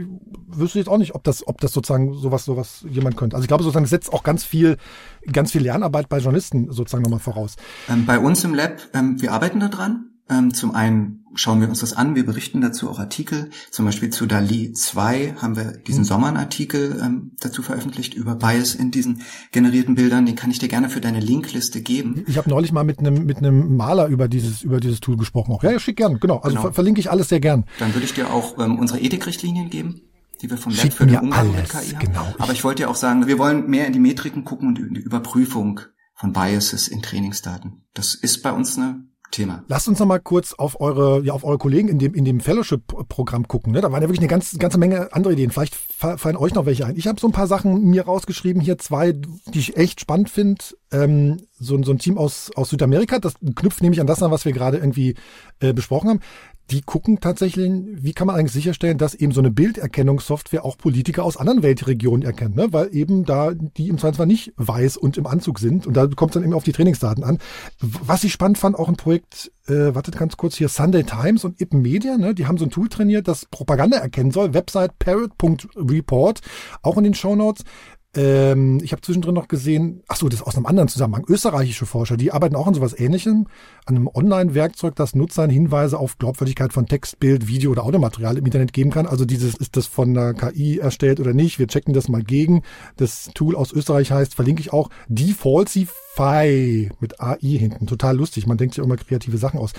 wüsste 0.46 0.78
ich 0.78 0.86
jetzt 0.86 0.88
auch 0.88 0.98
nicht, 0.98 1.14
ob 1.14 1.24
das, 1.24 1.46
ob 1.46 1.60
das 1.60 1.72
sozusagen 1.72 2.14
sowas, 2.14 2.44
sowas 2.44 2.84
jemand 2.88 3.16
könnte. 3.16 3.34
Also 3.34 3.44
ich 3.44 3.48
glaube 3.48 3.64
sozusagen, 3.64 3.84
es 3.84 3.90
setzt 3.90 4.12
auch 4.12 4.22
ganz 4.22 4.44
viel, 4.44 4.76
ganz 5.32 5.50
viel 5.50 5.62
Lernarbeit 5.62 6.08
bei 6.08 6.18
Journalisten 6.18 6.70
sozusagen 6.70 7.02
nochmal 7.02 7.20
voraus. 7.20 7.56
Ähm, 7.88 8.06
bei 8.06 8.18
uns 8.18 8.44
im 8.44 8.54
Lab, 8.54 8.76
ähm, 8.94 9.20
wir 9.20 9.32
arbeiten 9.32 9.58
da 9.58 9.68
dran. 9.68 10.09
Ähm, 10.30 10.54
zum 10.54 10.74
einen 10.74 11.24
schauen 11.34 11.60
wir 11.60 11.68
uns 11.68 11.80
das 11.80 11.92
an, 11.92 12.14
wir 12.14 12.24
berichten 12.24 12.60
dazu 12.60 12.90
auch 12.90 12.98
Artikel. 12.98 13.50
Zum 13.70 13.84
Beispiel 13.84 14.10
zu 14.10 14.26
DALI 14.26 14.72
2 14.72 15.34
haben 15.38 15.56
wir 15.56 15.72
diesen 15.72 16.02
mhm. 16.02 16.06
Sommer 16.06 16.28
einen 16.28 16.36
Artikel 16.36 17.00
ähm, 17.02 17.32
dazu 17.40 17.62
veröffentlicht 17.62 18.14
über 18.14 18.34
Bias 18.34 18.74
in 18.74 18.90
diesen 18.90 19.22
generierten 19.52 19.94
Bildern. 19.94 20.26
Den 20.26 20.36
kann 20.36 20.50
ich 20.50 20.58
dir 20.58 20.68
gerne 20.68 20.88
für 20.88 21.00
deine 21.00 21.20
Linkliste 21.20 21.82
geben. 21.82 22.24
Ich 22.26 22.38
habe 22.38 22.48
neulich 22.48 22.72
mal 22.72 22.84
mit 22.84 22.98
einem 22.98 23.26
mit 23.26 23.38
einem 23.38 23.76
Maler 23.76 24.06
über 24.06 24.28
dieses 24.28 24.62
über 24.62 24.80
dieses 24.80 25.00
Tool 25.00 25.16
gesprochen. 25.16 25.52
Auch. 25.52 25.62
Ja, 25.62 25.72
ja, 25.72 25.80
schick 25.80 25.96
gern. 25.96 26.18
Genau. 26.20 26.38
Also 26.38 26.50
genau. 26.50 26.62
Ver 26.62 26.72
verlinke 26.72 27.00
ich 27.00 27.10
alles 27.10 27.28
sehr 27.28 27.40
gern. 27.40 27.64
Dann 27.78 27.94
würde 27.94 28.04
ich 28.04 28.14
dir 28.14 28.30
auch 28.30 28.58
ähm, 28.58 28.78
unsere 28.78 29.00
Ethikrichtlinien 29.00 29.70
geben 29.70 30.02
die 30.42 30.48
wir 30.48 30.56
vom 30.56 30.72
Lab 30.74 30.90
für 30.90 31.06
den 31.06 31.18
Umgang 31.18 31.54
mit 31.54 31.68
KI 31.68 31.90
haben. 31.90 31.98
Genau. 31.98 32.34
Aber 32.38 32.54
ich 32.54 32.64
wollte 32.64 32.80
ja 32.82 32.88
auch 32.88 32.94
sagen, 32.94 33.26
wir 33.26 33.38
wollen 33.38 33.68
mehr 33.68 33.86
in 33.86 33.92
die 33.92 33.98
Metriken 33.98 34.42
gucken 34.42 34.68
und 34.68 34.78
in 34.78 34.94
die 34.94 35.00
Überprüfung 35.02 35.80
von 36.14 36.32
Biases 36.32 36.88
in 36.88 37.02
Trainingsdaten. 37.02 37.82
Das 37.92 38.14
ist 38.14 38.42
bei 38.42 38.50
uns 38.50 38.78
eine 38.78 39.04
Thema. 39.30 39.64
Lasst 39.68 39.88
uns 39.88 39.98
noch 39.98 40.06
mal 40.06 40.18
kurz 40.18 40.52
auf 40.54 40.80
eure, 40.80 41.22
ja, 41.22 41.32
auf 41.32 41.44
eure 41.44 41.58
Kollegen 41.58 41.88
in 41.88 41.98
dem, 41.98 42.14
in 42.14 42.24
dem 42.24 42.40
Fellowship-Programm 42.40 43.48
gucken. 43.48 43.72
Ne? 43.72 43.80
Da 43.80 43.92
waren 43.92 44.02
ja 44.02 44.08
wirklich 44.08 44.20
eine 44.20 44.28
ganze, 44.28 44.58
ganze 44.58 44.78
Menge 44.78 45.12
andere 45.12 45.32
Ideen. 45.32 45.50
Vielleicht 45.50 45.74
fallen 45.74 46.36
euch 46.36 46.54
noch 46.54 46.66
welche 46.66 46.86
ein. 46.86 46.96
Ich 46.96 47.06
habe 47.06 47.20
so 47.20 47.28
ein 47.28 47.32
paar 47.32 47.46
Sachen 47.46 47.90
mir 47.90 48.04
rausgeschrieben. 48.04 48.60
Hier 48.60 48.78
zwei, 48.78 49.12
die 49.12 49.58
ich 49.58 49.76
echt 49.76 50.00
spannend 50.00 50.30
finde. 50.30 50.64
Ähm, 50.92 51.42
so, 51.58 51.80
so 51.82 51.92
ein 51.92 51.98
Team 51.98 52.18
aus, 52.18 52.50
aus 52.56 52.70
Südamerika, 52.70 53.18
das 53.18 53.34
knüpft 53.54 53.82
nämlich 53.82 54.00
an 54.00 54.06
das 54.06 54.22
an, 54.22 54.30
was 54.30 54.44
wir 54.44 54.52
gerade 54.52 54.78
irgendwie 54.78 55.14
äh, 55.60 55.72
besprochen 55.72 56.08
haben 56.08 56.20
die 56.70 56.82
gucken 56.82 57.20
tatsächlich, 57.20 57.70
wie 57.84 58.12
kann 58.12 58.26
man 58.26 58.36
eigentlich 58.36 58.52
sicherstellen, 58.52 58.98
dass 58.98 59.14
eben 59.14 59.32
so 59.32 59.40
eine 59.40 59.50
Bilderkennungssoftware 59.50 60.64
auch 60.64 60.78
Politiker 60.78 61.24
aus 61.24 61.36
anderen 61.36 61.62
Weltregionen 61.62 62.22
erkennt, 62.22 62.56
ne? 62.56 62.68
weil 62.70 62.94
eben 62.94 63.24
da 63.24 63.52
die 63.52 63.88
im 63.88 63.98
Zweifelsfall 63.98 64.26
nicht 64.26 64.52
weiß 64.56 64.96
und 64.96 65.16
im 65.16 65.26
Anzug 65.26 65.58
sind 65.58 65.86
und 65.86 65.94
da 65.94 66.06
kommt 66.06 66.30
es 66.30 66.34
dann 66.34 66.44
eben 66.44 66.54
auf 66.54 66.64
die 66.64 66.72
Trainingsdaten 66.72 67.24
an. 67.24 67.38
Was 67.80 68.24
ich 68.24 68.32
spannend 68.32 68.58
fand, 68.58 68.78
auch 68.78 68.88
ein 68.88 68.96
Projekt, 68.96 69.50
äh, 69.66 69.94
wartet 69.94 70.16
ganz 70.16 70.36
kurz 70.36 70.56
hier, 70.56 70.68
Sunday 70.68 71.02
Times 71.02 71.44
und 71.44 71.60
Ippen 71.60 71.82
Media, 71.82 72.16
ne? 72.16 72.34
die 72.34 72.46
haben 72.46 72.58
so 72.58 72.64
ein 72.64 72.70
Tool 72.70 72.88
trainiert, 72.88 73.26
das 73.26 73.46
Propaganda 73.46 73.98
erkennen 73.98 74.30
soll, 74.30 74.54
Website 74.54 74.98
parrot.report, 74.98 76.40
auch 76.82 76.96
in 76.96 77.04
den 77.04 77.14
Show 77.14 77.34
Notes. 77.34 77.64
Ähm, 78.16 78.80
ich 78.82 78.90
habe 78.90 79.02
zwischendrin 79.02 79.34
noch 79.34 79.46
gesehen, 79.46 80.02
ach 80.08 80.16
so, 80.16 80.28
das 80.28 80.40
ist 80.40 80.46
aus 80.46 80.56
einem 80.56 80.66
anderen 80.66 80.88
Zusammenhang. 80.88 81.24
Österreichische 81.28 81.86
Forscher, 81.86 82.16
die 82.16 82.32
arbeiten 82.32 82.56
auch 82.56 82.66
an 82.66 82.74
sowas 82.74 82.98
Ähnlichem, 82.98 83.46
an 83.86 83.96
einem 83.96 84.08
Online-Werkzeug, 84.12 84.96
das 84.96 85.14
Nutzern 85.14 85.48
Hinweise 85.48 85.96
auf 85.96 86.18
Glaubwürdigkeit 86.18 86.72
von 86.72 86.86
Text, 86.86 87.20
Bild, 87.20 87.46
Video 87.46 87.70
oder 87.70 87.84
Audiomaterial 87.84 88.36
im 88.36 88.44
Internet 88.44 88.72
geben 88.72 88.90
kann. 88.90 89.06
Also 89.06 89.24
dieses, 89.24 89.54
ist 89.54 89.76
das 89.76 89.86
von 89.86 90.12
der 90.14 90.34
KI 90.34 90.78
erstellt 90.78 91.20
oder 91.20 91.34
nicht? 91.34 91.60
Wir 91.60 91.68
checken 91.68 91.94
das 91.94 92.08
mal 92.08 92.22
gegen. 92.22 92.62
Das 92.96 93.30
Tool 93.34 93.54
aus 93.54 93.72
Österreich 93.72 94.10
heißt, 94.10 94.34
verlinke 94.34 94.60
ich 94.60 94.72
auch, 94.72 94.90
Defalsify 95.06 96.90
mit 96.98 97.20
AI 97.20 97.38
hinten. 97.40 97.86
Total 97.86 98.16
lustig. 98.16 98.44
Man 98.48 98.56
denkt 98.58 98.74
sich 98.74 98.82
auch 98.82 98.86
immer 98.86 98.96
kreative 98.96 99.38
Sachen 99.38 99.60
aus. 99.60 99.72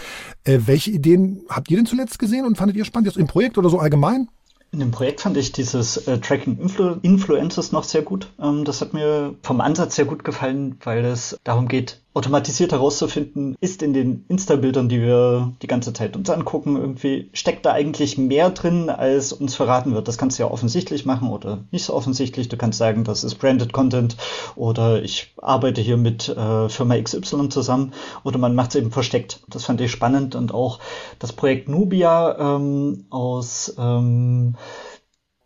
Äh, 0.46 0.60
welche 0.68 0.92
Ideen 0.92 1.42
habt 1.50 1.70
ihr 1.70 1.76
denn 1.76 1.86
zuletzt 1.86 2.18
gesehen 2.18 2.46
und 2.46 2.58
fandet 2.58 2.78
ihr 2.78 2.86
spannend? 2.86 3.08
Jetzt 3.08 3.18
im 3.18 3.28
Projekt 3.28 3.58
oder 3.58 3.70
so 3.70 3.80
allgemein? 3.80 4.30
In 4.74 4.80
dem 4.80 4.92
Projekt 4.92 5.20
fand 5.20 5.36
ich 5.36 5.52
dieses 5.52 5.98
äh, 6.08 6.20
Tracking 6.20 6.58
Influ 6.58 6.96
Influencers 7.02 7.74
noch 7.74 7.84
sehr 7.84 8.04
gut. 8.04 8.32
Ähm, 8.40 8.64
das 8.64 8.80
hat 8.80 8.94
mir 8.94 9.36
vom 9.44 9.60
Ansatz 9.60 9.96
sehr 9.96 10.06
gut 10.06 10.24
gefallen, 10.24 10.78
weil 10.84 11.04
es 11.04 11.38
darum 11.44 11.68
geht, 11.68 12.00
automatisiert 12.14 12.74
herauszufinden, 12.74 13.56
ist 13.62 13.82
in 13.82 13.94
den 13.94 14.26
Insta-Bildern, 14.28 14.90
die 14.90 15.02
wir 15.02 15.54
die 15.62 15.68
ganze 15.68 15.94
Zeit 15.94 16.18
uns 16.18 16.30
angucken, 16.30 16.76
irgendwie 16.76 17.30
steckt 17.34 17.66
da 17.66 17.72
eigentlich 17.72 18.18
mehr 18.18 18.50
drin, 18.50 18.90
als 18.90 19.32
uns 19.32 19.56
verraten 19.56 19.94
wird. 19.94 20.10
Das 20.10 20.18
kannst 20.18 20.38
du 20.38 20.44
ja 20.44 20.52
offensichtlich 20.52 21.06
machen 21.06 21.30
oder 21.30 21.64
nicht 21.72 21.86
so 21.86 21.94
offensichtlich. 21.94 22.50
Du 22.50 22.58
kannst 22.58 22.80
sagen, 22.80 23.06
das 23.06 23.24
ist 23.24 23.36
Branded 23.36 23.72
Content 23.72 24.18
oder 24.56 25.02
ich 25.02 25.34
arbeite 25.42 25.80
hier 25.80 25.96
mit 25.96 26.28
äh, 26.28 26.68
Firma 26.68 27.00
XY 27.02 27.48
zusammen 27.48 27.94
oder 28.26 28.38
man 28.38 28.56
macht 28.56 28.72
es 28.72 28.76
eben 28.76 28.92
versteckt. 28.92 29.42
Das 29.48 29.64
fand 29.64 29.80
ich 29.80 29.90
spannend 29.90 30.36
und 30.36 30.54
auch 30.54 30.80
das 31.18 31.32
Projekt 31.32 31.70
Nubia 31.70 32.56
ähm, 32.58 33.06
aus 33.10 33.74
ähm, 33.78 34.56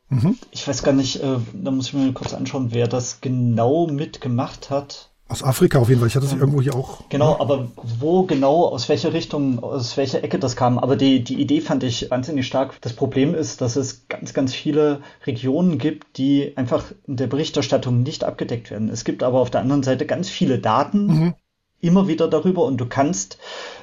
mhm. 0.10 0.40
ich 0.50 0.68
weiß 0.68 0.82
gar 0.82 0.94
nicht, 0.94 1.18
äh, 1.22 1.38
da 1.54 1.70
muss 1.70 1.90
ich 1.90 1.94
mir 1.94 2.12
kurz 2.14 2.34
anschauen, 2.34 2.70
wer 2.72 2.88
das 2.88 3.22
genau 3.22 3.86
mitgemacht 3.86 4.72
hat. 4.72 5.12
Aus 5.28 5.42
Afrika 5.42 5.80
auf 5.80 5.90
jeden 5.90 6.00
Fall. 6.02 6.08
Ich 6.08 6.16
hatte 6.16 6.28
sie 6.28 6.38
irgendwo 6.38 6.62
hier 6.62 6.76
auch. 6.76 7.10
Genau, 7.10 7.40
aber 7.40 7.72
wo 8.00 8.24
genau, 8.24 8.66
aus 8.66 8.88
welcher 8.90 9.14
Richtung, 9.14 9.58
aus 9.64 9.98
welcher 9.98 10.24
Ecke 10.24 10.38
das 10.38 10.56
kam. 10.56 10.78
Aber 10.78 10.96
die, 10.96 11.24
die 11.24 11.42
Idee 11.42 11.62
fand 11.62 11.84
ich 11.84 12.12
wahnsinnig 12.12 12.46
stark. 12.46 12.80
Das 12.82 12.94
Problem 12.94 13.34
ist, 13.34 13.60
dass 13.62 13.76
es 13.76 14.08
ganz, 14.08 14.36
ganz 14.36 14.54
viele 14.54 15.02
Regionen 15.26 15.80
gibt, 15.80 16.20
die 16.20 16.56
einfach 16.56 16.92
in 17.08 17.18
der 17.18 17.26
Berichterstattung 17.26 18.04
nicht 18.04 18.24
abgedeckt 18.24 18.70
werden. 18.70 18.90
Es 18.90 19.04
gibt 19.04 19.24
aber 19.24 19.40
auf 19.40 19.50
der 19.50 19.62
anderen 19.62 19.82
Seite 19.82 20.06
ganz 20.06 20.30
viele 20.30 20.60
Daten 20.60 21.08
mhm. 21.08 21.34
immer 21.82 22.08
wieder 22.08 22.28
darüber 22.28 22.64
und 22.64 22.78
du 22.78 22.86
kannst 22.86 23.40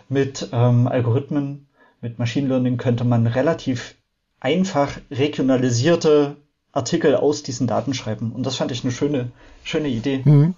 mit 0.09 0.49
ähm, 0.53 0.87
Algorithmen, 0.87 1.67
mit 2.01 2.21
Machine 2.21 2.47
Learning 2.47 2.77
könnte 2.77 3.03
man 3.03 3.27
relativ 3.27 3.97
einfach 4.39 4.99
regionalisierte 5.11 6.37
Artikel 6.71 7.17
aus 7.17 7.43
diesen 7.43 7.67
Daten 7.67 7.95
schreiben. 7.95 8.31
Und 8.31 8.47
das 8.47 8.57
fand 8.57 8.71
ich 8.71 8.85
eine 8.85 8.93
schöne, 8.93 9.33
schöne 9.65 9.89
Idee. 9.89 10.23
Mhm. 10.25 10.55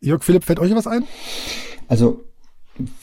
Jörg 0.00 0.24
Philipp, 0.24 0.44
fällt 0.44 0.60
euch 0.60 0.74
was 0.74 0.86
ein? 0.86 1.04
Also 1.86 2.24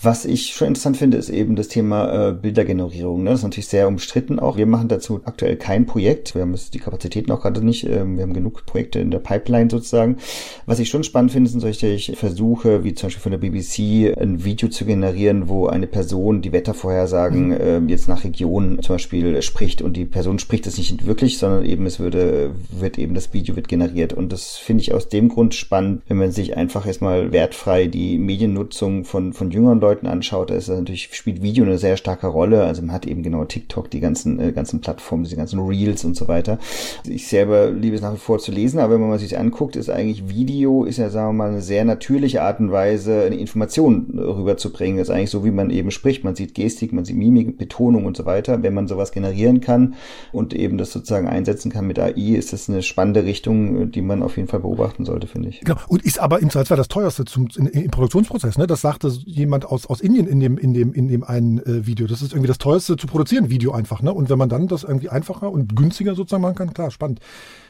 was 0.01 0.25
ich 0.25 0.53
schon 0.53 0.69
interessant 0.69 0.97
finde, 0.97 1.17
ist 1.17 1.29
eben 1.29 1.55
das 1.55 1.67
Thema 1.67 2.29
äh, 2.29 2.33
Bildergenerierung. 2.33 3.23
Ne? 3.23 3.31
Das 3.31 3.39
ist 3.39 3.43
natürlich 3.43 3.67
sehr 3.67 3.87
umstritten 3.87 4.39
auch. 4.39 4.57
Wir 4.57 4.65
machen 4.65 4.87
dazu 4.87 5.21
aktuell 5.25 5.55
kein 5.55 5.85
Projekt. 5.85 6.35
Wir 6.35 6.41
haben 6.41 6.55
die 6.73 6.79
Kapazitäten 6.79 7.31
auch 7.31 7.41
gerade 7.41 7.65
nicht. 7.65 7.87
Ähm, 7.87 8.17
wir 8.17 8.23
haben 8.23 8.33
genug 8.33 8.65
Projekte 8.65 8.99
in 8.99 9.11
der 9.11 9.19
Pipeline 9.19 9.69
sozusagen. 9.69 10.17
Was 10.65 10.79
ich 10.79 10.89
schon 10.89 11.03
spannend 11.03 11.31
finde, 11.31 11.49
sind 11.49 11.59
solche 11.59 11.97
Versuche, 12.15 12.83
wie 12.83 12.93
zum 12.93 13.07
Beispiel 13.07 13.21
von 13.21 13.31
der 13.31 13.39
BBC, 13.39 14.17
ein 14.17 14.43
Video 14.43 14.69
zu 14.69 14.85
generieren, 14.85 15.49
wo 15.49 15.67
eine 15.67 15.87
Person 15.87 16.41
die 16.41 16.51
Wettervorhersagen 16.51 17.51
äh, 17.51 17.79
jetzt 17.87 18.07
nach 18.07 18.23
Region 18.23 18.79
zum 18.81 18.95
Beispiel 18.95 19.41
spricht 19.41 19.81
und 19.81 19.97
die 19.97 20.05
Person 20.05 20.39
spricht 20.39 20.67
es 20.67 20.77
nicht 20.77 21.05
wirklich, 21.05 21.37
sondern 21.37 21.65
eben 21.65 21.85
es 21.85 21.99
würde, 21.99 22.51
wird 22.71 22.97
eben 22.97 23.13
das 23.13 23.33
Video 23.33 23.55
wird 23.55 23.67
generiert. 23.67 24.13
Und 24.13 24.31
das 24.31 24.57
finde 24.57 24.81
ich 24.81 24.93
aus 24.93 25.09
dem 25.09 25.29
Grund 25.29 25.55
spannend, 25.55 26.01
wenn 26.07 26.17
man 26.17 26.31
sich 26.31 26.55
einfach 26.55 26.85
erstmal 26.85 27.31
wertfrei 27.31 27.87
die 27.87 28.17
Mediennutzung 28.17 29.05
von, 29.05 29.33
von 29.33 29.51
jüngeren 29.51 29.66
jüngeren 29.67 29.79
Leuten 29.81 30.07
anschaut, 30.07 30.51
ist 30.51 30.69
natürlich, 30.69 31.09
spielt 31.11 31.41
Video 31.41 31.65
eine 31.65 31.77
sehr 31.77 31.97
starke 31.97 32.27
Rolle. 32.27 32.63
Also 32.63 32.81
man 32.81 32.93
hat 32.93 33.05
eben 33.05 33.23
genau 33.23 33.43
TikTok, 33.45 33.89
die 33.91 33.99
ganzen, 33.99 34.39
äh, 34.39 34.51
ganzen 34.51 34.81
Plattformen, 34.81 35.25
die 35.25 35.35
ganzen 35.35 35.59
Reels 35.59 36.05
und 36.05 36.15
so 36.15 36.27
weiter. 36.27 36.59
Ich 37.05 37.27
selber 37.27 37.69
liebe 37.69 37.95
es 37.95 38.01
nach 38.01 38.13
wie 38.13 38.17
vor 38.17 38.39
zu 38.39 38.51
lesen, 38.51 38.79
aber 38.79 38.93
wenn 38.93 39.09
man 39.09 39.19
sich 39.19 39.37
anguckt, 39.37 39.75
ist 39.75 39.89
eigentlich 39.89 40.29
Video, 40.29 40.85
ist 40.85 40.97
ja, 40.97 41.09
sagen 41.09 41.29
wir 41.29 41.33
mal, 41.33 41.49
eine 41.49 41.61
sehr 41.61 41.85
natürliche 41.85 42.41
Art 42.41 42.59
und 42.59 42.71
Weise, 42.71 43.23
eine 43.25 43.35
Information 43.35 44.17
rüberzubringen. 44.17 44.97
Das 44.97 45.09
ist 45.09 45.13
eigentlich 45.13 45.29
so, 45.29 45.43
wie 45.43 45.51
man 45.51 45.69
eben 45.69 45.91
spricht. 45.91 46.23
Man 46.23 46.35
sieht 46.35 46.53
Gestik, 46.53 46.93
man 46.93 47.05
sieht 47.05 47.17
Mimik, 47.17 47.57
Betonung 47.57 48.05
und 48.05 48.15
so 48.15 48.25
weiter. 48.25 48.63
Wenn 48.63 48.73
man 48.73 48.87
sowas 48.87 49.11
generieren 49.11 49.61
kann 49.61 49.95
und 50.31 50.53
eben 50.53 50.77
das 50.77 50.91
sozusagen 50.91 51.27
einsetzen 51.27 51.71
kann 51.71 51.87
mit 51.87 51.99
AI, 51.99 52.35
ist 52.35 52.53
das 52.53 52.69
eine 52.69 52.81
spannende 52.83 53.23
Richtung, 53.23 53.91
die 53.91 54.01
man 54.01 54.23
auf 54.23 54.37
jeden 54.37 54.47
Fall 54.47 54.59
beobachten 54.61 55.05
sollte, 55.05 55.27
finde 55.27 55.49
ich. 55.49 55.61
Genau. 55.61 55.77
Und 55.87 56.03
ist 56.03 56.19
aber 56.19 56.39
im 56.39 56.49
Zweifelsfall 56.49 56.77
das 56.77 56.87
teuerste 56.87 57.25
zum, 57.25 57.47
in, 57.57 57.67
im 57.67 57.91
Produktionsprozess, 57.91 58.57
ne? 58.57 58.67
Das 58.67 58.81
sagte 58.81 59.07
jemand, 59.25 59.56
jemand 59.57 59.65
aus, 59.65 59.85
aus 59.87 60.01
Indien 60.01 60.27
in 60.27 60.39
dem, 60.39 60.57
in 60.57 60.73
dem, 60.73 60.93
in 60.93 61.07
dem 61.07 61.23
einen 61.23 61.59
äh, 61.59 61.85
Video. 61.85 62.07
Das 62.07 62.21
ist 62.21 62.31
irgendwie 62.31 62.47
das 62.47 62.57
teuerste 62.57 62.97
zu 62.97 63.07
produzieren 63.07 63.49
Video 63.49 63.71
einfach, 63.71 64.01
ne? 64.01 64.13
Und 64.13 64.29
wenn 64.29 64.37
man 64.37 64.49
dann 64.49 64.67
das 64.67 64.83
irgendwie 64.83 65.09
einfacher 65.09 65.51
und 65.51 65.75
günstiger 65.75 66.15
sozusagen 66.15 66.41
machen 66.41 66.55
kann, 66.55 66.73
klar, 66.73 66.91
spannend. 66.91 67.19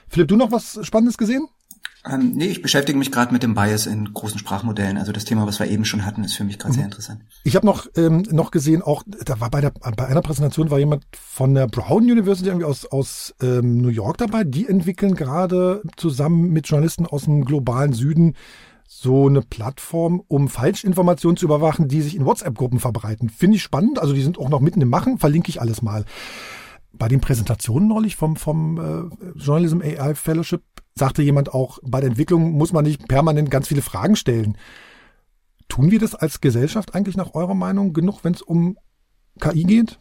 Philipp, 0.08 0.28
du 0.28 0.36
noch 0.36 0.52
was 0.52 0.80
Spannendes 0.84 1.18
gesehen? 1.18 1.48
Ähm, 2.10 2.34
nee, 2.36 2.46
ich 2.46 2.62
beschäftige 2.62 2.98
mich 2.98 3.12
gerade 3.12 3.34
mit 3.34 3.44
dem 3.44 3.54
Bias 3.54 3.86
in 3.86 4.14
großen 4.14 4.40
Sprachmodellen. 4.40 4.98
Also 4.98 5.12
das 5.12 5.26
Thema, 5.26 5.46
was 5.46 5.60
wir 5.60 5.68
eben 5.68 5.84
schon 5.84 6.06
hatten, 6.06 6.24
ist 6.24 6.36
für 6.36 6.46
mich 6.46 6.58
gerade 6.58 6.74
mhm. 6.74 6.76
sehr 6.76 6.86
interessant. 6.86 7.22
Ich 7.44 7.56
habe 7.56 7.66
noch 7.66 7.88
ähm, 7.98 8.24
noch 8.32 8.52
gesehen, 8.52 8.82
auch 8.82 9.04
da 9.06 9.40
war 9.42 9.50
bei 9.50 9.62
der 9.62 9.72
bei 9.72 10.06
einer 10.06 10.22
Präsentation 10.22 10.70
war 10.70 10.80
jemand 10.80 11.06
von 11.12 11.54
der 11.54 11.68
Brown 11.68 12.04
University 12.04 12.48
irgendwie 12.48 12.66
aus 12.66 12.86
aus 12.86 13.34
ähm, 13.42 13.82
New 13.82 13.90
York 13.90 14.18
dabei. 14.18 14.44
Die 14.46 14.68
entwickeln 14.68 15.16
gerade 15.16 15.82
zusammen 15.98 16.52
mit 16.52 16.68
Journalisten 16.68 17.06
aus 17.06 17.26
dem 17.26 17.44
globalen 17.44 17.94
Süden 17.94 18.36
so 18.90 19.28
eine 19.28 19.42
Plattform, 19.42 20.24
um 20.30 20.48
Falschinformationen 20.48 21.36
zu 21.36 21.46
überwachen, 21.46 21.90
die 21.90 22.02
sich 22.02 22.16
in 22.16 22.26
WhatsApp-Gruppen 22.26 22.80
verbreiten. 22.80 23.30
Finde 23.30 23.58
ich 23.58 23.64
spannend. 23.64 24.00
Also 24.00 24.14
die 24.14 24.22
sind 24.22 24.40
auch 24.40 24.48
noch 24.48 24.62
mitten 24.62 24.82
im 24.82 24.90
Machen. 24.90 25.20
Verlinke 25.20 25.50
ich 25.50 25.60
alles 25.60 25.82
mal. 25.82 26.06
Bei 26.94 27.10
den 27.10 27.20
Präsentationen 27.20 27.90
neulich 27.90 28.16
vom, 28.16 28.38
vom 28.38 28.78
äh, 28.78 29.38
Journalism 29.38 29.82
AI 29.82 30.16
Fellowship 30.16 30.64
sagte 30.96 31.22
jemand 31.22 31.54
auch, 31.54 31.80
bei 31.84 32.00
der 32.00 32.10
Entwicklung 32.10 32.52
muss 32.54 32.72
man 32.72 32.86
nicht 32.86 33.08
permanent 33.10 33.52
ganz 33.52 33.68
viele 33.68 33.82
Fragen 33.82 34.16
stellen. 34.16 34.58
Tun 35.68 35.92
wir 35.92 36.00
das 36.00 36.16
als 36.16 36.40
Gesellschaft 36.40 36.96
eigentlich 36.96 37.18
nach 37.18 37.34
eurer 37.34 37.56
Meinung 37.56 37.92
genug, 37.92 38.24
wenn 38.24 38.34
es 38.34 38.42
um 38.42 38.78
KI 39.42 39.66
geht? 39.66 40.00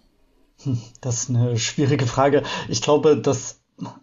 Hm, 0.63 0.81
das 1.01 1.25
ist 1.25 1.31
eine 1.31 1.59
schwierige 1.59 2.07
Frage. 2.07 2.45
Ich 2.69 2.83
glaube, 2.83 3.19
dass 3.19 3.61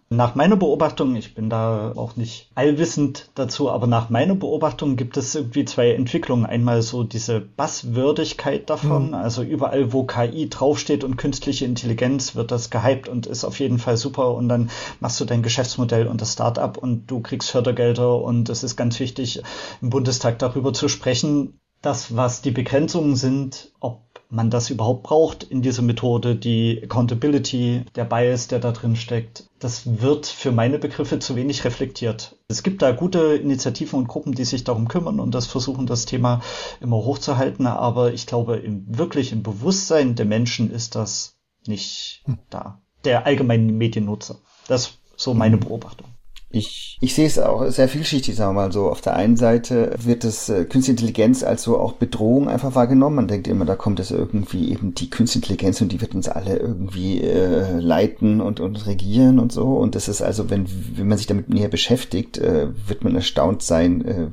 Nach 0.08 0.36
meiner 0.36 0.54
Beobachtung, 0.54 1.16
ich 1.16 1.34
bin 1.34 1.50
da 1.50 1.92
auch 1.96 2.14
nicht 2.14 2.50
allwissend 2.54 3.30
dazu, 3.34 3.70
aber 3.70 3.88
nach 3.88 4.08
meiner 4.08 4.36
Beobachtung 4.36 4.94
gibt 4.94 5.16
es 5.16 5.34
irgendwie 5.34 5.64
zwei 5.64 5.90
Entwicklungen. 5.90 6.46
Einmal 6.46 6.82
so 6.82 7.02
diese 7.02 7.40
Basswürdigkeit 7.40 8.70
davon, 8.70 9.08
mhm. 9.08 9.14
also 9.14 9.42
überall, 9.42 9.92
wo 9.92 10.04
KI 10.04 10.48
draufsteht 10.48 11.02
und 11.02 11.16
künstliche 11.16 11.64
Intelligenz, 11.64 12.36
wird 12.36 12.52
das 12.52 12.70
gehypt 12.70 13.08
und 13.08 13.26
ist 13.26 13.44
auf 13.44 13.58
jeden 13.58 13.78
Fall 13.78 13.96
super 13.96 14.34
und 14.34 14.48
dann 14.48 14.70
machst 15.00 15.20
du 15.20 15.24
dein 15.24 15.42
Geschäftsmodell 15.42 16.06
und 16.06 16.20
das 16.20 16.34
Startup 16.34 16.78
und 16.78 17.10
du 17.10 17.20
kriegst 17.20 17.50
Fördergelder 17.50 18.22
und 18.22 18.48
es 18.50 18.62
ist 18.62 18.76
ganz 18.76 19.00
wichtig, 19.00 19.42
im 19.82 19.90
Bundestag 19.90 20.38
darüber 20.38 20.72
zu 20.72 20.88
sprechen. 20.88 21.58
Das, 21.82 22.14
was 22.16 22.40
die 22.40 22.52
Begrenzungen 22.52 23.16
sind, 23.16 23.72
ob 23.80 24.13
man 24.34 24.50
das 24.50 24.70
überhaupt 24.70 25.04
braucht 25.04 25.44
in 25.44 25.62
dieser 25.62 25.82
Methode, 25.82 26.34
die 26.34 26.80
Accountability, 26.82 27.84
der 27.94 28.04
Bias, 28.04 28.48
der 28.48 28.58
da 28.58 28.72
drin 28.72 28.96
steckt, 28.96 29.44
das 29.60 30.02
wird 30.02 30.26
für 30.26 30.50
meine 30.50 30.78
Begriffe 30.78 31.18
zu 31.20 31.36
wenig 31.36 31.64
reflektiert. 31.64 32.36
Es 32.48 32.62
gibt 32.62 32.82
da 32.82 32.90
gute 32.92 33.36
Initiativen 33.36 33.98
und 33.98 34.08
Gruppen, 34.08 34.34
die 34.34 34.44
sich 34.44 34.64
darum 34.64 34.88
kümmern 34.88 35.20
und 35.20 35.34
das 35.34 35.46
versuchen, 35.46 35.86
das 35.86 36.04
Thema 36.04 36.40
immer 36.80 36.96
hochzuhalten, 36.96 37.66
aber 37.66 38.12
ich 38.12 38.26
glaube, 38.26 38.56
im, 38.56 38.84
wirklich 38.98 39.32
im 39.32 39.42
Bewusstsein 39.42 40.16
der 40.16 40.26
Menschen 40.26 40.70
ist 40.70 40.96
das 40.96 41.36
nicht 41.66 42.22
hm. 42.24 42.38
da. 42.50 42.82
Der 43.04 43.26
allgemeinen 43.26 43.78
Mediennutzer. 43.78 44.36
Das 44.66 44.86
ist 44.86 44.98
so 45.16 45.34
meine 45.34 45.58
Beobachtung. 45.58 46.13
Ich, 46.56 46.98
ich 47.00 47.14
sehe 47.14 47.26
es 47.26 47.38
auch 47.38 47.68
sehr 47.68 47.88
vielschichtig, 47.88 48.36
sagen 48.36 48.54
wir 48.54 48.62
mal 48.62 48.72
so. 48.72 48.88
Auf 48.88 49.00
der 49.00 49.16
einen 49.16 49.36
Seite 49.36 49.94
wird 49.98 50.22
das 50.22 50.48
äh, 50.48 50.64
Künstliche 50.64 50.92
Intelligenz 50.92 51.42
als 51.42 51.64
so 51.64 51.78
auch 51.78 51.94
Bedrohung 51.94 52.48
einfach 52.48 52.76
wahrgenommen. 52.76 53.16
Man 53.16 53.28
denkt 53.28 53.48
immer, 53.48 53.64
da 53.64 53.74
kommt 53.74 53.98
es 53.98 54.12
irgendwie 54.12 54.70
eben 54.70 54.94
die 54.94 55.10
Künstliche 55.10 55.44
Intelligenz 55.44 55.80
und 55.80 55.90
die 55.90 56.00
wird 56.00 56.14
uns 56.14 56.28
alle 56.28 56.56
irgendwie 56.56 57.20
äh, 57.22 57.78
leiten 57.78 58.40
und, 58.40 58.60
und 58.60 58.86
regieren 58.86 59.40
und 59.40 59.50
so. 59.50 59.64
Und 59.76 59.96
das 59.96 60.06
ist 60.06 60.22
also, 60.22 60.48
wenn, 60.48 60.66
wenn 60.96 61.08
man 61.08 61.18
sich 61.18 61.26
damit 61.26 61.48
näher 61.48 61.68
beschäftigt, 61.68 62.38
äh, 62.38 62.68
wird 62.86 63.02
man 63.02 63.16
erstaunt 63.16 63.62
sein, 63.62 64.04
äh, 64.04 64.26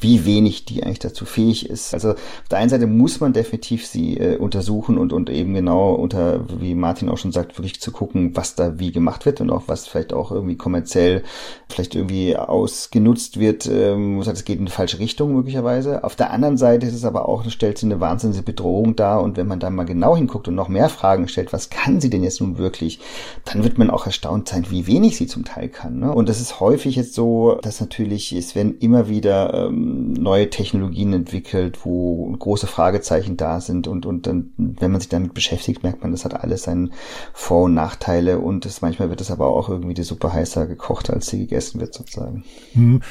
wie 0.00 0.24
wenig 0.24 0.64
die 0.64 0.82
eigentlich 0.82 0.98
dazu 0.98 1.24
fähig 1.24 1.68
ist. 1.68 1.94
Also 1.94 2.10
auf 2.10 2.48
der 2.50 2.58
einen 2.58 2.70
Seite 2.70 2.86
muss 2.86 3.20
man 3.20 3.32
definitiv 3.32 3.86
sie 3.86 4.16
äh, 4.16 4.36
untersuchen 4.36 4.98
und, 4.98 5.12
und 5.12 5.30
eben 5.30 5.54
genau 5.54 5.94
unter, 5.94 6.44
wie 6.60 6.74
Martin 6.74 7.08
auch 7.08 7.18
schon 7.18 7.32
sagt, 7.32 7.58
wirklich 7.58 7.80
zu 7.80 7.92
gucken, 7.92 8.36
was 8.36 8.54
da 8.54 8.78
wie 8.78 8.92
gemacht 8.92 9.26
wird 9.26 9.40
und 9.40 9.50
auch 9.50 9.64
was 9.66 9.86
vielleicht 9.86 10.12
auch 10.12 10.30
irgendwie 10.32 10.56
kommerziell 10.56 11.22
vielleicht 11.68 11.94
irgendwie 11.94 12.36
ausgenutzt 12.36 13.38
wird, 13.38 13.66
ähm, 13.66 14.20
es 14.20 14.44
geht 14.44 14.58
in 14.58 14.66
die 14.66 14.72
falsche 14.72 14.98
Richtung 14.98 15.34
möglicherweise. 15.34 16.04
Auf 16.04 16.16
der 16.16 16.30
anderen 16.30 16.56
Seite 16.56 16.86
ist 16.86 16.94
es 16.94 17.04
aber 17.04 17.28
auch, 17.28 17.44
stellt 17.50 17.78
sie 17.78 17.86
eine 17.86 18.00
wahnsinnige 18.00 18.42
Bedrohung 18.42 18.96
dar 18.96 19.22
und 19.22 19.36
wenn 19.36 19.46
man 19.46 19.60
da 19.60 19.70
mal 19.70 19.84
genau 19.84 20.16
hinguckt 20.16 20.48
und 20.48 20.54
noch 20.54 20.68
mehr 20.68 20.88
Fragen 20.88 21.28
stellt, 21.28 21.52
was 21.52 21.70
kann 21.70 22.00
sie 22.00 22.10
denn 22.10 22.22
jetzt 22.22 22.40
nun 22.40 22.58
wirklich, 22.58 23.00
dann 23.44 23.64
wird 23.64 23.78
man 23.78 23.90
auch 23.90 24.06
erstaunt 24.06 24.48
sein, 24.48 24.66
wie 24.70 24.86
wenig 24.86 25.16
sie 25.16 25.26
zum 25.26 25.44
Teil 25.44 25.68
kann. 25.68 25.98
Ne? 25.98 26.12
Und 26.12 26.28
das 26.28 26.40
ist 26.40 26.60
häufig 26.60 26.96
jetzt 26.96 27.14
so, 27.14 27.58
dass 27.62 27.80
natürlich, 27.80 28.32
es 28.32 28.54
werden 28.54 28.78
immer 28.78 29.08
wieder 29.08 29.54
ähm, 29.54 29.89
neue 29.90 30.50
Technologien 30.50 31.12
entwickelt, 31.12 31.84
wo 31.84 32.30
große 32.36 32.66
Fragezeichen 32.66 33.36
da 33.36 33.60
sind 33.60 33.86
und, 33.88 34.06
und 34.06 34.26
dann, 34.26 34.52
wenn 34.56 34.90
man 34.90 35.00
sich 35.00 35.08
damit 35.08 35.34
beschäftigt, 35.34 35.82
merkt 35.82 36.02
man, 36.02 36.12
das 36.12 36.24
hat 36.24 36.34
alles 36.34 36.64
seine 36.64 36.90
Vor- 37.32 37.64
und 37.64 37.74
Nachteile 37.74 38.38
und 38.38 38.64
das, 38.64 38.80
manchmal 38.82 39.10
wird 39.10 39.20
es 39.20 39.30
aber 39.30 39.48
auch 39.48 39.68
irgendwie 39.68 39.94
die 39.94 40.02
Suppe 40.02 40.32
heißer 40.32 40.66
gekocht, 40.66 41.10
als 41.10 41.26
sie 41.26 41.38
gegessen 41.38 41.80
wird 41.80 41.94
sozusagen. 41.94 42.44
Hm. 42.72 43.02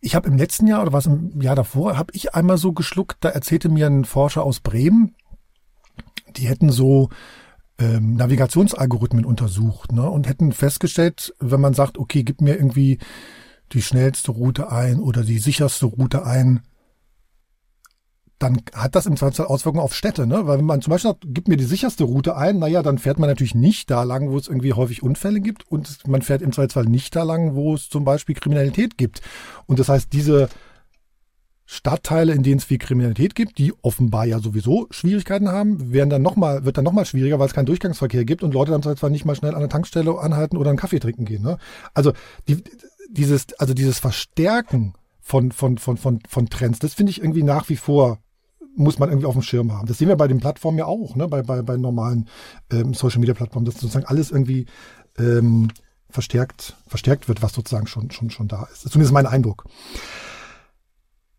Ich 0.00 0.14
habe 0.14 0.28
im 0.28 0.36
letzten 0.36 0.66
Jahr 0.66 0.82
oder 0.82 0.92
was 0.92 1.06
im 1.06 1.40
Jahr 1.40 1.56
davor, 1.56 1.96
habe 1.96 2.12
ich 2.14 2.34
einmal 2.34 2.58
so 2.58 2.72
geschluckt, 2.72 3.18
da 3.20 3.30
erzählte 3.30 3.68
mir 3.68 3.86
ein 3.86 4.04
Forscher 4.04 4.44
aus 4.44 4.60
Bremen, 4.60 5.14
die 6.36 6.46
hätten 6.46 6.70
so 6.70 7.08
ähm, 7.78 8.14
Navigationsalgorithmen 8.14 9.24
untersucht 9.24 9.92
ne, 9.92 10.08
und 10.08 10.28
hätten 10.28 10.52
festgestellt, 10.52 11.34
wenn 11.38 11.60
man 11.60 11.74
sagt, 11.74 11.98
okay, 11.98 12.22
gib 12.22 12.40
mir 12.40 12.56
irgendwie 12.56 12.98
die 13.72 13.82
schnellste 13.82 14.32
Route 14.32 14.70
ein 14.70 15.00
oder 15.00 15.22
die 15.22 15.38
sicherste 15.38 15.86
Route 15.86 16.24
ein, 16.24 16.62
dann 18.38 18.62
hat 18.72 18.94
das 18.94 19.06
im 19.06 19.16
Zweifelsfall 19.16 19.46
Auswirkungen 19.46 19.82
auf 19.82 19.94
Städte, 19.94 20.26
ne? 20.26 20.46
Weil 20.46 20.58
wenn 20.58 20.64
man 20.64 20.80
zum 20.80 20.92
Beispiel 20.92 21.10
sagt, 21.10 21.24
gib 21.26 21.48
mir 21.48 21.56
die 21.56 21.64
sicherste 21.64 22.04
Route 22.04 22.36
ein, 22.36 22.58
naja, 22.58 22.82
dann 22.82 22.98
fährt 22.98 23.18
man 23.18 23.28
natürlich 23.28 23.54
nicht 23.54 23.90
da 23.90 24.04
lang, 24.04 24.30
wo 24.30 24.38
es 24.38 24.46
irgendwie 24.46 24.74
häufig 24.74 25.02
Unfälle 25.02 25.40
gibt 25.40 25.68
und 25.70 26.06
man 26.06 26.22
fährt 26.22 26.42
im 26.42 26.52
Zweifelsfall 26.52 26.84
nicht 26.84 27.16
da 27.16 27.24
lang, 27.24 27.56
wo 27.56 27.74
es 27.74 27.88
zum 27.88 28.04
Beispiel 28.04 28.36
Kriminalität 28.36 28.96
gibt. 28.96 29.22
Und 29.66 29.80
das 29.80 29.88
heißt, 29.88 30.12
diese 30.12 30.48
Stadtteile, 31.70 32.32
in 32.32 32.42
denen 32.42 32.58
es 32.58 32.64
viel 32.64 32.78
Kriminalität 32.78 33.34
gibt, 33.34 33.58
die 33.58 33.74
offenbar 33.82 34.24
ja 34.24 34.38
sowieso 34.38 34.86
Schwierigkeiten 34.90 35.48
haben, 35.48 35.92
werden 35.92 36.08
dann 36.08 36.22
noch 36.22 36.36
mal, 36.36 36.64
wird 36.64 36.78
dann 36.78 36.84
nochmal 36.84 37.04
schwieriger, 37.04 37.38
weil 37.38 37.48
es 37.48 37.52
keinen 37.52 37.66
Durchgangsverkehr 37.66 38.24
gibt 38.24 38.42
und 38.42 38.54
Leute 38.54 38.70
dann 38.70 38.82
zwar 38.96 39.10
nicht 39.10 39.24
mal 39.24 39.34
schnell 39.34 39.54
an 39.54 39.60
der 39.60 39.68
Tankstelle 39.68 40.16
anhalten 40.18 40.56
oder 40.56 40.70
einen 40.70 40.78
Kaffee 40.78 41.00
trinken 41.00 41.24
gehen. 41.24 41.42
Ne? 41.42 41.58
Also 41.92 42.12
die, 42.46 42.62
dieses, 43.08 43.46
also 43.58 43.74
dieses 43.74 43.98
Verstärken 43.98 44.94
von, 45.20 45.52
von, 45.52 45.78
von, 45.78 45.96
von, 45.96 46.20
von 46.28 46.48
Trends, 46.48 46.78
das 46.78 46.94
finde 46.94 47.10
ich 47.10 47.20
irgendwie 47.20 47.42
nach 47.42 47.68
wie 47.68 47.76
vor 47.76 48.18
muss 48.74 48.98
man 49.00 49.08
irgendwie 49.08 49.26
auf 49.26 49.34
dem 49.34 49.42
Schirm 49.42 49.72
haben. 49.72 49.88
Das 49.88 49.98
sehen 49.98 50.06
wir 50.06 50.16
bei 50.16 50.28
den 50.28 50.38
Plattformen 50.38 50.78
ja 50.78 50.86
auch, 50.86 51.16
ne? 51.16 51.26
bei, 51.26 51.42
bei, 51.42 51.62
bei 51.62 51.76
normalen 51.76 52.28
ähm, 52.70 52.94
Social 52.94 53.18
Media 53.18 53.34
Plattformen, 53.34 53.66
dass 53.66 53.74
sozusagen 53.74 54.06
alles 54.06 54.30
irgendwie 54.30 54.66
ähm, 55.18 55.68
verstärkt, 56.10 56.76
verstärkt 56.86 57.28
wird, 57.28 57.42
was 57.42 57.52
sozusagen 57.52 57.88
schon, 57.88 58.10
schon, 58.12 58.30
schon 58.30 58.46
da 58.46 58.68
ist 58.72 58.88
zumindest 58.88 59.12
mein 59.12 59.26
Eindruck. 59.26 59.64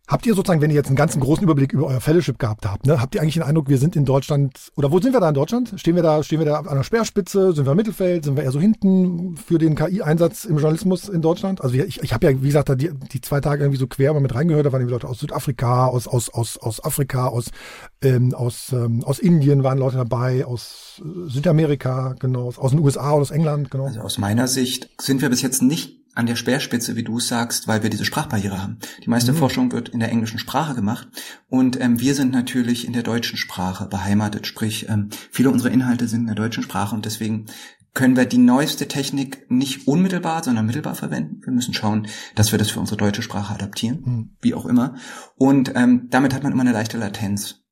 Habt 0.09 0.25
ihr 0.25 0.33
sozusagen, 0.33 0.59
wenn 0.59 0.71
ihr 0.71 0.75
jetzt 0.75 0.87
einen 0.87 0.95
ganzen 0.95 1.19
großen 1.19 1.43
Überblick 1.43 1.71
über 1.71 1.85
euer 1.85 2.01
Fellowship 2.01 2.39
gehabt 2.39 2.65
habt, 2.65 2.87
ne, 2.87 2.99
habt 2.99 3.13
ihr 3.13 3.21
eigentlich 3.21 3.35
den 3.35 3.43
Eindruck, 3.43 3.69
wir 3.69 3.77
sind 3.77 3.95
in 3.95 4.05
Deutschland, 4.05 4.71
oder 4.75 4.91
wo 4.91 4.99
sind 4.99 5.13
wir 5.13 5.19
da 5.19 5.29
in 5.29 5.35
Deutschland? 5.35 5.73
Stehen 5.75 5.95
wir 5.95 6.01
da, 6.01 6.23
stehen 6.23 6.39
wir 6.39 6.47
da 6.47 6.61
an 6.61 6.77
der 6.77 6.83
Speerspitze? 6.83 7.53
Sind 7.53 7.65
wir 7.65 7.71
im 7.71 7.77
Mittelfeld? 7.77 8.25
Sind 8.25 8.35
wir 8.35 8.43
eher 8.43 8.51
so 8.51 8.59
hinten 8.59 9.37
für 9.37 9.59
den 9.59 9.75
KI-Einsatz 9.75 10.45
im 10.45 10.57
Journalismus 10.57 11.09
in 11.09 11.21
Deutschland? 11.21 11.61
Also 11.61 11.75
ich, 11.75 12.01
ich 12.01 12.11
habe 12.11 12.25
ja, 12.25 12.41
wie 12.41 12.47
gesagt, 12.47 12.69
da 12.69 12.75
die, 12.75 12.89
die 13.11 13.21
zwei 13.21 13.39
Tage 13.39 13.61
irgendwie 13.61 13.77
so 13.77 13.85
quer 13.85 14.13
mal 14.13 14.19
mit 14.19 14.33
reingehört, 14.33 14.65
da 14.65 14.71
waren 14.71 14.81
irgendwie 14.81 14.95
Leute 14.95 15.07
aus 15.07 15.19
Südafrika, 15.19 15.85
aus, 15.85 16.07
aus, 16.07 16.29
aus, 16.29 16.57
aus 16.57 16.83
Afrika, 16.83 17.27
aus, 17.27 17.51
ähm, 18.01 18.33
aus, 18.33 18.71
ähm, 18.73 19.03
aus 19.03 19.19
Indien 19.19 19.61
waren 19.61 19.77
Leute 19.77 19.97
dabei, 19.97 20.43
aus 20.43 21.03
Südamerika, 21.27 22.15
genau, 22.19 22.47
aus, 22.47 22.57
aus 22.57 22.71
den 22.71 22.79
USA, 22.79 23.11
aus 23.11 23.29
England, 23.29 23.69
genau. 23.69 23.85
Also 23.85 24.01
aus 24.01 24.17
meiner 24.17 24.47
Sicht 24.47 24.89
sind 24.99 25.21
wir 25.21 25.29
bis 25.29 25.43
jetzt 25.43 25.61
nicht 25.61 25.98
an 26.15 26.25
der 26.25 26.35
Speerspitze, 26.35 26.95
wie 26.95 27.03
du 27.03 27.19
sagst, 27.19 27.67
weil 27.67 27.83
wir 27.83 27.89
diese 27.89 28.05
Sprachbarriere 28.05 28.61
haben. 28.61 28.79
Die 29.03 29.09
meiste 29.09 29.31
mhm. 29.33 29.37
Forschung 29.37 29.71
wird 29.71 29.89
in 29.89 29.99
der 29.99 30.09
englischen 30.09 30.39
Sprache 30.39 30.75
gemacht 30.75 31.07
und 31.47 31.79
ähm, 31.79 31.99
wir 31.99 32.15
sind 32.15 32.31
natürlich 32.31 32.85
in 32.85 32.93
der 32.93 33.03
deutschen 33.03 33.37
Sprache 33.37 33.85
beheimatet, 33.85 34.47
sprich 34.47 34.89
ähm, 34.89 35.09
viele 35.31 35.49
unserer 35.49 35.71
Inhalte 35.71 36.07
sind 36.07 36.21
in 36.21 36.27
der 36.27 36.35
deutschen 36.35 36.63
Sprache 36.63 36.95
und 36.95 37.05
deswegen 37.05 37.45
können 37.93 38.15
wir 38.15 38.25
die 38.25 38.37
neueste 38.37 38.87
Technik 38.87 39.49
nicht 39.49 39.87
unmittelbar, 39.87 40.43
sondern 40.43 40.65
mittelbar 40.65 40.95
verwenden. 40.95 41.41
Wir 41.43 41.51
müssen 41.51 41.73
schauen, 41.73 42.07
dass 42.35 42.51
wir 42.51 42.59
das 42.59 42.69
für 42.69 42.79
unsere 42.79 42.97
deutsche 42.97 43.21
Sprache 43.21 43.53
adaptieren, 43.53 44.01
mhm. 44.05 44.29
wie 44.41 44.53
auch 44.53 44.65
immer. 44.65 44.95
Und 45.35 45.73
ähm, 45.75 46.07
damit 46.09 46.33
hat 46.33 46.43
man 46.43 46.51
immer 46.51 46.61
eine 46.61 46.71
leichte 46.71 46.97
Latenz. 46.97 47.63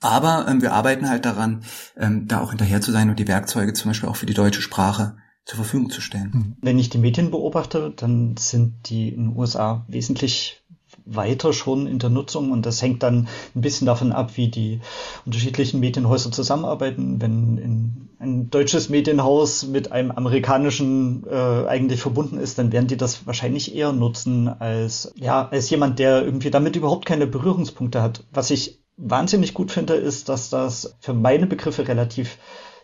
Aber 0.00 0.46
ähm, 0.48 0.62
wir 0.62 0.72
arbeiten 0.72 1.08
halt 1.08 1.24
daran, 1.24 1.64
ähm, 1.96 2.28
da 2.28 2.40
auch 2.40 2.50
hinterher 2.50 2.80
zu 2.80 2.92
sein 2.92 3.10
und 3.10 3.18
die 3.18 3.26
Werkzeuge 3.26 3.72
zum 3.72 3.90
Beispiel 3.90 4.08
auch 4.08 4.16
für 4.16 4.26
die 4.26 4.34
deutsche 4.34 4.62
Sprache 4.62 5.16
zur 5.48 5.56
Verfügung 5.56 5.88
zu 5.88 6.02
stellen. 6.02 6.30
Mhm. 6.32 6.56
Wenn 6.60 6.78
ich 6.78 6.90
die 6.90 6.98
Medien 6.98 7.30
beobachte, 7.30 7.90
dann 7.96 8.36
sind 8.36 8.90
die 8.90 9.08
in 9.08 9.30
den 9.30 9.36
USA 9.36 9.84
wesentlich 9.88 10.60
weiter 11.06 11.54
schon 11.54 11.86
in 11.86 11.98
der 11.98 12.10
Nutzung 12.10 12.52
und 12.52 12.66
das 12.66 12.82
hängt 12.82 13.02
dann 13.02 13.28
ein 13.54 13.62
bisschen 13.62 13.86
davon 13.86 14.12
ab, 14.12 14.36
wie 14.36 14.48
die 14.48 14.80
unterschiedlichen 15.24 15.80
Medienhäuser 15.80 16.30
zusammenarbeiten. 16.30 17.22
Wenn 17.22 17.56
in 17.56 18.08
ein 18.18 18.50
deutsches 18.50 18.90
Medienhaus 18.90 19.66
mit 19.66 19.90
einem 19.90 20.10
amerikanischen 20.10 21.24
äh, 21.26 21.66
eigentlich 21.66 22.02
verbunden 22.02 22.36
ist, 22.36 22.58
dann 22.58 22.70
werden 22.70 22.88
die 22.88 22.98
das 22.98 23.26
wahrscheinlich 23.26 23.74
eher 23.74 23.92
nutzen 23.92 24.48
als 24.48 25.14
ja 25.16 25.48
als 25.48 25.70
jemand, 25.70 25.98
der 25.98 26.22
irgendwie 26.22 26.50
damit 26.50 26.76
überhaupt 26.76 27.06
keine 27.06 27.26
Berührungspunkte 27.26 28.02
hat. 28.02 28.24
Was 28.32 28.50
ich 28.50 28.80
wahnsinnig 28.98 29.54
gut 29.54 29.72
finde, 29.72 29.94
ist, 29.94 30.28
dass 30.28 30.50
das 30.50 30.96
für 31.00 31.14
meine 31.14 31.46
Begriffe 31.46 31.88
relativ 31.88 32.36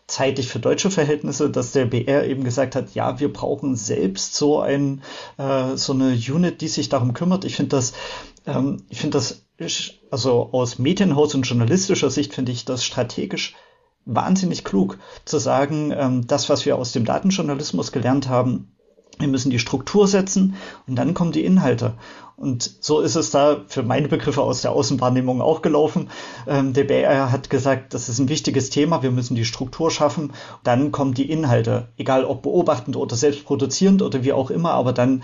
zeitig 0.07 0.49
für 0.49 0.59
deutsche 0.59 0.91
Verhältnisse, 0.91 1.51
dass 1.51 1.73
der 1.73 1.87
BR 1.87 2.27
eben 2.27 2.45
gesagt 2.45 2.77
hat, 2.77 2.95
ja, 2.95 3.21
wir 3.21 3.33
brauchen 3.33 3.75
selbst 3.75 4.35
so 4.35 4.61
ein 4.61 5.03
äh, 5.39 5.77
so 5.77 5.93
eine 5.93 6.13
Unit, 6.13 6.61
die 6.61 6.69
sich 6.69 6.89
darum 6.89 7.15
kümmert. 7.15 7.45
Ich 7.45 7.57
finde 7.57 7.77
das, 7.77 7.95
ähm, 8.47 8.85
ich 8.89 9.01
finde 9.01 9.19
das, 9.19 9.47
also 10.11 10.51
aus 10.53 10.79
Medienhaus 10.79 11.35
und 11.35 11.45
journalistischer 11.45 12.11
Sicht 12.11 12.35
finde 12.35 12.53
ich 12.53 12.65
das 12.65 12.85
strategisch 12.85 13.55
wahnsinnig 14.05 14.65
klug 14.65 14.99
zu 15.25 15.39
sagen, 15.39 15.93
ähm, 15.97 16.27
das, 16.27 16.49
was 16.51 16.67
wir 16.67 16.77
aus 16.77 16.93
dem 16.93 17.07
Datenjournalismus 17.07 17.91
gelernt 17.91 18.29
haben, 18.29 18.74
wir 19.19 19.29
müssen 19.29 19.51
die 19.51 19.59
Struktur 19.59 20.09
setzen 20.09 20.57
und 20.87 20.97
dann 20.97 21.15
kommen 21.15 21.33
die 21.33 21.45
Inhalte. 21.45 21.95
Und 22.37 22.79
so 22.81 23.01
ist 23.01 23.15
es 23.15 23.31
da 23.31 23.59
für 23.69 23.85
meine 23.85 24.09
Begriffe 24.09 24.43
aus 24.43 24.63
der 24.63 24.73
Außenwahrnehmung 24.73 25.41
auch 25.41 25.63
gelaufen. 25.63 26.11
Ähm, 26.49 26.73
der 26.73 26.85
BR 26.85 27.31
hat 27.31 27.49
gesagt, 27.49 27.95
das 27.95 28.09
ist 28.09 28.19
ein 28.19 28.29
wichtiges 28.29 28.71
Thema, 28.71 29.03
wir 29.03 29.13
müssen 29.13 29.37
die 29.37 29.45
Struktur 29.45 29.91
schaffen. 29.91 30.33
Dann 30.65 30.91
kommen 30.91 31.15
die 31.15 31.31
Inhalte, 31.31 31.89
egal 31.97 32.25
ob 32.25 32.43
beobachtend 32.43 32.97
oder 32.97 33.15
selbst 33.15 33.45
produzierend 33.45 34.03
oder 34.03 34.25
wie 34.25 34.33
auch 34.33 34.51
immer, 34.51 34.73
aber 34.73 34.93
dann 34.93 35.23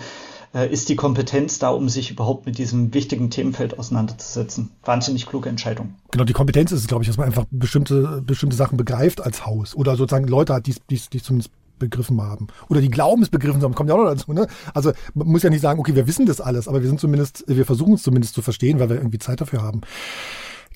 äh, 0.53 0.71
ist 0.71 0.87
die 0.87 0.95
Kompetenz 0.95 1.59
da, 1.59 1.69
um 1.69 1.89
sich 1.89 2.11
überhaupt 2.11 2.45
mit 2.45 2.57
diesem 2.57 2.93
wichtigen 2.93 3.29
Themenfeld 3.29 3.77
auseinanderzusetzen. 3.77 4.71
Wahnsinnig 4.83 5.25
kluge 5.25 5.49
Entscheidung. 5.49 5.95
Genau, 6.11 6.23
die 6.23 6.33
Kompetenz 6.33 6.71
ist, 6.71 6.87
glaube 6.87 7.03
ich, 7.03 7.09
dass 7.09 7.17
man 7.17 7.27
einfach 7.27 7.45
bestimmte, 7.51 8.21
bestimmte 8.25 8.55
Sachen 8.55 8.77
begreift 8.77 9.21
als 9.21 9.45
Haus 9.45 9.75
oder 9.75 9.95
sozusagen 9.95 10.27
Leute 10.27 10.53
hat, 10.53 10.67
die 10.67 10.95
es 10.95 11.09
zumindest 11.23 11.51
begriffen 11.81 12.21
haben. 12.21 12.47
Oder 12.69 12.79
die 12.79 12.89
glauben 12.89 13.21
es 13.21 13.29
begriffen 13.29 13.61
haben, 13.61 13.75
kommt 13.75 13.89
ja 13.89 13.95
auch 13.95 14.03
noch 14.03 14.09
dazu. 14.09 14.31
Ne? 14.31 14.47
Also 14.73 14.93
man 15.13 15.27
muss 15.27 15.43
ja 15.43 15.49
nicht 15.49 15.61
sagen, 15.61 15.79
okay, 15.79 15.95
wir 15.95 16.07
wissen 16.07 16.25
das 16.25 16.39
alles, 16.39 16.67
aber 16.67 16.81
wir 16.81 16.87
sind 16.87 16.99
zumindest, 16.99 17.43
wir 17.47 17.65
versuchen 17.65 17.95
es 17.95 18.03
zumindest 18.03 18.33
zu 18.33 18.41
verstehen, 18.41 18.79
weil 18.79 18.89
wir 18.89 18.95
irgendwie 18.95 19.19
Zeit 19.19 19.41
dafür 19.41 19.61
haben. 19.61 19.81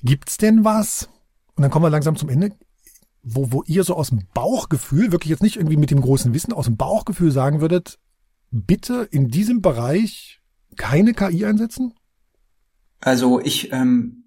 Gibt's 0.03 0.37
denn 0.37 0.65
was? 0.65 1.07
Und 1.55 1.61
dann 1.61 1.71
kommen 1.71 1.85
wir 1.85 1.89
langsam 1.89 2.17
zum 2.17 2.27
Ende 2.27 2.51
wo, 3.25 3.51
wo 3.51 3.63
ihr 3.65 3.83
so 3.83 3.95
aus 3.95 4.09
dem 4.09 4.21
Bauchgefühl, 4.33 5.11
wirklich 5.11 5.31
jetzt 5.31 5.41
nicht 5.41 5.55
irgendwie 5.55 5.77
mit 5.77 5.89
dem 5.89 5.99
großen 5.99 6.33
Wissen, 6.33 6.53
aus 6.53 6.65
dem 6.65 6.77
Bauchgefühl 6.77 7.31
sagen 7.31 7.59
würdet, 7.59 7.97
bitte 8.51 9.07
in 9.09 9.29
diesem 9.29 9.61
Bereich 9.61 10.41
keine 10.77 11.13
KI 11.13 11.45
einsetzen? 11.45 11.93
Also 13.01 13.41
ich 13.41 13.71
ähm, 13.73 14.24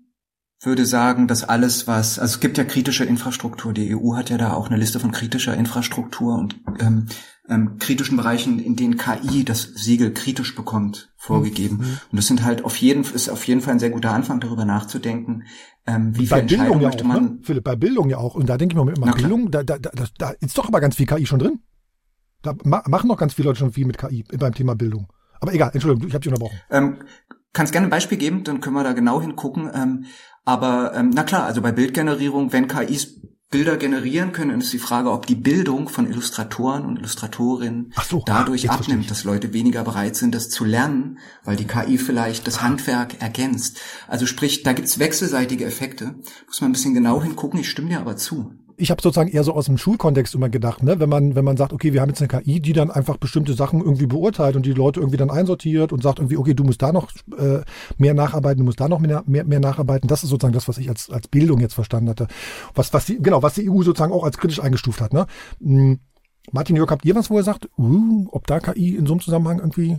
würde 0.60 0.86
sagen, 0.86 1.28
dass 1.28 1.44
alles, 1.44 1.86
was, 1.86 2.18
also 2.18 2.34
es 2.34 2.40
gibt 2.40 2.58
ja 2.58 2.64
kritische 2.64 3.04
Infrastruktur, 3.04 3.72
die 3.72 3.94
EU 3.94 4.16
hat 4.16 4.30
ja 4.30 4.38
da 4.38 4.54
auch 4.54 4.68
eine 4.68 4.76
Liste 4.76 4.98
von 4.98 5.12
kritischer 5.12 5.56
Infrastruktur 5.56 6.36
und 6.36 6.56
ähm, 6.80 7.06
ähm, 7.48 7.78
kritischen 7.78 8.16
Bereichen, 8.16 8.58
in 8.58 8.76
denen 8.76 8.96
KI 8.96 9.44
das 9.44 9.62
Siegel 9.62 10.12
kritisch 10.12 10.54
bekommt, 10.54 11.12
vorgegeben. 11.16 11.76
Mhm. 11.76 11.98
Und 12.10 12.16
das 12.16 12.26
sind 12.26 12.44
halt 12.44 12.64
auf 12.64 12.76
jeden, 12.76 13.02
ist 13.02 13.30
auf 13.30 13.44
jeden 13.44 13.60
Fall 13.60 13.74
ein 13.74 13.78
sehr 13.78 13.90
guter 13.90 14.12
Anfang, 14.12 14.40
darüber 14.40 14.64
nachzudenken, 14.64 15.44
ähm, 15.86 16.16
wie 16.18 16.26
bei 16.26 16.40
viel 16.40 16.58
Bildung 16.58 16.80
ja 16.80 16.90
auch, 16.90 17.04
man. 17.04 17.22
Ne? 17.22 17.38
Philipp, 17.42 17.64
bei 17.64 17.76
Bildung 17.76 18.10
ja 18.10 18.18
auch. 18.18 18.34
Und 18.34 18.48
da 18.48 18.58
denke 18.58 18.76
ich 18.76 18.84
mir 18.84 18.92
immer, 18.92 19.12
Bildung, 19.14 19.50
da, 19.50 19.62
da, 19.62 19.78
da, 19.78 19.90
da 20.18 20.30
ist 20.40 20.58
doch 20.58 20.68
aber 20.68 20.80
ganz 20.80 20.96
viel 20.96 21.06
KI 21.06 21.24
schon 21.24 21.38
drin. 21.38 21.60
Da 22.42 22.54
machen 22.64 23.08
doch 23.08 23.16
ganz 23.16 23.34
viele 23.34 23.48
Leute 23.48 23.60
schon 23.60 23.72
viel 23.72 23.86
mit 23.86 23.98
KI 23.98 24.24
beim 24.38 24.54
Thema 24.54 24.74
Bildung. 24.74 25.08
Aber 25.40 25.54
egal, 25.54 25.70
Entschuldigung, 25.72 26.08
ich 26.08 26.14
habe 26.14 26.22
dich 26.22 26.32
unterbrochen. 26.32 26.58
Ähm, 26.70 26.98
kannst 27.52 27.72
gerne 27.72 27.86
ein 27.86 27.90
Beispiel 27.90 28.18
geben, 28.18 28.44
dann 28.44 28.60
können 28.60 28.76
wir 28.76 28.84
da 28.84 28.92
genau 28.92 29.20
hingucken. 29.20 29.70
Ähm, 29.74 30.04
aber 30.44 30.94
ähm, 30.94 31.10
na 31.10 31.24
klar, 31.24 31.44
also 31.44 31.60
bei 31.60 31.72
Bildgenerierung, 31.72 32.52
wenn 32.52 32.68
KIs 32.68 33.20
Bilder 33.50 33.78
generieren 33.78 34.32
können, 34.32 34.50
dann 34.50 34.60
ist 34.60 34.74
die 34.74 34.78
Frage, 34.78 35.10
ob 35.10 35.26
die 35.26 35.34
Bildung 35.34 35.88
von 35.88 36.06
Illustratoren 36.06 36.84
und 36.84 36.98
Illustratorinnen 36.98 37.94
so, 38.06 38.22
dadurch 38.26 38.68
abnimmt, 38.68 39.10
dass 39.10 39.24
Leute 39.24 39.54
weniger 39.54 39.84
bereit 39.84 40.16
sind, 40.16 40.34
das 40.34 40.50
zu 40.50 40.66
lernen, 40.66 41.18
weil 41.44 41.56
die 41.56 41.66
KI 41.66 41.96
vielleicht 41.96 42.46
das 42.46 42.60
Handwerk 42.60 43.22
ergänzt. 43.22 43.80
Also 44.06 44.26
sprich, 44.26 44.64
da 44.64 44.74
gibt's 44.74 44.98
wechselseitige 44.98 45.64
Effekte. 45.64 46.16
Muss 46.46 46.60
man 46.60 46.70
ein 46.70 46.74
bisschen 46.74 46.92
genau 46.92 47.22
hingucken, 47.22 47.60
ich 47.60 47.70
stimme 47.70 47.88
dir 47.88 48.00
aber 48.00 48.18
zu 48.18 48.52
ich 48.78 48.90
habe 48.90 49.02
sozusagen 49.02 49.28
eher 49.28 49.42
so 49.42 49.52
aus 49.52 49.66
dem 49.66 49.76
Schulkontext 49.76 50.34
immer 50.34 50.48
gedacht, 50.48 50.82
ne? 50.82 51.00
wenn 51.00 51.08
man 51.08 51.34
wenn 51.34 51.44
man 51.44 51.56
sagt, 51.56 51.72
okay, 51.72 51.92
wir 51.92 52.00
haben 52.00 52.10
jetzt 52.10 52.22
eine 52.22 52.28
KI, 52.28 52.60
die 52.60 52.72
dann 52.72 52.90
einfach 52.90 53.16
bestimmte 53.16 53.54
Sachen 53.54 53.80
irgendwie 53.80 54.06
beurteilt 54.06 54.54
und 54.54 54.64
die 54.64 54.72
Leute 54.72 55.00
irgendwie 55.00 55.16
dann 55.16 55.30
einsortiert 55.30 55.92
und 55.92 56.02
sagt 56.02 56.20
irgendwie, 56.20 56.36
okay, 56.36 56.54
du 56.54 56.62
musst 56.62 56.80
da 56.80 56.92
noch 56.92 57.10
äh, 57.36 57.60
mehr 57.98 58.14
nacharbeiten, 58.14 58.58
du 58.58 58.64
musst 58.64 58.80
da 58.80 58.88
noch 58.88 59.00
mehr, 59.00 59.24
mehr, 59.26 59.44
mehr 59.44 59.60
nacharbeiten. 59.60 60.08
Das 60.08 60.22
ist 60.22 60.30
sozusagen 60.30 60.54
das, 60.54 60.68
was 60.68 60.78
ich 60.78 60.88
als 60.88 61.10
als 61.10 61.26
Bildung 61.28 61.60
jetzt 61.60 61.74
verstanden 61.74 62.10
hatte, 62.10 62.28
was 62.74 62.92
was 62.94 63.06
die, 63.06 63.20
genau 63.20 63.42
was 63.42 63.54
die 63.54 63.68
EU 63.68 63.82
sozusagen 63.82 64.12
auch 64.12 64.24
als 64.24 64.38
kritisch 64.38 64.62
eingestuft 64.62 65.00
hat. 65.00 65.12
Ne? 65.12 65.26
Hm, 65.60 65.98
Martin 66.52 66.76
Jörg, 66.76 66.90
habt 66.90 67.04
ihr 67.04 67.14
was, 67.14 67.30
wo 67.30 67.36
ihr 67.36 67.44
sagt, 67.44 67.68
uh, 67.78 68.26
ob 68.30 68.46
da 68.46 68.60
KI 68.60 68.96
in 68.96 69.06
so 69.06 69.12
einem 69.12 69.20
Zusammenhang 69.20 69.58
irgendwie 69.58 69.98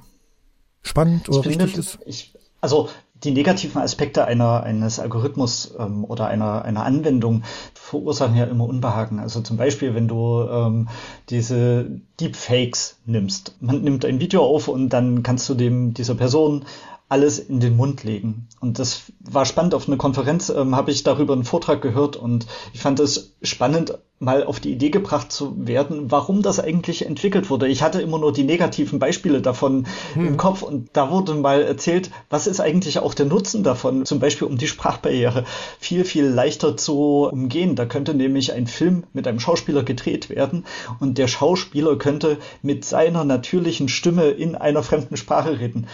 spannend 0.82 1.30
oder 1.30 1.40
ich 1.40 1.48
richtig 1.48 1.74
finde, 1.74 1.80
ist? 1.80 2.00
Ich, 2.06 2.34
also 2.62 2.90
die 3.24 3.32
negativen 3.32 3.82
Aspekte 3.82 4.26
einer, 4.26 4.64
eines 4.64 5.00
Algorithmus 5.00 5.76
ähm, 5.78 6.06
oder 6.06 6.28
einer, 6.28 6.64
einer 6.64 6.86
Anwendung 6.86 7.44
verursachen 7.74 8.36
ja 8.36 8.46
immer 8.46 8.66
Unbehagen. 8.66 9.20
Also 9.20 9.42
zum 9.42 9.58
Beispiel, 9.58 9.94
wenn 9.96 10.08
du 10.08 10.44
ähm, 10.50 10.90
diese 11.30 12.00
Deepfakes 12.20 12.98
nimmst. 13.06 13.56
Man 13.60 13.82
nimmt 13.82 14.06
ein 14.06 14.20
Video 14.20 14.44
auf 14.44 14.68
und 14.68 14.90
dann 14.90 15.24
kannst 15.24 15.50
du 15.50 15.54
dem 15.54 15.94
dieser 15.94 16.16
Person 16.16 16.66
alles 17.10 17.40
in 17.40 17.60
den 17.60 17.76
Mund 17.76 18.04
legen. 18.04 18.48
Und 18.62 18.78
das 18.78 19.12
war 19.20 19.46
spannend. 19.46 19.74
Auf 19.74 19.88
einer 19.88 19.98
Konferenz 19.98 20.50
ähm, 20.50 20.76
habe 20.76 20.92
ich 20.92 21.04
darüber 21.04 21.34
einen 21.34 21.44
Vortrag 21.44 21.82
gehört 21.82 22.16
und 22.16 22.46
ich 22.72 22.82
fand 22.82 23.00
es 23.00 23.36
spannend, 23.42 23.98
mal 24.20 24.44
auf 24.44 24.60
die 24.60 24.74
Idee 24.74 24.90
gebracht 24.90 25.32
zu 25.32 25.66
werden, 25.66 26.12
warum 26.12 26.42
das 26.42 26.60
eigentlich 26.60 27.06
entwickelt 27.06 27.50
wurde. 27.50 27.70
Ich 27.70 27.82
hatte 27.82 28.02
immer 28.02 28.20
nur 28.20 28.34
die 28.34 28.44
negativen 28.44 29.00
Beispiele 29.00 29.42
davon 29.42 29.88
hm. 30.14 30.28
im 30.28 30.38
Kopf 30.38 30.62
und 30.62 30.90
da 30.94 31.10
wurde 31.10 31.36
mal 31.36 31.62
erzählt, 31.62 32.12
was 32.30 32.46
ist 32.46 32.60
eigentlich 32.60 33.00
auch 33.00 33.14
der 33.14 33.28
Nutzen 33.28 33.64
davon, 33.64 34.06
zum 34.06 34.20
Beispiel 34.20 34.48
um 34.48 34.58
die 34.58 34.68
Sprachbarriere 34.68 35.46
viel, 35.80 36.04
viel 36.04 36.26
leichter 36.26 36.76
zu 36.76 37.30
umgehen. 37.32 37.76
Da 37.76 37.86
könnte 37.86 38.14
nämlich 38.14 38.52
ein 38.52 38.68
Film 38.68 39.06
mit 39.14 39.26
einem 39.26 39.40
Schauspieler 39.40 39.84
gedreht 39.84 40.30
werden 40.30 40.66
und 41.00 41.18
der 41.18 41.30
Schauspieler 41.30 41.96
könnte 41.98 42.38
mit 42.62 42.84
seiner 42.84 43.24
natürlichen 43.24 43.88
Stimme 43.88 44.26
in 44.26 44.56
einer 44.56 44.84
fremden 44.84 45.16
Sprache 45.16 45.62
reden. 45.62 45.88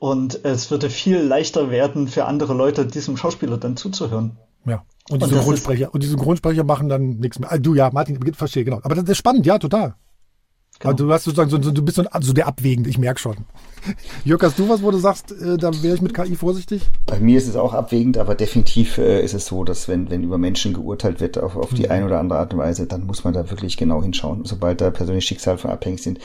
Und 0.00 0.46
es 0.46 0.70
würde 0.70 0.88
viel 0.88 1.18
leichter 1.18 1.70
werden 1.70 2.08
für 2.08 2.24
andere 2.24 2.54
Leute, 2.54 2.86
diesem 2.86 3.18
Schauspieler 3.18 3.58
dann 3.58 3.76
zuzuhören. 3.76 4.38
Ja. 4.64 4.82
Und 5.10 5.22
die 5.22 5.28
Synchronsprecher, 5.28 5.92
und 5.92 6.02
die 6.02 6.06
Synchronsprecher 6.06 6.64
machen 6.64 6.88
dann 6.88 7.18
nichts 7.18 7.38
mehr. 7.38 7.50
Also 7.50 7.62
du, 7.62 7.74
ja, 7.74 7.90
Martin, 7.92 8.18
verstehe, 8.32 8.64
genau. 8.64 8.80
Aber 8.82 8.94
das 8.94 9.04
ist 9.04 9.18
spannend, 9.18 9.44
ja, 9.44 9.58
total. 9.58 9.94
Genau. 10.78 10.92
Also 10.92 11.06
du 11.06 11.12
hast 11.12 11.24
sozusagen 11.24 11.50
so, 11.50 11.60
so, 11.60 11.70
du 11.70 11.82
bist 11.82 11.98
so, 11.98 12.04
so 12.20 12.32
der 12.32 12.46
Abwägende, 12.46 12.88
ich 12.88 12.96
merke 12.96 13.20
schon. 13.20 13.36
Jörg, 14.24 14.42
hast 14.42 14.58
du 14.58 14.68
was, 14.68 14.82
wo 14.82 14.90
du 14.90 14.98
sagst, 14.98 15.32
äh, 15.32 15.56
da 15.56 15.70
wäre 15.82 15.94
ich 15.94 16.02
mit 16.02 16.14
KI 16.14 16.36
vorsichtig? 16.36 16.82
Bei 17.06 17.18
mir 17.18 17.38
ist 17.38 17.48
es 17.48 17.56
auch 17.56 17.74
abwägend, 17.74 18.18
aber 18.18 18.34
definitiv 18.34 18.98
äh, 18.98 19.22
ist 19.22 19.34
es 19.34 19.46
so, 19.46 19.64
dass 19.64 19.88
wenn, 19.88 20.10
wenn 20.10 20.22
über 20.22 20.38
Menschen 20.38 20.72
geurteilt 20.72 21.20
wird 21.20 21.38
auf, 21.38 21.56
auf 21.56 21.72
die 21.74 21.84
mhm. 21.84 21.90
eine 21.90 22.06
oder 22.06 22.18
andere 22.18 22.38
Art 22.38 22.52
und 22.52 22.60
Weise, 22.60 22.86
dann 22.86 23.06
muss 23.06 23.24
man 23.24 23.34
da 23.34 23.50
wirklich 23.50 23.76
genau 23.76 24.02
hinschauen, 24.02 24.44
sobald 24.44 24.80
da 24.80 24.90
persönliche 24.90 25.28
Schicksal 25.28 25.58
von 25.58 25.70
abhängig 25.70 26.02
sind. 26.02 26.18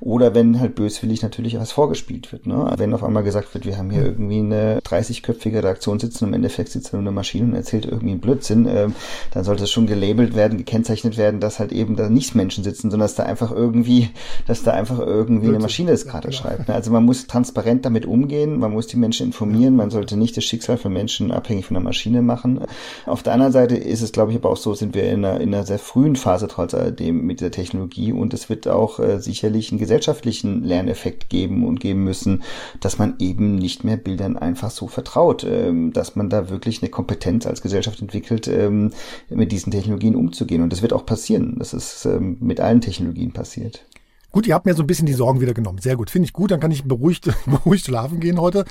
Oder 0.00 0.34
wenn 0.34 0.60
halt 0.60 0.74
böswillig 0.74 1.22
natürlich 1.22 1.58
was 1.58 1.72
vorgespielt 1.72 2.32
wird. 2.32 2.46
Ne? 2.46 2.72
Wenn 2.76 2.94
auf 2.94 3.04
einmal 3.04 3.22
gesagt 3.22 3.52
wird, 3.54 3.66
wir 3.66 3.76
haben 3.76 3.90
hier 3.90 4.02
mhm. 4.02 4.06
irgendwie 4.06 4.38
eine 4.38 4.78
30-köpfige 4.80 5.58
Redaktion 5.58 5.98
sitzen 5.98 6.24
und 6.24 6.30
im 6.30 6.34
Endeffekt 6.34 6.70
sitzt 6.70 6.92
da 6.92 6.98
eine 6.98 7.10
Maschine 7.10 7.46
und 7.46 7.54
erzählt 7.54 7.84
irgendwie 7.84 8.12
einen 8.12 8.20
Blödsinn, 8.20 8.66
äh, 8.66 8.88
dann 9.32 9.44
sollte 9.44 9.64
es 9.64 9.70
schon 9.70 9.86
gelabelt 9.86 10.34
werden, 10.34 10.58
gekennzeichnet 10.58 11.16
werden, 11.16 11.40
dass 11.40 11.58
halt 11.58 11.72
eben 11.72 11.96
da 11.96 12.08
nicht 12.08 12.34
Menschen 12.34 12.64
sitzen, 12.64 12.90
sondern 12.90 13.06
dass 13.06 13.14
da 13.14 13.24
einfach 13.24 13.50
irgendwie, 13.50 14.10
dass 14.46 14.62
da 14.62 14.72
einfach 14.72 14.98
irgendwie 14.98 15.48
eine 15.48 15.58
Maschine 15.58 15.90
das 15.90 16.06
gerade 16.06 16.30
ja, 16.30 16.30
genau. 16.30 16.42
schreibt. 16.42 16.68
Ne? 16.68 16.74
Also 16.74 16.90
man 16.90 17.01
muss 17.04 17.26
transparent 17.26 17.84
damit 17.84 18.06
umgehen, 18.06 18.58
man 18.58 18.72
muss 18.72 18.86
die 18.86 18.96
Menschen 18.96 19.26
informieren, 19.26 19.76
man 19.76 19.90
sollte 19.90 20.16
nicht 20.16 20.36
das 20.36 20.44
Schicksal 20.44 20.76
von 20.76 20.92
Menschen 20.92 21.30
abhängig 21.30 21.66
von 21.66 21.74
der 21.74 21.82
Maschine 21.82 22.22
machen. 22.22 22.60
Auf 23.06 23.22
der 23.22 23.32
anderen 23.32 23.52
Seite 23.52 23.76
ist 23.76 24.02
es, 24.02 24.12
glaube 24.12 24.32
ich, 24.32 24.38
aber 24.38 24.50
auch 24.50 24.56
so, 24.56 24.74
sind 24.74 24.94
wir 24.94 25.04
in 25.04 25.24
einer, 25.24 25.40
in 25.40 25.54
einer 25.54 25.64
sehr 25.64 25.78
frühen 25.78 26.16
Phase 26.16 26.48
trotz 26.48 26.74
alledem 26.74 27.24
mit 27.26 27.40
der 27.40 27.50
Technologie 27.50 28.12
und 28.12 28.34
es 28.34 28.48
wird 28.48 28.68
auch 28.68 28.98
äh, 28.98 29.20
sicherlich 29.20 29.70
einen 29.70 29.78
gesellschaftlichen 29.78 30.64
Lerneffekt 30.64 31.28
geben 31.28 31.66
und 31.66 31.80
geben 31.80 32.04
müssen, 32.04 32.42
dass 32.80 32.98
man 32.98 33.14
eben 33.18 33.56
nicht 33.56 33.84
mehr 33.84 33.96
Bildern 33.96 34.36
einfach 34.36 34.70
so 34.70 34.86
vertraut, 34.86 35.44
ähm, 35.44 35.92
dass 35.92 36.16
man 36.16 36.30
da 36.30 36.50
wirklich 36.50 36.82
eine 36.82 36.90
Kompetenz 36.90 37.46
als 37.46 37.62
Gesellschaft 37.62 38.00
entwickelt, 38.00 38.48
ähm, 38.48 38.92
mit 39.28 39.52
diesen 39.52 39.70
Technologien 39.72 40.16
umzugehen. 40.16 40.62
Und 40.62 40.72
das 40.72 40.82
wird 40.82 40.92
auch 40.92 41.06
passieren. 41.06 41.56
Das 41.58 41.74
ist 41.74 42.04
ähm, 42.04 42.36
mit 42.40 42.60
allen 42.60 42.80
Technologien 42.80 43.32
passiert. 43.32 43.84
Gut, 44.32 44.46
ihr 44.46 44.54
habt 44.54 44.64
mir 44.64 44.74
so 44.74 44.82
ein 44.82 44.86
bisschen 44.86 45.04
die 45.04 45.12
Sorgen 45.12 45.42
wieder 45.42 45.52
genommen. 45.52 45.78
Sehr 45.78 45.96
gut. 45.96 46.10
Finde 46.10 46.24
ich 46.24 46.32
gut. 46.32 46.50
Dann 46.50 46.58
kann 46.58 46.70
ich 46.70 46.84
beruhigt, 46.84 47.30
beruhigt 47.46 47.84
schlafen 47.84 48.18
gehen 48.18 48.40
heute. 48.40 48.64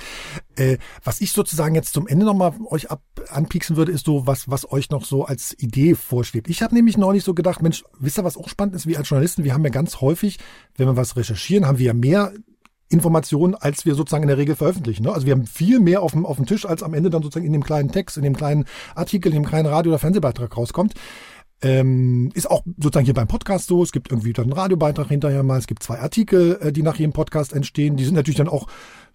Äh, 0.56 0.78
was 1.04 1.22
ich 1.22 1.32
sozusagen 1.32 1.76
jetzt 1.76 1.94
zum 1.94 2.08
Ende 2.08 2.26
nochmal 2.26 2.54
euch 2.66 2.90
ab, 2.90 3.04
anpieksen 3.30 3.78
würde, 3.78 3.92
ist 3.92 4.06
so, 4.06 4.26
was, 4.26 4.50
was 4.50 4.72
euch 4.72 4.90
noch 4.90 5.06
so 5.06 5.24
als 5.24 5.56
Idee 5.60 5.94
vorschwebt. 5.94 6.50
Ich 6.50 6.64
habe 6.64 6.74
nämlich 6.74 6.98
neulich 6.98 7.24
so 7.24 7.36
gedacht, 7.36 7.62
Mensch, 7.62 7.84
wisst 8.00 8.18
ihr, 8.18 8.24
was 8.24 8.38
auch 8.38 8.50
spannend 8.50 8.76
ist? 8.76 8.88
Wir 8.88 8.98
als 8.98 9.10
Journalisten, 9.10 9.44
wir 9.44 9.54
haben 9.54 9.64
ja 9.64 9.70
ganz 9.70 10.02
häufig, 10.02 10.40
wenn 10.78 10.88
wir 10.88 10.98
was 10.98 11.16
recherchieren, 11.16 11.68
haben 11.68 11.78
wir 11.78 11.86
ja 11.86 11.94
mehr 11.94 12.34
Informationen, 12.90 13.56
als 13.56 13.86
wir 13.86 13.96
sozusagen 13.96 14.24
in 14.24 14.28
der 14.30 14.38
Regel 14.38 14.56
veröffentlichen. 14.56 15.04
Ne? 15.04 15.14
Also 15.14 15.26
wir 15.26 15.34
haben 15.34 15.46
viel 15.46 15.80
mehr 15.80 16.02
auf 16.02 16.12
dem, 16.12 16.26
auf 16.26 16.38
dem 16.38 16.46
Tisch, 16.46 16.66
als 16.66 16.84
am 16.84 16.94
Ende 16.94 17.10
dann 17.10 17.24
sozusagen 17.24 17.46
in 17.46 17.54
dem 17.54 17.64
kleinen 17.64 17.92
Text, 17.92 18.18
in 18.18 18.24
dem 18.24 18.36
kleinen 18.36 18.66
Artikel, 18.96 19.30
in 19.30 19.44
dem 19.44 19.46
kleinen 19.46 19.68
Radio- 19.68 19.92
oder 19.92 20.00
Fernsehbeitrag 20.00 20.56
rauskommt. 20.56 20.94
Ähm, 21.64 22.32
ist 22.34 22.50
auch 22.50 22.64
sozusagen 22.78 23.06
hier 23.06 23.14
beim 23.14 23.28
Podcast 23.28 23.68
so. 23.68 23.84
Es 23.84 23.92
gibt 23.92 24.12
irgendwie 24.12 24.34
dann 24.34 24.46
einen 24.46 24.54
Radiobeitrag 24.54 25.08
hinterher 25.08 25.44
mal. 25.44 25.60
Es 25.60 25.68
gibt 25.68 25.84
zwei 25.84 26.00
Artikel, 26.00 26.58
äh, 26.62 26.72
die 26.72 26.82
nach 26.82 26.96
jedem 26.96 27.14
Podcast 27.14 27.54
entstehen. 27.54 27.98
Die 27.98 28.06
sind 28.06 28.16
natürlich 28.16 28.38
dann 28.38 28.50
auch 28.50 28.68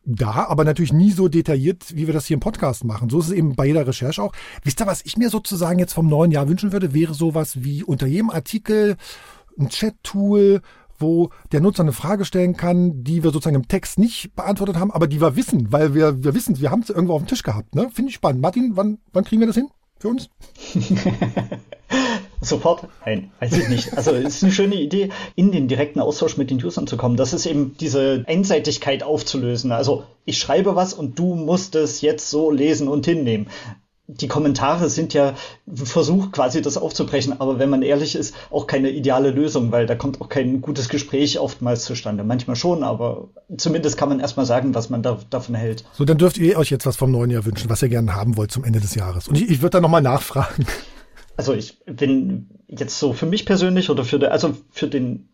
da, 0.05 0.47
aber 0.49 0.65
natürlich 0.65 0.93
nie 0.93 1.11
so 1.11 1.29
detailliert, 1.29 1.97
wie 1.97 2.07
wir 2.07 2.15
das 2.15 2.27
hier 2.27 2.37
im 2.37 2.41
Podcast 2.41 2.85
machen. 2.85 3.11
So 3.11 3.19
ist 3.19 3.27
es 3.27 3.33
eben 3.33 3.57
bei 3.57 3.67
jeder 3.67 3.87
Recherche 3.87 4.23
auch. 4.23 4.33
Wisst 4.63 4.81
ihr, 4.81 4.87
was 4.87 5.05
ich 5.05 5.17
mir 5.17 5.31
sozusagen 5.31 5.81
jetzt 5.81 5.95
vom 5.95 6.07
neuen 6.09 6.31
Jahr 6.31 6.49
wünschen 6.49 6.73
würde, 6.73 6.95
wäre 6.95 7.13
sowas 7.13 7.65
wie 7.65 7.83
unter 7.83 8.07
jedem 8.07 8.31
Artikel 8.31 8.97
ein 9.59 9.69
Chat-Tool, 9.69 10.61
wo 10.99 11.31
der 11.53 11.61
Nutzer 11.61 11.83
eine 11.83 11.93
Frage 11.93 12.25
stellen 12.25 12.57
kann, 12.57 13.03
die 13.05 13.23
wir 13.23 13.31
sozusagen 13.31 13.57
im 13.57 13.69
Text 13.69 13.99
nicht 13.99 14.35
beantwortet 14.37 14.77
haben, 14.77 14.93
aber 14.93 15.09
die 15.09 15.21
wir 15.21 15.37
wissen, 15.37 15.73
weil 15.73 15.95
wir, 15.95 16.23
wir 16.23 16.35
wissen, 16.35 16.61
wir 16.61 16.71
haben 16.71 16.83
es 16.83 16.91
irgendwo 16.91 17.15
auf 17.15 17.23
dem 17.23 17.29
Tisch 17.29 17.43
gehabt. 17.43 17.75
Ne? 17.75 17.91
Finde 17.93 18.11
ich 18.11 18.15
spannend. 18.15 18.41
Martin, 18.41 18.73
wann, 18.77 18.99
wann 19.13 19.25
kriegen 19.25 19.41
wir 19.41 19.47
das 19.47 19.57
hin 19.57 19.69
für 19.99 20.09
uns? 20.09 20.31
Sofort? 22.41 22.89
Nein, 23.05 23.31
weiß 23.41 23.57
ich 23.57 23.69
nicht. 23.69 23.97
Also 23.97 24.13
es 24.13 24.37
ist 24.37 24.43
eine 24.43 24.53
schöne 24.53 24.75
Idee, 24.75 25.11
in 25.35 25.53
den 25.53 25.69
direkten 25.69 26.01
Austausch 26.01 26.37
mit 26.37 26.51
den 26.51 26.63
Usern 26.63 26.87
zu 26.87 26.97
kommen. 26.97 27.17
Das 27.17 27.33
ist 27.33 27.47
eben 27.47 27.77
diese 27.79 28.25
Einseitigkeit 28.27 29.03
aufzulösen. 29.03 29.73
Also 29.73 30.05
ich 30.25 30.39
schreibe 30.39 30.77
was 30.77 30.93
und 30.93 31.19
du 31.19 31.35
musst 31.35 31.75
es 31.75 32.01
jetzt 32.01 32.31
so 32.31 32.51
lesen 32.51 32.89
und 32.89 33.07
hinnehmen. 33.07 33.47
Die 34.09 34.29
Kommentare 34.29 34.89
sind 34.89 35.15
ja 35.15 35.35
Versuch, 35.75 36.31
quasi 36.31 36.63
das 36.63 36.77
aufzubrechen, 36.77 37.41
aber 37.41 37.59
wenn 37.59 37.69
man 37.69 37.83
ehrlich 37.83 38.15
ist, 38.15 38.37
auch 38.53 38.69
keine 38.69 38.91
ideale 38.91 39.31
Lösung, 39.31 39.73
weil 39.73 39.87
da 39.87 39.97
kommt 39.97 40.21
auch 40.21 40.29
kein 40.29 40.61
gutes 40.61 40.89
Gespräch 40.89 41.41
oftmals 41.41 41.85
zustande. 41.85 42.23
Manchmal 42.23 42.55
schon, 42.55 42.85
aber 42.85 43.31
zumindest 43.57 43.97
kann 43.97 44.09
man 44.09 44.21
erstmal 44.21 44.47
sagen, 44.47 44.77
was 44.77 44.91
man 44.91 45.03
da, 45.03 45.19
davon 45.31 45.57
hält. 45.57 45.85
So, 45.93 46.05
dann 46.05 46.19
dürft 46.19 46.39
ihr 46.39 46.57
euch 46.57 46.71
jetzt 46.71 46.87
was 46.87 46.97
vom 46.97 47.11
neuen 47.11 47.31
Jahr 47.31 47.45
wünschen, 47.45 47.69
was 47.69 47.83
ihr 47.83 47.89
gerne 47.89 48.15
haben 48.15 48.37
wollt 48.37 48.53
zum 48.53 48.63
Ende 48.63 48.79
des 48.79 48.95
Jahres. 48.95 49.27
Und 49.27 49.35
ich, 49.35 49.51
ich 49.51 49.61
würde 49.61 49.71
da 49.71 49.81
nochmal 49.81 50.03
nachfragen 50.03 50.67
also 51.37 51.53
ich 51.55 51.79
bin 51.85 52.49
jetzt 52.69 52.99
so 52.99 53.13
für 53.13 53.27
mich 53.27 53.47
persönlich 53.47 53.91
oder 53.91 54.05
für, 54.05 54.19
de, 54.19 54.29
also 54.31 54.57
für 54.71 54.89
den 54.89 55.29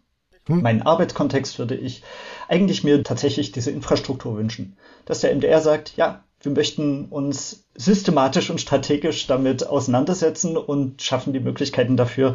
hm? 0.46 0.62
meinen 0.62 0.82
Arbeitskontext 0.82 1.58
würde 1.58 1.76
ich 1.76 2.02
eigentlich 2.48 2.84
mir 2.84 3.02
tatsächlich 3.02 3.52
diese 3.52 3.70
Infrastruktur 3.70 4.36
wünschen. 4.36 4.76
Dass 5.04 5.20
der 5.20 5.34
MDR 5.34 5.60
sagt, 5.60 5.96
ja, 5.96 6.24
wir 6.40 6.52
möchten 6.52 7.06
uns 7.06 7.64
systematisch 7.74 8.50
und 8.50 8.60
strategisch 8.60 9.26
damit 9.26 9.66
auseinandersetzen 9.66 10.56
und 10.56 11.00
schaffen 11.02 11.32
die 11.32 11.40
Möglichkeiten 11.40 11.96
dafür, 11.96 12.34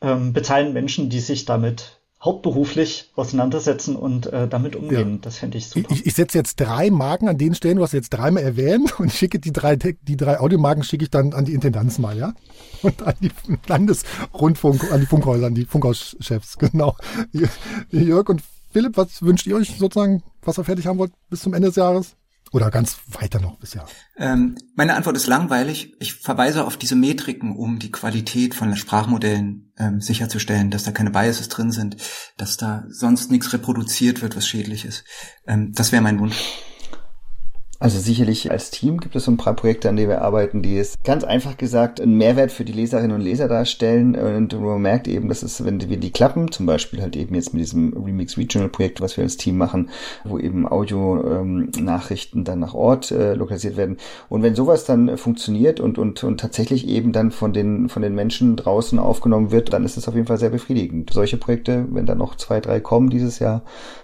ähm, 0.00 0.32
bezahlen 0.32 0.72
Menschen, 0.72 1.08
die 1.08 1.20
sich 1.20 1.44
damit 1.44 1.95
hauptberuflich 2.26 3.12
auseinandersetzen 3.14 3.96
und 3.96 4.26
äh, 4.26 4.48
damit 4.48 4.76
umgehen. 4.76 5.12
Ja. 5.14 5.18
Das 5.22 5.38
fände 5.38 5.56
ich 5.56 5.68
super. 5.68 5.88
Ich, 5.90 6.04
ich 6.04 6.14
setze 6.14 6.36
jetzt 6.36 6.56
drei 6.56 6.90
Marken 6.90 7.28
an 7.28 7.38
den 7.38 7.54
Stellen, 7.54 7.76
du 7.76 7.82
hast 7.82 7.92
jetzt 7.92 8.10
dreimal 8.10 8.42
erwähnt 8.42 8.92
und 9.00 9.12
schicke 9.12 9.38
die 9.38 9.52
drei, 9.52 9.76
die 9.76 10.16
drei 10.16 10.40
Audiomarken 10.40 10.82
schicke 10.82 11.04
ich 11.04 11.10
dann 11.10 11.32
an 11.32 11.44
die 11.44 11.54
Intendanz 11.54 11.98
mal, 11.98 12.18
ja? 12.18 12.34
Und 12.82 13.02
an 13.02 13.14
die 13.22 13.30
Landesrundfunk, 13.66 14.92
an 14.92 15.00
die 15.00 15.06
Funkhäuser, 15.06 15.46
an 15.46 15.54
die 15.54 15.64
Funkhauschefs, 15.64 16.58
genau. 16.58 16.96
Jörg 17.90 18.28
und 18.28 18.42
Philipp, 18.70 18.96
was 18.96 19.22
wünscht 19.22 19.46
ihr 19.46 19.56
euch 19.56 19.76
sozusagen, 19.78 20.22
was 20.42 20.58
ihr 20.58 20.64
fertig 20.64 20.86
haben 20.86 20.98
wollt 20.98 21.12
bis 21.30 21.40
zum 21.40 21.54
Ende 21.54 21.68
des 21.68 21.76
Jahres? 21.76 22.16
Oder 22.52 22.70
ganz 22.70 22.98
weiter 23.08 23.40
noch 23.40 23.58
bisher? 23.58 23.86
Ähm, 24.16 24.56
meine 24.74 24.94
Antwort 24.94 25.16
ist 25.16 25.26
langweilig. 25.26 25.94
Ich 25.98 26.14
verweise 26.14 26.64
auf 26.64 26.76
diese 26.76 26.96
Metriken, 26.96 27.56
um 27.56 27.78
die 27.78 27.90
Qualität 27.90 28.54
von 28.54 28.74
Sprachmodellen 28.76 29.72
ähm, 29.78 30.00
sicherzustellen, 30.00 30.70
dass 30.70 30.84
da 30.84 30.92
keine 30.92 31.10
Biases 31.10 31.48
drin 31.48 31.72
sind, 31.72 31.96
dass 32.36 32.56
da 32.56 32.84
sonst 32.88 33.30
nichts 33.30 33.52
reproduziert 33.52 34.22
wird, 34.22 34.36
was 34.36 34.46
schädlich 34.46 34.84
ist. 34.84 35.04
Ähm, 35.46 35.72
das 35.74 35.92
wäre 35.92 36.02
mein 36.02 36.20
Wunsch. 36.20 36.36
Also 37.78 37.98
sicherlich 37.98 38.50
als 38.50 38.70
Team 38.70 39.00
gibt 39.00 39.14
es 39.16 39.24
so 39.24 39.30
ein 39.30 39.36
paar 39.36 39.54
Projekte, 39.54 39.90
an 39.90 39.96
denen 39.96 40.08
wir 40.08 40.22
arbeiten, 40.22 40.62
die 40.62 40.78
es 40.78 40.94
ganz 41.04 41.24
einfach 41.24 41.58
gesagt 41.58 42.00
einen 42.00 42.16
Mehrwert 42.16 42.50
für 42.50 42.64
die 42.64 42.72
Leserinnen 42.72 43.12
und 43.12 43.20
Leser 43.20 43.48
darstellen. 43.48 44.14
Und 44.16 44.58
man 44.58 44.80
merkt 44.80 45.08
eben, 45.08 45.28
dass 45.28 45.42
es, 45.42 45.62
wenn 45.62 45.86
wir 45.86 45.98
die 45.98 46.10
klappen, 46.10 46.50
zum 46.50 46.64
Beispiel 46.64 47.02
halt 47.02 47.16
eben 47.16 47.34
jetzt 47.34 47.52
mit 47.52 47.60
diesem 47.60 47.92
Remix 47.92 48.38
Regional 48.38 48.70
Projekt, 48.70 49.02
was 49.02 49.18
wir 49.18 49.24
als 49.24 49.36
Team 49.36 49.58
machen, 49.58 49.90
wo 50.24 50.38
eben 50.38 50.66
Audio-Nachrichten 50.66 52.38
ähm, 52.38 52.44
dann 52.44 52.60
nach 52.60 52.72
Ort 52.72 53.10
äh, 53.10 53.34
lokalisiert 53.34 53.76
werden. 53.76 53.98
Und 54.30 54.42
wenn 54.42 54.54
sowas 54.54 54.86
dann 54.86 55.18
funktioniert 55.18 55.78
und, 55.78 55.98
und, 55.98 56.24
und 56.24 56.40
tatsächlich 56.40 56.88
eben 56.88 57.12
dann 57.12 57.30
von 57.30 57.52
den, 57.52 57.90
von 57.90 58.00
den 58.00 58.14
Menschen 58.14 58.56
draußen 58.56 58.98
aufgenommen 58.98 59.50
wird, 59.50 59.74
dann 59.74 59.84
ist 59.84 59.98
es 59.98 60.08
auf 60.08 60.14
jeden 60.14 60.26
Fall 60.26 60.38
sehr 60.38 60.50
befriedigend. 60.50 61.12
Solche 61.12 61.36
Projekte, 61.36 61.86
wenn 61.90 62.06
da 62.06 62.14
noch 62.14 62.36
zwei, 62.36 62.60
drei 62.60 62.80
kommen 62.80 63.10
dieses 63.10 63.38
Jahr, 63.38 63.62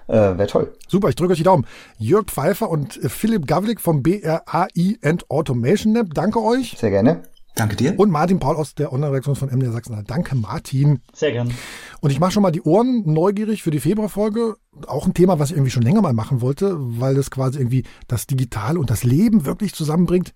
äh, 0.09 0.13
wäre 0.13 0.47
toll. 0.47 0.73
Super, 0.89 1.09
ich 1.09 1.17
drücke 1.17 1.33
euch 1.33 1.39
die 1.39 1.45
Daumen. 1.45 1.65
Jörg 1.99 2.27
Pfeiffer 2.27 2.69
und 2.69 3.03
äh, 3.03 3.09
Philipp 3.09 3.47
Gav 3.47 3.62
Pavlik 3.63 3.81
vom 3.81 4.03
BRAI 4.03 4.99
and 5.03 5.31
Automation 5.31 5.95
Lab. 5.95 6.15
Danke 6.15 6.43
euch. 6.43 6.75
Sehr 6.77 6.91
gerne. 6.91 7.23
Danke 7.55 7.77
dir. 7.77 7.97
Und 7.97 8.11
Martin 8.11 8.41
Paul 8.41 8.57
aus 8.57 8.75
der 8.75 8.93
Online-Redaktion 8.93 9.37
von 9.37 9.51
MDR 9.51 9.71
Sachsen. 9.71 10.03
Danke, 10.05 10.35
Martin. 10.35 10.99
Sehr 11.13 11.31
gerne. 11.31 11.53
Und 12.01 12.11
ich 12.11 12.19
mache 12.19 12.33
schon 12.33 12.43
mal 12.43 12.51
die 12.51 12.63
Ohren 12.63 13.05
neugierig 13.05 13.63
für 13.63 13.71
die 13.71 13.79
Februarfolge. 13.79 14.57
Auch 14.89 15.07
ein 15.07 15.15
Thema, 15.15 15.39
was 15.39 15.51
ich 15.51 15.57
irgendwie 15.57 15.71
schon 15.71 15.85
länger 15.85 16.03
mal 16.03 16.13
machen 16.13 16.41
wollte, 16.41 16.75
weil 16.77 17.17
es 17.17 17.31
quasi 17.31 17.61
irgendwie 17.61 17.85
das 18.09 18.27
Digitale 18.27 18.81
und 18.81 18.91
das 18.91 19.05
Leben 19.05 19.45
wirklich 19.45 19.75
zusammenbringt. 19.75 20.33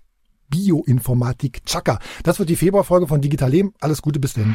Bioinformatik 0.49 1.64
Chaka. 1.64 1.99
Das 2.22 2.39
wird 2.39 2.49
die 2.49 2.55
Februarfolge 2.55 3.09
von 3.09 3.20
Digital 3.20 3.51
Leben. 3.51 3.72
Alles 3.81 4.03
Gute, 4.03 4.20
bis 4.20 4.35
denn. 4.35 4.55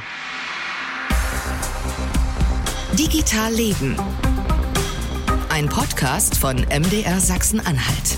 Digital 2.97 3.53
Leben. 3.53 3.97
Ein 5.49 5.67
Podcast 5.67 6.37
von 6.37 6.55
MDR 6.55 7.19
Sachsen-Anhalt. 7.19 8.17